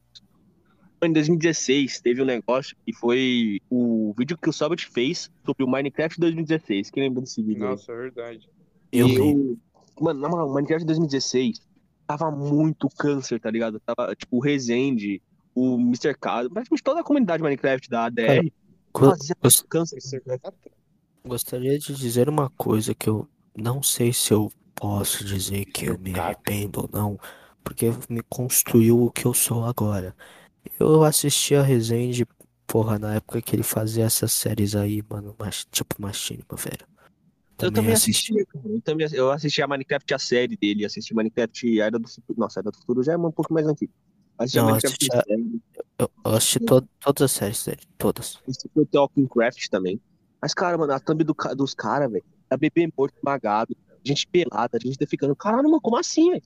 Em 1.04 1.12
2016 1.12 2.00
teve 2.02 2.22
um 2.22 2.26
negócio 2.26 2.76
que 2.86 2.94
foi 2.94 3.60
o 3.70 4.14
vídeo 4.18 4.38
que 4.38 4.50
o 4.50 4.54
Sobit 4.54 4.88
fez 4.88 5.30
sobre 5.46 5.64
o 5.66 5.68
Minecraft 5.68 6.18
2016. 6.20 6.90
Quem 6.90 7.04
lembra 7.04 7.22
desse 7.22 7.44
vídeo? 7.44 7.64
aí? 7.66 7.72
Nossa, 7.72 7.92
é 7.92 7.96
verdade. 7.96 8.50
Eu 8.92 9.08
E 9.10 9.58
Mano, 10.00 10.22
na 10.22 10.30
moral, 10.30 10.50
o 10.50 10.54
Minecraft 10.54 10.86
2016 10.88 11.60
tava 12.08 12.32
muito 12.32 12.88
câncer, 12.98 13.40
tá 13.40 13.52
ligado? 13.52 13.80
Tava, 13.82 14.16
tipo, 14.16 14.38
o 14.38 14.40
Rezende, 14.40 15.22
o 15.54 15.76
Mr. 15.78 16.16
K, 16.18 16.50
praticamente 16.50 16.82
toda 16.84 17.02
a 17.02 17.04
comunidade 17.04 17.44
Minecraft 17.44 17.90
da 17.90 18.06
ADR 18.06 18.52
Go- 18.94 19.10
fazia 19.10 19.36
câncer. 19.70 20.00
Gostaria 21.26 21.78
de 21.78 21.94
dizer 21.96 22.28
uma 22.30 22.50
coisa 22.52 22.94
que 22.96 23.10
eu 23.10 23.28
não 23.58 23.82
sei 23.84 24.14
se 24.14 24.34
eu 24.34 24.52
posso 24.76 25.24
dizer 25.26 25.66
que 25.66 25.86
eu 25.86 25.98
me 25.98 26.18
arrependo 26.20 26.82
ou 26.82 26.90
não, 26.92 27.20
porque 27.64 27.88
me 28.10 28.22
construiu 28.30 29.04
o 29.06 29.12
que 29.12 29.26
eu 29.26 29.34
sou 29.34 29.66
agora. 29.66 30.16
Eu 30.80 31.04
assisti 31.04 31.56
a 31.56 31.64
Resende, 31.64 32.26
porra, 32.68 33.00
na 33.00 33.16
época 33.16 33.42
que 33.42 33.56
ele 33.56 33.64
fazia 33.64 34.06
essas 34.06 34.34
séries 34.34 34.76
aí, 34.76 35.04
mano, 35.10 35.36
mas, 35.40 35.66
tipo 35.72 36.02
Machinima, 36.02 36.58
velho. 36.58 36.88
Eu 37.62 37.72
também 37.72 37.94
assisti, 37.94 38.34
cara. 38.46 38.68
Eu, 38.68 38.82
também, 38.82 39.08
eu 39.14 39.32
assisti 39.32 39.62
a 39.62 39.68
Minecraft, 39.68 40.14
a 40.14 40.20
série 40.20 40.58
dele, 40.58 40.86
assisti 40.86 41.14
Minecraft 41.14 41.82
a 41.82 41.86
Era 41.86 42.00
do 42.00 42.08
Futuro. 42.10 42.40
Nossa, 42.40 42.60
a 42.60 42.62
Era 42.62 42.72
do 42.72 42.78
Futuro 42.78 43.04
já 43.04 43.14
é 43.14 43.18
um 43.18 43.32
pouco 43.32 43.54
mais 43.54 43.66
antigo. 43.68 43.94
Assisti 44.38 44.60
a 44.60 44.64
Não, 44.64 44.64
Minecraft 44.64 44.98
assisti 44.98 45.10
a- 45.14 45.26
série, 45.28 45.62
Eu, 46.00 46.12
eu 46.26 46.34
assisti 46.36 46.60
to- 46.62 46.88
todas 47.02 47.24
as 47.24 47.32
séries 47.34 47.66
dele, 47.66 47.82
todas. 47.98 48.42
assisti 48.48 48.70
o 48.76 48.86
Talking 48.86 49.28
Craft 49.28 49.68
também. 49.70 50.02
Mas, 50.42 50.54
cara, 50.54 50.78
mano, 50.78 50.94
a 50.94 51.00
thumb 51.00 51.24
do, 51.24 51.34
dos 51.56 51.74
caras, 51.74 52.12
velho, 52.12 52.26
a 52.54 52.58
bebê 52.58 52.90
morto, 52.98 53.16
esmagado, 53.18 53.76
gente 54.04 54.28
pelada, 54.28 54.80
gente 54.82 54.98
defecando. 54.98 55.36
Caralho, 55.36 55.70
mano, 55.70 55.82
como 55.82 55.98
assim, 55.98 56.32
velho? 56.32 56.44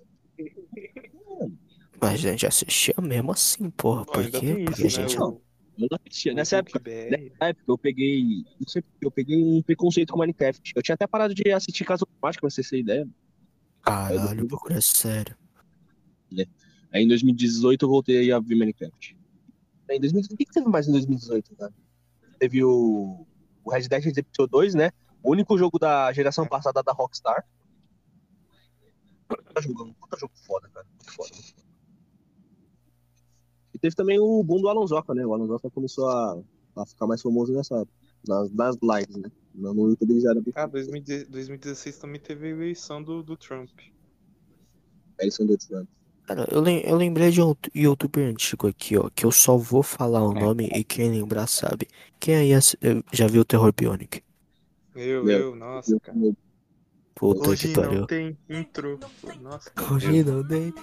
Mas 1.99 2.13
a 2.13 2.17
gente 2.17 2.45
assistia 2.45 2.93
mesmo 3.01 3.31
assim, 3.31 3.69
porra. 3.71 4.05
Pô, 4.05 4.13
Por 4.13 4.25
ainda 4.25 4.39
quê? 4.39 4.53
tem 4.55 4.65
Porque 4.65 4.81
a 4.81 4.83
né? 4.83 4.89
gente. 4.89 5.19
O, 5.19 5.41
Eu 5.77 5.87
não 5.91 5.99
assistia. 6.05 6.33
Nessa 6.33 6.57
época, 6.57 6.81
nessa 6.85 7.45
época 7.45 7.65
eu 7.67 7.77
peguei. 7.77 8.45
Não 8.59 8.67
sei 8.67 8.81
porque, 8.81 9.05
eu 9.05 9.11
peguei 9.11 9.43
um 9.43 9.61
preconceito 9.61 10.13
com 10.13 10.19
Minecraft. 10.19 10.73
Eu 10.75 10.81
tinha 10.81 10.95
até 10.95 11.07
parado 11.07 11.33
de 11.33 11.51
assistir 11.51 11.85
Caso 11.85 12.03
Automático, 12.03 12.41
pra 12.41 12.49
vocês 12.49 12.69
terem 12.69 12.83
ideia. 12.83 13.07
Caralho, 13.81 14.43
o 14.43 14.47
bagulho 14.47 14.77
é 14.77 14.81
sério. 14.81 15.35
Aí 16.91 17.03
em 17.03 17.07
2018 17.07 17.83
eu 17.85 17.89
voltei 17.89 18.31
a 18.31 18.39
ver 18.39 18.55
Minecraft. 18.55 19.17
Em 19.89 19.99
2018, 19.99 20.33
o 20.33 20.37
que, 20.37 20.45
que 20.45 20.51
teve 20.53 20.67
mais 20.67 20.87
em 20.87 20.91
2018, 20.91 21.55
cara? 21.55 21.73
Teve 22.39 22.63
o, 22.63 23.25
o 23.63 23.71
Red 23.71 23.87
Dead 23.87 24.03
Redemption 24.03 24.47
2, 24.47 24.75
né? 24.75 24.91
O 25.23 25.31
único 25.31 25.57
jogo 25.57 25.77
da 25.79 26.11
geração 26.13 26.47
passada 26.47 26.81
da 26.83 26.91
Rockstar. 26.93 27.45
Puta 29.27 29.61
jogo, 29.61 29.93
puta 29.99 30.17
jogo 30.17 30.33
foda, 30.45 30.69
cara. 30.69 30.85
Muito 30.89 31.11
foda. 31.13 31.29
muito 31.33 31.47
foda. 31.53 31.67
E 33.73 33.79
teve 33.79 33.95
também 33.95 34.19
o 34.19 34.43
boom 34.43 34.61
do 34.61 34.69
Alonsoca, 34.69 35.13
né? 35.13 35.25
O 35.25 35.33
Alonsoca 35.33 35.69
começou 35.69 36.09
a, 36.09 36.39
a 36.77 36.85
ficar 36.85 37.05
mais 37.07 37.21
famoso 37.21 37.53
nessa 37.53 37.75
época. 37.75 37.93
Nas, 38.27 38.51
nas 38.51 38.75
lives, 38.81 39.15
né? 39.17 39.29
No 39.53 39.73
no 39.73 39.89
YouTube 39.89 40.11
ele 40.11 40.21
já 40.21 40.31
era 40.31 40.41
bem 40.41 40.53
Ah, 40.55 40.65
2010 40.65 41.27
2016 41.27 41.97
também 41.97 42.19
teve 42.19 42.47
a 42.47 42.49
eleição 42.49 43.01
do, 43.03 43.21
do 43.23 43.35
Trump. 43.37 43.69
Eles 45.19 45.35
são 45.35 45.45
do 45.45 45.57
Trump. 45.57 45.87
Cara, 46.25 46.47
eu, 46.51 46.59
lem- 46.61 46.81
eu 46.81 46.95
lembrei 46.95 47.31
de 47.31 47.41
um 47.41 47.55
youtuber 47.73 48.27
antigo 48.29 48.67
aqui, 48.67 48.97
ó, 48.97 49.09
que 49.09 49.25
eu 49.25 49.31
só 49.31 49.55
vou 49.57 49.81
falar 49.81 50.27
o 50.27 50.35
É. 50.37 50.41
nome 50.41 50.67
e 50.73 50.83
quem 50.83 51.09
lembrar 51.09 51.47
sabe. 51.47 51.87
Quem 52.19 52.35
aí 52.35 52.51
eh, 52.53 52.59
já 53.13 53.27
viu 53.27 53.41
o 53.41 53.45
Terror 53.45 53.71
Bionic? 53.73 54.21
Eu, 54.97 55.29
eu, 55.29 55.55
nossa, 55.55 55.99
cara. 55.99 56.17
Puta 57.15 57.41
que 57.41 57.49
Hoje 57.49 57.73
não 57.77 58.05
tem 58.05 58.37
intro. 58.47 58.99
Nossa, 59.41 59.71
Hoje 59.91 60.23
não 60.23 60.43
tem. 60.47 60.73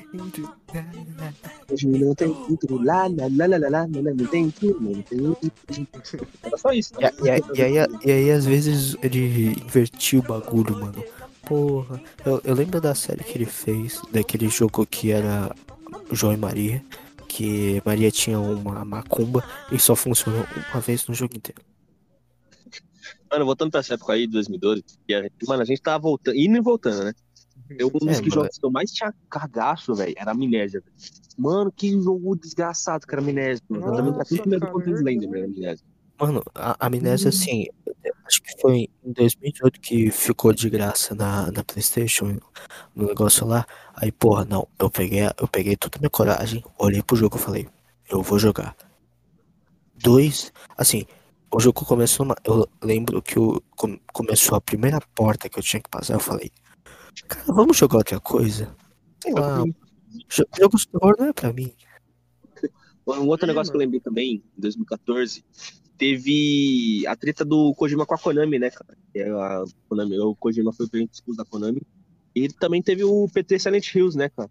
Hoje 1.70 1.86
não 1.86 2.14
tem 2.14 2.28
intro, 2.50 2.82
lá, 2.82 3.06
lá, 3.06 3.28
lá, 3.30 3.46
lá, 3.46 3.56
lá, 3.56 3.68
lá, 3.68 3.80
lá, 3.82 3.86
não 3.86 4.26
tem 4.26 4.44
intro, 4.46 4.76
não 4.80 5.02
tem 5.02 5.18
intro. 5.20 5.38
Era 6.42 6.56
só 6.56 6.72
isso. 6.72 6.92
E, 6.98 7.04
a- 7.04 7.12
e, 7.22 7.58
e 7.58 7.62
aí, 7.62 7.74
e 8.04 8.10
aí, 8.10 8.30
às 8.32 8.44
vezes, 8.44 8.96
ele 9.02 9.52
invertia 9.62 10.18
o 10.18 10.22
bagulho, 10.22 10.76
mano. 10.76 11.04
Porra, 11.46 12.02
eu, 12.24 12.40
eu 12.42 12.54
lembro 12.54 12.80
da 12.80 12.94
série 12.96 13.22
que 13.22 13.36
ele 13.38 13.44
fez, 13.46 14.00
daquele 14.10 14.48
jogo 14.48 14.84
que 14.86 15.12
era 15.12 15.54
João 16.10 16.32
e 16.32 16.36
Maria, 16.36 16.82
que 17.28 17.80
Maria 17.84 18.10
tinha 18.10 18.40
uma 18.40 18.84
macumba 18.84 19.44
e 19.70 19.78
só 19.78 19.94
funcionou 19.94 20.44
uma 20.72 20.80
vez 20.80 21.06
no 21.06 21.14
jogo 21.14 21.36
inteiro. 21.36 21.60
Mano, 23.35 23.47
voltando 23.47 23.70
pra 23.72 23.80
essa 23.80 23.95
época 23.95 24.12
aí, 24.12 24.26
de 24.28 24.32
2012, 24.35 24.85
que 25.09 25.12
a 25.12 25.22
gente, 25.22 25.32
mano, 25.49 25.62
a 25.62 25.64
gente 25.64 25.82
tava 25.82 25.99
voltando, 25.99 26.37
indo 26.37 26.57
e 26.57 26.61
voltando, 26.61 27.03
né? 27.05 27.12
Eu, 27.70 27.89
um 27.89 27.99
dos 27.99 28.18
É, 28.18 28.22
que 28.22 28.28
mano. 28.28 28.43
jogos 28.43 28.59
que 28.59 28.64
eu 28.64 28.70
mais 28.70 28.93
tinha 28.93 29.12
cagaço, 29.28 29.93
velho, 29.93 30.14
era 30.16 30.30
Amnésia. 30.30 30.80
velho. 30.80 30.93
Mano, 31.37 31.72
que 31.72 31.91
jogo 32.01 32.37
desgraçado, 32.37 33.05
cara, 33.09 33.20
Amnésia. 33.20 33.61
Mano. 33.68 33.87
Eu 33.89 33.97
também 33.97 34.24
tinha 34.24 34.61
tanto 34.61 34.78
medo 34.78 34.95
Slender, 34.99 35.28
velho, 35.30 35.45
Amnésia. 35.47 35.85
Mano, 36.20 36.45
a 36.55 36.87
amnésia, 36.87 37.30
assim, 37.30 37.66
acho 38.24 38.41
que 38.41 38.61
foi 38.61 38.89
em 39.05 39.12
2018 39.12 39.80
que 39.80 40.12
ficou 40.12 40.53
de 40.53 40.70
graça 40.70 41.12
na, 41.12 41.51
na 41.51 41.64
PlayStation, 41.64 42.39
no 42.95 43.09
negócio 43.09 43.45
lá. 43.45 43.66
Aí, 43.97 44.12
porra, 44.12 44.45
não, 44.45 44.68
eu 44.78 44.89
peguei, 44.89 45.22
eu 45.41 45.49
peguei 45.49 45.76
toda 45.76 45.99
a 45.99 46.01
minha 46.01 46.11
coragem, 46.11 46.62
olhei 46.78 47.03
pro 47.03 47.16
jogo 47.16 47.37
e 47.37 47.41
falei, 47.41 47.68
eu 48.09 48.22
vou 48.22 48.39
jogar. 48.39 48.76
Dois, 49.97 50.53
assim, 50.78 51.05
o 51.55 51.61
jogo 51.61 51.84
começou, 51.84 52.24
numa- 52.26 52.36
eu 52.44 52.68
lembro 52.82 53.22
que 53.22 53.38
o, 53.38 53.61
com- 53.76 53.98
começou 54.12 54.57
a 54.57 54.61
primeira 54.61 55.00
porta 55.14 55.48
que 55.48 55.59
eu 55.59 55.62
tinha 55.62 55.80
que 55.80 55.88
passar, 55.90 56.14
eu 56.14 56.20
falei, 56.20 56.50
cara, 57.28 57.44
vamos 57.52 57.76
jogar 57.76 57.98
outra 57.98 58.20
coisa? 58.20 58.74
Sei 59.22 59.32
lá, 59.32 59.64
jo- 60.28 60.46
jogos 60.59 60.82
de 60.82 60.88
terror 60.88 61.14
não 61.18 61.26
é 61.26 61.32
pra 61.32 61.52
mim. 61.52 61.72
Um 63.07 63.26
outro 63.28 63.46
Ih, 63.46 63.48
negócio 63.48 63.70
que 63.72 63.76
eu 63.76 63.80
mano. 63.80 63.86
lembrei 63.86 64.00
também, 64.00 64.34
em 64.57 64.61
2014, 64.61 65.44
teve 65.98 67.07
a 67.07 67.14
treta 67.14 67.44
do 67.44 67.74
Kojima 67.74 68.07
com 68.07 68.14
a 68.14 68.18
Konami, 68.18 68.59
né, 68.59 68.70
cara? 68.70 68.96
É 69.14 69.28
a 69.30 69.64
Konami, 69.88 70.18
o 70.18 70.34
Kojima 70.34 70.72
foi 70.72 70.86
o 70.86 70.88
presidente 70.90 71.14
expulso 71.14 71.36
da 71.38 71.44
Konami. 71.44 71.82
E 72.34 72.48
também 72.48 72.82
teve 72.82 73.05
o 73.05 73.28
PT 73.32 73.59
Silent 73.59 73.94
Hills, 73.94 74.16
né, 74.16 74.28
cara? 74.30 74.50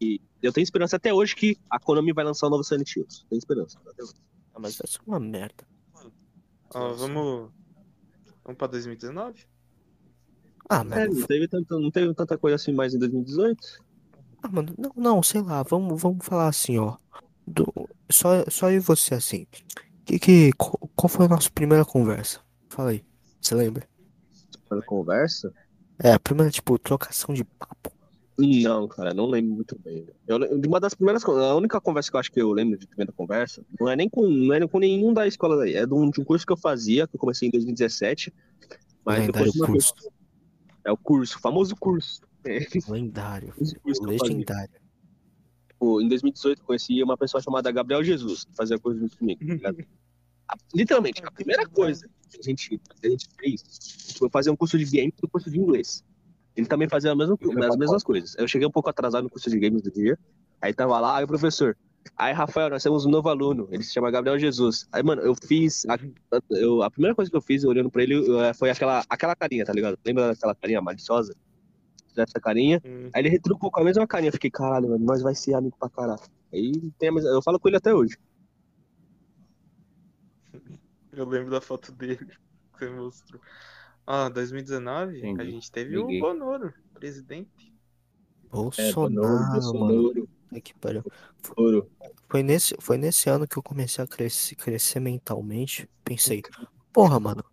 E 0.00 0.20
eu 0.42 0.52
tenho 0.52 0.64
esperança 0.64 0.96
até 0.96 1.12
hoje 1.12 1.36
que 1.36 1.56
a 1.70 1.78
Konami 1.78 2.12
vai 2.12 2.24
lançar 2.24 2.46
o 2.46 2.50
novo 2.50 2.64
Silent 2.64 2.96
Hills. 2.96 3.24
Tenho 3.28 3.38
esperança. 3.38 3.78
Até 3.86 4.02
hoje. 4.02 4.14
Ah, 4.54 4.58
mas 4.58 4.76
vai 4.76 4.86
ser 4.88 4.98
uma 5.06 5.20
merda. 5.20 5.64
Ó, 6.74 6.94
vamos. 6.94 7.50
Vamos 8.44 8.58
pra 8.58 8.66
2019? 8.68 9.46
Ah, 10.68 10.80
É, 10.80 10.84
mano, 10.84 11.14
não 11.14 11.26
teve, 11.26 11.48
tanta, 11.48 11.78
não 11.78 11.90
teve 11.90 12.14
tanta 12.14 12.38
coisa 12.38 12.54
assim 12.56 12.72
mais 12.72 12.94
em 12.94 12.98
2018. 12.98 13.82
Ah, 14.42 14.48
mano, 14.48 14.72
não, 14.78 14.92
não, 14.96 15.22
sei 15.22 15.42
lá, 15.42 15.62
vamos, 15.62 16.00
vamos 16.00 16.24
falar 16.24 16.48
assim, 16.48 16.78
ó. 16.78 16.96
Do, 17.46 17.66
só, 18.10 18.44
só 18.48 18.70
eu 18.70 18.76
e 18.76 18.80
você, 18.80 19.14
assim. 19.14 19.46
Que, 20.04 20.18
que, 20.18 20.52
qual, 20.52 20.78
qual 20.94 21.08
foi 21.08 21.26
a 21.26 21.28
nossa 21.28 21.50
primeira 21.50 21.84
conversa? 21.84 22.40
Fala 22.68 22.90
aí, 22.90 23.04
você 23.40 23.54
lembra? 23.54 23.88
Pela 24.68 24.82
conversa? 24.82 25.52
É, 25.98 26.12
a 26.12 26.20
primeira, 26.20 26.50
tipo, 26.50 26.78
trocação 26.78 27.34
de 27.34 27.44
papo. 27.44 27.92
Não, 28.38 28.88
cara, 28.88 29.12
não 29.12 29.26
lembro 29.26 29.54
muito 29.54 29.78
bem. 29.78 30.06
Eu, 30.26 30.38
uma 30.66 30.80
das 30.80 30.94
primeiras, 30.94 31.22
a 31.24 31.54
única 31.54 31.80
conversa 31.80 32.10
que 32.10 32.16
eu 32.16 32.20
acho 32.20 32.32
que 32.32 32.40
eu 32.40 32.50
lembro 32.52 32.78
de 32.78 32.86
primeira 32.86 33.12
conversa, 33.12 33.62
não 33.78 33.88
é 33.88 33.94
nem 33.96 34.08
com, 34.08 34.26
não 34.28 34.54
é 34.54 34.66
com 34.66 34.78
nenhum 34.78 35.12
da 35.12 35.26
escola 35.26 35.58
daí, 35.58 35.74
é 35.74 35.84
de 35.86 35.92
um, 35.92 36.10
de 36.10 36.20
um 36.20 36.24
curso 36.24 36.46
que 36.46 36.52
eu 36.52 36.56
fazia, 36.56 37.06
que 37.06 37.16
eu 37.16 37.20
comecei 37.20 37.48
em 37.48 37.50
2017, 37.50 38.32
mas 39.04 39.20
Lendário 39.26 39.52
curso. 39.52 39.72
vez- 39.72 39.94
é 40.84 40.90
o 40.92 40.96
curso, 40.96 41.36
o 41.36 41.40
famoso 41.40 41.76
curso. 41.76 42.22
Lendário. 42.88 43.52
curso. 43.82 44.02
Legendário. 44.02 44.80
Tipo, 45.68 46.00
em 46.00 46.08
2018 46.08 46.60
eu 46.62 46.64
conheci 46.66 47.02
uma 47.02 47.16
pessoa 47.18 47.42
chamada 47.42 47.70
Gabriel 47.70 48.02
Jesus, 48.02 48.44
que 48.44 48.54
fazia 48.56 48.78
coisa 48.78 49.00
junto 49.00 49.18
comigo. 49.18 49.58
tá? 49.60 49.74
A- 50.48 50.56
literalmente, 50.74 51.22
a 51.24 51.30
primeira 51.30 51.68
coisa 51.68 52.08
que 52.30 52.38
a 52.38 52.42
gente, 52.42 52.78
que 53.00 53.06
a 53.06 53.10
gente 53.10 53.28
fez 53.38 53.62
foi 54.16 54.30
fazer 54.30 54.50
um 54.50 54.56
curso 54.56 54.78
de 54.78 54.84
games 54.84 55.12
e 55.22 55.26
um 55.26 55.28
curso 55.28 55.50
de 55.50 55.58
inglês. 55.58 56.02
Ele 56.56 56.66
também 56.66 56.88
fazia 56.88 57.12
a 57.12 57.16
mesma, 57.16 57.36
as 57.68 57.76
mesmas 57.76 58.02
coisas. 58.02 58.34
Eu 58.36 58.46
cheguei 58.48 58.66
um 58.66 58.70
pouco 58.70 58.90
atrasado 58.90 59.24
no 59.24 59.30
curso 59.30 59.48
de 59.50 59.58
games 59.58 59.82
do 59.82 59.90
dia, 59.90 60.18
aí 60.60 60.74
tava 60.74 60.98
lá, 60.98 61.16
aí 61.18 61.24
o 61.24 61.28
professor. 61.28 61.76
Aí, 62.16 62.32
Rafael, 62.32 62.70
nós 62.70 62.82
temos 62.82 63.04
um 63.04 63.10
novo 63.10 63.28
aluno, 63.28 63.68
ele 63.70 63.82
se 63.82 63.92
chama 63.92 64.10
Gabriel 64.10 64.38
Jesus. 64.38 64.86
Aí, 64.90 65.02
mano, 65.02 65.20
eu 65.22 65.34
fiz. 65.34 65.84
A, 65.86 65.98
eu, 66.50 66.82
a 66.82 66.90
primeira 66.90 67.14
coisa 67.14 67.30
que 67.30 67.36
eu 67.36 67.42
fiz, 67.42 67.62
olhando 67.64 67.90
pra 67.90 68.02
ele, 68.02 68.14
eh, 68.40 68.54
foi 68.54 68.70
aquela, 68.70 69.04
aquela 69.08 69.36
carinha, 69.36 69.64
tá 69.64 69.72
ligado? 69.72 69.98
Lembra 70.04 70.28
daquela 70.28 70.54
carinha 70.54 70.80
maliciosa? 70.80 71.34
Essa 72.16 72.40
carinha. 72.40 72.82
Hum, 72.84 73.10
Aí 73.14 73.22
ele 73.22 73.28
retrucou 73.28 73.70
com 73.70 73.80
a 73.80 73.84
mesma 73.84 74.06
carinha. 74.06 74.28
Eu 74.28 74.32
fiquei, 74.32 74.50
caralho, 74.50 74.88
mano, 74.90 75.04
nós 75.04 75.22
vai 75.22 75.34
ser 75.34 75.54
amigo 75.54 75.76
pra 75.78 75.88
caralho. 75.88 76.20
Aí 76.52 76.72
tem 76.98 77.10
a 77.10 77.12
mesma- 77.12 77.30
eu 77.30 77.42
falo 77.42 77.60
com 77.60 77.68
ele 77.68 77.76
até 77.76 77.94
hoje. 77.94 78.16
eu 81.12 81.24
lembro 81.28 81.50
da 81.50 81.60
foto 81.60 81.92
dele 81.92 82.16
que 82.16 82.36
você 82.78 82.88
mostrou. 82.90 83.40
Ah, 84.12 84.28
2019, 84.28 85.22
a 85.22 85.28
Entendi, 85.28 85.52
gente 85.52 85.70
teve 85.70 85.96
liguei. 85.96 86.18
o 86.18 86.20
Bonoro, 86.20 86.74
presidente. 86.92 87.72
Bolsonaro, 88.50 89.78
mano. 89.78 90.28
Puta 90.48 90.60
que 90.60 90.74
pariu. 90.74 91.04
Ouro. 91.56 91.88
Foi 92.28 92.42
nesse, 92.42 92.74
foi 92.80 92.98
nesse 92.98 93.30
ano 93.30 93.46
que 93.46 93.56
eu 93.56 93.62
comecei 93.62 94.02
a 94.02 94.08
crescer, 94.08 94.56
crescer 94.56 94.98
mentalmente. 94.98 95.88
Pensei, 96.02 96.42
porra, 96.92 97.20
mano. 97.20 97.44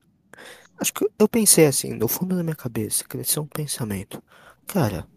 Acho 0.79 0.95
que 0.95 1.07
eu 1.19 1.29
pensei 1.29 1.67
assim, 1.67 1.93
no 1.93 2.07
fundo 2.07 2.35
da 2.35 2.41
minha 2.41 2.55
cabeça, 2.55 3.03
cresceu 3.03 3.43
um 3.43 3.47
pensamento. 3.47 4.19
Cara, 4.65 5.07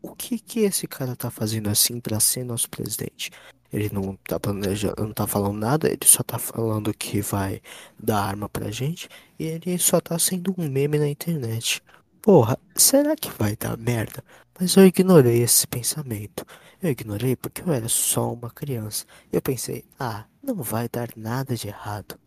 o 0.00 0.14
que 0.14 0.38
que 0.38 0.60
esse 0.60 0.86
cara 0.86 1.16
tá 1.16 1.32
fazendo 1.32 1.68
assim 1.68 1.98
pra 1.98 2.20
ser 2.20 2.44
nosso 2.44 2.70
presidente? 2.70 3.32
Ele 3.72 3.90
não 3.92 4.16
tá 4.16 4.40
planejando, 4.40 4.94
não 4.98 5.12
tá 5.12 5.26
falando 5.26 5.58
nada, 5.58 5.88
ele 5.88 5.98
só 6.04 6.22
tá 6.22 6.38
falando 6.38 6.94
que 6.94 7.20
vai 7.20 7.60
dar 7.98 8.22
arma 8.22 8.48
pra 8.48 8.70
gente 8.70 9.08
e 9.38 9.44
ele 9.44 9.78
só 9.78 10.00
tá 10.00 10.18
sendo 10.18 10.54
um 10.56 10.68
meme 10.68 10.98
na 10.98 11.08
internet. 11.08 11.82
Porra, 12.22 12.58
será 12.74 13.14
que 13.14 13.30
vai 13.30 13.56
dar 13.56 13.76
merda? 13.76 14.24
Mas 14.58 14.74
eu 14.76 14.84
ignorei 14.84 15.42
esse 15.42 15.66
pensamento. 15.66 16.44
Eu 16.82 16.90
ignorei 16.90 17.36
porque 17.36 17.62
eu 17.62 17.72
era 17.72 17.88
só 17.88 18.32
uma 18.32 18.50
criança. 18.50 19.04
Eu 19.32 19.40
pensei, 19.40 19.84
ah, 19.98 20.24
não 20.42 20.56
vai 20.56 20.88
dar 20.88 21.10
nada 21.16 21.54
de 21.54 21.68
errado. 21.68 22.18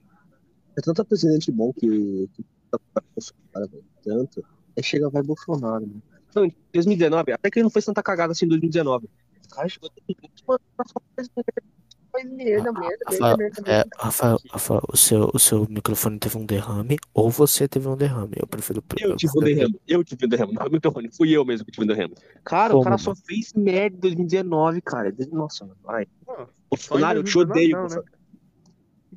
É 0.77 0.81
tanto 0.81 1.03
presidente 1.03 1.51
bom 1.51 1.73
que. 1.73 2.29
que 2.33 2.45
tá. 2.71 2.79
Tanto. 4.03 4.45
Aí 4.77 4.83
chega, 4.83 5.09
vai 5.09 5.21
Bolsonaro, 5.21 5.85
mano. 5.85 6.01
Não, 6.33 6.45
em 6.45 6.55
2019, 6.73 7.33
até 7.33 7.49
que 7.51 7.59
ele 7.59 7.63
não 7.63 7.69
fez 7.69 7.85
tanta 7.85 8.01
cagada 8.01 8.31
assim 8.31 8.45
em 8.45 8.49
2019. 8.49 9.05
O 9.05 9.49
cara 9.49 9.67
chegou 9.67 9.89
até 9.89 10.01
mano, 10.21 10.30
Rafael, 13.07 13.37
é. 13.65 13.83
Rafael, 13.97 14.37
Rafael, 14.51 14.81
o 14.91 14.97
seu, 14.97 15.31
o 15.33 15.39
seu 15.39 15.65
microfone 15.69 16.19
teve 16.19 16.37
um 16.37 16.45
derrame 16.45 16.97
ou 17.13 17.29
você 17.29 17.67
teve 17.67 17.87
um 17.87 17.95
derrame. 17.95 18.33
Eu 18.37 18.47
prefiro. 18.47 18.83
Eu 18.99 19.15
tive 19.15 19.31
um 19.37 19.41
derrame, 19.41 19.79
eu 19.87 20.03
tive 20.03 20.25
um 20.25 20.29
derrame, 20.29 20.53
não 20.53 20.61
é 20.63 20.67
o 20.67 20.71
microfone, 20.71 21.09
fui 21.15 21.31
eu 21.31 21.45
mesmo 21.45 21.65
que 21.65 21.71
tive 21.71 21.85
um 21.85 21.87
derrame. 21.87 22.13
Cara, 22.43 22.73
o 22.73 22.77
Como, 22.77 22.83
cara 22.83 22.95
mano? 22.97 23.03
só 23.03 23.15
fez 23.15 23.53
merda 23.53 23.95
em 23.95 23.99
2019, 24.01 24.81
cara. 24.81 25.13
Nossa, 25.31 25.65
mano, 25.65 25.77
vai. 25.83 26.03
Em 26.03 26.47
Bolsonaro, 26.69 27.19
eu 27.19 27.23
te 27.23 27.33
2019 27.33 27.51
odeio, 27.51 27.77
não, 27.77 27.87
né? 27.87 28.01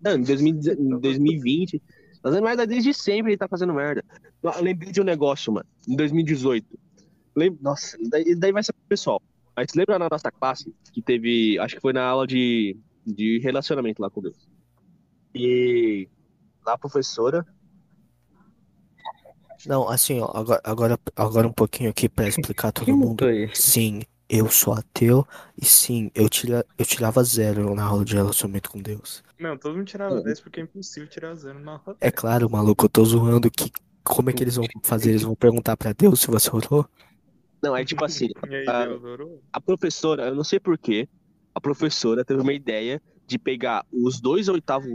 Não, 0.03 0.13
em 0.17 0.23
2010 0.23 0.79
em 0.79 1.01
2020, 1.01 1.83
fazendo 2.23 2.45
merda 2.45 2.67
desde 2.67 2.95
sempre 2.95 3.33
ele 3.33 3.39
tá 3.39 3.49
fazendo 3.49 3.75
merda. 3.75 4.05
Eu 4.43 4.63
lembrei 4.63 4.93
de 4.93 5.01
um 5.01 5.05
negócio, 5.05 5.53
mano, 5.53 5.67
em 5.89 5.97
2018. 5.97 6.67
Lem- 7.37 7.59
Nossa, 7.61 7.97
e 8.01 8.09
daí, 8.09 8.35
daí 8.37 8.53
vai 8.53 8.63
ser 8.63 8.73
pro 8.73 8.83
pessoal. 8.89 9.21
Mas 9.57 9.69
lembra 9.75 9.99
na 9.99 10.09
nossa 10.11 10.31
classe 10.31 10.75
que 10.93 11.01
teve, 11.01 11.59
acho 11.59 11.77
que 11.77 11.81
foi 11.81 11.93
na 11.93 12.05
aula 12.05 12.27
de, 12.27 12.77
de 13.07 13.39
relacionamento 13.39 14.03
lá 14.03 14.11
com 14.11 14.21
Deus. 14.21 14.49
E 15.35 16.09
lá 16.67 16.75
a 16.75 16.79
professora, 16.79 17.47
Não, 19.67 19.89
assim, 19.89 20.21
ó, 20.21 20.27
agora, 20.35 20.61
agora, 20.65 20.99
agora 21.17 21.49
um 21.49 21.53
pouquinho 21.53 21.91
aqui 21.91 22.09
pra 22.09 22.29
explicar 22.29 22.73
todo 22.73 22.85
Que 22.85 22.93
mundo. 22.93 23.29
é? 23.29 23.49
Sim, 23.55 24.03
eu 24.29 24.51
sou 24.51 24.75
ateu 24.75 25.27
e 25.61 25.65
sim, 25.65 26.11
eu, 26.15 26.29
tira, 26.29 26.67
eu 26.77 26.85
tirava 26.85 27.23
zero 27.25 27.75
na 27.75 27.85
aula 27.85 28.05
de 28.05 28.15
relacionamento 28.15 28.71
com 28.71 28.81
Deus. 28.81 29.23
Não, 29.39 29.57
todo 29.57 29.77
mundo 29.77 29.87
tirava 29.87 30.19
É. 30.19 30.23
10 30.23 30.41
porque 30.41 30.61
é 30.61 30.63
impossível 30.65 31.09
tirar 31.09 31.35
zero 31.35 31.59
na 31.61 31.73
aula. 31.73 31.97
É 32.01 32.11
claro, 32.11 32.49
maluco, 32.51 32.85
eu 32.85 32.89
tô 32.89 33.05
zoando 33.05 33.51
que. 33.51 33.71
Como 34.03 34.29
é 34.29 34.35
que 34.35 34.43
eles 34.45 34.57
vão 34.57 34.67
fazer? 34.83 35.11
Eles 35.11 35.23
vão 35.23 35.35
perguntar 35.35 35.79
pra 35.79 35.93
Deus 35.95 36.21
se 36.21 36.27
você 36.27 36.55
orou? 36.55 36.87
Não, 37.65 37.77
é 37.77 37.85
tipo 37.85 38.05
assim, 38.05 38.29
aí, 38.45 38.67
Ah, 38.69 38.87
a 39.53 39.61
professora, 39.61 40.27
eu 40.27 40.35
não 40.35 40.45
sei 40.45 40.61
porquê, 40.61 41.09
a 41.55 41.61
professora 41.61 42.25
teve 42.25 42.43
uma 42.43 42.53
ideia 42.53 43.01
de 43.27 43.39
pegar 43.39 43.87
os 43.91 44.21
dois 44.21 44.49
oitavo. 44.49 44.87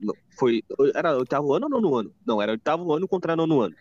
não, 0.00 0.14
Foi. 0.38 0.62
Era 0.94 1.16
oitavo 1.18 1.52
ano 1.52 1.66
ou 1.66 1.70
nono 1.70 1.94
ano? 1.96 2.14
Não, 2.26 2.40
era 2.40 2.52
oitavo 2.52 2.92
ano 2.92 3.06
contra 3.06 3.36
nono 3.36 3.60
ano. 3.60 3.74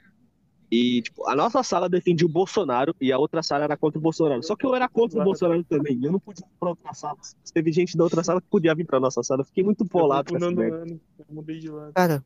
E, 0.70 1.04
tipo, 1.04 1.28
a 1.30 1.36
nossa 1.36 1.62
sala 1.62 1.88
defendia 1.88 2.26
o 2.26 2.30
Bolsonaro 2.30 2.96
e 3.00 3.12
a 3.12 3.18
outra 3.18 3.44
sala 3.44 3.64
era 3.64 3.78
contra 3.78 4.00
o 4.00 4.02
Bolsonaro. 4.02 4.42
Só 4.42 4.56
que 4.56 4.66
eu 4.66 4.74
era 4.74 4.90
contra 4.90 5.22
o 5.22 5.24
Bolsonaro 5.24 5.64
também. 5.64 6.04
Eu 6.04 6.12
não 6.12 6.20
podia 6.20 6.44
ir 6.44 6.60
pra 6.60 6.70
outra 6.70 6.94
sala. 6.94 7.18
Teve 7.54 7.72
gente 7.72 7.96
da 7.96 8.04
outra 8.04 8.24
sala 8.24 8.42
que 8.42 8.48
podia 8.48 8.74
vir 8.74 8.86
pra 8.86 9.00
nossa 9.00 9.22
sala. 9.22 9.42
Eu 9.42 9.46
fiquei 9.46 9.64
muito 9.64 9.86
ano, 9.94 11.00
eu 11.20 11.26
mudei 11.30 11.60
de 11.60 11.70
lado. 11.70 11.94
Cara, 11.94 12.26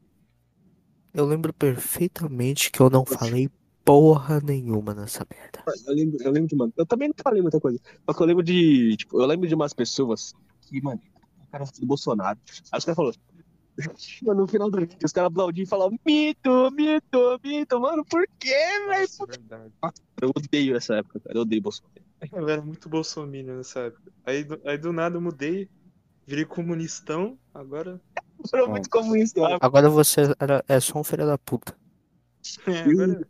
eu 1.13 1.25
lembro 1.25 1.51
perfeitamente 1.51 2.71
que 2.71 2.79
eu 2.79 2.89
não 2.89 3.05
falei 3.05 3.49
porra 3.87 4.41
nenhuma 4.41 4.93
nessa 4.93 5.25
merda. 5.31 5.63
Eu 5.87 5.93
lembro, 5.95 6.17
eu 6.21 6.31
lembro 6.31 6.49
de, 6.49 6.55
mano. 6.57 6.73
Eu 6.75 6.85
também 6.85 7.07
não 7.07 7.15
falei 7.23 7.41
muita 7.41 7.57
coisa. 7.59 7.79
Só 8.05 8.13
que 8.13 8.21
eu 8.21 8.27
lembro 8.27 8.43
de. 8.43 8.97
Tipo, 8.97 9.21
eu 9.21 9.25
lembro 9.25 9.47
de 9.47 9.55
umas 9.55 9.73
pessoas 9.73 10.33
que, 10.61 10.81
mano, 10.81 11.01
o 11.41 11.47
cara 11.49 11.63
do 11.63 11.85
Bolsonaro. 11.87 12.37
Aí 12.71 12.77
os 12.77 12.83
caras 12.85 12.95
falaram. 12.95 13.17
Mano, 14.23 14.41
no 14.41 14.47
final 14.47 14.71
do 14.71 14.79
vídeo, 14.79 14.97
os 15.05 15.11
caras 15.11 15.27
aplaudiam 15.29 15.63
e 15.63 15.67
falavam, 15.67 15.99
mito, 16.03 16.71
mito, 16.71 17.39
mito, 17.43 17.79
mano, 17.79 18.03
por 18.05 18.27
quê, 18.39 18.49
velho? 18.89 19.67
É. 19.83 19.91
Eu 20.19 20.31
odeio 20.35 20.75
essa 20.75 20.95
época, 20.95 21.19
cara. 21.19 21.37
Eu 21.37 21.43
odeio 21.43 21.61
Bolsonaro. 21.61 21.93
Eu 22.33 22.49
era 22.49 22.59
muito 22.59 22.89
bolsominion 22.89 23.57
nessa 23.57 23.81
época. 23.81 24.11
Aí, 24.25 24.43
do- 24.43 24.59
aí 24.65 24.79
do 24.79 24.91
nada 24.91 25.17
eu 25.17 25.21
mudei, 25.21 25.69
virei 26.25 26.43
comunistão, 26.43 27.37
agora. 27.53 28.01
Eu 28.51 28.59
era 28.59 28.67
muito 28.67 28.89
comunista. 28.89 29.41
Agora 29.61 29.91
você 29.91 30.21
era, 30.39 30.65
é 30.67 30.79
só 30.79 30.99
um 30.99 31.03
filho 31.03 31.27
da 31.27 31.37
puta. 31.37 31.77
É, 32.65 32.79
agora 32.81 33.27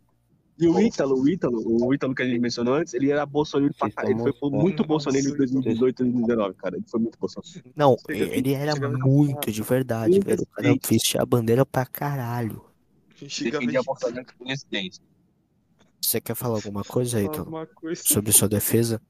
E 0.60 0.66
o 0.66 0.80
Ítalo, 0.80 1.20
o 1.20 1.28
Ítalo, 1.28 1.86
o 1.86 1.94
Ítalo 1.94 2.14
que 2.14 2.22
a 2.22 2.26
gente 2.26 2.40
mencionou 2.40 2.74
antes, 2.74 2.92
ele 2.92 3.12
era 3.12 3.24
bolsonaro 3.24 3.72
pra 3.74 3.90
caralho. 3.90 4.26
Ele 4.26 4.32
foi 4.32 4.50
muito 4.50 4.84
bolsonaro 4.84 5.24
em 5.24 5.28
Nossa, 5.28 5.38
2018 5.38 6.02
e 6.02 6.04
2019, 6.04 6.54
cara. 6.54 6.76
Ele 6.76 6.84
foi 6.88 7.00
muito 7.00 7.18
bolsonaro. 7.18 7.64
Não, 7.76 7.96
Chega, 8.10 8.34
ele 8.34 8.52
era 8.54 8.74
muito 8.90 9.52
de 9.52 9.62
verdade, 9.62 10.18
velho. 10.18 10.42
O 10.42 10.46
cara 10.46 10.74
vestia 10.88 11.22
a 11.22 11.26
bandeira 11.26 11.64
pra 11.64 11.86
caralho. 11.86 12.64
Defendia 13.20 13.80
de 13.80 13.82
Bolsonaro 13.86 14.26
com 14.26 14.44
presidência. 14.44 15.02
Você 16.00 16.20
quer 16.20 16.34
falar 16.34 16.56
alguma 16.56 16.82
coisa, 16.82 17.22
Ítalo? 17.22 17.68
Sobre 17.94 18.32
sua 18.32 18.48
defesa? 18.48 19.00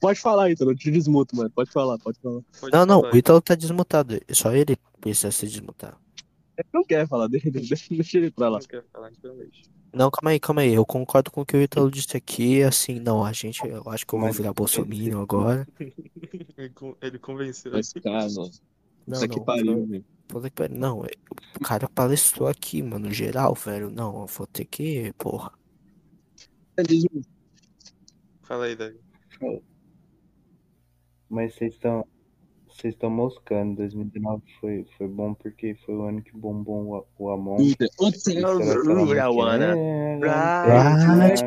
Pode 0.00 0.18
falar, 0.18 0.50
Ítalo, 0.50 0.70
eu 0.72 0.76
te 0.76 0.90
desmuto, 0.90 1.36
mano. 1.36 1.50
Pode 1.50 1.70
falar, 1.70 1.98
pode 1.98 2.18
falar. 2.20 2.40
Pode 2.58 2.72
Não, 2.72 2.86
não, 2.86 3.00
o 3.02 3.16
Ítalo 3.16 3.40
tá 3.40 3.54
desmutado. 3.54 4.18
Só 4.32 4.52
ele 4.52 4.78
precisa 4.98 5.30
se 5.30 5.46
desmutar. 5.46 5.98
Ele 6.58 6.68
não 6.74 6.82
quer 6.84 7.06
falar, 7.06 7.28
deixa, 7.30 7.48
ele- 7.48 7.60
deixa, 7.96 8.18
ele 8.18 8.30
pra 8.30 8.48
lá. 8.48 8.58
Não 8.58 8.66
quer 8.66 8.84
falar. 8.92 9.12
Não, 9.94 10.10
calma 10.10 10.30
aí, 10.30 10.40
calma 10.40 10.60
aí. 10.62 10.74
Eu 10.74 10.84
concordo 10.84 11.30
com 11.30 11.40
o 11.42 11.46
que 11.46 11.56
o 11.56 11.62
Ítalo 11.62 11.90
disse 11.90 12.16
aqui. 12.16 12.62
Assim, 12.62 12.98
não, 13.00 13.24
a 13.24 13.32
gente. 13.32 13.64
Eu 13.66 13.88
acho 13.88 14.06
que 14.06 14.12
eu 14.14 14.20
vou 14.20 14.32
virar 14.32 14.52
bolsominion 14.52 15.20
agora. 15.22 15.66
Ele 16.58 16.68
con- 16.70 16.96
Ele 17.00 17.18
convenceu. 17.18 17.72
Mas, 17.72 17.92
cara, 17.92 18.26
Não, 19.06 19.14
Isso 19.16 19.24
aqui 19.24 19.36
não. 19.38 19.44
pariu, 19.44 19.86
velho. 19.86 20.04
Puta 20.26 20.50
que 20.50 20.56
pariu. 20.56 20.76
Não, 20.78 21.04
é- 21.04 21.10
o 21.56 21.60
cara 21.64 21.88
palestrou 21.88 22.48
aqui, 22.48 22.82
mano, 22.82 23.10
geral, 23.10 23.54
velho. 23.54 23.88
Não, 23.90 24.20
eu 24.22 24.26
vou 24.26 24.46
ter 24.46 24.64
que. 24.66 25.12
Porra. 25.16 25.52
Fala 28.42 28.64
aí, 28.66 28.76
Davi. 28.76 28.98
Mas 31.28 31.54
vocês 31.54 31.74
estão. 31.74 32.06
Vocês 32.78 32.94
estão 32.94 33.10
moscando. 33.10 33.76
2019 33.76 34.42
foi, 34.60 34.86
foi 34.96 35.08
bom 35.08 35.34
porque 35.34 35.76
foi 35.84 35.96
o 35.96 36.02
ano 36.02 36.22
que 36.22 36.30
bombou 36.36 37.08
o, 37.18 37.24
o 37.24 37.30
Amon. 37.30 37.56
Muito 37.56 37.84
I 37.84 37.88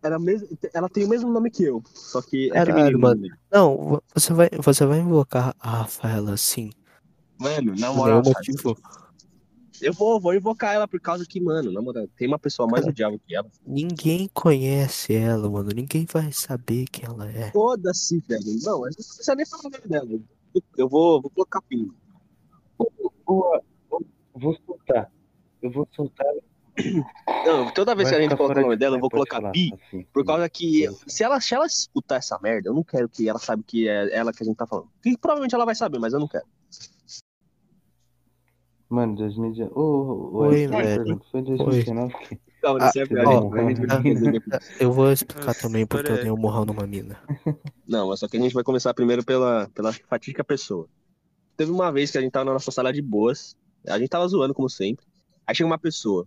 Era 0.02 0.18
mesmo, 0.18 0.48
ela 0.74 0.88
tem 0.88 1.04
o 1.04 1.08
mesmo 1.08 1.30
nome 1.30 1.48
que 1.48 1.62
eu, 1.62 1.80
só 1.94 2.20
que 2.20 2.50
é 2.50 2.54
Caralho, 2.54 2.74
feminino. 2.74 2.98
mano. 2.98 3.20
Mano, 3.20 3.36
Não, 3.52 3.76
vo- 3.76 4.02
você 4.12 4.32
vai, 4.32 4.50
você 4.60 4.84
vai 4.84 4.98
invocar 4.98 5.54
a 5.60 5.70
Rafaela 5.78 6.32
assim, 6.34 6.70
mano 7.38 7.72
na 7.76 7.92
moral, 7.92 8.20
cara, 8.22 8.34
motivo. 8.34 8.76
eu 9.80 9.92
vou, 9.92 10.20
vou 10.20 10.34
invocar 10.34 10.74
ela 10.74 10.88
por 10.88 11.00
causa 11.00 11.24
que, 11.24 11.40
mano, 11.40 11.70
na 11.70 11.80
moral, 11.80 12.08
tem 12.16 12.26
uma 12.26 12.38
pessoa 12.38 12.68
mais 12.68 12.84
odiável 12.84 13.20
que 13.24 13.36
ela. 13.36 13.48
Ninguém 13.64 14.28
conhece 14.34 15.14
ela, 15.14 15.48
mano. 15.48 15.70
Ninguém 15.72 16.04
vai 16.12 16.32
saber 16.32 16.86
quem 16.90 17.04
ela 17.04 17.30
é. 17.30 17.52
Foda-se, 17.52 18.18
velho. 18.26 18.42
Não, 18.64 18.84
a 18.84 18.90
gente 18.90 18.98
não 19.06 19.06
precisa 19.14 19.34
nem 19.36 19.46
falar 19.46 19.62
o 19.66 19.70
nome 19.70 19.86
dela. 19.86 20.20
Eu 20.76 20.88
vou, 20.88 21.22
vou 21.22 21.30
colocar 21.30 21.62
pino. 21.62 21.94
Boa, 23.24 23.62
vou 24.34 24.56
soltar. 24.66 25.10
Eu 25.62 25.70
vou 25.70 25.88
soltar. 25.94 26.26
Não, 27.46 27.72
toda 27.72 27.94
vez 27.94 28.08
Vai 28.08 28.18
que 28.18 28.24
a 28.24 28.28
gente 28.28 28.36
coloca 28.36 28.58
o 28.58 28.62
nome 28.62 28.76
de- 28.76 28.80
dela, 28.80 28.96
eu 28.96 29.00
vou 29.00 29.10
pode 29.10 29.28
colocar 29.28 29.36
falar, 29.36 29.52
Bi, 29.52 29.72
assim. 29.74 30.06
por 30.12 30.24
causa 30.24 30.48
que 30.48 30.88
se 31.06 31.22
ela, 31.22 31.40
se 31.40 31.54
ela 31.54 31.66
escutar 31.66 32.16
essa 32.16 32.38
merda, 32.42 32.68
eu 32.70 32.74
não 32.74 32.82
quero 32.82 33.08
que 33.08 33.28
ela 33.28 33.38
saiba 33.38 33.62
que 33.66 33.88
é 33.88 34.14
ela 34.14 34.32
que 34.32 34.42
a 34.42 34.46
gente 34.46 34.56
tá 34.56 34.66
falando. 34.66 34.88
Que 35.02 35.16
provavelmente 35.18 35.54
ela 35.54 35.66
vai 35.66 35.74
saber, 35.74 35.98
mas 35.98 36.12
eu 36.12 36.20
não 36.20 36.28
quero. 36.28 36.46
Mano, 38.88 39.14
2019. 39.16 39.72
Ô, 39.74 39.80
ô, 39.80 40.36
ô, 40.36 40.38
Oi, 40.48 40.66
velho. 40.66 41.20
Foi 41.30 41.42
2019 41.42 42.14
que. 42.28 42.40
Calma, 42.60 42.78
Ah, 42.84 42.88
isso 42.88 42.98
é 43.00 43.24
ó, 43.26 43.54
a 43.54 43.64
gente. 43.64 43.80
Eu 44.78 44.92
vou 44.92 45.10
explicar 45.10 45.54
também 45.54 45.84
porque 45.84 46.12
eu 46.12 46.16
dei 46.20 46.30
um 46.30 46.36
morrão 46.36 46.64
numa 46.64 46.86
mina. 46.86 47.20
Não, 47.88 48.08
mas 48.08 48.20
só 48.20 48.28
que 48.28 48.36
a 48.36 48.40
gente 48.40 48.54
vai 48.54 48.62
começar 48.62 48.94
primeiro 48.94 49.24
pela, 49.24 49.68
pela 49.74 49.92
fatídica 49.92 50.44
pessoa. 50.44 50.86
Teve 51.56 51.72
uma 51.72 51.90
vez 51.90 52.10
que 52.12 52.18
a 52.18 52.20
gente 52.20 52.30
tava 52.30 52.44
na 52.44 52.52
nossa 52.52 52.70
sala 52.70 52.92
de 52.92 53.02
boas, 53.02 53.56
a 53.88 53.98
gente 53.98 54.08
tava 54.08 54.28
zoando, 54.28 54.54
como 54.54 54.68
sempre. 54.70 55.04
Aí 55.46 55.54
chega 55.54 55.66
uma 55.66 55.78
pessoa. 55.78 56.26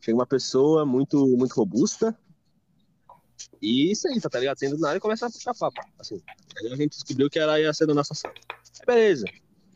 Chega 0.00 0.16
uma 0.16 0.26
pessoa 0.26 0.84
muito, 0.84 1.26
muito 1.36 1.54
robusta. 1.54 2.16
E 3.60 3.94
senta, 3.94 4.28
tá 4.28 4.38
ligado? 4.38 4.58
Sendo 4.58 4.76
do 4.76 4.82
nada 4.82 4.96
e 4.96 5.00
começa 5.00 5.26
a 5.26 5.30
puxar 5.30 5.54
papo. 5.54 5.80
Assim. 5.98 6.20
Aí 6.58 6.72
a 6.72 6.76
gente 6.76 6.90
descobriu 6.90 7.30
que 7.30 7.38
ela 7.38 7.60
ia 7.60 7.72
ser 7.72 7.86
da 7.86 7.94
nossa 7.94 8.14
sala. 8.14 8.34
Aí, 8.80 8.86
beleza. 8.86 9.26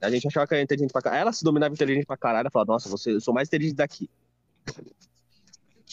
A 0.01 0.11
gente 0.11 0.27
achava 0.27 0.47
que 0.47 0.55
era 0.55 0.63
inteligente 0.63 0.93
pra 0.93 1.03
caralho. 1.03 1.23
Ela 1.23 1.33
se 1.33 1.45
dominava 1.45 1.75
inteligente 1.75 2.07
pra 2.07 2.17
caralho. 2.17 2.45
Ela 2.45 2.51
falava, 2.51 2.73
nossa, 2.73 2.89
você, 2.89 3.13
eu 3.13 3.21
sou 3.21 3.33
mais 3.33 3.49
inteligente 3.49 3.77
daqui. 3.77 4.11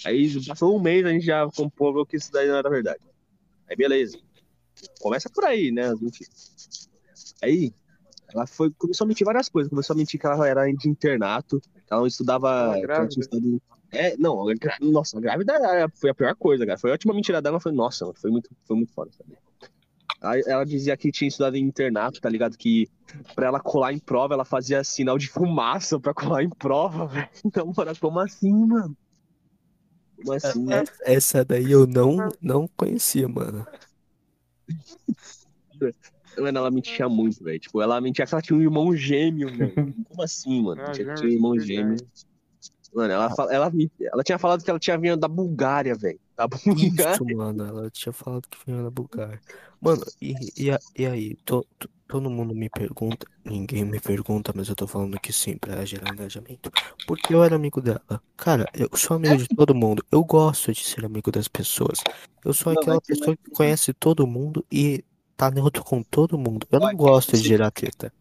Aí 0.06 0.46
passou 0.46 0.76
um 0.76 0.82
mês, 0.82 1.06
a 1.06 1.10
gente 1.10 1.26
já 1.26 1.50
comprovou 1.52 2.06
que 2.06 2.18
isso 2.18 2.32
daí 2.32 2.48
não 2.48 2.56
era 2.56 2.70
verdade. 2.70 3.00
Aí 3.70 3.76
beleza. 3.76 4.20
Começa 5.00 5.30
por 5.30 5.46
aí, 5.46 5.72
né? 5.72 5.94
Aí, 7.42 7.74
ela 8.34 8.48
foi, 8.48 8.72
começou 8.72 9.06
a 9.06 9.08
mentir 9.08 9.26
várias 9.26 9.48
coisas. 9.48 9.70
Começou 9.70 9.94
a 9.94 9.98
mentir 9.98 10.20
que 10.20 10.26
ela 10.26 10.48
era 10.48 10.66
de 10.72 10.90
internato, 10.90 11.60
que 11.62 11.70
ela 11.90 12.02
não 12.02 12.08
estudava. 12.08 12.50
Ela 12.50 13.08
estudado 13.08 13.62
É, 13.92 14.18
não, 14.18 14.46
gra- 14.60 14.78
nossa, 14.82 15.18
a 15.18 15.22
grávida 15.22 15.54
foi 15.96 16.10
a 16.10 16.16
pior 16.16 16.36
coisa, 16.36 16.66
cara. 16.66 16.78
Foi 16.78 16.90
a 16.90 16.94
última 16.94 17.14
mentira 17.14 17.42
dela, 17.42 17.60
foi, 17.60 17.72
nossa, 17.72 18.06
mano, 18.06 18.18
foi 18.20 18.32
muito, 18.32 18.50
foi 18.66 18.76
muito 18.76 18.92
foda, 18.94 19.12
sabe? 19.12 19.38
Aí 20.22 20.42
ela 20.48 20.66
dizia 20.66 20.96
que 20.96 21.12
tinha 21.12 21.28
estudado 21.28 21.58
em 21.58 21.64
internato, 21.64 22.20
tá 22.20 22.30
ligado? 22.30 22.58
Que 22.58 22.90
pra 23.36 23.48
ela 23.48 23.60
colar 23.60 23.94
em 23.94 24.00
prova, 24.00 24.34
ela 24.34 24.46
fazia 24.46 24.84
sinal 24.84 25.18
de 25.18 25.28
fumaça 25.30 26.00
pra 26.00 26.14
colar 26.14 26.44
em 26.44 26.50
prova, 26.50 27.06
velho. 27.08 27.30
Então, 27.46 27.72
mano, 27.76 27.92
como 28.00 28.20
assim, 28.20 28.54
mano? 28.54 28.98
Como 30.18 30.34
assim? 30.34 30.66
É, 30.72 31.14
Essa 31.14 31.44
daí 31.44 31.72
eu 31.72 31.86
não, 31.86 32.30
não 32.42 32.68
conhecia, 32.70 33.28
mano. 33.28 33.68
Mano, 36.38 36.58
ela 36.58 36.72
mentia 36.72 37.08
muito, 37.10 37.44
velho. 37.44 37.60
Tipo, 37.60 37.82
ela 37.82 38.00
mentia 38.02 38.26
que 38.26 38.34
ela 38.34 38.42
tinha 38.42 38.58
um 38.58 38.62
irmão 38.62 38.96
gêmeo, 38.96 39.50
velho. 39.50 39.74
Como 40.10 40.22
assim, 40.22 40.62
mano? 40.62 40.82
Ah, 40.82 40.94
já 40.94 41.16
tinha 41.16 41.30
um 41.30 41.34
irmão 41.34 41.52
verdade. 41.52 41.74
gêmeo. 41.74 42.08
Mano, 42.94 43.12
ela, 43.12 43.30
fala- 43.32 43.52
ela, 43.54 43.72
ela 44.02 44.24
tinha 44.24 44.38
falado 44.38 44.64
que 44.64 44.70
ela 44.70 44.80
tinha 44.80 44.98
vindo 44.98 45.18
da 45.18 45.28
Bulgária, 45.28 45.96
velho. 45.96 46.20
Da 46.38 46.48
Bulgária. 46.48 47.14
Isso, 47.16 47.26
mano, 47.26 47.66
ela 47.66 47.90
tinha 47.90 48.14
falado 48.14 48.48
que 48.48 48.58
vinha 48.66 48.84
da 48.84 48.90
Bulgária. 48.92 49.42
Mano, 49.82 50.04
e, 50.22 50.36
e, 50.56 50.70
e 50.96 51.06
aí? 51.06 51.36
To- 51.44 51.66
to- 51.80 51.90
todo 52.08 52.30
mundo 52.30 52.54
me 52.54 52.70
pergunta, 52.70 53.26
ninguém 53.44 53.84
me 53.84 54.00
pergunta, 54.00 54.54
mas 54.56 54.70
eu 54.70 54.76
tô 54.76 54.86
falando 54.86 55.20
que 55.20 55.34
sim, 55.34 55.58
pra 55.58 55.84
gerar 55.84 56.14
engajamento. 56.14 56.72
Porque 57.08 57.34
eu 57.34 57.44
era 57.44 57.56
amigo 57.56 57.82
dela. 57.82 58.02
Cara, 58.38 58.70
eu 58.76 58.88
sou 58.96 59.18
amigo 59.18 59.38
de 59.38 59.48
todo 59.48 59.74
mundo. 59.74 60.06
Eu 60.12 60.24
gosto 60.24 60.72
de 60.72 60.84
ser 60.84 61.04
amigo 61.04 61.32
das 61.32 61.48
pessoas. 61.48 62.00
Eu 62.46 62.54
sou 62.54 62.72
aquela 62.74 62.98
é 62.98 63.02
que- 63.02 63.08
pessoa 63.08 63.36
que 63.36 63.50
conhece 63.50 63.92
todo 63.94 64.28
mundo 64.28 64.64
e 64.72 65.04
tá 65.36 65.52
neutro 65.52 65.84
com 65.84 66.04
todo 66.04 66.38
mundo. 66.38 66.68
Eu 66.72 66.80
não 66.80 66.88
Olha, 66.88 66.96
gosto 66.96 67.34
de 67.34 67.44
gerar 67.48 67.72
treta. 67.72 68.14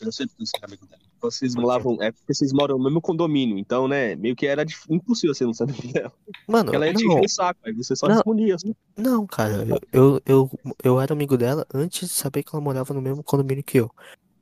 Eu 0.00 0.12
você 0.12 0.24
amigo 0.62 0.86
dela. 0.86 1.02
Vocês 1.20 1.54
moravam, 1.54 2.02
é 2.02 2.10
porque 2.10 2.34
vocês 2.34 2.52
moram 2.52 2.76
no 2.78 2.84
mesmo 2.84 3.00
condomínio, 3.00 3.56
então, 3.56 3.86
né, 3.86 4.16
meio 4.16 4.34
que 4.34 4.44
era 4.44 4.64
impossível 4.90 5.32
você 5.34 5.44
não 5.44 5.52
amigo 5.60 5.86
dela. 5.92 6.12
Mano, 6.48 6.74
ela 6.74 6.86
ia 6.86 6.94
te 6.94 7.06
encher 7.06 7.24
o 7.24 7.28
saco, 7.28 7.60
aí 7.64 7.72
você 7.72 7.94
só 7.94 8.08
Não. 8.08 8.16
respondia. 8.16 8.56
Assim. 8.56 8.74
Não, 8.96 9.24
cara, 9.26 9.64
eu, 9.64 9.80
eu, 9.92 10.20
eu, 10.26 10.50
eu 10.82 11.00
era 11.00 11.12
amigo 11.12 11.36
dela 11.36 11.64
antes 11.72 12.08
de 12.08 12.14
saber 12.14 12.42
que 12.42 12.54
ela 12.54 12.62
morava 12.62 12.92
no 12.92 13.00
mesmo 13.00 13.22
condomínio 13.22 13.62
que 13.62 13.78
eu. 13.78 13.90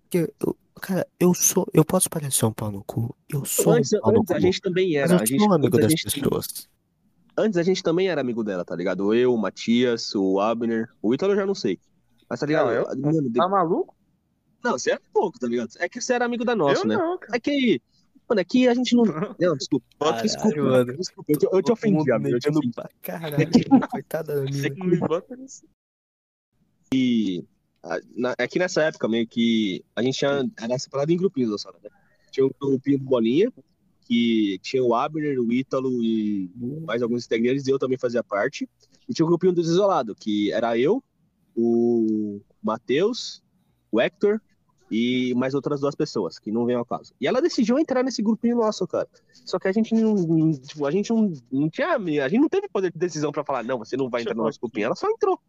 Porque, 0.02 0.32
eu, 0.40 0.56
cara, 0.80 1.06
eu 1.18 1.34
sou, 1.34 1.66
eu 1.72 1.84
posso 1.84 2.08
parecer 2.08 2.46
um 2.46 2.52
pau 2.52 2.70
no 2.70 2.82
cu, 2.82 3.14
eu 3.28 3.44
sou 3.44 3.74
um 3.74 3.76
Antes, 3.76 3.90
pau 4.00 4.12
no 4.12 4.20
antes 4.20 4.30
a 4.30 4.34
cu, 4.36 4.40
gente 4.40 4.60
também 4.62 4.94
mas 4.94 5.10
era. 5.10 5.12
eu 5.12 5.22
A 5.22 5.26
gente, 5.26 5.38
sou 5.38 5.50
um 5.50 5.52
amigo 5.52 5.76
a 5.76 5.80
das 5.80 5.90
gente, 5.90 6.04
pessoas. 6.04 6.68
antes 7.36 7.58
a 7.58 7.62
gente 7.62 7.82
também 7.82 8.08
era 8.08 8.22
amigo 8.22 8.42
dela, 8.42 8.64
tá 8.64 8.74
ligado? 8.74 9.12
Eu, 9.14 9.34
o 9.34 9.38
Matias, 9.38 10.14
o 10.14 10.40
Abner, 10.40 10.88
o 11.02 11.12
Ítalo 11.14 11.32
eu 11.32 11.36
já 11.36 11.46
não 11.46 11.54
sei. 11.54 11.78
Mas 12.30 12.38
tá 12.40 12.46
ligado? 12.46 12.66
Não, 12.66 12.72
eu- 12.72 12.86
Mano, 12.98 13.32
Tá 13.32 13.48
maluco? 13.48 13.94
Não, 14.62 14.72
você 14.72 14.92
era 14.92 15.00
pouco, 15.12 15.38
tá 15.38 15.46
ligado? 15.48 15.70
É 15.78 15.88
que 15.88 16.00
você 16.00 16.14
era 16.14 16.24
amigo 16.24 16.44
da 16.44 16.54
nossa, 16.54 16.82
eu 16.82 16.86
né? 16.88 16.94
não, 16.96 17.18
cara. 17.18 17.36
É 17.36 17.40
que. 17.40 17.82
Mano, 18.28 18.40
é 18.40 18.44
que 18.44 18.68
a 18.68 18.74
gente 18.74 18.94
não. 18.94 19.02
Não, 19.40 19.56
desculpa. 19.56 19.84
Caralho, 19.98 20.22
desculpa, 20.22 20.62
mano. 20.62 20.96
desculpa. 20.96 21.32
Eu 21.32 21.38
te, 21.38 21.46
eu 21.50 21.62
te 21.62 21.72
ofendi, 21.72 22.12
Abner. 22.12 22.32
Eu 22.34 22.38
te 22.38 22.48
ofendi. 22.48 22.70
caralho, 23.02 23.36
coitada 23.90 24.34
da 24.36 24.42
mina. 24.42 24.68
Não 24.78 24.86
me 24.86 24.96
bota 24.98 25.34
nisso. 25.34 25.64
Na- 28.16 28.34
É 28.38 28.46
que 28.46 28.58
nessa 28.58 28.82
época, 28.82 29.08
meio 29.08 29.26
que 29.26 29.84
a 29.96 30.02
gente 30.02 30.18
tinha, 30.18 30.48
era 30.60 30.78
separado 30.78 31.10
em 31.12 31.16
grupinhos 31.16 31.50
da 31.50 31.58
sala, 31.58 31.78
né? 31.82 31.90
Tinha 32.30 32.46
o 32.46 32.54
grupinho 32.60 32.98
do 32.98 33.04
Bolinha, 33.04 33.50
que 34.02 34.58
tinha 34.62 34.84
o 34.84 34.94
Abner, 34.94 35.40
o 35.40 35.52
Ítalo 35.52 35.90
e 36.02 36.50
mais 36.86 37.02
alguns 37.02 37.24
integrantes, 37.24 37.66
e 37.66 37.70
eu 37.70 37.78
também 37.78 37.98
fazia 37.98 38.22
parte. 38.22 38.68
E 39.08 39.14
tinha 39.14 39.24
o 39.24 39.28
grupinho 39.28 39.52
dos 39.52 39.68
isolados, 39.68 40.14
que 40.20 40.52
era 40.52 40.78
eu, 40.78 41.02
o 41.60 42.40
Matheus, 42.62 43.42
o 43.90 44.00
Hector 44.00 44.40
e 44.90 45.32
mais 45.36 45.54
outras 45.54 45.80
duas 45.80 45.94
pessoas, 45.94 46.38
que 46.38 46.50
não 46.50 46.66
vêm 46.66 46.74
ao 46.74 46.84
caso. 46.84 47.14
E 47.20 47.26
ela 47.26 47.40
decidiu 47.40 47.78
entrar 47.78 48.02
nesse 48.02 48.22
grupinho 48.22 48.56
nosso, 48.56 48.86
cara. 48.88 49.08
Só 49.32 49.58
que 49.58 49.68
a 49.68 49.72
gente 49.72 49.94
não, 49.94 50.52
tipo, 50.52 50.84
a 50.84 50.90
gente 50.90 51.10
não, 51.10 51.32
não 51.50 51.70
tinha, 51.70 51.94
a 51.94 52.28
gente 52.28 52.40
não 52.40 52.48
teve 52.48 52.68
poder 52.68 52.90
de 52.90 52.98
decisão 52.98 53.30
pra 53.30 53.44
falar, 53.44 53.62
não, 53.62 53.78
você 53.78 53.96
não 53.96 54.10
vai 54.10 54.22
entrar 54.22 54.34
no 54.34 54.42
nosso 54.42 54.58
grupinho. 54.58 54.86
Ela 54.86 54.96
só 54.96 55.08
entrou. 55.08 55.40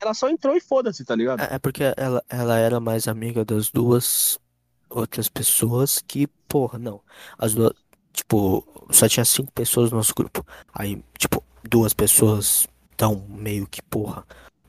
Ela 0.00 0.12
só 0.12 0.28
entrou 0.28 0.54
e 0.54 0.60
foda-se, 0.60 1.04
tá 1.04 1.16
ligado? 1.16 1.40
É 1.40 1.54
é 1.54 1.58
porque 1.58 1.82
ela, 1.96 2.22
ela 2.28 2.58
era 2.58 2.78
mais 2.78 3.08
amiga 3.08 3.44
das 3.44 3.70
duas 3.70 4.38
outras 4.90 5.28
pessoas 5.28 6.02
que, 6.06 6.26
porra, 6.46 6.78
não. 6.78 7.00
As 7.38 7.54
duas, 7.54 7.72
tipo, 8.12 8.66
só 8.90 9.08
tinha 9.08 9.24
cinco 9.24 9.50
pessoas 9.52 9.90
no 9.90 9.96
nosso 9.96 10.14
grupo. 10.14 10.46
Aí, 10.72 11.02
tipo, 11.18 11.42
duas 11.62 11.94
pessoas 11.94 12.68
tão 12.96 13.24
meio 13.28 13.66
que, 13.66 13.80
porra, 13.82 14.26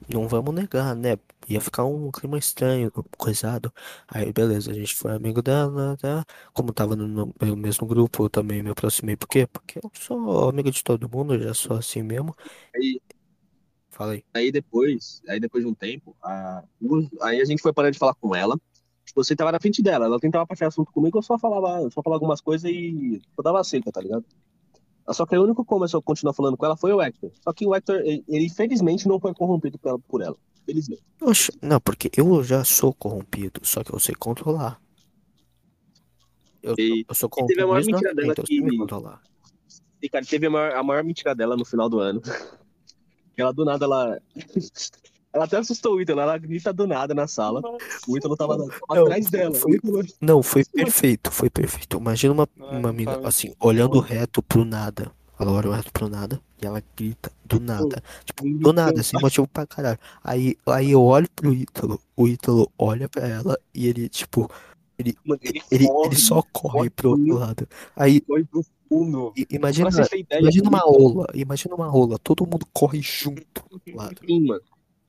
não 0.10 0.28
vamos 0.28 0.54
negar, 0.54 0.96
né? 0.96 1.18
Ia 1.48 1.62
ficar 1.62 1.86
um 1.86 2.12
clima 2.12 2.38
estranho, 2.38 2.92
coisado. 3.18 3.74
Aí, 4.08 4.32
beleza, 4.32 4.72
a 4.72 4.74
gente 4.74 4.96
foi 4.96 5.14
amigo 5.14 5.42
dela, 5.42 5.98
tá? 5.98 6.26
Como 6.54 6.74
tava 6.74 6.96
no, 6.96 7.34
mesmo 7.56 7.88
grupo, 7.88 8.26
eu 8.26 8.30
também 8.30 8.64
me 8.64 8.70
aproximei. 8.70 9.16
Por 9.16 9.28
quê? 9.28 9.48
Porque 9.48 9.80
eu 9.80 9.92
sou 9.94 10.50
amigo 10.50 10.72
de 10.72 10.84
todo 10.84 11.10
mundo, 11.10 11.36
eu 11.36 11.42
já 11.42 11.54
sou 11.54 11.78
assim 11.78 12.02
mesmo. 12.04 12.36
Aí, 12.76 13.02
Falei. 13.90 14.26
aí 14.34 14.52
depois, 14.52 15.22
aí 15.28 15.40
depois 15.40 15.64
de 15.64 15.70
um 15.70 15.74
tempo, 15.74 16.16
a, 16.22 16.64
aí 17.22 17.40
a 17.40 17.46
gente 17.46 17.62
foi 17.62 17.72
parando 17.72 17.94
de 17.94 18.00
falar 18.00 18.14
com 18.16 18.36
ela. 18.36 18.60
Tipo, 19.06 19.24
você 19.24 19.36
tava 19.36 19.52
na 19.52 19.60
frente 19.60 19.82
dela, 19.82 20.06
ela 20.06 20.20
tentava 20.20 20.46
puxar 20.48 20.68
assunto 20.68 20.92
comigo, 20.92 21.18
eu 21.18 21.22
só 21.22 21.38
falava, 21.38 21.82
eu 21.82 21.92
só 21.92 22.02
falava 22.02 22.18
algumas 22.18 22.42
coisas 22.42 22.70
e 22.70 23.22
eu 23.38 23.44
dava 23.44 23.64
seca, 23.64 23.92
tá 23.92 24.02
ligado? 24.02 24.26
Só 25.12 25.26
que 25.26 25.38
o 25.38 25.44
único 25.44 25.64
começou 25.64 26.00
a 26.00 26.04
continuar 26.04 26.34
falando 26.34 26.58
com 26.58 26.66
ela 26.66 26.76
foi 26.76 26.92
o 26.92 27.02
Hector. 27.02 27.32
Só 27.44 27.54
que 27.54 27.66
o 27.66 27.76
Hector, 27.76 27.98
ele, 27.98 28.24
ele 28.28 28.46
infelizmente 28.46 29.08
não 29.08 29.20
foi 29.20 29.34
corrompido 29.34 29.78
por 29.78 29.90
ela. 29.90 30.00
Por 30.00 30.22
ela. 30.22 30.36
Felizmente. 30.66 31.04
Oxe, 31.22 31.52
não, 31.62 31.80
porque 31.80 32.10
eu 32.18 32.44
já 32.44 32.64
sou 32.64 32.92
corrompido, 32.92 33.62
só 33.64 33.84
que 33.84 33.94
eu 33.94 34.00
sei 34.00 34.16
controlar. 34.16 34.82
Eu, 36.64 36.74
E- 36.80 37.06
eu 37.08 37.14
sou 37.14 37.30
e 37.38 37.46
teve 37.46 37.62
a 37.62 37.66
corrompido, 37.66 37.68
maior 37.68 37.86
mentira 37.86 38.16
dela 38.16 38.34
eu 38.36 38.64
me 38.64 38.72
que- 38.72 38.78
controlar. 38.78 39.22
E, 40.02 40.10
cara, 40.10 40.26
teve 40.26 40.48
a 40.48 40.50
maior, 40.50 40.76
a 40.76 40.84
maior 40.84 41.04
mentira 41.04 41.36
dela 41.36 41.56
no 41.56 41.64
final 41.66 41.88
do 41.88 42.00
ano. 42.00 42.22
Ela, 43.38 43.52
do 43.52 43.66
nada, 43.66 43.84
ela... 43.84 44.18
Ela 45.36 45.44
até 45.44 45.58
assustou 45.58 45.96
o 45.96 46.02
Ítalo, 46.02 46.22
ela 46.22 46.38
grita 46.38 46.72
do 46.72 46.88
nada 46.88 47.14
na 47.14 47.28
sala. 47.28 47.62
O 48.08 48.18
Ítalo 48.18 48.38
tava, 48.38 48.56
Não, 48.58 48.70
atrás 48.88 49.30
dela. 49.30 49.54
foi- 49.54 49.80
Não, 50.22 50.42
foi 50.42 50.64
perfeito, 50.64 51.30
foi 51.30 51.50
perfeito. 51.50 51.98
Imagina 51.98 52.34
uma, 52.34 52.48
uma 52.58 52.94
mina 52.94 53.20
assim, 53.28 53.54
olhando 53.60 54.00
reto 54.00 54.42
pro 54.42 54.64
nada. 54.64 55.12
Ela 55.38 55.52
olha 55.52 55.76
reto 55.76 55.92
pro 55.92 56.08
nada 56.08 56.40
e 56.62 56.66
ela 56.66 56.82
grita 56.96 57.30
do 57.44 57.60
nada. 57.60 58.02
Tipo, 58.24 58.44
do 58.48 58.72
nada, 58.72 59.04
sem 59.04 59.20
motivo 59.20 59.46
pra 59.46 59.66
caralho. 59.68 60.00
Aí, 60.24 60.56
aí 60.68 60.92
eu 60.92 61.02
olho 61.04 61.28
pro 61.36 61.54
Ítalo, 61.54 62.00
o 62.16 62.30
Ítalo 62.30 62.72
olha 62.80 63.10
pra 63.10 63.28
ela 63.28 63.60
e 63.74 63.88
ele, 63.88 64.08
tipo, 64.08 64.50
Mano, 65.26 65.42
ele, 65.44 65.62
ele, 65.70 65.88
corre, 65.90 66.08
ele 66.08 66.16
só 66.16 66.42
corre 66.54 66.74
corre 66.78 66.90
pro 66.90 67.10
outro 67.10 67.38
lado. 67.38 67.68
Aí, 67.98 68.22
corre 68.22 68.46
pro 68.46 68.64
fundo. 68.88 69.34
i- 69.36 69.46
imagina, 69.52 69.90
imagina 70.40 70.70
uma 70.70 70.80
rola, 70.80 71.28
imagina 71.34 71.76
uma 71.76 71.88
rola, 71.88 72.18
todo 72.18 72.46
mundo 72.46 72.66
corre 72.72 73.02
junto 73.02 73.44
pro 73.52 73.66
outro 73.74 73.94
lado. 73.98 74.16
Sim, 74.26 74.48
mano. 74.48 74.62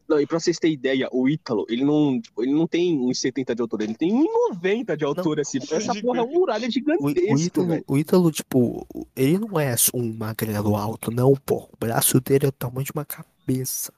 Não, 0.08 0.20
e 0.20 0.26
pra 0.26 0.38
vocês 0.38 0.58
terem 0.58 0.74
ideia, 0.74 1.08
o 1.12 1.28
Ítalo, 1.28 1.66
ele 1.68 1.84
não, 1.84 2.20
tipo, 2.20 2.42
ele 2.42 2.52
não 2.52 2.66
tem 2.66 2.96
1,70 2.96 3.54
de 3.54 3.62
altura, 3.62 3.84
ele 3.84 3.94
tem 3.94 4.10
1,90 4.12 4.96
de 4.96 5.04
altura, 5.04 5.42
assim. 5.42 5.58
Essa 5.70 5.94
porra 6.00 6.20
é 6.20 6.22
uma 6.22 6.32
muralha 6.32 6.68
O, 6.68 6.70
gigantesca, 6.70 7.34
o 7.34 7.38
Ítalo, 7.38 7.66
velho. 7.66 7.84
o 7.88 7.98
Ítalo, 7.98 8.30
tipo, 8.30 8.86
ele 9.16 9.38
não 9.38 9.58
é 9.58 9.74
um 9.92 10.12
magrelo 10.12 10.76
alto, 10.76 11.10
não, 11.10 11.34
pô. 11.34 11.68
O 11.72 11.76
braço 11.78 12.20
dele 12.20 12.46
é 12.46 12.48
o 12.48 12.52
tamanho 12.52 12.84
de 12.84 12.92
uma 12.92 13.04
cabeça. 13.04 13.92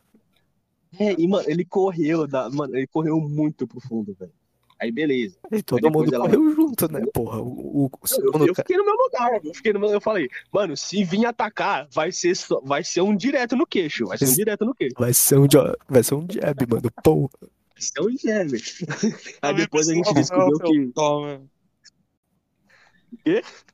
É, 0.98 1.14
e, 1.20 1.28
mano, 1.28 1.48
ele 1.48 1.64
correu, 1.64 2.26
da, 2.26 2.48
mano, 2.50 2.74
ele 2.74 2.86
correu 2.86 3.20
muito 3.20 3.66
pro 3.66 3.80
fundo, 3.80 4.16
velho. 4.18 4.32
Aí, 4.80 4.92
beleza. 4.92 5.36
E 5.50 5.62
todo 5.62 5.80
depois 5.80 6.06
mundo 6.06 6.14
ela- 6.14 6.24
correu 6.26 6.54
junto, 6.54 6.92
né, 6.92 7.04
porra? 7.12 7.40
O, 7.40 7.86
o, 7.86 7.90
Eu, 8.36 8.46
eu 8.46 8.54
fiquei 8.54 8.76
no 8.76 8.84
meu 8.84 8.94
lugar, 8.94 9.40
eu 9.44 9.54
fiquei 9.54 9.72
no 9.72 9.80
meu, 9.80 9.90
eu 9.90 10.00
falei, 10.00 10.28
mano, 10.52 10.76
se 10.76 11.02
vir 11.02 11.26
atacar, 11.26 11.88
vai 11.92 12.12
ser, 12.12 12.36
só- 12.36 12.60
vai 12.60 12.84
ser 12.84 13.00
um 13.00 13.16
direto 13.16 13.56
no 13.56 13.66
queixo, 13.66 14.06
vai 14.06 14.16
ser 14.18 14.26
um 14.28 14.34
direto 14.34 14.64
no 14.64 14.74
queixo. 14.74 14.94
vai 14.96 15.12
ser 15.12 15.36
um, 15.38 15.46
jo- 15.48 15.76
vai 15.88 16.02
ser 16.04 16.14
um 16.14 16.26
jab, 16.30 16.66
mano. 16.68 16.90
Pô, 17.02 17.28
Vai 17.40 17.82
ser 17.82 18.00
um 18.00 18.16
jab. 18.16 18.50
Aí 19.42 19.54
depois 19.54 19.88
a 19.88 19.94
gente 19.94 20.12
descobriu 20.14 20.58
que... 20.58 20.92
Toma. 20.94 21.42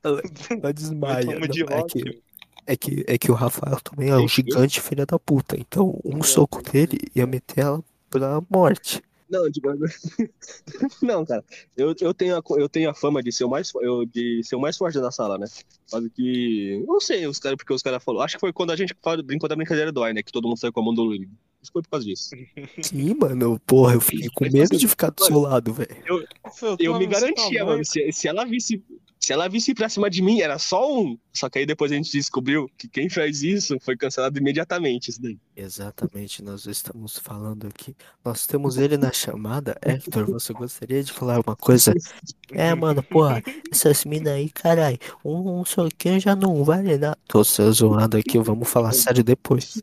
ela 0.03 0.73
desmaia. 0.73 1.39
De 1.47 1.63
é, 1.63 1.83
que, 1.83 2.21
é, 2.67 2.77
que, 2.77 3.05
é 3.07 3.17
que 3.17 3.31
o 3.31 3.35
Rafael 3.35 3.79
também 3.81 4.09
é 4.09 4.15
um 4.17 4.27
gigante 4.27 4.81
filha 4.81 5.05
da 5.05 5.19
puta. 5.19 5.55
Então, 5.59 5.99
um 6.03 6.23
soco 6.23 6.61
dele 6.63 6.97
ia 7.15 7.25
meter 7.27 7.61
ela 7.61 7.83
pra 8.09 8.41
morte. 8.49 9.01
Não, 9.29 9.51
tipo, 9.51 9.69
não, 11.01 11.25
cara. 11.25 11.43
Eu, 11.75 11.95
eu, 11.99 12.13
tenho 12.13 12.37
a, 12.37 12.41
eu 12.57 12.69
tenho 12.69 12.89
a 12.89 12.93
fama 12.93 13.23
de 13.23 13.31
ser 13.31 13.43
o 13.43 13.49
mais, 13.49 13.71
eu, 13.81 14.05
de 14.05 14.41
ser 14.43 14.55
o 14.55 14.59
mais 14.59 14.77
forte 14.77 14.99
da 14.99 15.11
sala, 15.11 15.37
né? 15.37 15.47
Sabe 15.85 16.09
que. 16.09 16.83
Não 16.87 16.99
sei, 16.99 17.25
os 17.25 17.39
caras, 17.39 17.57
porque 17.57 17.73
os 17.73 17.81
caras 17.81 18.03
falaram. 18.03 18.23
Acho 18.23 18.35
que 18.35 18.39
foi 18.41 18.53
quando 18.53 18.71
a 18.71 18.75
gente 18.75 18.95
falou- 19.01 19.23
brincou 19.23 19.49
da 19.49 19.55
brincadeira 19.55 19.91
do 19.91 20.03
ar, 20.03 20.13
né? 20.13 20.21
Que 20.21 20.31
todo 20.31 20.47
mundo 20.47 20.59
saiu 20.59 20.71
com 20.71 20.79
a 20.81 20.83
mão 20.83 20.93
do 20.93 21.09
livre. 21.11 21.29
Isso 21.61 21.71
foi 21.71 21.81
por 21.81 21.89
causa 21.89 22.05
disso. 22.05 22.29
Sim, 22.83 23.15
mano. 23.15 23.59
Porra, 23.65 23.95
eu 23.95 24.01
fiquei 24.01 24.29
com 24.29 24.45
medo 24.45 24.77
de 24.77 24.87
ficar 24.87 25.09
do 25.09 25.23
seu 25.23 25.39
lado, 25.39 25.73
velho. 25.73 25.95
Eu 26.79 26.97
me 26.99 27.07
garantia, 27.07 27.65
mano. 27.65 27.83
Se, 27.83 28.11
se 28.11 28.27
ela 28.27 28.45
visse. 28.45 28.83
Se 29.19 29.33
ela 29.33 29.47
visse 29.49 29.73
pra 29.73 29.89
cima 29.89 30.07
de 30.07 30.21
mim, 30.21 30.41
era 30.41 30.59
só 30.59 30.87
um. 30.93 31.17
Só 31.33 31.49
que 31.49 31.57
aí 31.57 31.65
depois 31.65 31.91
a 31.91 31.95
gente 31.95 32.11
descobriu 32.11 32.69
que 32.77 32.87
quem 32.87 33.09
fez 33.09 33.41
isso 33.41 33.75
foi 33.81 33.97
cancelado 33.97 34.37
imediatamente. 34.37 35.09
Isso 35.09 35.19
daí. 35.21 35.39
Exatamente, 35.55 36.43
nós 36.43 36.67
estamos 36.67 37.17
falando 37.17 37.65
aqui. 37.65 37.95
Nós 38.23 38.45
temos 38.45 38.77
ele 38.77 38.97
na 38.97 39.11
chamada. 39.11 39.75
Hector, 39.81 40.25
você 40.27 40.53
gostaria 40.53 41.03
de 41.03 41.11
falar 41.11 41.39
uma 41.45 41.55
coisa? 41.55 41.91
É, 42.51 42.75
mano, 42.75 43.01
porra, 43.01 43.41
essas 43.71 44.05
minas 44.05 44.33
aí, 44.33 44.49
caralho, 44.49 44.99
um, 45.23 45.61
um 45.61 45.65
soquinho 45.65 46.19
já 46.19 46.35
não 46.35 46.63
vale 46.63 46.95
nada. 46.97 47.17
Tô 47.27 47.43
só 47.43 47.71
zoando 47.71 48.17
aqui, 48.17 48.37
vamos 48.37 48.69
falar 48.69 48.91
sério 48.91 49.23
depois. 49.23 49.81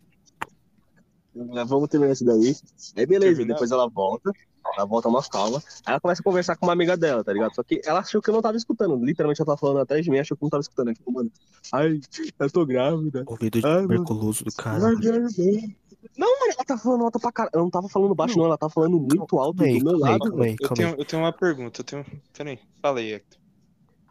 Vamos 1.35 1.89
terminar 1.89 2.13
isso 2.13 2.25
daí. 2.25 2.55
Aí 2.97 3.07
beleza, 3.07 3.37
Terminar? 3.37 3.55
depois 3.55 3.71
ela 3.73 3.89
volta. 3.89 4.31
Ela 4.77 4.87
volta 4.87 5.09
mais 5.11 5.29
calma. 5.29 5.59
Aí 5.85 5.93
ela 5.93 6.01
começa 6.01 6.21
a 6.21 6.25
conversar 6.25 6.57
com 6.57 6.67
uma 6.67 6.73
amiga 6.73 6.97
dela, 6.97 7.23
tá 7.25 7.33
ligado? 7.33 7.55
Só 7.55 7.63
que 7.63 7.81
ela 7.85 8.01
achou 8.01 8.23
que 8.23 8.31
eu 8.31 8.35
não 8.35 8.43
tava 8.43 8.57
escutando. 8.57 8.97
Literalmente 9.05 9.41
ela 9.41 9.47
tava 9.47 9.59
falando 9.59 9.81
atrás 9.81 10.05
de 10.05 10.11
mim, 10.11 10.19
achou 10.19 10.37
que 10.37 10.43
eu 10.43 10.47
não 10.47 10.51
tava 10.51 10.61
escutando. 10.63 10.89
Ela 10.89 10.97
ficou, 10.97 11.13
mano, 11.13 11.31
ai, 11.73 12.01
eu 12.39 12.51
tô 12.51 12.65
grávida. 12.65 13.25
Ouvido 13.27 13.61
de 13.61 13.67
Ai, 13.67 13.83
tuberculoso 13.83 14.45
do 14.45 14.53
cara. 14.53 14.87
Ai, 14.87 14.95
ai, 14.95 15.19
ai. 15.19 15.77
Não, 16.17 16.29
mano, 16.41 16.53
ela 16.55 16.65
tá 16.65 16.79
falando 16.79 17.05
alto 17.05 17.21
pra 17.21 17.33
caralho. 17.33 17.51
Ela 17.55 17.63
não 17.65 17.71
tava 17.71 17.89
falando 17.89 18.15
baixo, 18.15 18.39
não. 18.39 18.47
Ela 18.47 18.59
tava 18.59 18.73
falando 18.73 18.99
muito 18.99 19.39
alto 19.39 19.63
aí, 19.63 19.79
do 19.79 19.85
meu 19.85 20.01
calma 20.01 20.15
aí, 20.15 20.19
lado. 20.19 20.31
calma 20.31 20.45
aí, 20.45 20.59
Eu 20.59 20.69
calma 20.69 20.85
aí. 20.85 20.91
tenho, 20.91 21.01
eu 21.01 21.05
tenho 21.05 21.23
uma 21.23 21.33
pergunta. 21.33 21.81
Eu 21.81 21.85
tenho... 21.85 22.05
Peraí, 22.33 22.59
fala 22.81 23.01
aí, 23.01 23.13
Hector. 23.15 23.39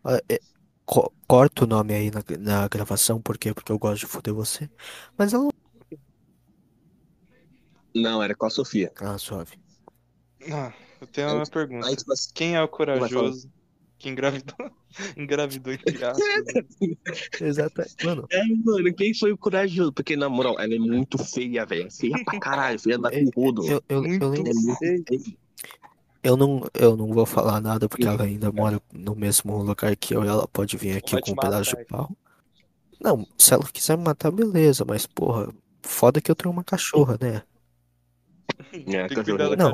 Ah, 0.04 0.20
é, 0.30 0.40
co- 0.86 1.14
corta 1.28 1.64
o 1.64 1.68
nome 1.68 1.94
aí 1.94 2.12
na, 2.12 2.24
na 2.40 2.68
gravação, 2.68 3.22
por 3.22 3.38
quê? 3.38 3.54
Porque 3.54 3.72
eu 3.72 3.80
gosto 3.80 4.02
de 4.02 4.08
foder 4.08 4.34
você. 4.34 4.70
Mas 5.18 5.34
ela. 5.34 5.50
Não, 7.94 8.24
era 8.24 8.36
com 8.36 8.46
a 8.46 8.50
Sofia. 8.50 8.92
Ah, 9.00 9.18
suave. 9.18 9.58
Ah, 10.52 10.74
eu 11.00 11.08
tenho 11.08 11.36
uma 11.36 11.46
pergunta. 11.46 11.88
Aí, 11.88 11.96
tipo 11.96 12.12
assim, 12.14 12.30
Quem 12.34 12.56
é 12.56 12.62
o 12.62 12.68
corajoso 12.68 13.50
que 13.98 14.10
engravidou? 14.10 14.56
engravidou 15.18 15.74
entre 15.74 16.04
aspas. 16.04 16.22
Exato. 17.42 17.84
Mano, 18.04 18.26
É, 18.32 18.44
mano, 18.64 18.94
quem 18.96 19.14
foi 19.14 19.32
o 19.32 19.38
corajoso? 19.38 19.94
Porque, 19.94 20.16
na 20.16 20.28
moral, 20.30 20.60
ela 20.60 20.74
é 20.74 20.80
muito 20.80 21.18
feia, 21.18 21.66
velho. 21.66 21.92
Feia 21.92 22.24
pra 22.24 22.40
caralho, 22.40 22.80
feia 22.80 22.98
da 22.98 23.12
com 23.12 23.30
rodo. 23.36 23.66
eu, 23.68 23.82
eu, 23.88 24.06
eu, 24.06 24.30
lembro- 24.32 24.78
É 24.82 24.96
eu 26.24 26.38
não, 26.38 26.68
eu 26.74 26.96
não 26.96 27.08
vou 27.14 27.26
falar 27.26 27.60
nada 27.62 27.90
porque 27.90 28.06
ela 28.08 28.24
ainda 28.24 28.52
mora 28.52 28.82
no 28.94 29.16
mesmo 29.16 29.58
lugar 29.64 29.96
que 29.96 30.14
eu 30.16 30.24
e 30.24 30.28
ela 30.28 30.48
pode 30.48 30.78
vir 30.78 30.98
aqui 30.98 31.14
Vai 31.14 31.22
com 31.22 31.32
um 31.32 31.36
pedaço 31.36 31.76
de 31.76 31.86
pau. 31.86 32.16
Não, 33.00 33.26
se 33.38 33.54
ela 33.54 33.64
quiser 33.72 33.98
me 33.98 34.04
matar, 34.04 34.30
beleza, 34.32 34.86
mas 34.86 35.08
porra, 35.08 35.52
foda 35.82 36.22
que 36.22 36.30
eu 36.30 36.36
tenho 36.36 36.52
uma 36.52 36.64
cachorra, 36.64 37.18
né? 37.20 37.42
É, 38.74 39.08
Tem 39.08 39.18
que 39.18 39.24
cuidar 39.24 39.50
da 39.50 39.56
Não. 39.56 39.74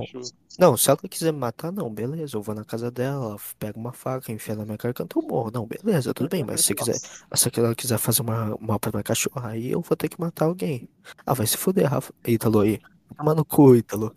Não, 0.60 0.78
se 0.78 0.90
ela 0.90 0.98
quiser 1.10 1.32
me 1.32 1.40
matar, 1.40 1.72
não, 1.72 1.94
beleza, 1.94 2.38
eu 2.38 2.42
vou 2.42 2.56
na 2.56 2.64
casa 2.64 2.90
dela, 2.90 3.36
pego 3.60 3.80
uma 3.80 3.94
faca, 3.94 4.32
enfia 4.32 4.56
na 4.56 4.66
minha 4.66 4.78
garganta, 4.78 5.18
eu 5.18 5.22
morro. 5.22 5.52
Não, 5.54 5.66
beleza, 5.66 6.14
tudo 6.14 6.30
bem, 6.30 6.44
mas 6.44 6.62
se 6.66 6.74
quiser, 6.74 6.96
se 6.96 7.50
ela 7.58 7.76
quiser 7.76 7.98
fazer 7.98 8.22
uma 8.22 8.58
mal 8.60 8.80
pra 8.80 8.92
minha 8.92 9.04
cachorra, 9.04 9.50
aí 9.50 9.72
eu 9.72 9.82
vou 9.82 9.96
ter 9.96 10.10
que 10.10 10.20
matar 10.20 10.46
alguém. 10.46 10.90
Ah, 11.26 11.34
vai 11.34 11.46
se 11.46 11.58
fuder, 11.58 11.88
Rafa. 11.88 12.14
Ítalo 12.26 12.62
aí. 12.62 12.80
Toma 13.16 13.34
no 13.34 13.46
cu, 13.46 13.76
Ítalo. 13.76 14.16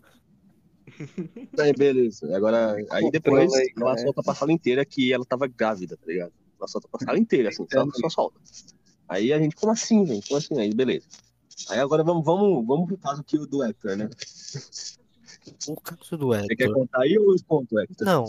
Aí, 1.59 1.73
beleza. 1.73 2.35
Agora, 2.35 2.75
aí 2.91 3.09
depois 3.11 3.51
ela 3.53 3.91
cara. 3.91 3.97
solta 3.97 4.23
pra 4.23 4.35
sala 4.35 4.51
inteira 4.51 4.83
que 4.85 5.13
ela 5.13 5.25
tava 5.25 5.47
grávida, 5.47 5.95
tá 5.95 6.05
ligado? 6.05 6.33
Ela 6.59 6.67
solta 6.67 6.87
pra 6.87 6.99
sala 7.05 7.17
inteira, 7.17 7.49
assim, 7.49 7.65
só, 7.71 7.85
só 7.91 8.09
solta. 8.09 8.39
Aí 9.07 9.31
a 9.33 9.39
gente, 9.39 9.55
como 9.55 9.71
assim, 9.71 10.05
gente? 10.05 10.27
Como 10.27 10.37
assim? 10.37 10.59
Aí, 10.59 10.73
beleza. 10.73 11.07
Aí 11.69 11.79
agora 11.79 12.03
vamos, 12.03 12.23
vamos, 12.25 12.65
vamos 12.65 12.87
pro 12.87 12.97
caso 12.97 13.21
aqui 13.21 13.37
do 13.37 13.63
Hector, 13.63 13.95
né? 13.97 14.09
O 15.67 15.75
caso 15.79 16.17
do 16.17 16.27
Você 16.27 16.55
quer 16.55 16.65
Hector. 16.65 16.73
contar 16.73 17.01
aí 17.01 17.17
ou 17.17 17.33
eu 17.33 17.37
conto, 17.47 17.79
Hector? 17.79 18.05
Não, 18.05 18.25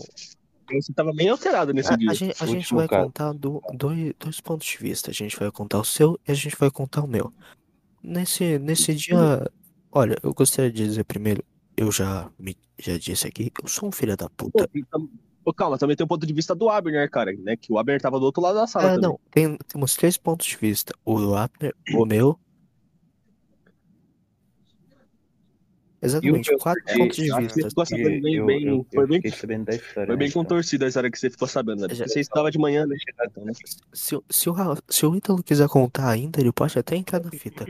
Você 0.71 0.93
tava 0.95 1.13
bem 1.13 1.29
alterado 1.29 1.73
nesse 1.75 1.93
a, 1.93 1.97
dia. 1.97 2.11
a 2.11 2.15
gente, 2.15 2.43
a 2.43 2.47
gente 2.47 2.75
vai 2.75 2.89
caso. 2.89 3.05
contar 3.07 3.33
do, 3.33 3.61
dois, 3.75 4.15
dois 4.19 4.41
pontos 4.41 4.67
de 4.67 4.79
vista. 4.79 5.11
A 5.11 5.15
gente 5.15 5.39
vai 5.39 5.51
contar 5.51 5.79
o 5.79 5.85
seu 5.85 6.19
e 6.27 6.33
a 6.33 6.35
gente 6.35 6.57
vai 6.59 6.71
contar 6.71 7.03
o 7.03 7.09
meu. 7.09 7.33
Nesse, 8.03 8.59
nesse 8.59 8.95
dia, 8.95 9.49
olha, 9.91 10.17
eu 10.23 10.33
gostaria 10.35 10.71
de 10.73 10.85
dizer 10.85 11.05
primeiro, 11.05 11.45
eu 11.77 11.91
já 11.93 12.31
me 12.39 12.57
já 12.79 12.97
disse 12.99 13.29
aqui, 13.29 13.53
eu 13.63 13.69
sou 13.69 13.89
um 13.89 13.93
filho 13.93 14.17
da 14.17 14.29
puta. 14.31 14.69
pô, 15.45 15.53
calma, 15.55 15.79
também 15.79 15.95
tem 15.95 16.05
o 16.05 16.09
ponto 16.09 16.27
de 16.27 16.33
vista 16.33 16.53
do 16.55 16.69
Abner, 16.69 17.09
cara, 17.11 17.33
né? 17.33 17.57
Que 17.57 17.73
o 17.73 17.79
Abner 17.79 18.01
tava 18.01 18.19
do 18.19 18.25
outro 18.25 18.43
lado 18.43 18.57
da 18.57 18.67
sala 18.67 18.87
É, 18.87 18.95
também. 18.95 19.03
não, 19.11 19.21
tem, 19.31 19.57
temos 19.69 19.95
três 19.95 20.17
pontos 20.17 20.47
de 20.47 20.57
vista. 20.57 20.93
O 21.05 21.35
Abner, 21.35 21.75
o 21.95 22.05
meu. 22.05 22.39
Exatamente, 26.03 26.57
quatro 26.59 26.83
porque 26.83 26.99
pontos 26.99 27.17
de 27.17 27.33
vista. 27.33 27.69
ficou 27.69 27.87
sabendo 27.87 28.23
bem, 28.23 28.35
eu, 28.35 28.47
bem, 28.47 28.65
eu, 28.65 28.87
foi 28.93 29.05
eu 29.05 29.09
bem, 29.09 29.17
fiquei 29.23 29.31
sabendo 29.39 29.65
da 29.67 29.75
história, 29.77 30.07
foi 30.09 30.17
bem 30.17 30.31
contorcida 30.33 30.85
a 30.85 30.89
história 30.89 31.11
que 31.11 31.19
você 31.19 31.31
ficou 31.31 31.47
sabendo, 31.47 31.83
né? 31.83 31.89
Porque 31.89 32.09
você 32.09 32.21
estava 32.21 32.51
de 32.51 32.59
manhã, 32.59 32.85
né? 32.87 32.97
Então, 33.31 33.45
né? 33.45 33.53
Se, 33.93 34.17
o- 34.17 34.25
se, 34.29 34.51
o, 34.51 34.55
se 34.89 35.07
o 35.07 35.15
Ítalo 35.15 35.43
quiser 35.45 35.69
contar 35.69 36.09
ainda, 36.11 36.41
ele 36.41 36.51
pode 36.51 36.77
até 36.77 36.97
entrar 36.97 37.23
na 37.23 37.31
fita. 37.31 37.67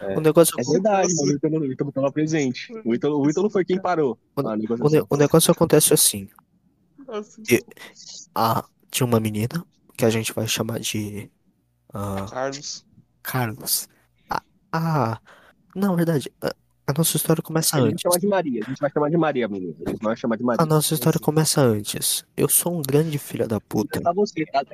É. 0.00 0.16
O 0.16 0.20
negócio, 0.20 0.54
É 0.60 0.62
verdade, 0.62 1.12
mas 1.12 1.28
o 1.28 1.32
Ítalo, 1.32 1.58
o 1.58 1.72
Ítalo 1.72 1.92
tava 1.92 2.12
presente. 2.12 2.72
O 2.84 2.94
Ítalo, 2.94 3.18
o 3.20 3.28
Ítalo 3.28 3.50
foi 3.50 3.64
quem 3.64 3.80
parou 3.80 4.16
O- 4.36 4.40
a 4.40 4.52
o, 4.52 4.56
ne- 4.56 4.62
negociação. 4.62 5.06
o 5.10 5.16
negócio 5.16 5.50
acontece 5.50 5.92
assim. 5.92 6.28
Nossa, 7.06 7.42
E- 7.50 7.64
A, 8.34 8.64
tinha 8.90 9.06
uma 9.06 9.18
menina 9.18 9.64
que 9.96 10.04
a 10.04 10.10
gente 10.10 10.32
vai 10.32 10.46
chamar 10.46 10.78
de 10.78 11.28
ah, 11.92 12.26
Carlos. 12.30 12.86
Carlos. 13.22 13.88
Ah, 14.30 14.42
ah, 14.72 15.20
não, 15.74 15.96
verdade. 15.96 16.32
A, 16.86 16.92
a 16.92 16.94
nossa 16.96 17.16
história 17.16 17.42
começa 17.42 17.76
A 17.76 17.80
gente 17.80 17.84
vai 17.84 17.92
antes. 17.92 18.02
chamar 18.02 18.18
de 18.18 18.26
Maria. 18.26 18.62
A 18.64 18.68
gente 18.68 18.80
vai 18.80 18.90
chamar 18.90 19.10
de 19.10 19.16
Maria, 19.16 19.48
menino. 19.48 19.76
A 19.86 19.90
gente 19.90 20.02
vai 20.02 20.16
chamar 20.16 20.36
de 20.36 20.42
Maria. 20.42 20.62
A 20.62 20.66
nossa 20.66 20.94
história 20.94 21.20
começa 21.20 21.60
antes. 21.60 22.24
Eu 22.36 22.48
sou 22.48 22.78
um 22.78 22.82
grande 22.82 23.18
filho 23.18 23.46
da 23.46 23.60
puta. 23.60 24.00
Tá 24.00 24.12
você, 24.12 24.44
tá? 24.46 24.64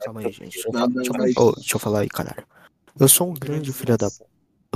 Calma 0.00 0.20
aí, 0.20 0.32
gente. 0.32 0.62
Deixa 0.62 1.74
eu, 1.74 1.78
falar 1.78 2.00
aí, 2.00 2.08
caralho. 2.08 2.44
Eu 2.98 3.08
sou 3.08 3.30
um 3.30 3.34
grande 3.34 3.72
filho 3.72 3.96
da 3.96 4.08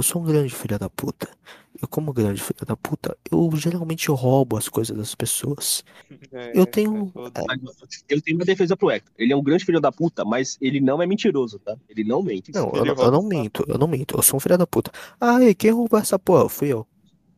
Eu 0.00 0.02
sou 0.02 0.22
um 0.22 0.24
grande 0.24 0.54
filho 0.54 0.78
da 0.78 0.88
puta. 0.88 1.28
Eu, 1.80 1.86
como 1.86 2.10
grande 2.10 2.40
filho 2.42 2.64
da 2.66 2.74
puta, 2.74 3.14
eu 3.30 3.50
geralmente 3.54 4.10
roubo 4.10 4.56
as 4.56 4.66
coisas 4.66 4.96
das 4.96 5.14
pessoas. 5.14 5.84
É, 6.32 6.52
Eu 6.58 6.64
tenho- 6.64 7.08
é 7.08 7.10
foda. 7.12 7.42
Eu 8.08 8.20
tenho 8.22 8.38
uma 8.38 8.44
defesa 8.44 8.76
pro 8.76 8.90
Hector. 8.90 9.12
Ele 9.18 9.32
é 9.32 9.36
um 9.36 9.42
grande 9.42 9.64
filho 9.64 9.80
da 9.80 9.92
puta, 9.92 10.24
mas 10.24 10.56
ele 10.60 10.80
não 10.80 11.02
é 11.02 11.06
mentiroso, 11.06 11.58
tá? 11.58 11.76
Ele 11.88 12.02
não 12.04 12.22
mente. 12.22 12.50
Não, 12.52 12.70
eu, 12.72 12.86
eu 12.86 13.10
não 13.10 13.22
minto, 13.22 13.64
eu 13.68 13.76
não 13.76 13.86
minto. 13.86 14.16
Eu 14.16 14.22
sou 14.22 14.38
um 14.38 14.40
filho 14.40 14.56
da 14.56 14.66
puta. 14.66 14.90
Ai, 15.20 15.54
quem 15.54 15.70
roubou 15.70 15.98
essa 15.98 16.18
porra? 16.18 16.48
Fui 16.48 16.68
eu. 16.68 16.86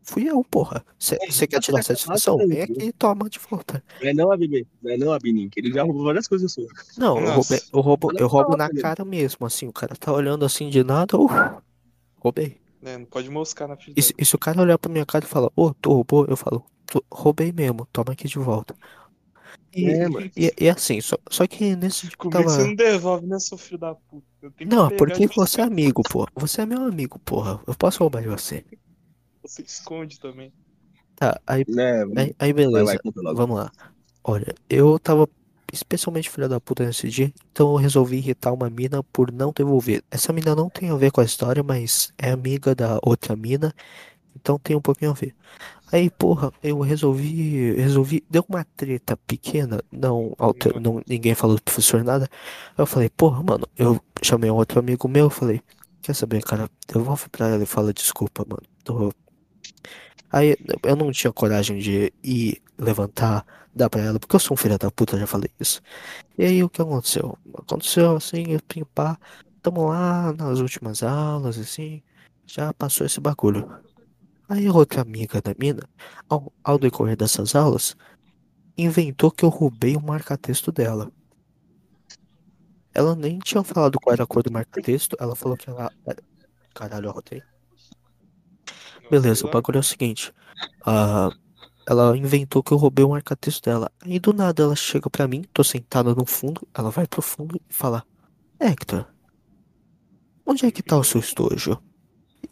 Fui 0.05 0.29
eu, 0.29 0.45
porra. 0.45 0.85
Você 0.99 1.47
quer 1.47 1.61
tirar 1.61 1.79
tá 1.79 1.83
satisfação? 1.83 2.37
Vem 2.39 2.63
aqui 2.63 2.85
e 2.87 2.93
toma 2.93 3.29
de 3.29 3.39
volta. 3.39 3.83
Não 4.01 4.09
é 4.09 4.15
não, 4.15 4.33
Abibê. 4.33 4.67
Não 4.83 4.93
é 4.93 4.97
não, 4.97 5.13
Abinim, 5.13 5.49
que 5.49 5.61
ele 5.61 5.73
já 5.73 5.83
roubou 5.83 6.05
várias 6.05 6.29
coisas 6.29 6.53
suas. 6.53 6.69
Não, 6.97 7.19
eu, 7.19 7.27
Nossa. 7.27 7.61
eu 7.73 7.81
roubo, 7.81 8.13
eu 8.17 8.27
roubo 8.27 8.53
só, 8.53 8.57
na 8.57 8.69
filho. 8.69 8.83
cara 8.83 9.05
mesmo, 9.05 9.47
assim. 9.47 9.67
O 9.69 9.73
cara 9.73 9.97
tá 9.97 10.13
olhando 10.13 10.45
assim 10.45 10.69
de 10.69 10.85
nada, 10.85 11.17
eu 11.17 11.27
roubei. 12.23 12.61
É, 12.83 12.99
não 12.99 13.07
pode 13.07 13.31
moscar 13.31 13.67
na 13.69 13.77
frente 13.79 13.99
E 13.99 14.03
se, 14.03 14.13
e 14.19 14.25
se 14.25 14.35
o 14.37 14.39
cara 14.39 14.61
olhar 14.63 14.79
pra 14.79 14.91
minha 14.93 15.07
cara 15.07 15.25
e 15.25 15.29
falar, 15.29 15.51
ô, 15.57 15.73
tu 15.75 15.91
roubou? 15.93 16.27
Eu 16.29 16.37
falo, 16.37 16.65
"Tu- 16.87 17.05
roubei 17.13 17.53
mesmo, 17.53 17.87
toma 17.93 18.13
aqui 18.13 18.29
de 18.29 18.39
volta. 18.39 18.77
E, 19.75 19.83
É, 19.83 20.09
mano. 20.09 20.31
e, 20.37 20.53
e 20.61 20.69
assim, 20.71 21.01
só, 21.01 21.17
só 21.31 21.47
que 21.47 21.75
nesse 21.77 22.07
dia 22.09 22.17
que 22.17 22.25
eu 22.25 22.29
Comigo 22.29 22.49
você 22.49 22.63
tava. 22.63 22.65
não 22.65 22.75
devolve, 22.75 23.27
né, 23.27 23.39
seu 23.39 23.59
filho 23.59 23.77
da 23.79 23.95
puta? 23.95 24.27
Eu 24.41 24.51
tenho 24.53 24.71
que 24.71 24.79
Não, 24.79 24.89
pegar 24.89 25.21
porque 25.21 25.29
você 25.29 25.61
é 25.61 25.65
amigo, 25.65 26.03
pô. 26.03 26.27
Você 26.35 26.63
é 26.63 26.67
meu 26.67 26.83
amigo, 26.83 27.19
porra. 27.21 27.63
Eu 27.67 27.77
posso 27.77 28.01
roubar 28.01 28.23
de 28.23 28.29
você. 28.29 28.65
Você 29.41 29.63
esconde 29.63 30.19
também. 30.19 30.53
Tá, 31.17 31.41
aí, 31.47 31.65
Né, 31.67 32.05
aí, 32.17 32.35
aí 32.39 32.53
vai, 32.71 32.83
beleza. 32.83 32.85
vai, 32.85 32.99
conta 32.99 33.21
logo. 33.23 33.37
Vamos 33.37 33.57
lá. 33.59 33.73
Olha, 34.25 34.55
eu 34.69 34.99
tava 35.01 35.29
especialmente 35.73 36.31
filha 36.31 36.49
da 36.49 36.61
puta 36.61 36.85
nesse 36.85 37.09
dia, 37.09 37.33
então 37.51 37.71
eu 37.71 37.77
resolvi 37.77 38.19
irritar 38.19 38.53
uma 38.53 38.69
mina 38.69 39.03
por 39.05 39.33
não 39.33 39.53
devolver. 39.53 40.05
Essa 40.11 40.33
mina 40.33 40.55
não 40.55 40.69
tem 40.69 40.91
a 40.91 40.95
ver 40.97 41.11
com 41.11 41.21
a 41.21 41.25
história, 41.25 41.63
mas 41.63 42.13
é 42.19 42.31
amiga 42.31 42.75
da 42.75 42.99
outra 43.03 43.35
mina, 43.35 43.75
então 44.37 44.59
tem 44.59 44.77
um 44.77 44.81
pouquinho 44.81 45.13
a 45.13 45.15
ver. 45.15 45.35
Aí, 45.91 46.09
porra, 46.09 46.53
eu 46.63 46.81
resolvi, 46.81 47.73
resolvi, 47.75 48.25
deu 48.29 48.45
uma 48.49 48.65
treta 48.77 49.17
pequena, 49.27 49.83
não, 49.93 50.35
alter, 50.39 50.81
não 50.81 51.03
ninguém 51.07 51.35
falou 51.35 51.57
do 51.57 51.63
professor 51.63 52.03
nada. 52.03 52.29
Eu 52.79 52.87
falei, 52.87 53.11
porra, 53.11 53.43
mano, 53.43 53.67
eu 53.77 54.01
chamei 54.23 54.51
um 54.51 54.55
outro 54.55 54.79
amigo 54.79 55.07
meu, 55.07 55.29
falei, 55.29 55.61
quer 56.01 56.15
saber, 56.15 56.43
cara, 56.43 56.71
devolve 56.89 57.29
pra 57.29 57.49
ela 57.49 57.63
e 57.63 57.67
fala 57.67 57.93
desculpa, 57.93 58.45
mano. 58.49 58.63
Tô... 58.85 59.13
Aí 60.31 60.57
eu 60.83 60.97
não 60.97 61.13
tinha 61.13 61.33
coragem 61.33 61.79
de 61.79 62.13
ir 62.23 62.63
levantar, 62.79 63.45
dar 63.75 63.89
pra 63.89 64.03
ela, 64.03 64.19
porque 64.19 64.37
eu 64.37 64.41
sou 64.41 64.55
um 64.55 64.57
filho 64.57 64.79
da 64.79 64.91
puta, 64.91 65.19
já 65.19 65.27
falei 65.27 65.51
isso. 65.59 65.81
E 66.39 66.45
aí 66.45 66.63
o 66.63 66.69
que 66.69 66.83
aconteceu? 66.83 67.39
Aconteceu 67.59 68.17
assim, 68.17 68.45
eu 68.49 68.61
pim 68.69 68.85
pá, 68.85 69.19
tamo 69.63 69.89
lá 69.89 70.33
nas 70.33 70.59
últimas 70.61 71.03
aulas, 71.03 71.59
assim, 71.59 72.03
já 72.47 72.73
passou 72.73 73.07
esse 73.07 73.21
bagulho. 73.21 73.69
Aí 74.49 74.69
outra 74.69 75.01
amiga 75.01 75.41
da 75.41 75.55
mina, 75.59 75.89
ao, 76.29 76.53
ao 76.63 76.79
decorrer 76.79 77.17
dessas 77.17 77.55
aulas, 77.55 77.97
inventou 78.77 79.31
que 79.31 79.45
eu 79.45 79.49
roubei 79.49 79.97
o 79.97 80.03
marca-texto 80.03 80.71
dela. 80.71 81.11
Ela 82.95 83.17
nem 83.17 83.39
tinha 83.39 83.63
falado 83.63 83.99
qual 83.99 84.13
era 84.13 84.25
a 84.25 84.27
cor 84.27 84.43
do 84.43 84.53
marca-texto, 84.53 85.17
ela 85.19 85.35
falou 85.35 85.57
que 85.57 85.71
ela. 85.71 85.91
Caralho, 86.75 87.07
eu 87.07 87.13
rotei. 87.13 87.43
Beleza, 89.11 89.47
o 89.47 89.51
bagulho 89.51 89.79
é 89.79 89.81
o 89.81 89.83
seguinte. 89.83 90.33
ah, 90.85 91.31
ela 91.87 92.17
inventou 92.17 92.63
que 92.63 92.73
eu 92.73 92.77
roubei 92.77 93.05
o 93.05 93.11
marca-texto 93.11 93.65
dela. 93.65 93.91
Aí 94.01 94.19
do 94.19 94.33
nada 94.33 94.63
ela 94.63 94.77
chega 94.77 95.11
pra 95.11 95.29
mim, 95.29 95.45
tô 95.53 95.65
sentada 95.65 96.15
no 96.15 96.25
fundo, 96.25 96.67
ela 96.75 96.91
vai 96.91 97.07
pro 97.07 97.23
fundo 97.23 97.61
e 97.69 97.75
fala: 97.75 98.05
Hector, 98.59 99.07
onde 100.47 100.67
é 100.67 100.71
que 100.71 100.83
tá 100.83 100.97
o 100.97 101.05
seu 101.05 101.21
estojo? 101.21 101.83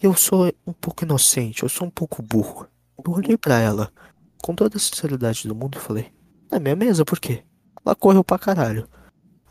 Eu 0.01 0.15
sou 0.15 0.52
um 0.66 0.73
pouco 0.73 1.05
inocente, 1.05 1.62
eu 1.62 1.69
sou 1.69 1.86
um 1.86 1.90
pouco 1.90 2.23
burro. 2.23 2.66
Eu 3.05 3.12
olhei 3.12 3.36
pra 3.36 3.59
ela, 3.59 3.93
com 4.43 4.55
toda 4.55 4.77
a 4.77 4.81
sinceridade 4.81 5.47
do 5.47 5.55
mundo, 5.55 5.78
e 5.78 5.81
falei: 5.81 6.12
Na 6.51 6.59
minha 6.59 6.77
mesa, 6.77 7.05
por 7.05 7.20
quê? 7.20 7.43
Ela 7.85 7.94
correu 7.94 8.24
pra 8.24 8.39
caralho. 8.39 8.89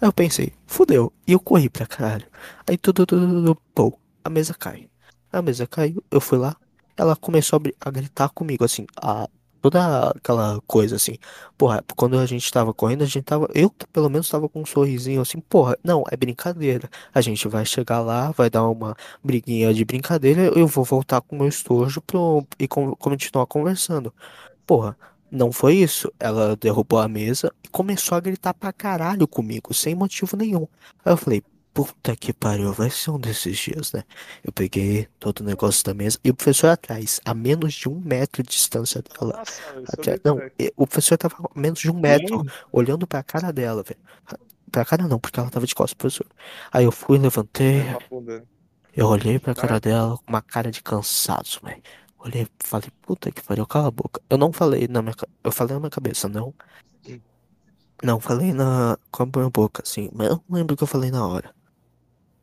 Aí 0.02 0.08
eu 0.08 0.14
pensei, 0.14 0.54
fudeu, 0.66 1.12
e 1.28 1.34
eu 1.34 1.40
corri 1.40 1.70
pra 1.70 1.86
caralho. 1.86 2.26
Aí 2.66 2.78
tudo, 2.78 3.06
tudo, 3.06 3.28
tudo, 3.28 3.56
pô, 3.76 4.00
a 4.24 4.30
mesa 4.30 4.54
cai. 4.54 4.90
A 5.32 5.42
mesa 5.42 5.68
caiu, 5.68 6.04
eu 6.10 6.22
fui 6.22 6.38
lá, 6.38 6.56
ela 6.96 7.16
começou 7.16 7.60
a, 7.60 7.88
a 7.88 7.92
gritar 7.92 8.30
comigo, 8.30 8.64
assim, 8.64 8.86
toda 9.61 10.10
aquela 10.11 10.61
coisa, 10.68 10.95
assim. 10.95 11.15
Porra, 11.57 11.84
quando 11.95 12.18
a 12.18 12.26
gente 12.26 12.52
tava 12.52 12.73
correndo, 12.73 13.03
a 13.03 13.06
gente 13.06 13.23
tava, 13.23 13.48
eu 13.53 13.69
pelo 13.94 14.10
menos 14.10 14.30
tava 14.30 14.48
com 14.49 14.61
um 14.61 14.65
sorrisinho 14.65 15.22
assim, 15.22 15.40
porra, 15.41 15.77
não, 15.84 16.03
é 16.11 16.18
brincadeira. 16.18 16.90
A 17.14 17.22
gente 17.22 17.48
vai 17.48 17.65
chegar 17.65 18.02
lá, 18.02 18.31
vai 18.31 18.49
dar 18.49 18.68
uma 18.68 18.95
briguinha 19.23 19.73
de 19.73 19.84
brincadeira, 19.86 20.44
eu 20.57 20.68
vou 20.68 20.84
voltar 20.84 21.22
com 21.22 21.36
o 21.36 21.40
meu 21.40 21.48
estojo 21.48 22.02
pro, 22.02 22.45
e 22.57 22.68
con- 22.68 22.95
continuar 22.95 23.45
conversando. 23.48 24.14
Porra, 24.65 24.98
Não 25.31 25.52
foi 25.52 25.76
isso. 25.76 26.11
Ela 26.19 26.56
derrubou 26.56 26.99
a 26.99 27.07
mesa 27.07 27.53
e 27.64 27.68
começou 27.69 28.18
a 28.18 28.22
gritar 28.22 28.53
pra 28.53 28.73
caralho 28.73 29.27
comigo, 29.27 29.73
sem 29.73 29.94
motivo 29.95 30.36
nenhum. 30.38 30.68
Aí 31.06 31.14
eu 31.14 31.18
falei, 31.18 31.44
puta 31.74 32.16
que 32.16 32.34
pariu, 32.34 32.74
vai 32.74 32.90
ser 32.90 33.12
um 33.12 33.20
desses 33.20 33.58
dias, 33.58 33.94
né? 33.94 34.04
Eu 34.44 34.52
peguei 34.52 35.08
todo 35.20 35.40
o 35.40 35.44
negócio 35.44 35.84
da 35.86 35.94
mesa 35.94 36.20
e 36.24 36.30
o 36.30 36.36
professor 36.36 36.68
atrás, 36.68 37.22
a 37.24 37.34
menos 37.34 37.74
de 37.74 37.88
um 37.88 38.00
metro 38.00 38.44
de 38.44 38.50
distância 38.50 39.02
dela. 39.02 39.38
Nossa, 39.38 39.62
Atrás- 39.94 40.20
não, 40.24 40.38
o 40.76 40.88
professor 40.88 41.18
tava 41.18 41.36
a 41.38 41.60
menos 41.60 41.80
de 41.80 41.90
um 41.90 42.00
metro, 42.00 42.44
olhando 42.72 43.08
pra 43.08 43.24
cara 43.24 43.52
dela, 43.54 43.84
velho. 43.84 44.00
Pra 44.72 44.86
cara 44.86 45.08
não, 45.08 45.20
porque 45.20 45.40
ela 45.40 45.50
tava 45.50 45.66
de 45.66 45.74
costas 45.74 45.94
pro 45.96 46.10
professor. 46.10 46.28
Aí 46.72 46.84
eu 46.86 46.91
fui, 46.91 47.18
levantei, 47.18 47.82
eu 48.96 49.08
olhei 49.08 49.40
pra 49.40 49.56
cara 49.56 49.80
dela 49.80 50.18
com 50.18 50.24
uma 50.28 50.41
cara 50.41 50.70
de 50.72 50.84
cansaço, 50.84 51.60
velho. 51.64 51.82
Olhei, 52.20 52.48
falei, 52.60 52.90
puta 53.02 53.32
que 53.32 53.41
pariu, 53.41 53.66
cala 53.66 53.88
a 53.88 53.91
boca. 53.91 54.22
Eu 54.30 54.38
não 54.38 54.52
falei 54.52 54.88
na 54.88 55.02
minha, 55.02 55.16
eu 55.44 55.52
falei 55.52 55.74
na 55.74 55.80
minha 55.80 55.90
cabeça, 55.90 56.28
não. 56.28 56.54
Não, 58.04 58.20
falei 58.20 58.54
na, 58.54 58.98
com 59.12 59.24
a 59.24 59.26
minha 59.26 59.50
boca, 59.50 59.84
assim, 59.86 60.10
mas 60.14 60.28
eu 60.30 60.44
não 60.48 60.58
lembro 60.58 60.74
o 60.74 60.78
que 60.78 60.84
eu 60.84 60.88
falei 60.88 61.12
na 61.12 61.26
hora. 61.26 61.54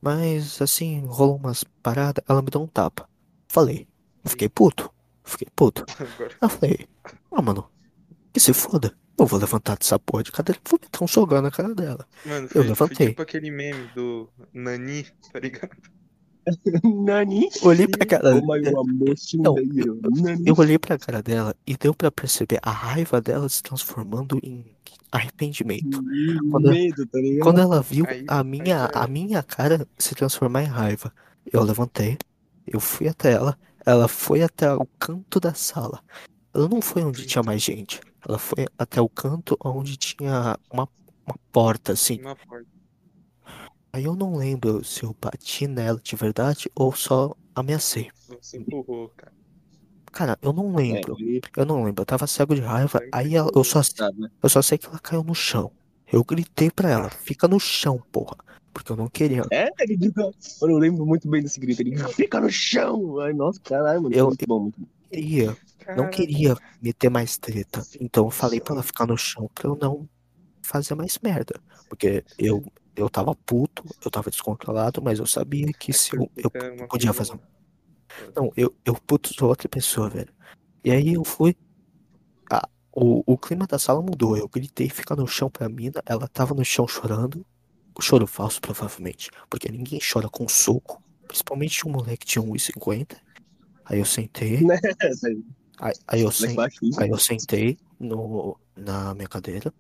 Mas, 0.07 0.63
assim, 0.63 1.05
rolou 1.05 1.35
umas 1.35 1.65
paradas, 1.83 2.23
ela 2.29 2.41
me 2.41 2.49
deu 2.49 2.63
um 2.63 2.67
tapa. 2.69 3.09
Falei, 3.49 3.89
eu 4.23 4.31
fiquei 4.31 4.49
puto, 4.49 4.89
fiquei 5.25 5.49
puto. 5.57 5.85
Eu 6.41 6.49
falei, 6.49 6.87
ah, 7.33 7.43
mano, 7.43 7.69
que 8.33 8.39
se 8.39 8.53
foda. 8.55 8.97
Eu 9.19 9.27
vou 9.27 9.37
levantar 9.37 9.77
dessa 9.77 9.99
porra 9.99 10.23
de 10.23 10.31
cadeira 10.31 10.61
vou 10.71 10.79
meter 10.81 11.03
um 11.03 11.09
sogão 11.09 11.43
na 11.43 11.51
cara 11.51 11.75
dela. 11.75 12.07
Mano, 12.25 12.45
Eu 12.45 12.49
foi, 12.51 12.63
foi 12.63 12.69
levantei. 12.69 13.09
tipo 13.09 13.23
aquele 13.23 13.51
meme 13.51 13.89
do 13.97 14.29
Nani, 14.55 15.05
tá 15.33 15.41
ligado? 15.41 15.77
Nani? 17.05 17.49
Olhei 17.63 17.89
pra 17.89 18.07
cara 18.07 18.37
Oh 18.37 18.59
dela. 18.61 18.83
Nani? 20.23 20.45
Eu 20.47 20.55
olhei 20.57 20.79
pra 20.79 20.97
cara 20.99 21.21
dela 21.21 21.53
e 21.67 21.77
deu 21.77 21.93
pra 21.93 22.13
perceber 22.13 22.61
a 22.63 22.71
raiva 22.71 23.21
dela 23.21 23.49
se 23.49 23.61
transformando 23.61 24.39
em 24.41 24.76
arrependimento. 25.17 26.03
Quando, 26.51 26.71
Medo, 26.71 27.07
tá 27.07 27.19
ligado? 27.19 27.43
quando 27.43 27.61
ela 27.61 27.83
viu 27.83 28.05
Aí- 28.09 28.25
a 28.29 28.39
aí 28.41 28.45
minha, 28.45 28.65
já 28.79 28.91
a 28.95 29.07
minha 29.07 29.43
cara 29.43 29.87
se 29.99 30.15
transformar 30.15 30.63
em 30.63 30.67
raiva, 30.67 31.13
eu 31.53 31.63
levantei, 31.63 32.17
eu 32.67 32.81
fui 32.81 33.09
até 33.09 33.33
ela, 33.33 33.59
ela 33.85 34.09
foi 34.09 34.43
até 34.43 34.73
o 34.73 34.87
canto 34.99 35.39
da 35.41 35.55
sala. 35.55 36.03
Ela 36.55 36.69
não 36.69 36.81
foi 36.81 37.03
onde 37.03 37.27
tinha 37.27 37.43
mais 37.43 37.63
gente, 37.63 38.01
ela 38.27 38.39
foi 38.39 38.67
até 38.79 39.01
o 39.01 39.09
canto 39.09 39.57
onde 39.65 39.97
tinha 39.97 40.57
uma, 40.73 40.89
uma 41.27 41.39
porta, 41.53 41.93
assim. 41.93 42.21
Uma 42.21 42.35
porta. 42.37 42.67
Aí 43.93 44.05
eu 44.05 44.15
não 44.15 44.37
lembro 44.37 44.85
se 44.85 45.05
eu 45.05 45.17
bati 45.19 45.67
nela 45.67 45.99
de 46.03 46.15
verdade 46.17 46.71
ou 46.75 46.93
só 46.95 47.35
ameacei. 47.55 48.11
Você 48.29 48.59
empurrou, 48.59 49.09
cara. 49.17 49.33
Cara, 50.17 50.39
eu 50.41 50.51
não 50.51 50.73
É, 50.81 50.83
lembro. 50.83 51.15
ele 51.21 51.43
Eu 51.55 51.67
não 51.67 51.85
lembro, 51.85 52.01
eu 52.01 52.07
tava 52.07 52.27
cego 52.27 52.55
de 52.55 52.63
raiva. 52.63 53.03
Aí 53.13 53.35
ela- 53.37 53.51
eu 53.55 53.63
só, 53.63 53.81
né? 54.17 54.31
eu 54.43 54.49
só 54.49 54.63
sei 54.63 54.79
que 54.79 54.87
ela 54.87 54.99
caiu 54.99 55.23
no 55.23 55.35
chão. 55.35 55.71
Eu 56.11 56.25
gritei 56.25 56.71
pra 56.71 56.89
ela, 56.89 57.11
fica 57.11 57.47
no 57.47 57.61
chão, 57.61 58.03
porra. 58.11 58.35
Porque 58.73 58.91
eu 58.93 58.97
não 58.97 59.09
queria. 59.09 59.43
É, 59.53 59.69
ele 59.79 59.95
grita. 59.95 60.31
Eu 60.63 60.79
lembro 60.79 61.05
muito 61.05 61.29
bem 61.29 61.43
desse 61.43 61.61
grito. 61.61 61.83
Ele 61.83 61.91
grita, 61.91 62.09
fica 62.09 62.41
no 62.41 62.49
chão! 62.49 63.21
Ai, 63.21 63.35
nossa, 63.35 63.61
caralho, 63.61 64.03
mano. 64.05 64.15
Eu- 64.15 64.29
muito 64.29 64.47
bom, 64.47 64.61
muito 64.61 64.81
bom. 64.81 64.87
queria, 65.11 65.57
não 65.95 66.09
queria 66.09 66.57
meter 66.81 67.11
mais 67.11 67.37
treta. 67.37 67.83
Então 68.01 68.25
eu 68.25 68.31
falei 68.31 68.59
pra 68.59 68.75
ela 68.75 68.83
ficar 68.83 69.07
no 69.07 69.19
chão 69.19 69.51
pra 69.55 69.69
eu 69.69 69.77
não 69.77 70.09
fazer 70.63 70.95
mais 70.95 71.19
merda. 71.23 71.61
Porque 71.91 72.25
eu, 72.39 72.65
eu 72.97 73.11
tava 73.11 73.35
puto, 73.35 73.85
eu 74.03 74.11
tava 74.11 74.31
descontrolado, 74.31 75.03
mas 75.03 75.19
eu 75.19 75.27
sabia 75.27 75.71
que 75.79 75.93
se 75.93 76.17
eu, 76.17 76.31
eu 76.37 76.51
é 76.55 76.87
podia 76.87 77.13
fazer. 77.13 77.39
Não, 78.35 78.53
eu, 78.57 78.75
eu 78.85 78.95
puto 78.95 79.33
sou 79.35 79.49
outra 79.49 79.69
pessoa, 79.69 80.09
velho. 80.09 80.33
E 80.85 80.91
aí 80.91 81.15
eu 81.15 81.25
fui. 81.25 81.57
Ah, 82.51 82.69
o, 82.93 83.23
o 83.27 83.39
clima 83.39 83.67
da 83.67 83.79
sala 83.79 84.01
mudou. 84.01 84.37
Eu 84.37 84.49
gritei 84.49 84.89
ficar 84.89 85.17
no 85.17 85.27
chão 85.27 85.51
pra 85.51 85.69
mina. 85.69 86.03
Ela 86.07 86.29
tava 86.29 86.55
no 86.55 86.65
chão 86.65 86.87
chorando. 86.87 87.45
O 87.95 88.03
choro 88.03 88.27
falso, 88.27 88.61
provavelmente. 88.61 89.31
Porque 89.49 89.71
ninguém 89.71 90.01
chora 90.01 90.29
com 90.29 90.49
soco. 90.49 91.03
Principalmente 91.27 91.87
um 91.87 91.91
moleque 91.91 92.19
que 92.19 92.27
tinha 92.27 92.45
1,50. 92.45 93.17
Aí 93.85 93.99
eu 93.99 94.05
sentei. 94.05 94.61
Aí, 95.79 95.93
Aí, 96.09 96.21
eu 96.23 96.31
baixinho. 96.55 96.93
Aí 96.99 97.11
eu 97.11 97.19
sentei 97.19 97.79
no, 98.01 98.59
na 98.75 99.15
minha 99.15 99.29
cadeira, 99.29 99.73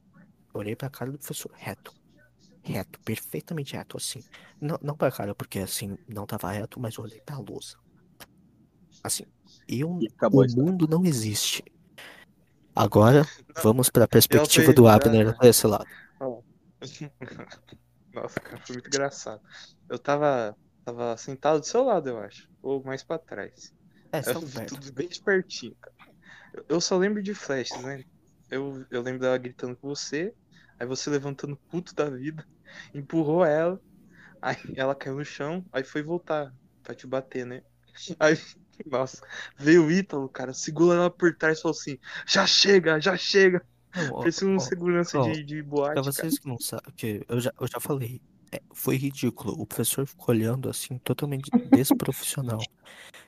olhei 0.53 0.77
pra 0.77 0.91
cara 0.91 1.11
do 1.11 1.19
professor, 1.19 1.51
reto. 1.55 1.93
Reto, 2.63 2.99
perfeitamente 3.01 3.75
reto, 3.75 3.97
assim. 3.97 4.23
Não, 4.61 4.79
não 4.83 4.97
pra 4.97 5.11
cara, 5.11 5.35
porque 5.35 5.61
assim, 5.61 5.97
não 6.09 6.27
tava 6.27 6.51
reto, 6.51 6.81
mas 6.81 6.97
eu 6.97 7.05
olhei 7.05 7.21
pra 7.21 7.39
lousa. 7.39 7.77
Assim, 9.07 9.25
eu, 9.69 9.99
E 10.03 10.09
a 10.21 10.27
o 10.27 10.47
mundo 10.57 10.89
não 10.89 11.05
existe. 11.05 11.63
Agora, 12.75 13.23
vamos 13.63 13.89
pra 13.89 14.07
perspectiva 14.09 14.65
fez 14.65 14.75
do 14.75 14.85
já- 14.85 14.95
Abner 14.95 15.39
desse 15.39 15.67
lado. 15.67 15.87
Ó. 16.21 16.43
Nossa, 18.13 18.41
cara, 18.41 18.59
foi 18.67 18.75
muito 18.75 18.89
engraçado. 18.89 19.41
Eu 19.89 19.99
tava, 19.99 20.57
tava 20.85 21.17
sentado 21.17 21.61
do 21.61 21.67
seu 21.67 21.85
lado, 21.85 22.09
eu 22.09 22.19
acho. 22.19 22.49
Ou 22.63 22.83
mais 22.83 23.03
pra 23.05 23.19
trás. 23.19 23.73
É, 24.13 24.19
Eu 24.19 24.23
estão 24.23 24.41
vi 24.43 24.55
perto. 24.55 24.75
tudo 24.75 24.93
bem 24.93 25.09
espertinho, 25.09 25.77
cara. 25.81 25.95
Eu- 26.55 26.65
Eu 26.69 26.81
só 26.81 26.97
lembro 26.97 27.23
de 27.23 27.35
flashes, 27.35 27.83
né? 27.83 28.03
Eu, 28.51 28.85
eu 28.91 29.03
lembro 29.03 29.21
dela 29.21 29.39
gritando 29.39 29.77
com 29.77 29.89
você, 29.89 30.35
aí 30.79 30.87
você 30.87 31.11
levantando 31.11 31.61
puto 31.69 31.95
da 31.95 32.09
vida, 32.11 32.47
empurrou 32.95 33.45
ela, 33.45 33.81
aí 34.43 34.57
ela 34.77 34.95
caiu 34.95 35.17
no 35.17 35.25
chão, 35.25 35.65
aí 35.73 35.85
foi 35.85 36.03
voltar 36.03 36.53
pra 36.83 36.95
te 36.95 37.07
bater, 37.07 37.47
né? 37.47 37.63
Aí, 38.21 38.37
nossa, 38.85 39.23
veio 39.57 39.87
o 39.87 39.91
Ítalo, 39.91 40.29
cara, 40.29 40.53
segura 40.53 40.99
ela 40.99 41.11
por 41.11 41.35
trás 41.35 41.59
e 41.59 41.63
falou 41.63 41.77
assim: 41.77 41.99
já 42.27 42.47
chega, 42.47 43.01
já 43.01 43.17
chega. 43.17 43.65
Parecia 44.11 44.47
um 44.47 44.57
ó, 44.57 44.59
segurança 44.59 45.19
ó, 45.19 45.31
de, 45.31 45.43
de 45.43 45.63
boate, 45.63 45.95
Pra 45.95 46.03
cara. 46.03 46.13
vocês 46.13 46.39
que 46.39 46.47
não 46.47 46.59
sabem, 46.59 46.93
que 46.95 47.25
eu 47.27 47.41
já, 47.41 47.51
eu 47.59 47.67
já 47.67 47.81
falei, 47.81 48.21
é, 48.53 48.61
foi 48.75 48.97
ridículo. 48.97 49.59
O 49.59 49.67
professor 49.67 50.07
ficou 50.07 50.35
olhando 50.35 50.69
assim, 50.69 50.99
totalmente 50.99 51.51
desprofissional. 51.71 52.61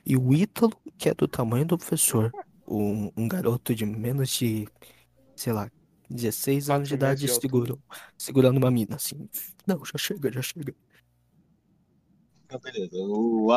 E 0.05 0.16
o 0.16 0.35
Ítalo, 0.35 0.73
que 0.99 1.09
é 1.09 1.15
do 1.15 1.27
tamanho 1.27 1.65
do 1.65 1.79
professor, 1.79 2.33
um, 2.66 3.11
um 3.16 3.27
garoto 3.27 3.75
de 3.75 3.87
menos 3.87 4.31
de, 4.31 4.69
sei 5.35 5.53
lá, 5.53 5.70
16 6.11 6.70
anos 6.70 6.89
de 6.89 6.95
idade, 6.95 7.27
de 7.27 7.29
segurou, 7.29 7.79
segurando 8.16 8.57
uma 8.59 8.70
mina, 8.70 8.97
assim. 8.97 9.29
Não, 9.66 9.85
já 9.85 9.99
chega, 9.99 10.33
já 10.33 10.43
chega. 10.43 10.75
Então, 12.45 12.61
beleza. 12.61 12.97
O. 12.97 13.49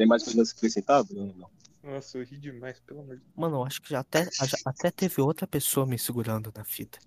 Tem 0.00 0.06
mais 0.06 0.22
coisa 0.24 0.40
a 0.40 0.44
se 0.46 0.54
acrescentar? 0.56 1.04
Não, 1.10 1.26
não. 1.26 1.50
Nossa, 1.82 2.16
eu 2.16 2.24
ri 2.24 2.38
demais, 2.38 2.80
pelo 2.80 3.00
amor 3.00 3.16
de 3.16 3.20
Deus. 3.22 3.34
Mano, 3.36 3.56
eu 3.56 3.64
acho 3.64 3.82
que 3.82 3.90
já 3.90 4.00
até, 4.00 4.24
já 4.24 4.56
até 4.64 4.90
teve 4.90 5.20
outra 5.20 5.46
pessoa 5.46 5.84
me 5.84 5.98
segurando 5.98 6.50
na 6.56 6.64
fita. 6.64 6.98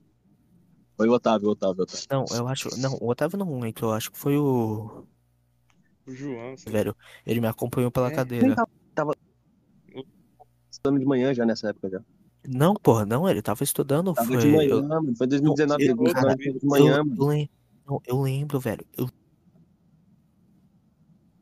Foi 0.96 1.10
o 1.10 1.14
Otávio, 1.14 1.48
o 1.48 1.52
Otávio, 1.54 1.80
o 1.80 1.84
Otávio. 1.86 2.06
Não, 2.12 2.26
eu 2.38 2.48
acho. 2.48 2.70
Não, 2.78 2.94
o 3.02 3.10
Otávio 3.10 3.40
não 3.40 3.66
entrou, 3.66 3.90
eu 3.90 3.98
acho 3.98 4.12
que 4.12 4.20
foi 4.20 4.38
o. 4.38 5.08
O 6.06 6.14
João, 6.14 6.54
assim, 6.54 6.70
Velho, 6.70 6.96
ele 7.26 7.42
me 7.42 7.48
acompanhou 7.48 7.90
pela 7.90 8.12
É, 8.12 8.16
cadeira. 8.16 8.56
Estudando 10.70 11.00
de 11.00 11.06
manhã 11.06 11.34
já 11.34 11.48
nessa 11.48 11.70
época 11.70 11.90
já. 11.90 12.02
Não, 12.48 12.76
porra, 12.76 13.08
não, 13.08 13.28
ele 13.28 13.42
tava 13.42 13.64
estudando. 13.64 14.14
Tava 14.14 14.28
foi, 14.28 14.38
de 14.38 14.48
manhã, 14.50 14.70
eu- 14.70 14.84
mano. 14.84 15.16
Foi 15.16 15.26
2019, 15.26 15.84
eu- 15.84 15.98
teve 15.98 16.14
cara, 16.14 16.36
de 16.36 16.60
manhã, 16.62 16.98
eu, 16.98 17.18
eu, 17.18 17.50
não, 17.88 18.02
eu 18.06 18.22
lembro, 18.22 18.60
velho. 18.60 18.86
Eu 18.96 19.10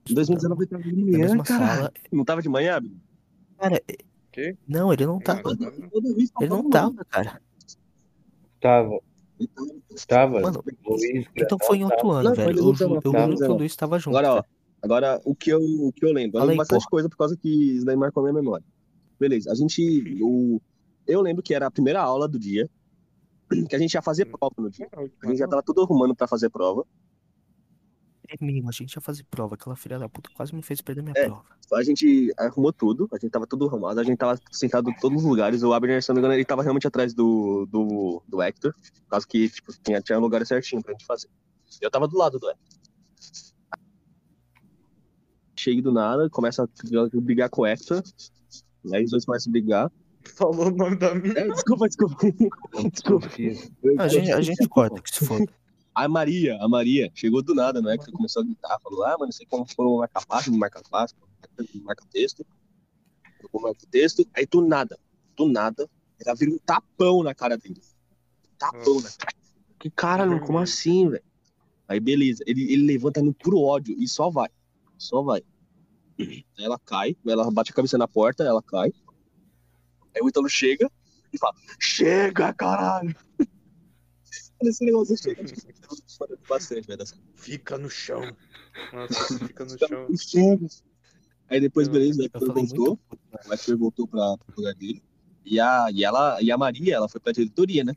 Em 0.10 0.14
2019 0.14 0.66
tava 0.68 0.84
de 0.84 0.94
manhã, 0.94 1.38
cara. 1.44 1.68
sala. 1.76 1.94
Não 2.12 2.26
tava 2.26 2.42
de 2.42 2.50
manhã, 2.50 2.78
Abel? 2.78 2.92
Cara, 3.58 3.82
quê? 4.32 4.58
não, 4.68 4.92
ele 4.92 5.06
não 5.06 5.20
tava. 5.20 5.42
Não, 5.44 5.90
Toda 5.90 6.14
vez 6.16 6.32
Ele 6.40 6.50
não 6.50 6.70
tava, 6.70 7.06
cara. 7.06 7.42
Tava. 8.60 9.00
Tava. 10.08 10.40
Mano, 10.40 10.64
Luiz, 10.86 11.26
Então 11.36 11.58
foi 11.62 11.78
em 11.78 11.84
outro 11.84 12.12
ano, 12.12 12.30
Não, 12.30 12.36
velho. 12.36 12.58
Eu, 12.58 12.64
2019, 12.64 12.74
eu 12.74 12.74
juro 12.74 13.02
que 13.02 13.08
o 13.08 13.12
2019. 13.12 13.60
Luiz 13.60 13.76
tava 13.76 14.00
junto. 14.00 14.18
Agora, 14.18 14.36
ó. 14.40 14.44
Agora, 14.82 15.22
o 15.24 15.36
que 15.36 15.52
eu, 15.52 15.60
o 15.60 15.92
que 15.94 16.04
eu 16.06 16.12
lembro? 16.12 16.40
Eu 16.40 16.44
lembro 16.44 16.58
bastante 16.58 16.88
coisa 16.88 17.08
por 17.08 17.16
causa 17.16 17.38
que 17.38 17.76
isso 17.76 17.86
daí 17.86 17.96
marcou 17.96 18.22
a 18.22 18.24
minha 18.24 18.42
memória. 18.42 18.66
Beleza, 19.20 19.52
a 19.52 19.56
gente. 19.56 20.18
O, 20.22 20.60
eu 21.08 21.22
lembro 21.22 21.44
que 21.44 21.54
era 21.54 21.68
a 21.68 21.72
primeira 21.72 22.02
aula 22.02 22.28
do 22.28 22.40
dia, 22.40 22.68
que 23.70 23.76
a 23.76 23.80
gente 23.80 23.94
ia 23.94 24.02
fazer 24.02 24.26
prova 24.26 24.56
no 24.58 24.70
dia. 24.70 24.90
A 25.24 25.28
gente 25.28 25.38
já 25.38 25.48
tava 25.48 25.62
tudo 25.62 25.82
arrumando 25.82 26.16
pra 26.16 26.28
fazer 26.28 26.50
prova. 26.50 26.86
É 28.34 28.46
mesmo, 28.46 28.70
a 28.70 28.72
gente 28.72 28.94
ia 28.94 29.02
fazer 29.02 29.24
prova. 29.30 29.56
Aquela 29.56 29.76
filha 29.76 30.00
da 30.00 30.08
puta 30.08 30.30
quase 30.34 30.56
me 30.56 30.62
fez 30.62 30.80
perder 30.82 31.02
minha 31.02 31.14
É. 31.18 31.26
prova. 31.26 31.44
A 31.74 31.84
gente 31.84 32.34
arrumou 32.38 32.72
tudo, 32.74 33.08
a 33.12 33.18
gente 33.18 33.30
tava 33.32 33.46
tudo 33.48 33.68
arrumado, 33.68 34.00
a 34.00 34.04
gente 34.04 34.18
tava 34.18 34.40
sentado 34.52 34.90
em 34.90 34.96
todos 34.96 35.22
os 35.22 35.28
lugares. 35.30 35.64
O 35.64 35.74
Abner, 35.74 36.02
se 36.02 36.10
não 36.10 36.16
me 36.16 36.20
engano, 36.22 36.34
ele 36.34 36.46
tava 36.46 36.62
realmente 36.64 36.88
atrás 36.88 37.14
do, 37.14 37.66
do, 37.70 38.22
do 38.28 38.42
Hector, 38.42 38.74
por 38.74 39.10
causa 39.10 39.28
que 39.28 39.50
tipo, 39.50 39.72
tinha, 39.84 40.02
tinha 40.02 40.18
lugar 40.18 40.46
certinho 40.46 40.82
pra 40.82 40.94
gente 40.94 41.06
fazer. 41.06 41.30
Eu 41.82 41.90
tava 41.92 42.08
do 42.08 42.18
lado 42.18 42.40
do 42.40 42.50
Hector. 42.50 42.66
Chega 45.56 45.82
do 45.82 45.92
nada, 45.92 46.30
começa 46.30 46.64
a 46.64 46.68
brigar 47.22 47.50
com 47.50 47.62
o 47.62 47.66
Hector. 47.68 48.02
Aí 48.94 49.04
os 49.04 49.12
dois 49.12 49.26
começam 49.26 49.50
a 49.50 49.52
brigar. 49.52 49.92
Falou 50.36 50.68
o 50.68 50.72
nome 50.72 50.96
da 50.98 51.14
minha. 51.16 51.34
É, 51.38 51.48
desculpa, 51.48 51.88
desculpa. 51.90 52.16
desculpa. 52.92 53.28
A 54.00 54.08
gente, 54.08 54.32
a 54.32 54.42
gente 54.42 54.68
corta, 54.68 55.02
que 55.02 55.10
se 55.14 55.26
for. 55.26 55.40
A 55.94 56.08
Maria, 56.08 56.58
a 56.62 56.70
Maria, 56.70 57.12
chegou 57.14 57.42
do 57.42 57.54
nada, 57.54 57.82
né? 57.82 57.98
Que 57.98 58.12
começou 58.12 58.42
a 58.42 58.46
gritar, 58.46 58.80
falou, 58.82 59.04
ah, 59.04 59.12
mano, 59.12 59.26
não 59.26 59.32
sei 59.32 59.46
como 59.46 59.66
for 59.66 60.00
marcar 60.00 60.22
fácil, 60.22 60.52
não 60.52 60.60
marca 60.60 60.82
fácil, 60.90 61.18
não 61.22 61.84
marca 61.84 62.06
texto. 62.12 62.46
Eu 63.42 63.50
vou 63.52 63.62
marcar 63.62 63.86
texto. 63.88 64.26
Aí 64.34 64.46
do 64.46 64.62
nada, 64.62 64.98
do 65.36 65.48
nada, 65.48 65.90
Ela 66.26 66.36
vira 66.36 66.52
um 66.52 66.58
tapão 66.60 67.24
na 67.24 67.36
cara 67.36 67.58
dele. 67.58 67.82
Tapão, 68.58 69.02
né? 69.02 69.10
Que 69.80 69.90
caralho, 69.90 70.32
como 70.32 70.44
Vermelho. 70.44 70.64
assim, 70.64 71.10
velho? 71.10 71.24
Aí 71.88 72.00
beleza, 72.00 72.42
ele, 72.48 72.72
ele 72.72 72.86
levanta 72.86 73.22
no 73.22 73.34
puro 73.34 73.60
ódio 73.60 73.96
e 74.00 74.08
só 74.08 74.30
vai. 74.30 74.50
Só 74.98 75.22
vai. 75.22 75.44
Aí 76.18 76.46
ela 76.58 76.80
cai, 76.80 77.18
ela 77.26 77.50
bate 77.52 77.72
a 77.72 77.76
cabeça 77.76 77.98
na 77.98 78.08
porta, 78.08 78.44
ela 78.44 78.62
cai. 78.62 78.94
Aí 80.16 80.22
o 80.22 80.30
Ítalo 80.30 80.48
chega 80.48 80.90
e 81.34 81.38
fala: 81.38 81.54
Chega, 81.80 82.54
caralho! 82.54 83.16
Esse 84.62 84.86
negócio 84.86 85.18
chega. 85.18 85.44
Bastante, 86.50 86.88
velho. 86.88 87.00
dessa- 87.00 87.16
Fica 87.36 87.78
no 87.78 87.90
chão. 87.90 88.22
Nossa, 88.94 89.40
fica 89.48 89.66
no 89.66 89.78
chão. 89.78 90.08
Aí 91.50 91.60
depois, 91.60 91.88
beleza, 91.88 92.24
Hector 92.26 92.48
falei 92.48 92.66
voltou. 92.66 93.00
né? 93.12 93.40
O 93.48 93.54
Hector 93.54 93.78
voltou 93.78 94.08
pra, 94.08 94.38
pro 94.38 94.56
lugar 94.58 94.74
dele. 94.76 95.04
E 95.44 95.60
a, 95.60 95.88
e, 95.92 96.04
ela, 96.04 96.42
e 96.42 96.52
a 96.52 96.58
Maria, 96.58 96.96
ela 96.96 97.10
foi 97.10 97.20
pra 97.20 97.34
diretoria, 97.34 97.84
né? 97.84 97.94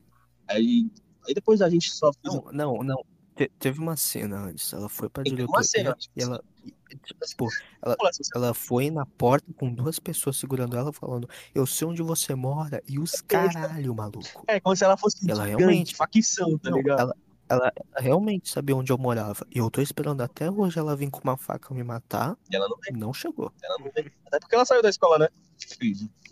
Aí, 0.48 0.90
aí 1.26 1.34
depois 1.34 1.60
a 1.62 1.68
gente 1.68 1.90
só. 1.92 2.10
Não, 2.24 2.44
não, 2.52 2.78
não. 2.82 3.04
Te- 3.34 3.50
teve 3.58 3.80
uma 3.80 3.96
cena 3.96 4.36
antes. 4.46 4.72
Ela 4.72 4.88
foi 4.88 5.08
pra 5.08 5.22
Teve 5.24 5.42
uma 5.42 5.60
diretoria 5.60 5.96
cena 5.96 5.96
e 6.16 6.22
ela, 6.22 6.44
e, 6.64 6.96
tipo, 6.96 7.48
ela, 7.82 7.96
assim, 8.08 8.22
ela 8.34 8.54
foi 8.54 8.90
na 8.90 9.04
porta 9.04 9.46
com 9.56 9.72
duas 9.72 9.98
pessoas 9.98 10.36
segurando 10.36 10.76
ela, 10.76 10.92
falando: 10.92 11.28
Eu 11.54 11.66
sei 11.66 11.88
onde 11.88 12.00
você 12.02 12.34
mora. 12.34 12.80
E 12.86 12.98
os 12.98 13.20
caralho, 13.22 13.94
maluco. 13.94 14.44
É, 14.46 14.60
como 14.60 14.76
se 14.76 14.84
ela 14.84 14.96
fosse 14.96 15.28
Ela 15.28 15.46
gigante, 15.46 15.62
realmente- 15.64 15.96
facção, 15.96 16.56
tá 16.58 16.70
ligado? 16.70 17.00
ela, 17.00 17.16
ela, 17.48 17.72
ela 17.74 18.00
realmente 18.00 18.48
sabia 18.48 18.76
onde 18.76 18.92
eu 18.92 18.98
morava. 18.98 19.46
E 19.54 19.58
eu 19.58 19.70
tô 19.70 19.80
esperando 19.80 20.20
até 20.22 20.50
hoje 20.50 20.78
ela 20.78 20.96
vir 20.96 21.10
com 21.10 21.20
uma 21.22 21.36
faca 21.36 21.74
me 21.74 21.82
matar. 21.82 22.36
E 22.50 22.56
ela 22.56 22.68
não 22.68 22.76
E 22.88 22.92
não 22.92 23.12
chegou. 23.12 23.52
Ela 23.62 23.78
não 23.78 23.90
tem. 23.90 24.10
Até 24.26 24.38
porque 24.40 24.54
ela 24.54 24.64
saiu 24.64 24.82
da 24.82 24.88
escola, 24.88 25.18
né? 25.18 25.28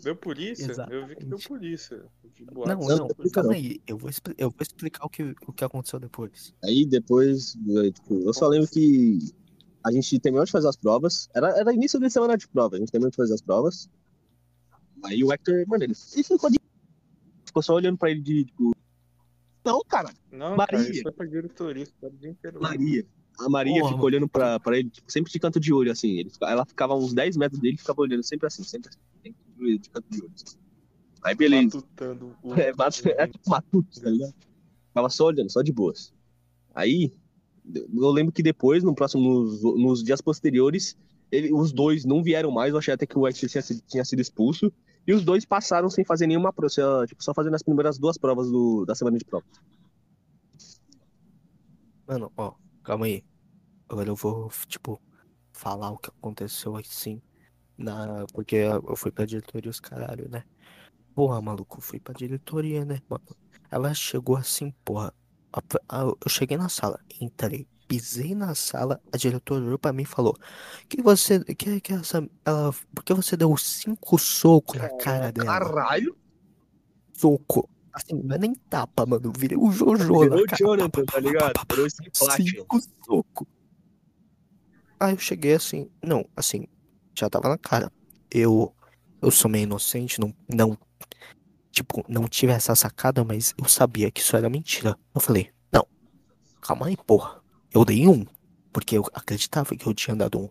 Deu 0.01 0.15
polícia? 0.15 0.71
Eu 0.89 1.07
vi 1.07 1.15
que 1.15 1.25
deu 1.25 1.37
Exatamente. 1.37 1.47
polícia. 1.47 2.05
De 2.35 2.45
Não, 2.45 2.65
não, 2.65 3.07
explica 3.07 3.41
calma 3.41 3.49
não. 3.49 3.55
aí. 3.55 3.81
Eu 3.87 3.97
vou, 3.97 4.09
eu 4.37 4.49
vou 4.49 4.57
explicar 4.61 5.05
o 5.05 5.09
que, 5.09 5.35
o 5.47 5.53
que 5.53 5.63
aconteceu 5.63 5.99
depois. 5.99 6.53
Aí 6.63 6.85
depois, 6.85 7.55
eu, 7.67 7.91
tipo, 7.91 8.19
eu 8.21 8.33
só 8.33 8.47
lembro 8.47 8.67
que 8.69 9.19
a 9.85 9.91
gente 9.91 10.19
terminou 10.19 10.45
de 10.45 10.51
fazer 10.51 10.67
as 10.67 10.75
provas. 10.75 11.29
Era, 11.33 11.49
era 11.57 11.73
início 11.73 11.99
de 11.99 12.09
semana 12.09 12.37
de 12.37 12.47
prova. 12.47 12.75
A 12.75 12.79
gente 12.79 12.91
terminou 12.91 13.11
de 13.11 13.15
fazer 13.17 13.33
as 13.33 13.41
provas. 13.41 13.89
Aí 15.05 15.23
o 15.23 15.31
Hector, 15.31 15.63
mano, 15.67 15.83
ele, 15.83 15.93
ele 16.13 16.23
ficou, 16.23 16.49
de... 16.49 16.59
ficou 17.45 17.61
só 17.61 17.73
olhando 17.73 17.97
pra 17.97 18.09
ele 18.09 18.21
de, 18.21 18.45
tipo. 18.45 18.73
Não, 19.65 19.81
cara, 19.87 20.13
Não, 20.31 20.55
Maria. 20.55 20.79
cara, 20.83 21.01
foi 21.03 21.11
pra 21.11 21.25
diretoria. 21.25 21.87
O 22.01 22.09
dia 22.09 22.29
inteiro. 22.29 22.61
Maria. 22.61 23.05
A 23.39 23.49
Maria 23.49 23.79
Porra, 23.79 23.93
ficou 23.93 24.05
olhando 24.05 24.27
pra, 24.27 24.59
pra 24.59 24.77
ele, 24.77 24.89
tipo, 24.91 25.11
sempre 25.11 25.31
de 25.31 25.39
canto 25.39 25.59
de 25.59 25.73
olho, 25.73 25.91
assim. 25.91 26.19
Ele, 26.19 26.31
ela 26.41 26.65
ficava 26.65 26.93
uns 26.95 27.13
10 27.13 27.35
metros 27.37 27.59
dele 27.59 27.75
e 27.75 27.77
ficava 27.79 28.01
olhando 28.01 28.21
sempre 28.23 28.45
assim, 28.45 28.63
sempre 28.63 28.89
assim, 28.89 28.99
sempre 29.23 29.77
de 29.79 29.89
canto 29.89 30.05
de 30.09 30.21
olho. 30.21 30.31
Aí 31.23 31.33
beleza. 31.33 31.77
Matutando 31.77 32.35
o. 32.43 32.53
É, 32.59 32.73
bate- 32.73 33.09
é 33.09 33.25
tipo 33.27 33.49
matuto, 33.49 34.01
tá 34.01 34.09
ligado? 34.09 34.33
Ficava 34.89 35.09
só 35.09 35.25
olhando, 35.25 35.49
só 35.51 35.61
de 35.63 35.71
boas. 35.71 36.13
Aí, 36.75 37.11
eu 37.73 38.11
lembro 38.11 38.31
que 38.31 38.43
depois, 38.43 38.83
no 38.83 38.93
próximo, 38.93 39.23
nos, 39.43 39.63
nos 39.63 40.03
dias 40.03 40.21
posteriores, 40.21 40.95
ele- 41.31 41.51
os 41.53 41.71
dois 41.71 42.05
não 42.05 42.21
vieram 42.21 42.51
mais. 42.51 42.71
Eu 42.73 42.77
achei 42.79 42.93
até 42.93 43.05
que 43.07 43.17
o 43.17 43.23
White 43.25 43.47
tinha, 43.47 43.61
sido- 43.63 43.81
tinha 43.87 44.05
sido 44.05 44.19
expulso. 44.21 44.71
E 45.05 45.13
os 45.13 45.23
dois 45.23 45.45
passaram 45.45 45.89
sem 45.89 46.05
fazer 46.05 46.27
nenhuma 46.27 46.53
prova, 46.53 46.69
só- 46.69 47.05
tipo, 47.05 47.23
só 47.23 47.33
fazendo 47.33 47.55
as 47.55 47.63
primeiras 47.63 47.97
duas 47.97 48.17
provas 48.17 48.49
do, 48.49 48.85
da 48.85 48.95
semana 48.95 49.17
de 49.17 49.25
prova. 49.25 49.45
Mano, 52.07 52.31
ó, 52.37 52.53
calma 52.83 53.05
aí. 53.05 53.23
Agora 53.89 54.09
eu 54.09 54.15
vou, 54.15 54.49
tipo, 54.67 55.01
falar 55.53 55.91
o 55.91 55.97
que 55.97 56.09
aconteceu 56.09 56.75
assim. 56.75 57.21
Na... 57.77 58.25
Porque 58.33 58.57
eu 58.57 58.95
fui 58.95 59.11
pra 59.11 59.25
diretoria 59.25 59.71
os 59.71 59.79
caralho, 59.79 60.29
né? 60.29 60.43
Porra, 61.15 61.41
maluco, 61.41 61.77
eu 61.77 61.81
fui 61.81 61.99
pra 61.99 62.13
diretoria, 62.13 62.85
né, 62.85 63.01
mano? 63.09 63.23
Ela 63.71 63.93
chegou 63.93 64.37
assim, 64.37 64.71
porra. 64.85 65.13
Eu 65.91 66.29
cheguei 66.29 66.57
na 66.57 66.69
sala, 66.69 66.99
entrei, 67.21 67.67
pisei 67.93 68.33
na 68.33 68.55
sala, 68.55 68.99
a 69.11 69.17
diretora 69.17 69.63
olhou 69.63 69.77
pra 69.77 69.93
mim 69.93 70.01
e 70.01 70.05
falou: 70.05 70.35
Que 70.89 71.01
você. 71.01 71.43
Que, 71.43 71.79
que 71.79 71.93
essa. 71.93 72.27
Ela, 72.43 72.73
por 72.93 73.03
que 73.03 73.13
você 73.13 73.37
deu 73.37 73.55
cinco 73.55 74.17
socos 74.17 74.79
na 74.79 74.89
cara 74.97 75.31
dela? 75.31 75.59
Caralho! 75.59 76.17
Soco. 77.13 77.69
Assim, 77.93 78.15
não 78.23 78.35
é 78.35 78.39
nem 78.39 78.55
tapa, 78.55 79.05
mano. 79.05 79.31
Virei 79.37 79.55
o 79.57 79.71
Jojo 79.71 80.03
Virou 80.03 80.43
o. 80.43 80.57
Jonathan, 80.57 81.05
tá 81.05 81.19
ligado? 81.19 81.53
Virou 81.69 81.85
esse 81.85 81.97
Platinum. 82.17 82.47
Cinco 82.47 82.79
socos. 83.05 83.47
Aí 84.99 85.13
eu 85.13 85.19
cheguei 85.19 85.53
assim, 85.53 85.89
não, 86.01 86.25
assim, 86.35 86.65
já 87.13 87.29
tava 87.29 87.49
na 87.49 87.57
cara. 87.57 87.91
Eu, 88.31 88.73
eu 89.21 89.29
sou 89.29 89.51
meio 89.51 89.63
inocente, 89.63 90.19
não, 90.19 90.33
não, 90.47 90.77
tipo, 91.71 92.03
não 92.07 92.27
tive 92.27 92.53
essa 92.53 92.73
sacada, 92.73 93.23
mas 93.23 93.53
eu 93.57 93.65
sabia 93.65 94.09
que 94.09 94.21
isso 94.21 94.35
era 94.35 94.49
mentira. 94.49 94.97
Eu 95.13 95.19
falei, 95.19 95.51
não, 95.71 95.85
calma 96.61 96.87
aí, 96.87 96.95
porra. 96.95 97.42
Eu 97.73 97.83
dei 97.83 98.07
um, 98.07 98.25
porque 98.71 98.97
eu 98.97 99.03
acreditava 99.13 99.75
que 99.75 99.87
eu 99.87 99.93
tinha 99.93 100.15
dado 100.15 100.39
um. 100.39 100.49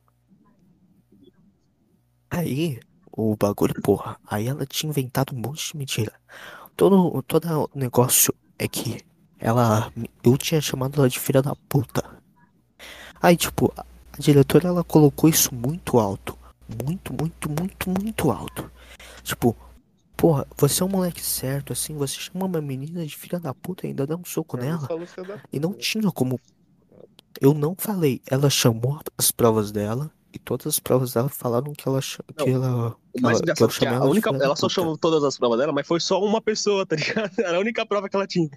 Aí, 2.31 2.81
o 3.13 3.37
bagulho, 3.37 3.75
porra, 3.83 4.19
aí 4.27 4.49
ela 4.49 4.67
tinha 4.67 4.91
inventado 4.91 5.35
um 5.35 5.39
monte 5.39 5.71
de 5.71 5.77
mentira. 5.77 6.13
Todo, 6.77 7.23
todo 7.23 7.71
o 7.73 7.79
negócio 7.79 8.35
é 8.59 8.67
que 8.67 9.05
ela, 9.39 9.93
eu 10.25 10.39
tinha 10.39 10.61
chamado 10.61 10.99
ela 10.99 11.09
de 11.09 11.21
filha 11.21 11.43
da 11.43 11.55
puta. 11.69 12.03
Aí, 13.21 13.37
tipo, 13.37 13.73
a 13.77 13.85
diretora 14.19 14.69
ela 14.69 14.83
colocou 14.83 15.29
isso 15.29 15.55
muito 15.55 15.99
alto. 15.99 16.37
Muito, 16.85 17.13
muito, 17.13 17.51
muito, 17.51 17.91
muito 17.91 18.31
alto. 18.31 18.71
Tipo, 19.23 19.57
porra, 20.17 20.47
você 20.57 20.83
é 20.83 20.87
um 20.87 20.89
moleque 20.89 21.21
certo, 21.21 21.73
assim, 21.73 21.95
você 21.95 22.15
chama 22.19 22.47
uma 22.47 22.61
menina 22.61 23.05
de 23.05 23.17
filha 23.17 23.39
da 23.39 23.53
puta 23.53 23.87
e 23.87 23.91
ainda 23.91 24.07
dá 24.07 24.17
um 24.17 24.25
soco 24.25 24.57
não 24.57 24.65
nela. 24.65 24.89
E 25.53 25.61
não 25.61 25.73
tinha 25.75 26.11
como. 26.11 26.41
Eu 27.41 27.55
não 27.55 27.75
falei. 27.79 28.21
Ela 28.27 28.49
chamou 28.51 29.01
as 29.17 29.31
provas 29.31 29.71
dela 29.73 30.11
e 30.33 30.39
todas 30.39 30.67
as 30.67 30.79
provas 30.81 31.13
dela 31.15 31.29
falaram 31.29 31.73
que 31.73 31.87
ela. 31.89 32.01
Que 32.01 32.51
Não, 32.51 32.65
ela 32.65 32.97
que 33.15 33.25
ela- 33.25 33.69
que 33.69 33.87
a 33.87 33.91
ela 33.93 34.05
de 34.07 34.11
única, 34.11 34.31
ela 34.31 34.57
só 34.57 34.69
chamou 34.69 34.97
todas 34.97 35.23
as 35.25 35.37
provas 35.39 35.59
dela, 35.59 35.73
mas 35.73 35.87
foi 35.87 36.01
só 36.01 36.23
uma 36.23 36.41
pessoa, 36.41 36.85
tá 36.87 36.97
ligado? 36.97 37.33
Era 37.39 37.57
a 37.57 37.61
única 37.61 37.85
prova 37.87 38.09
que 38.09 38.17
ela 38.17 38.27
tinha. 38.27 38.51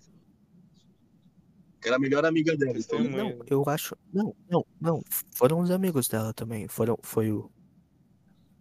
Era 1.84 1.98
a 1.98 2.00
melhor 2.00 2.26
amiga 2.26 2.58
dela. 2.58 2.78
então-. 2.78 3.04
Não, 3.04 3.40
eu 3.48 3.64
acho. 3.68 3.96
Não, 4.12 4.36
não, 4.50 4.66
não. 4.82 5.02
Foram 5.36 5.60
os 5.60 5.70
amigos 5.70 6.08
dela 6.08 6.34
também. 6.34 6.68
Foram, 6.68 6.98
foi 7.04 7.32
o. 7.32 7.50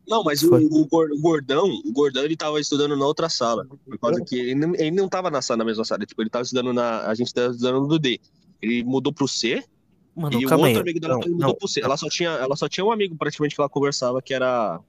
Não, 0.07 0.23
mas 0.23 0.43
o, 0.43 0.51
Foi. 0.51 0.67
o 0.67 0.87
Gor- 0.87 1.11
o 1.11 1.19
Gordão, 1.19 1.67
o 1.67 1.91
Gordão 1.91 2.25
ele 2.25 2.37
tava 2.37 2.61
estudando 2.61 2.95
na 2.95 3.07
outra 3.07 3.31
sala. 3.31 3.67
Por 3.87 3.99
causa 3.99 4.23
que 4.23 4.37
ele 4.39 4.55
não, 4.55 4.75
ele 4.75 4.91
não 4.91 5.09
tava 5.09 5.31
na 5.31 5.41
sala, 5.41 5.57
na 5.59 5.65
mesma 5.65 5.83
sala. 5.87 6.05
Tipo, 6.05 6.21
ele 6.21 6.29
tava 6.29 6.43
estudando 6.43 6.75
na. 6.75 7.07
A 7.07 7.15
gente 7.15 7.33
tava 7.33 7.53
estudando 7.53 7.87
no 7.87 7.99
D. 7.99 8.21
Ele 8.61 8.85
mudou 8.85 9.11
pro 9.15 9.27
C 9.27 9.65
Mano, 10.17 10.41
e 10.41 10.47
o 10.47 10.51
outro 10.51 10.65
aí. 10.67 10.77
amigo 10.77 11.01
dela 11.01 11.15
Não, 11.15 11.21
também 11.21 11.35
mudou 11.37 11.59
não, 11.61 11.69
C. 11.69 11.81
Ela 11.81 11.97
só, 11.97 12.09
tinha, 12.09 12.31
ela 12.31 12.55
só 12.57 12.69
tinha 12.69 12.85
um 12.85 12.93
amigo 12.93 13.17
praticamente 13.17 13.55
que 13.55 13.61
ela 13.61 13.69
conversava, 13.69 14.23
que 14.23 14.33
era 14.33 14.81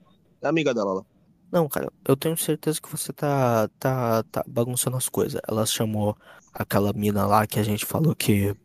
a 0.42 0.48
amiga 0.50 0.74
dela 0.74 0.94
lá. 0.94 1.06
Não, 1.52 1.68
cara, 1.70 1.92
eu 2.08 2.16
tenho 2.16 2.36
certeza 2.38 2.80
que 2.82 2.90
você 2.92 3.12
tá, 3.14 3.68
tá, 3.80 4.24
tá 4.24 4.44
bagunçando 4.48 4.98
as 4.98 5.08
coisas. 5.10 5.40
Ela 5.48 5.66
chamou 5.66 6.16
aquela 6.54 6.92
mina 6.94 7.26
lá 7.26 7.48
que 7.48 7.60
a 7.60 7.64
gente 7.64 7.86
falou 7.86 8.14
que. 8.16 8.56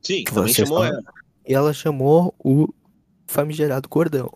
Sim, 0.00 0.24
Que 0.24 0.32
também 0.32 0.52
você 0.52 0.64
chamou 0.64 0.78
fala- 0.82 0.88
ela. 0.88 1.02
E 1.46 1.54
ela 1.54 1.72
chamou 1.72 2.34
o 2.38 2.68
famigerado 3.26 3.88
Gordão. 3.88 4.30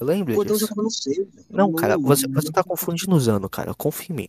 Eu 0.00 0.06
lembro 0.06 0.32
O 0.32 0.36
Gordão 0.36 0.56
já 0.56 0.60
disso. 0.66 0.68
tava 0.74 0.82
no 0.82 0.90
C. 0.90 1.10
velho. 1.14 1.28
Não, 1.50 1.72
cara, 1.72 1.96
não- 1.96 2.02
você, 2.02 2.26
você 2.28 2.50
tá 2.50 2.62
confundindo 2.62 3.14
os 3.14 3.28
anos, 3.28 3.48
cara. 3.50 3.74
Confia 3.74 4.12
em 4.12 4.16
mim. 4.16 4.28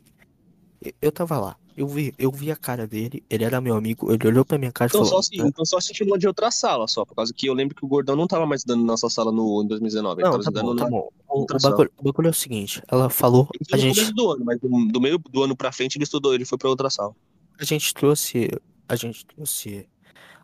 Eu, 1.02 1.12
tava 1.12 1.38
lá. 1.38 1.58
Eu 1.76 1.88
vi, 1.88 2.14
eu 2.18 2.32
vi 2.32 2.52
a 2.52 2.56
cara 2.56 2.88
dele. 2.88 3.24
Ele 3.30 3.44
era 3.44 3.60
meu 3.60 3.76
amigo. 3.76 4.12
Ele 4.12 4.28
olhou 4.28 4.46
pra 4.46 4.58
minha 4.58 4.72
cara 4.72 4.90
e 4.90 4.92
Então 4.92 5.06
falou. 5.06 5.22
só, 5.24 5.30
se, 5.30 5.42
então 5.42 5.66
só 5.66 5.80
se 5.80 5.94
de 5.94 6.28
outra 6.28 6.52
sala, 6.52 6.88
só. 6.88 7.06
Por 7.06 7.16
causa 7.16 7.34
que 7.34 7.48
eu 7.48 7.54
lembro 7.54 7.76
que 7.76 7.84
o 7.84 7.88
Gordão 7.88 8.16
não 8.16 8.28
tava 8.28 8.46
mais 8.46 8.64
na 8.66 8.76
nossa 8.76 9.10
sala 9.10 9.32
no, 9.32 9.64
em 9.64 9.68
2019. 9.68 10.22
Ele 10.22 10.30
Não, 10.30 10.40
tava 10.40 10.52
tá 10.52 10.62
bom, 10.62 10.76
tá 10.76 10.90
bom. 10.90 11.10
O, 11.28 11.46
bagulho, 11.46 11.92
o 11.98 12.04
bagulho 12.04 12.28
é 12.28 12.32
o 12.32 12.34
seguinte. 12.34 12.82
Ela 12.88 13.10
falou. 13.10 13.48
Ele 13.54 13.66
A 13.74 13.78
gente, 13.78 14.14
do 14.14 14.32
ano, 14.32 14.46
mas 14.46 14.60
do, 14.60 14.70
do 14.88 15.02
meio 15.02 15.18
do 15.18 15.44
ano 15.44 15.56
pra 15.56 15.72
frente 15.72 15.98
ele 15.98 16.04
estudou, 16.04 16.34
ele 16.34 16.46
foi 16.46 16.58
pra 16.58 16.70
outra 16.70 16.90
sala. 16.90 17.14
a 17.60 17.64
gente 17.64 17.94
trouxe. 17.94 18.50
A 18.88 18.96
gente 18.96 19.26
trouxe 19.26 19.88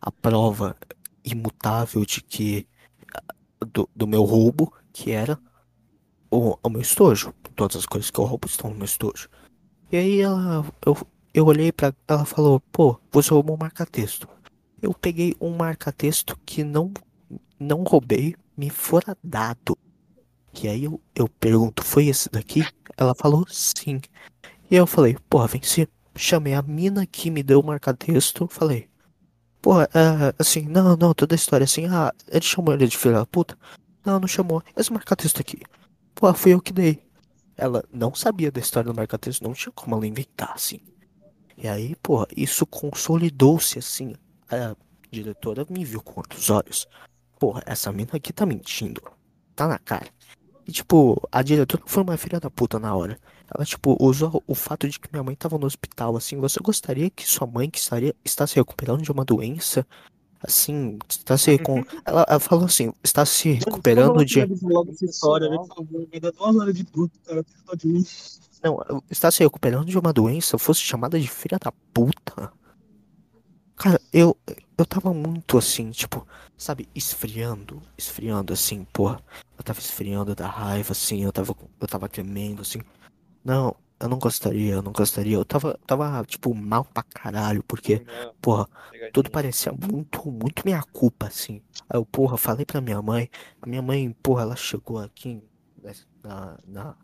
a 0.02 0.12
prova 0.12 0.76
imutável 1.24 2.06
de 2.06 2.22
que. 2.22 2.68
Do, 3.74 3.90
do 3.96 4.06
meu 4.06 4.24
roubo, 4.24 4.72
que 4.94 5.12
era 5.12 5.40
o, 6.30 6.58
o 6.62 6.70
meu 6.70 6.82
estojo. 6.82 7.34
Todas 7.56 7.78
as 7.78 7.86
coisas 7.86 8.12
que 8.12 8.20
eu 8.20 8.26
roubo 8.26 8.48
estão 8.48 8.70
no 8.70 8.76
meu 8.76 8.86
estojo. 8.86 9.30
E 9.96 9.98
aí 9.98 10.20
ela. 10.20 10.66
Eu, 10.86 11.08
eu 11.34 11.46
olhei 11.46 11.72
pra. 11.72 11.94
Ela 12.06 12.26
falou, 12.26 12.60
pô, 12.60 13.00
você 13.10 13.30
roubou 13.30 13.56
um 13.56 13.60
marca-texto. 13.60 14.28
Eu 14.82 14.94
peguei 14.94 15.34
um 15.40 15.56
marca-texto 15.56 16.38
que 16.46 16.66
não. 16.66 16.92
Não 17.58 17.82
roubei, 17.84 18.36
me 18.58 18.70
fora 18.70 19.18
dado. 19.24 19.78
Que 20.52 20.68
aí 20.68 20.84
eu, 20.84 21.00
eu 21.16 21.30
pergunto, 21.30 21.82
foi 21.82 22.08
esse 22.08 22.30
daqui? 22.30 22.68
Ela 22.98 23.16
falou 23.16 23.46
sim. 23.48 24.02
E 24.70 24.76
eu 24.76 24.86
falei, 24.86 25.16
porra, 25.30 25.48
venci. 25.48 25.88
Chamei 26.14 26.54
a 26.54 26.62
mina 26.62 27.06
que 27.06 27.32
me 27.32 27.42
deu 27.42 27.62
o 27.62 27.66
marca-texto. 27.66 28.50
Falei, 28.52 28.90
porra, 29.62 29.88
é, 29.94 30.36
assim, 30.38 30.64
não, 30.64 30.98
não, 30.98 31.14
toda 31.14 31.36
a 31.36 31.38
história 31.38 31.64
assim, 31.64 31.86
ah, 31.86 32.14
ele 32.28 32.44
chamou 32.44 32.74
ele 32.74 32.86
de 32.88 32.98
filha 32.98 33.16
da 33.16 33.26
puta? 33.26 33.58
Não, 34.06 34.20
não 34.20 34.28
chamou. 34.28 34.62
Esse 34.76 34.92
marca-texto 34.92 35.40
aqui. 35.40 35.62
Pô, 36.14 36.34
fui 36.34 36.54
eu 36.54 36.62
que 36.62 36.74
dei. 36.74 37.02
Ela 37.58 37.84
não 37.92 38.14
sabia 38.14 38.52
da 38.52 38.60
história 38.60 38.92
do 38.92 38.96
marca-texto, 38.96 39.44
não 39.44 39.54
tinha 39.54 39.72
como 39.72 39.96
ela 39.96 40.08
inventar, 40.08 40.52
assim. 40.54 40.80
E 41.58 41.68
aí, 41.68 41.96
porra, 41.96 42.28
isso 42.36 42.66
consolidou-se, 42.66 43.80
assim. 43.80 44.16
A 44.50 44.76
diretora 45.10 45.66
me 45.70 45.86
viu 45.86 46.02
com 46.02 46.20
outros 46.20 46.50
olhos. 46.50 46.88
Porra, 47.40 47.64
essa 47.66 47.92
mina 47.92 48.12
aqui 48.14 48.34
tá 48.34 48.46
mentindo. 48.46 49.02
Tá 49.56 49.68
na 49.68 49.80
cara. 49.80 50.08
E, 50.68 50.72
tipo, 50.72 51.22
a 51.32 51.42
diretora 51.42 51.84
foi 51.86 52.04
uma 52.04 52.18
filha 52.18 52.40
da 52.40 52.50
puta 52.50 52.80
na 52.80 52.94
hora. 52.94 53.20
Ela, 53.54 53.66
tipo, 53.66 53.96
usou 54.00 54.44
o 54.48 54.56
fato 54.56 54.90
de 54.90 55.00
que 55.00 55.08
minha 55.12 55.24
mãe 55.24 55.36
tava 55.36 55.58
no 55.58 55.66
hospital, 55.66 56.18
assim. 56.18 56.38
Você 56.38 56.60
gostaria 56.60 57.10
que 57.10 57.26
sua 57.26 57.48
mãe, 57.48 57.70
que 57.70 57.78
estaria, 57.78 58.16
está 58.24 58.46
se 58.46 58.56
recuperando 58.56 59.02
de 59.02 59.12
uma 59.12 59.24
doença, 59.24 59.86
assim, 60.48 60.98
está 61.10 61.38
se 61.38 61.58
com... 61.60 61.84
ela, 62.06 62.26
ela 62.28 62.40
falou 62.40 62.66
assim, 62.66 62.94
está 63.04 63.26
se 63.26 63.52
recuperando 63.54 64.24
de... 64.26 64.40
Não, 68.64 69.04
está 69.10 69.30
se 69.30 69.44
recuperando 69.44 69.86
de 69.86 69.98
uma 69.98 70.12
doença, 70.12 70.58
fosse 70.58 70.82
chamada 70.82 71.20
de 71.20 71.28
filha 71.28 71.58
da 71.62 71.72
puta. 71.94 72.52
Cara, 73.76 74.00
eu, 74.12 74.38
eu 74.78 74.86
tava 74.86 75.14
muito 75.14 75.58
assim, 75.58 75.92
tipo, 75.92 76.26
sabe, 76.58 76.88
esfriando, 76.96 77.82
esfriando 77.98 78.54
assim, 78.54 78.86
porra. 78.86 79.22
Eu 79.58 79.64
tava 79.64 79.80
esfriando 79.80 80.34
da 80.34 80.48
raiva, 80.48 80.94
assim, 80.94 81.24
eu 81.24 81.32
tava, 81.32 81.56
eu 81.80 81.88
tava 81.88 82.08
tremendo, 82.10 82.62
assim. 82.62 82.80
Não, 83.44 83.76
eu 84.00 84.10
não 84.10 84.20
gostaria, 84.20 84.74
eu 84.76 84.82
não 84.82 84.92
gostaria. 84.92 85.36
Eu 85.36 85.46
tava, 85.46 85.80
tava, 85.86 86.24
tipo, 86.26 86.54
mal 86.54 86.84
pra 86.86 87.04
caralho, 87.04 87.64
porque, 87.64 88.00
Não, 88.06 88.34
porra, 88.42 88.68
pegadinha. 88.92 89.12
tudo 89.14 89.32
parecia 89.32 89.72
muito, 89.72 90.30
muito 90.32 90.64
minha 90.66 90.82
culpa, 90.84 91.28
assim. 91.28 91.62
Aí 91.90 91.98
eu, 92.00 92.06
porra, 92.06 92.38
falei 92.38 92.66
pra 92.66 92.82
minha 92.82 93.02
mãe. 93.02 93.30
A 93.62 93.68
minha 93.68 93.82
mãe, 93.82 94.12
porra, 94.22 94.44
ela 94.44 94.56
chegou 94.56 95.00
aqui 95.00 95.42
na, 96.24 96.58
na, 96.68 96.98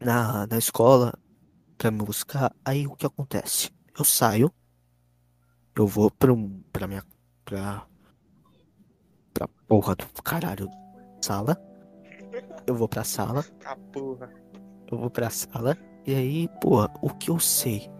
na, 0.00 0.46
na 0.46 0.58
escola 0.58 1.14
pra 1.78 1.90
me 1.90 1.98
buscar. 1.98 2.54
Aí 2.64 2.86
o 2.86 2.96
que 2.96 3.06
acontece? 3.06 3.70
Eu 3.98 4.04
saio, 4.04 4.52
eu 5.76 5.86
vou 5.86 6.10
pra, 6.10 6.32
um, 6.32 6.62
pra 6.72 6.86
minha. 6.86 7.04
pra. 7.44 7.86
pra 9.32 9.48
porra 9.68 9.94
do 9.94 10.06
caralho 10.22 10.68
sala. 11.22 11.56
Eu 12.66 12.74
vou 12.74 12.88
pra 12.88 13.04
sala, 13.04 13.44
Ah, 13.64 13.76
porra. 13.92 14.30
Eu 14.90 14.98
vou 14.98 15.10
pra 15.10 15.30
sala, 15.30 15.76
e 16.06 16.14
aí, 16.14 16.48
porra, 16.60 16.90
o 17.00 17.10
que 17.10 17.30
eu 17.30 17.38
sei? 17.38 17.90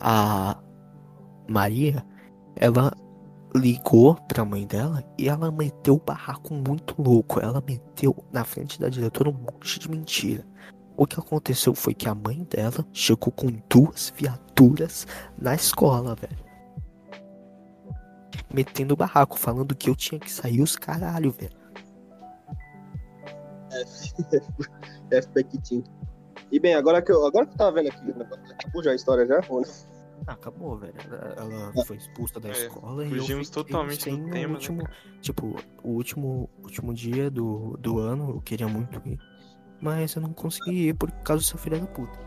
A 0.00 0.56
Maria, 1.48 2.04
ela 2.56 2.92
ligou 3.54 4.16
pra 4.26 4.44
mãe 4.44 4.66
dela 4.66 5.04
e 5.16 5.28
ela 5.28 5.50
meteu 5.50 5.94
o 5.94 6.02
barraco 6.04 6.54
muito 6.54 7.00
louco. 7.00 7.40
Ela 7.40 7.62
meteu 7.66 8.16
na 8.32 8.44
frente 8.44 8.80
da 8.80 8.88
diretora 8.88 9.30
um 9.30 9.32
monte 9.32 9.78
de 9.78 9.88
mentira. 9.88 10.44
O 10.96 11.06
que 11.06 11.18
aconteceu 11.18 11.74
foi 11.74 11.94
que 11.94 12.08
a 12.08 12.14
mãe 12.14 12.44
dela 12.50 12.84
chegou 12.92 13.32
com 13.32 13.48
duas 13.68 14.12
viaturas 14.16 15.06
na 15.38 15.54
escola, 15.54 16.14
velho. 16.14 16.44
Metendo 18.52 18.94
o 18.94 18.96
barraco, 18.96 19.38
falando 19.38 19.74
que 19.74 19.90
eu 19.90 19.96
tinha 19.96 20.18
que 20.18 20.30
sair 20.30 20.60
os 20.60 20.76
caralho, 20.76 21.30
velho. 21.30 21.63
F 25.10 25.28
Pequitinho. 25.28 25.84
E 26.50 26.60
bem, 26.60 26.74
agora 26.74 27.02
que 27.02 27.10
eu, 27.10 27.26
agora 27.26 27.46
que 27.46 27.52
eu 27.52 27.56
tava 27.56 27.72
vendo 27.72 27.88
aqui, 27.88 28.10
acabou 28.52 28.82
já 28.82 28.92
a 28.92 28.94
história 28.94 29.26
já? 29.26 29.40
Ou 29.48 29.60
não? 29.60 29.68
Ah, 30.26 30.32
acabou, 30.32 30.78
velho. 30.78 30.94
Ela, 31.36 31.72
ela 31.74 31.84
foi 31.84 31.96
expulsa 31.96 32.40
da 32.40 32.48
É, 32.48 32.52
escola 32.52 33.04
e 33.04 33.12
eu 33.12 33.18
fugimos 33.18 33.50
totalmente 33.50 33.98
do 33.98 34.02
sem 34.04 34.14
o 34.14 34.30
tema, 34.30 34.48
né, 34.48 34.54
último, 34.54 34.88
tipo, 35.20 35.56
o 35.82 35.90
último, 35.90 36.48
último 36.62 36.94
dia 36.94 37.30
do, 37.30 37.76
do 37.78 37.98
ano, 37.98 38.30
eu 38.30 38.40
queria 38.40 38.68
muito 38.68 39.00
ir. 39.06 39.18
Mas 39.80 40.14
eu 40.14 40.22
não 40.22 40.32
consegui 40.32 40.88
ir 40.88 40.94
por 40.94 41.10
causa 41.10 41.42
dessa 41.42 41.58
filha 41.58 41.78
da 41.78 41.86
puta. 41.86 42.18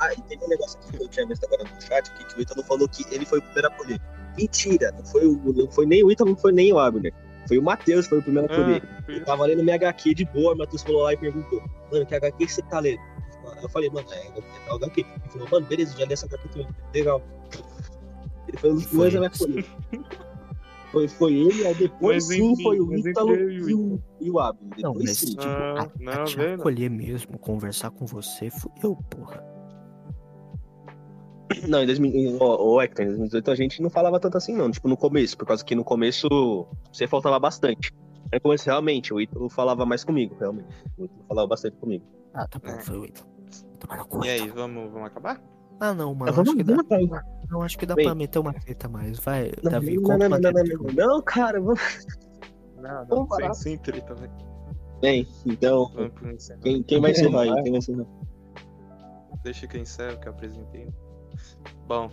Ah, 0.00 0.12
e 0.12 0.20
teve 0.22 0.44
um 0.44 0.48
negócio 0.48 0.78
aqui 0.80 0.96
que 0.96 1.02
eu 1.02 1.08
tinha 1.08 1.26
visto 1.26 1.44
agora 1.44 1.64
no 1.64 1.80
chat, 1.80 2.10
que, 2.12 2.24
que 2.24 2.38
o 2.38 2.42
Ítalo 2.42 2.62
falou 2.64 2.88
que 2.88 3.04
ele 3.14 3.24
foi 3.24 3.38
o 3.38 3.42
primeiro 3.42 3.68
a 3.68 3.70
colher. 3.72 4.00
Mentira, 4.36 4.90
não 4.92 5.04
foi, 5.04 5.26
o, 5.26 5.52
não 5.52 5.70
foi 5.70 5.86
nem 5.86 6.04
o 6.04 6.10
Ítalo, 6.10 6.30
não 6.30 6.36
foi 6.36 6.52
nem 6.52 6.72
o 6.72 6.78
Abner. 6.78 7.14
Foi 7.48 7.58
o 7.58 7.62
Matheus 7.62 8.04
que 8.06 8.10
foi 8.10 8.18
o 8.18 8.22
primeiro 8.22 8.52
a 8.52 8.56
colher. 8.56 8.82
Ah, 8.84 9.02
fui 9.04 9.14
Eu 9.14 9.18
eu. 9.20 9.24
tava 9.24 9.46
lendo 9.46 9.62
minha 9.62 9.76
HQ 9.76 10.14
de 10.14 10.24
boa, 10.26 10.54
o 10.54 10.58
Matheus 10.58 10.82
falou 10.82 11.02
lá 11.02 11.12
e 11.12 11.16
perguntou, 11.16 11.62
mano, 11.92 12.06
que 12.06 12.14
HQ 12.14 12.46
que 12.46 12.52
você 12.52 12.62
tá 12.62 12.80
lendo? 12.80 13.00
Eu 13.62 13.68
falei, 13.68 13.88
mano, 13.90 14.06
é, 14.12 14.26
é 14.26 14.72
o 14.72 14.76
HQ. 14.76 15.00
Ele 15.00 15.30
falou, 15.30 15.48
mano, 15.50 15.66
beleza, 15.66 15.96
já 15.96 16.04
li 16.04 16.12
essa 16.12 16.26
HQ 16.26 16.48
também. 16.48 16.68
Legal. 16.94 17.22
Ele 18.48 18.56
foi 18.58 18.70
um 18.70 18.74
dos 18.74 19.16
a 19.16 19.20
me 19.20 19.30
colher. 19.30 19.64
Foi, 20.92 21.08
foi 21.08 21.34
ele, 21.34 21.66
aí 21.66 21.74
depois 21.74 22.26
Mas 22.26 22.36
sim 22.36 22.52
enfim, 22.52 22.62
foi 22.62 22.80
o 22.80 22.96
Ítalo 22.96 23.34
e 23.34 23.74
o 23.74 24.00
e 24.20 24.30
o, 24.30 24.38
Abner. 24.38 24.78
Não, 24.78 24.92
Depois 24.92 25.08
mas 25.10 25.18
sim. 25.18 25.26
tipo, 25.26 25.42
Ah, 25.42 25.82
a, 25.82 25.90
não, 25.98 26.12
a 26.22 26.24
te 26.24 26.40
acolher 26.40 26.88
mesmo, 26.88 27.38
conversar 27.38 27.90
com 27.90 28.06
você, 28.06 28.48
fui 28.50 28.70
eu, 28.82 28.96
porra. 29.10 29.44
Não, 31.68 31.82
em 31.82 31.86
2000, 31.86 32.38
ô, 32.42 32.74
ô, 32.74 32.82
Hector, 32.82 33.04
em 33.04 33.08
2018 33.08 33.50
a 33.50 33.54
gente 33.54 33.82
não 33.82 33.88
falava 33.90 34.18
tanto 34.18 34.36
assim, 34.36 34.54
não. 34.54 34.70
Tipo, 34.70 34.88
no 34.88 34.96
começo, 34.96 35.36
por 35.36 35.46
causa 35.46 35.64
que 35.64 35.74
no 35.74 35.84
começo 35.84 36.28
você 36.92 37.06
faltava 37.06 37.38
bastante. 37.38 37.92
No 38.32 38.40
começo, 38.40 38.64
realmente, 38.66 39.14
o 39.14 39.20
Ítalo 39.20 39.48
falava 39.48 39.86
mais 39.86 40.02
comigo, 40.02 40.34
realmente. 40.38 40.68
O 40.98 41.04
Ítalo 41.04 41.24
falava 41.28 41.46
bastante 41.48 41.76
comigo. 41.76 42.04
Ah, 42.34 42.46
tá 42.48 42.58
bom, 42.58 42.68
É. 42.70 42.80
foi 42.80 42.98
o 42.98 43.04
Ítalo. 43.04 43.28
E 44.24 44.28
aí, 44.28 44.48
vamos, 44.48 44.90
vamos 44.90 45.06
acabar? 45.06 45.40
Ah, 45.78 45.94
não, 45.94 46.14
mano, 46.14 46.26
Mas 46.26 46.34
vamos- 46.34 46.48
acho 46.50 46.56
que 46.56 46.64
dá, 46.64 46.76
vamos 46.88 47.20
não, 47.48 47.62
acho 47.62 47.78
que 47.78 47.86
dá 47.86 47.94
Bem. 47.94 48.04
pra 48.06 48.14
meter 48.14 48.38
uma 48.40 48.52
treta 48.52 48.88
mais. 48.88 49.18
Vai, 49.20 49.52
Não, 49.62 49.70
Davi, 49.70 49.94
não, 49.96 50.02
conta 50.02 50.18
não, 50.18 50.26
uma 50.26 50.38
não, 50.40 50.50
não, 50.50 50.64
treta. 50.64 50.78
não, 50.82 50.84
não, 50.92 51.06
não, 51.14 51.22
cara, 51.22 51.60
vamos. 51.60 52.06
Não, 52.76 53.06
Vamos 53.06 53.08
não, 53.10 53.18
sem, 53.18 53.28
parar. 53.28 53.54
sem 53.54 53.78
treta, 53.78 54.14
velho. 54.14 54.32
Bem, 55.00 55.26
então, 55.44 55.90
Vamos 55.94 56.48
quem, 56.62 56.82
quem 56.82 57.00
vai 57.00 57.10
encerrar 57.12 57.42
aí? 57.42 57.62
Quem 57.62 57.70
vai 57.70 57.78
encerrar? 57.78 58.06
Deixa 59.44 59.66
que 59.66 59.76
eu 59.76 59.80
encerro, 59.82 60.18
que 60.18 60.26
eu 60.28 60.32
apresentei. 60.32 60.88
Bom, 61.86 62.10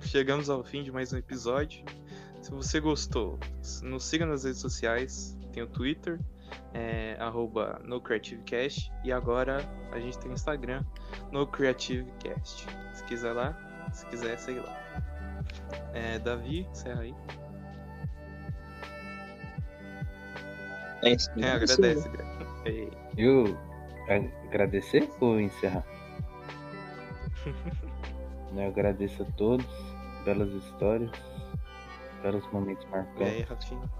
chegamos 0.00 0.48
ao 0.48 0.62
fim 0.62 0.82
de 0.82 0.92
mais 0.92 1.12
um 1.12 1.18
episódio. 1.18 1.84
Se 2.40 2.50
você 2.50 2.80
gostou, 2.80 3.38
nos 3.82 4.04
siga 4.04 4.26
nas 4.26 4.44
redes 4.44 4.60
sociais. 4.60 5.36
Tem 5.52 5.62
o 5.62 5.66
Twitter, 5.66 6.18
é, 6.72 7.16
arroba 7.18 7.80
NoCreativeCast. 7.84 8.92
E 9.04 9.12
agora 9.12 9.58
a 9.92 10.00
gente 10.00 10.18
tem 10.18 10.30
o 10.30 10.34
Instagram, 10.34 10.84
NoCreativeCast. 11.32 12.66
Se 12.94 13.04
quiser 13.04 13.32
lá, 13.32 13.56
se 13.92 14.06
quiser, 14.06 14.38
segue 14.38 14.60
lá. 14.60 14.76
É, 15.92 16.18
Davi, 16.18 16.66
encerra 16.70 17.02
aí. 17.02 17.14
É 21.02 21.10
isso. 21.12 21.30
É, 21.38 21.50
agradece, 21.50 22.10
Eu 23.16 23.58
agradecer 24.48 25.08
ou 25.20 25.40
encerrar? 25.40 25.84
Né, 28.54 28.66
Eu 28.66 28.70
agradeço 28.70 29.22
a 29.22 29.26
todos, 29.36 29.66
belas 30.24 30.48
histórias, 30.52 31.10
belos 32.22 32.44
momentos 32.52 32.84
E 32.84 32.86
aí, 32.86 32.92
marcantes. 32.92 33.48
Rafinha? 33.48 33.90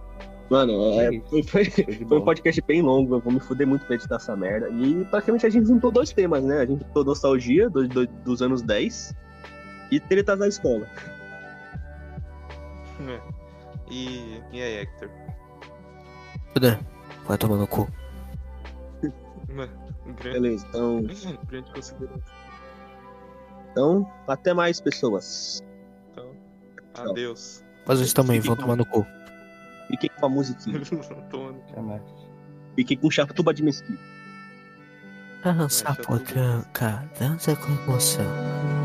Mano, 0.50 1.00
é, 1.00 1.16
É 1.16 1.20
foi, 1.22 1.42
foi, 1.42 1.64
foi 1.64 2.18
um 2.18 2.24
podcast 2.24 2.60
bem 2.66 2.82
longo, 2.82 3.14
eu 3.16 3.20
vou 3.20 3.32
me 3.32 3.40
fuder 3.40 3.66
muito 3.66 3.86
pra 3.86 3.94
editar 3.96 4.16
essa 4.16 4.36
merda. 4.36 4.68
E 4.70 5.04
praticamente 5.06 5.46
a 5.46 5.48
gente 5.50 5.66
juntou 5.66 5.90
dois 5.90 6.12
temas, 6.12 6.44
né? 6.44 6.58
A 6.60 6.66
gente 6.66 6.84
juntou 6.84 7.02
nostalgia 7.04 7.68
do, 7.70 7.88
do- 7.88 8.06
dos 8.06 8.42
anos 8.42 8.60
10 8.62 9.14
e 9.90 9.98
tretas 10.00 10.38
da 10.38 10.46
escola. 10.46 10.86
É. 13.08 13.20
E, 13.90 14.40
e 14.52 14.62
aí, 14.62 14.76
Hector? 14.82 15.10
Tudo 16.52 16.78
Vai 17.26 17.38
tomar 17.38 17.56
no 17.56 17.66
cu. 17.66 17.88
Grande, 19.48 20.30
Beleza, 20.40 20.66
então, 20.68 21.02
grande 21.48 21.70
consideração. 21.72 22.43
Então 23.74 24.08
até 24.28 24.54
mais, 24.54 24.80
pessoas. 24.80 25.60
Então, 26.12 26.30
adeus. 27.10 27.64
Vocês 27.84 28.12
também 28.12 28.38
vão 28.38 28.54
tomar 28.54 28.76
no 28.76 28.86
cu. 28.86 29.04
Fiquem 29.88 30.08
com 30.18 30.26
a 30.26 30.28
musiquinha. 30.28 30.80
Fiquem 32.76 32.96
com 32.96 33.10
chatuba 33.10 33.52
de 33.52 33.64
mesquita. 33.64 33.98
Dança 35.42 35.92
ver. 35.92 36.06
potranca, 36.06 37.04
dança 37.18 37.56
com 37.56 37.72
emoção. 37.90 38.83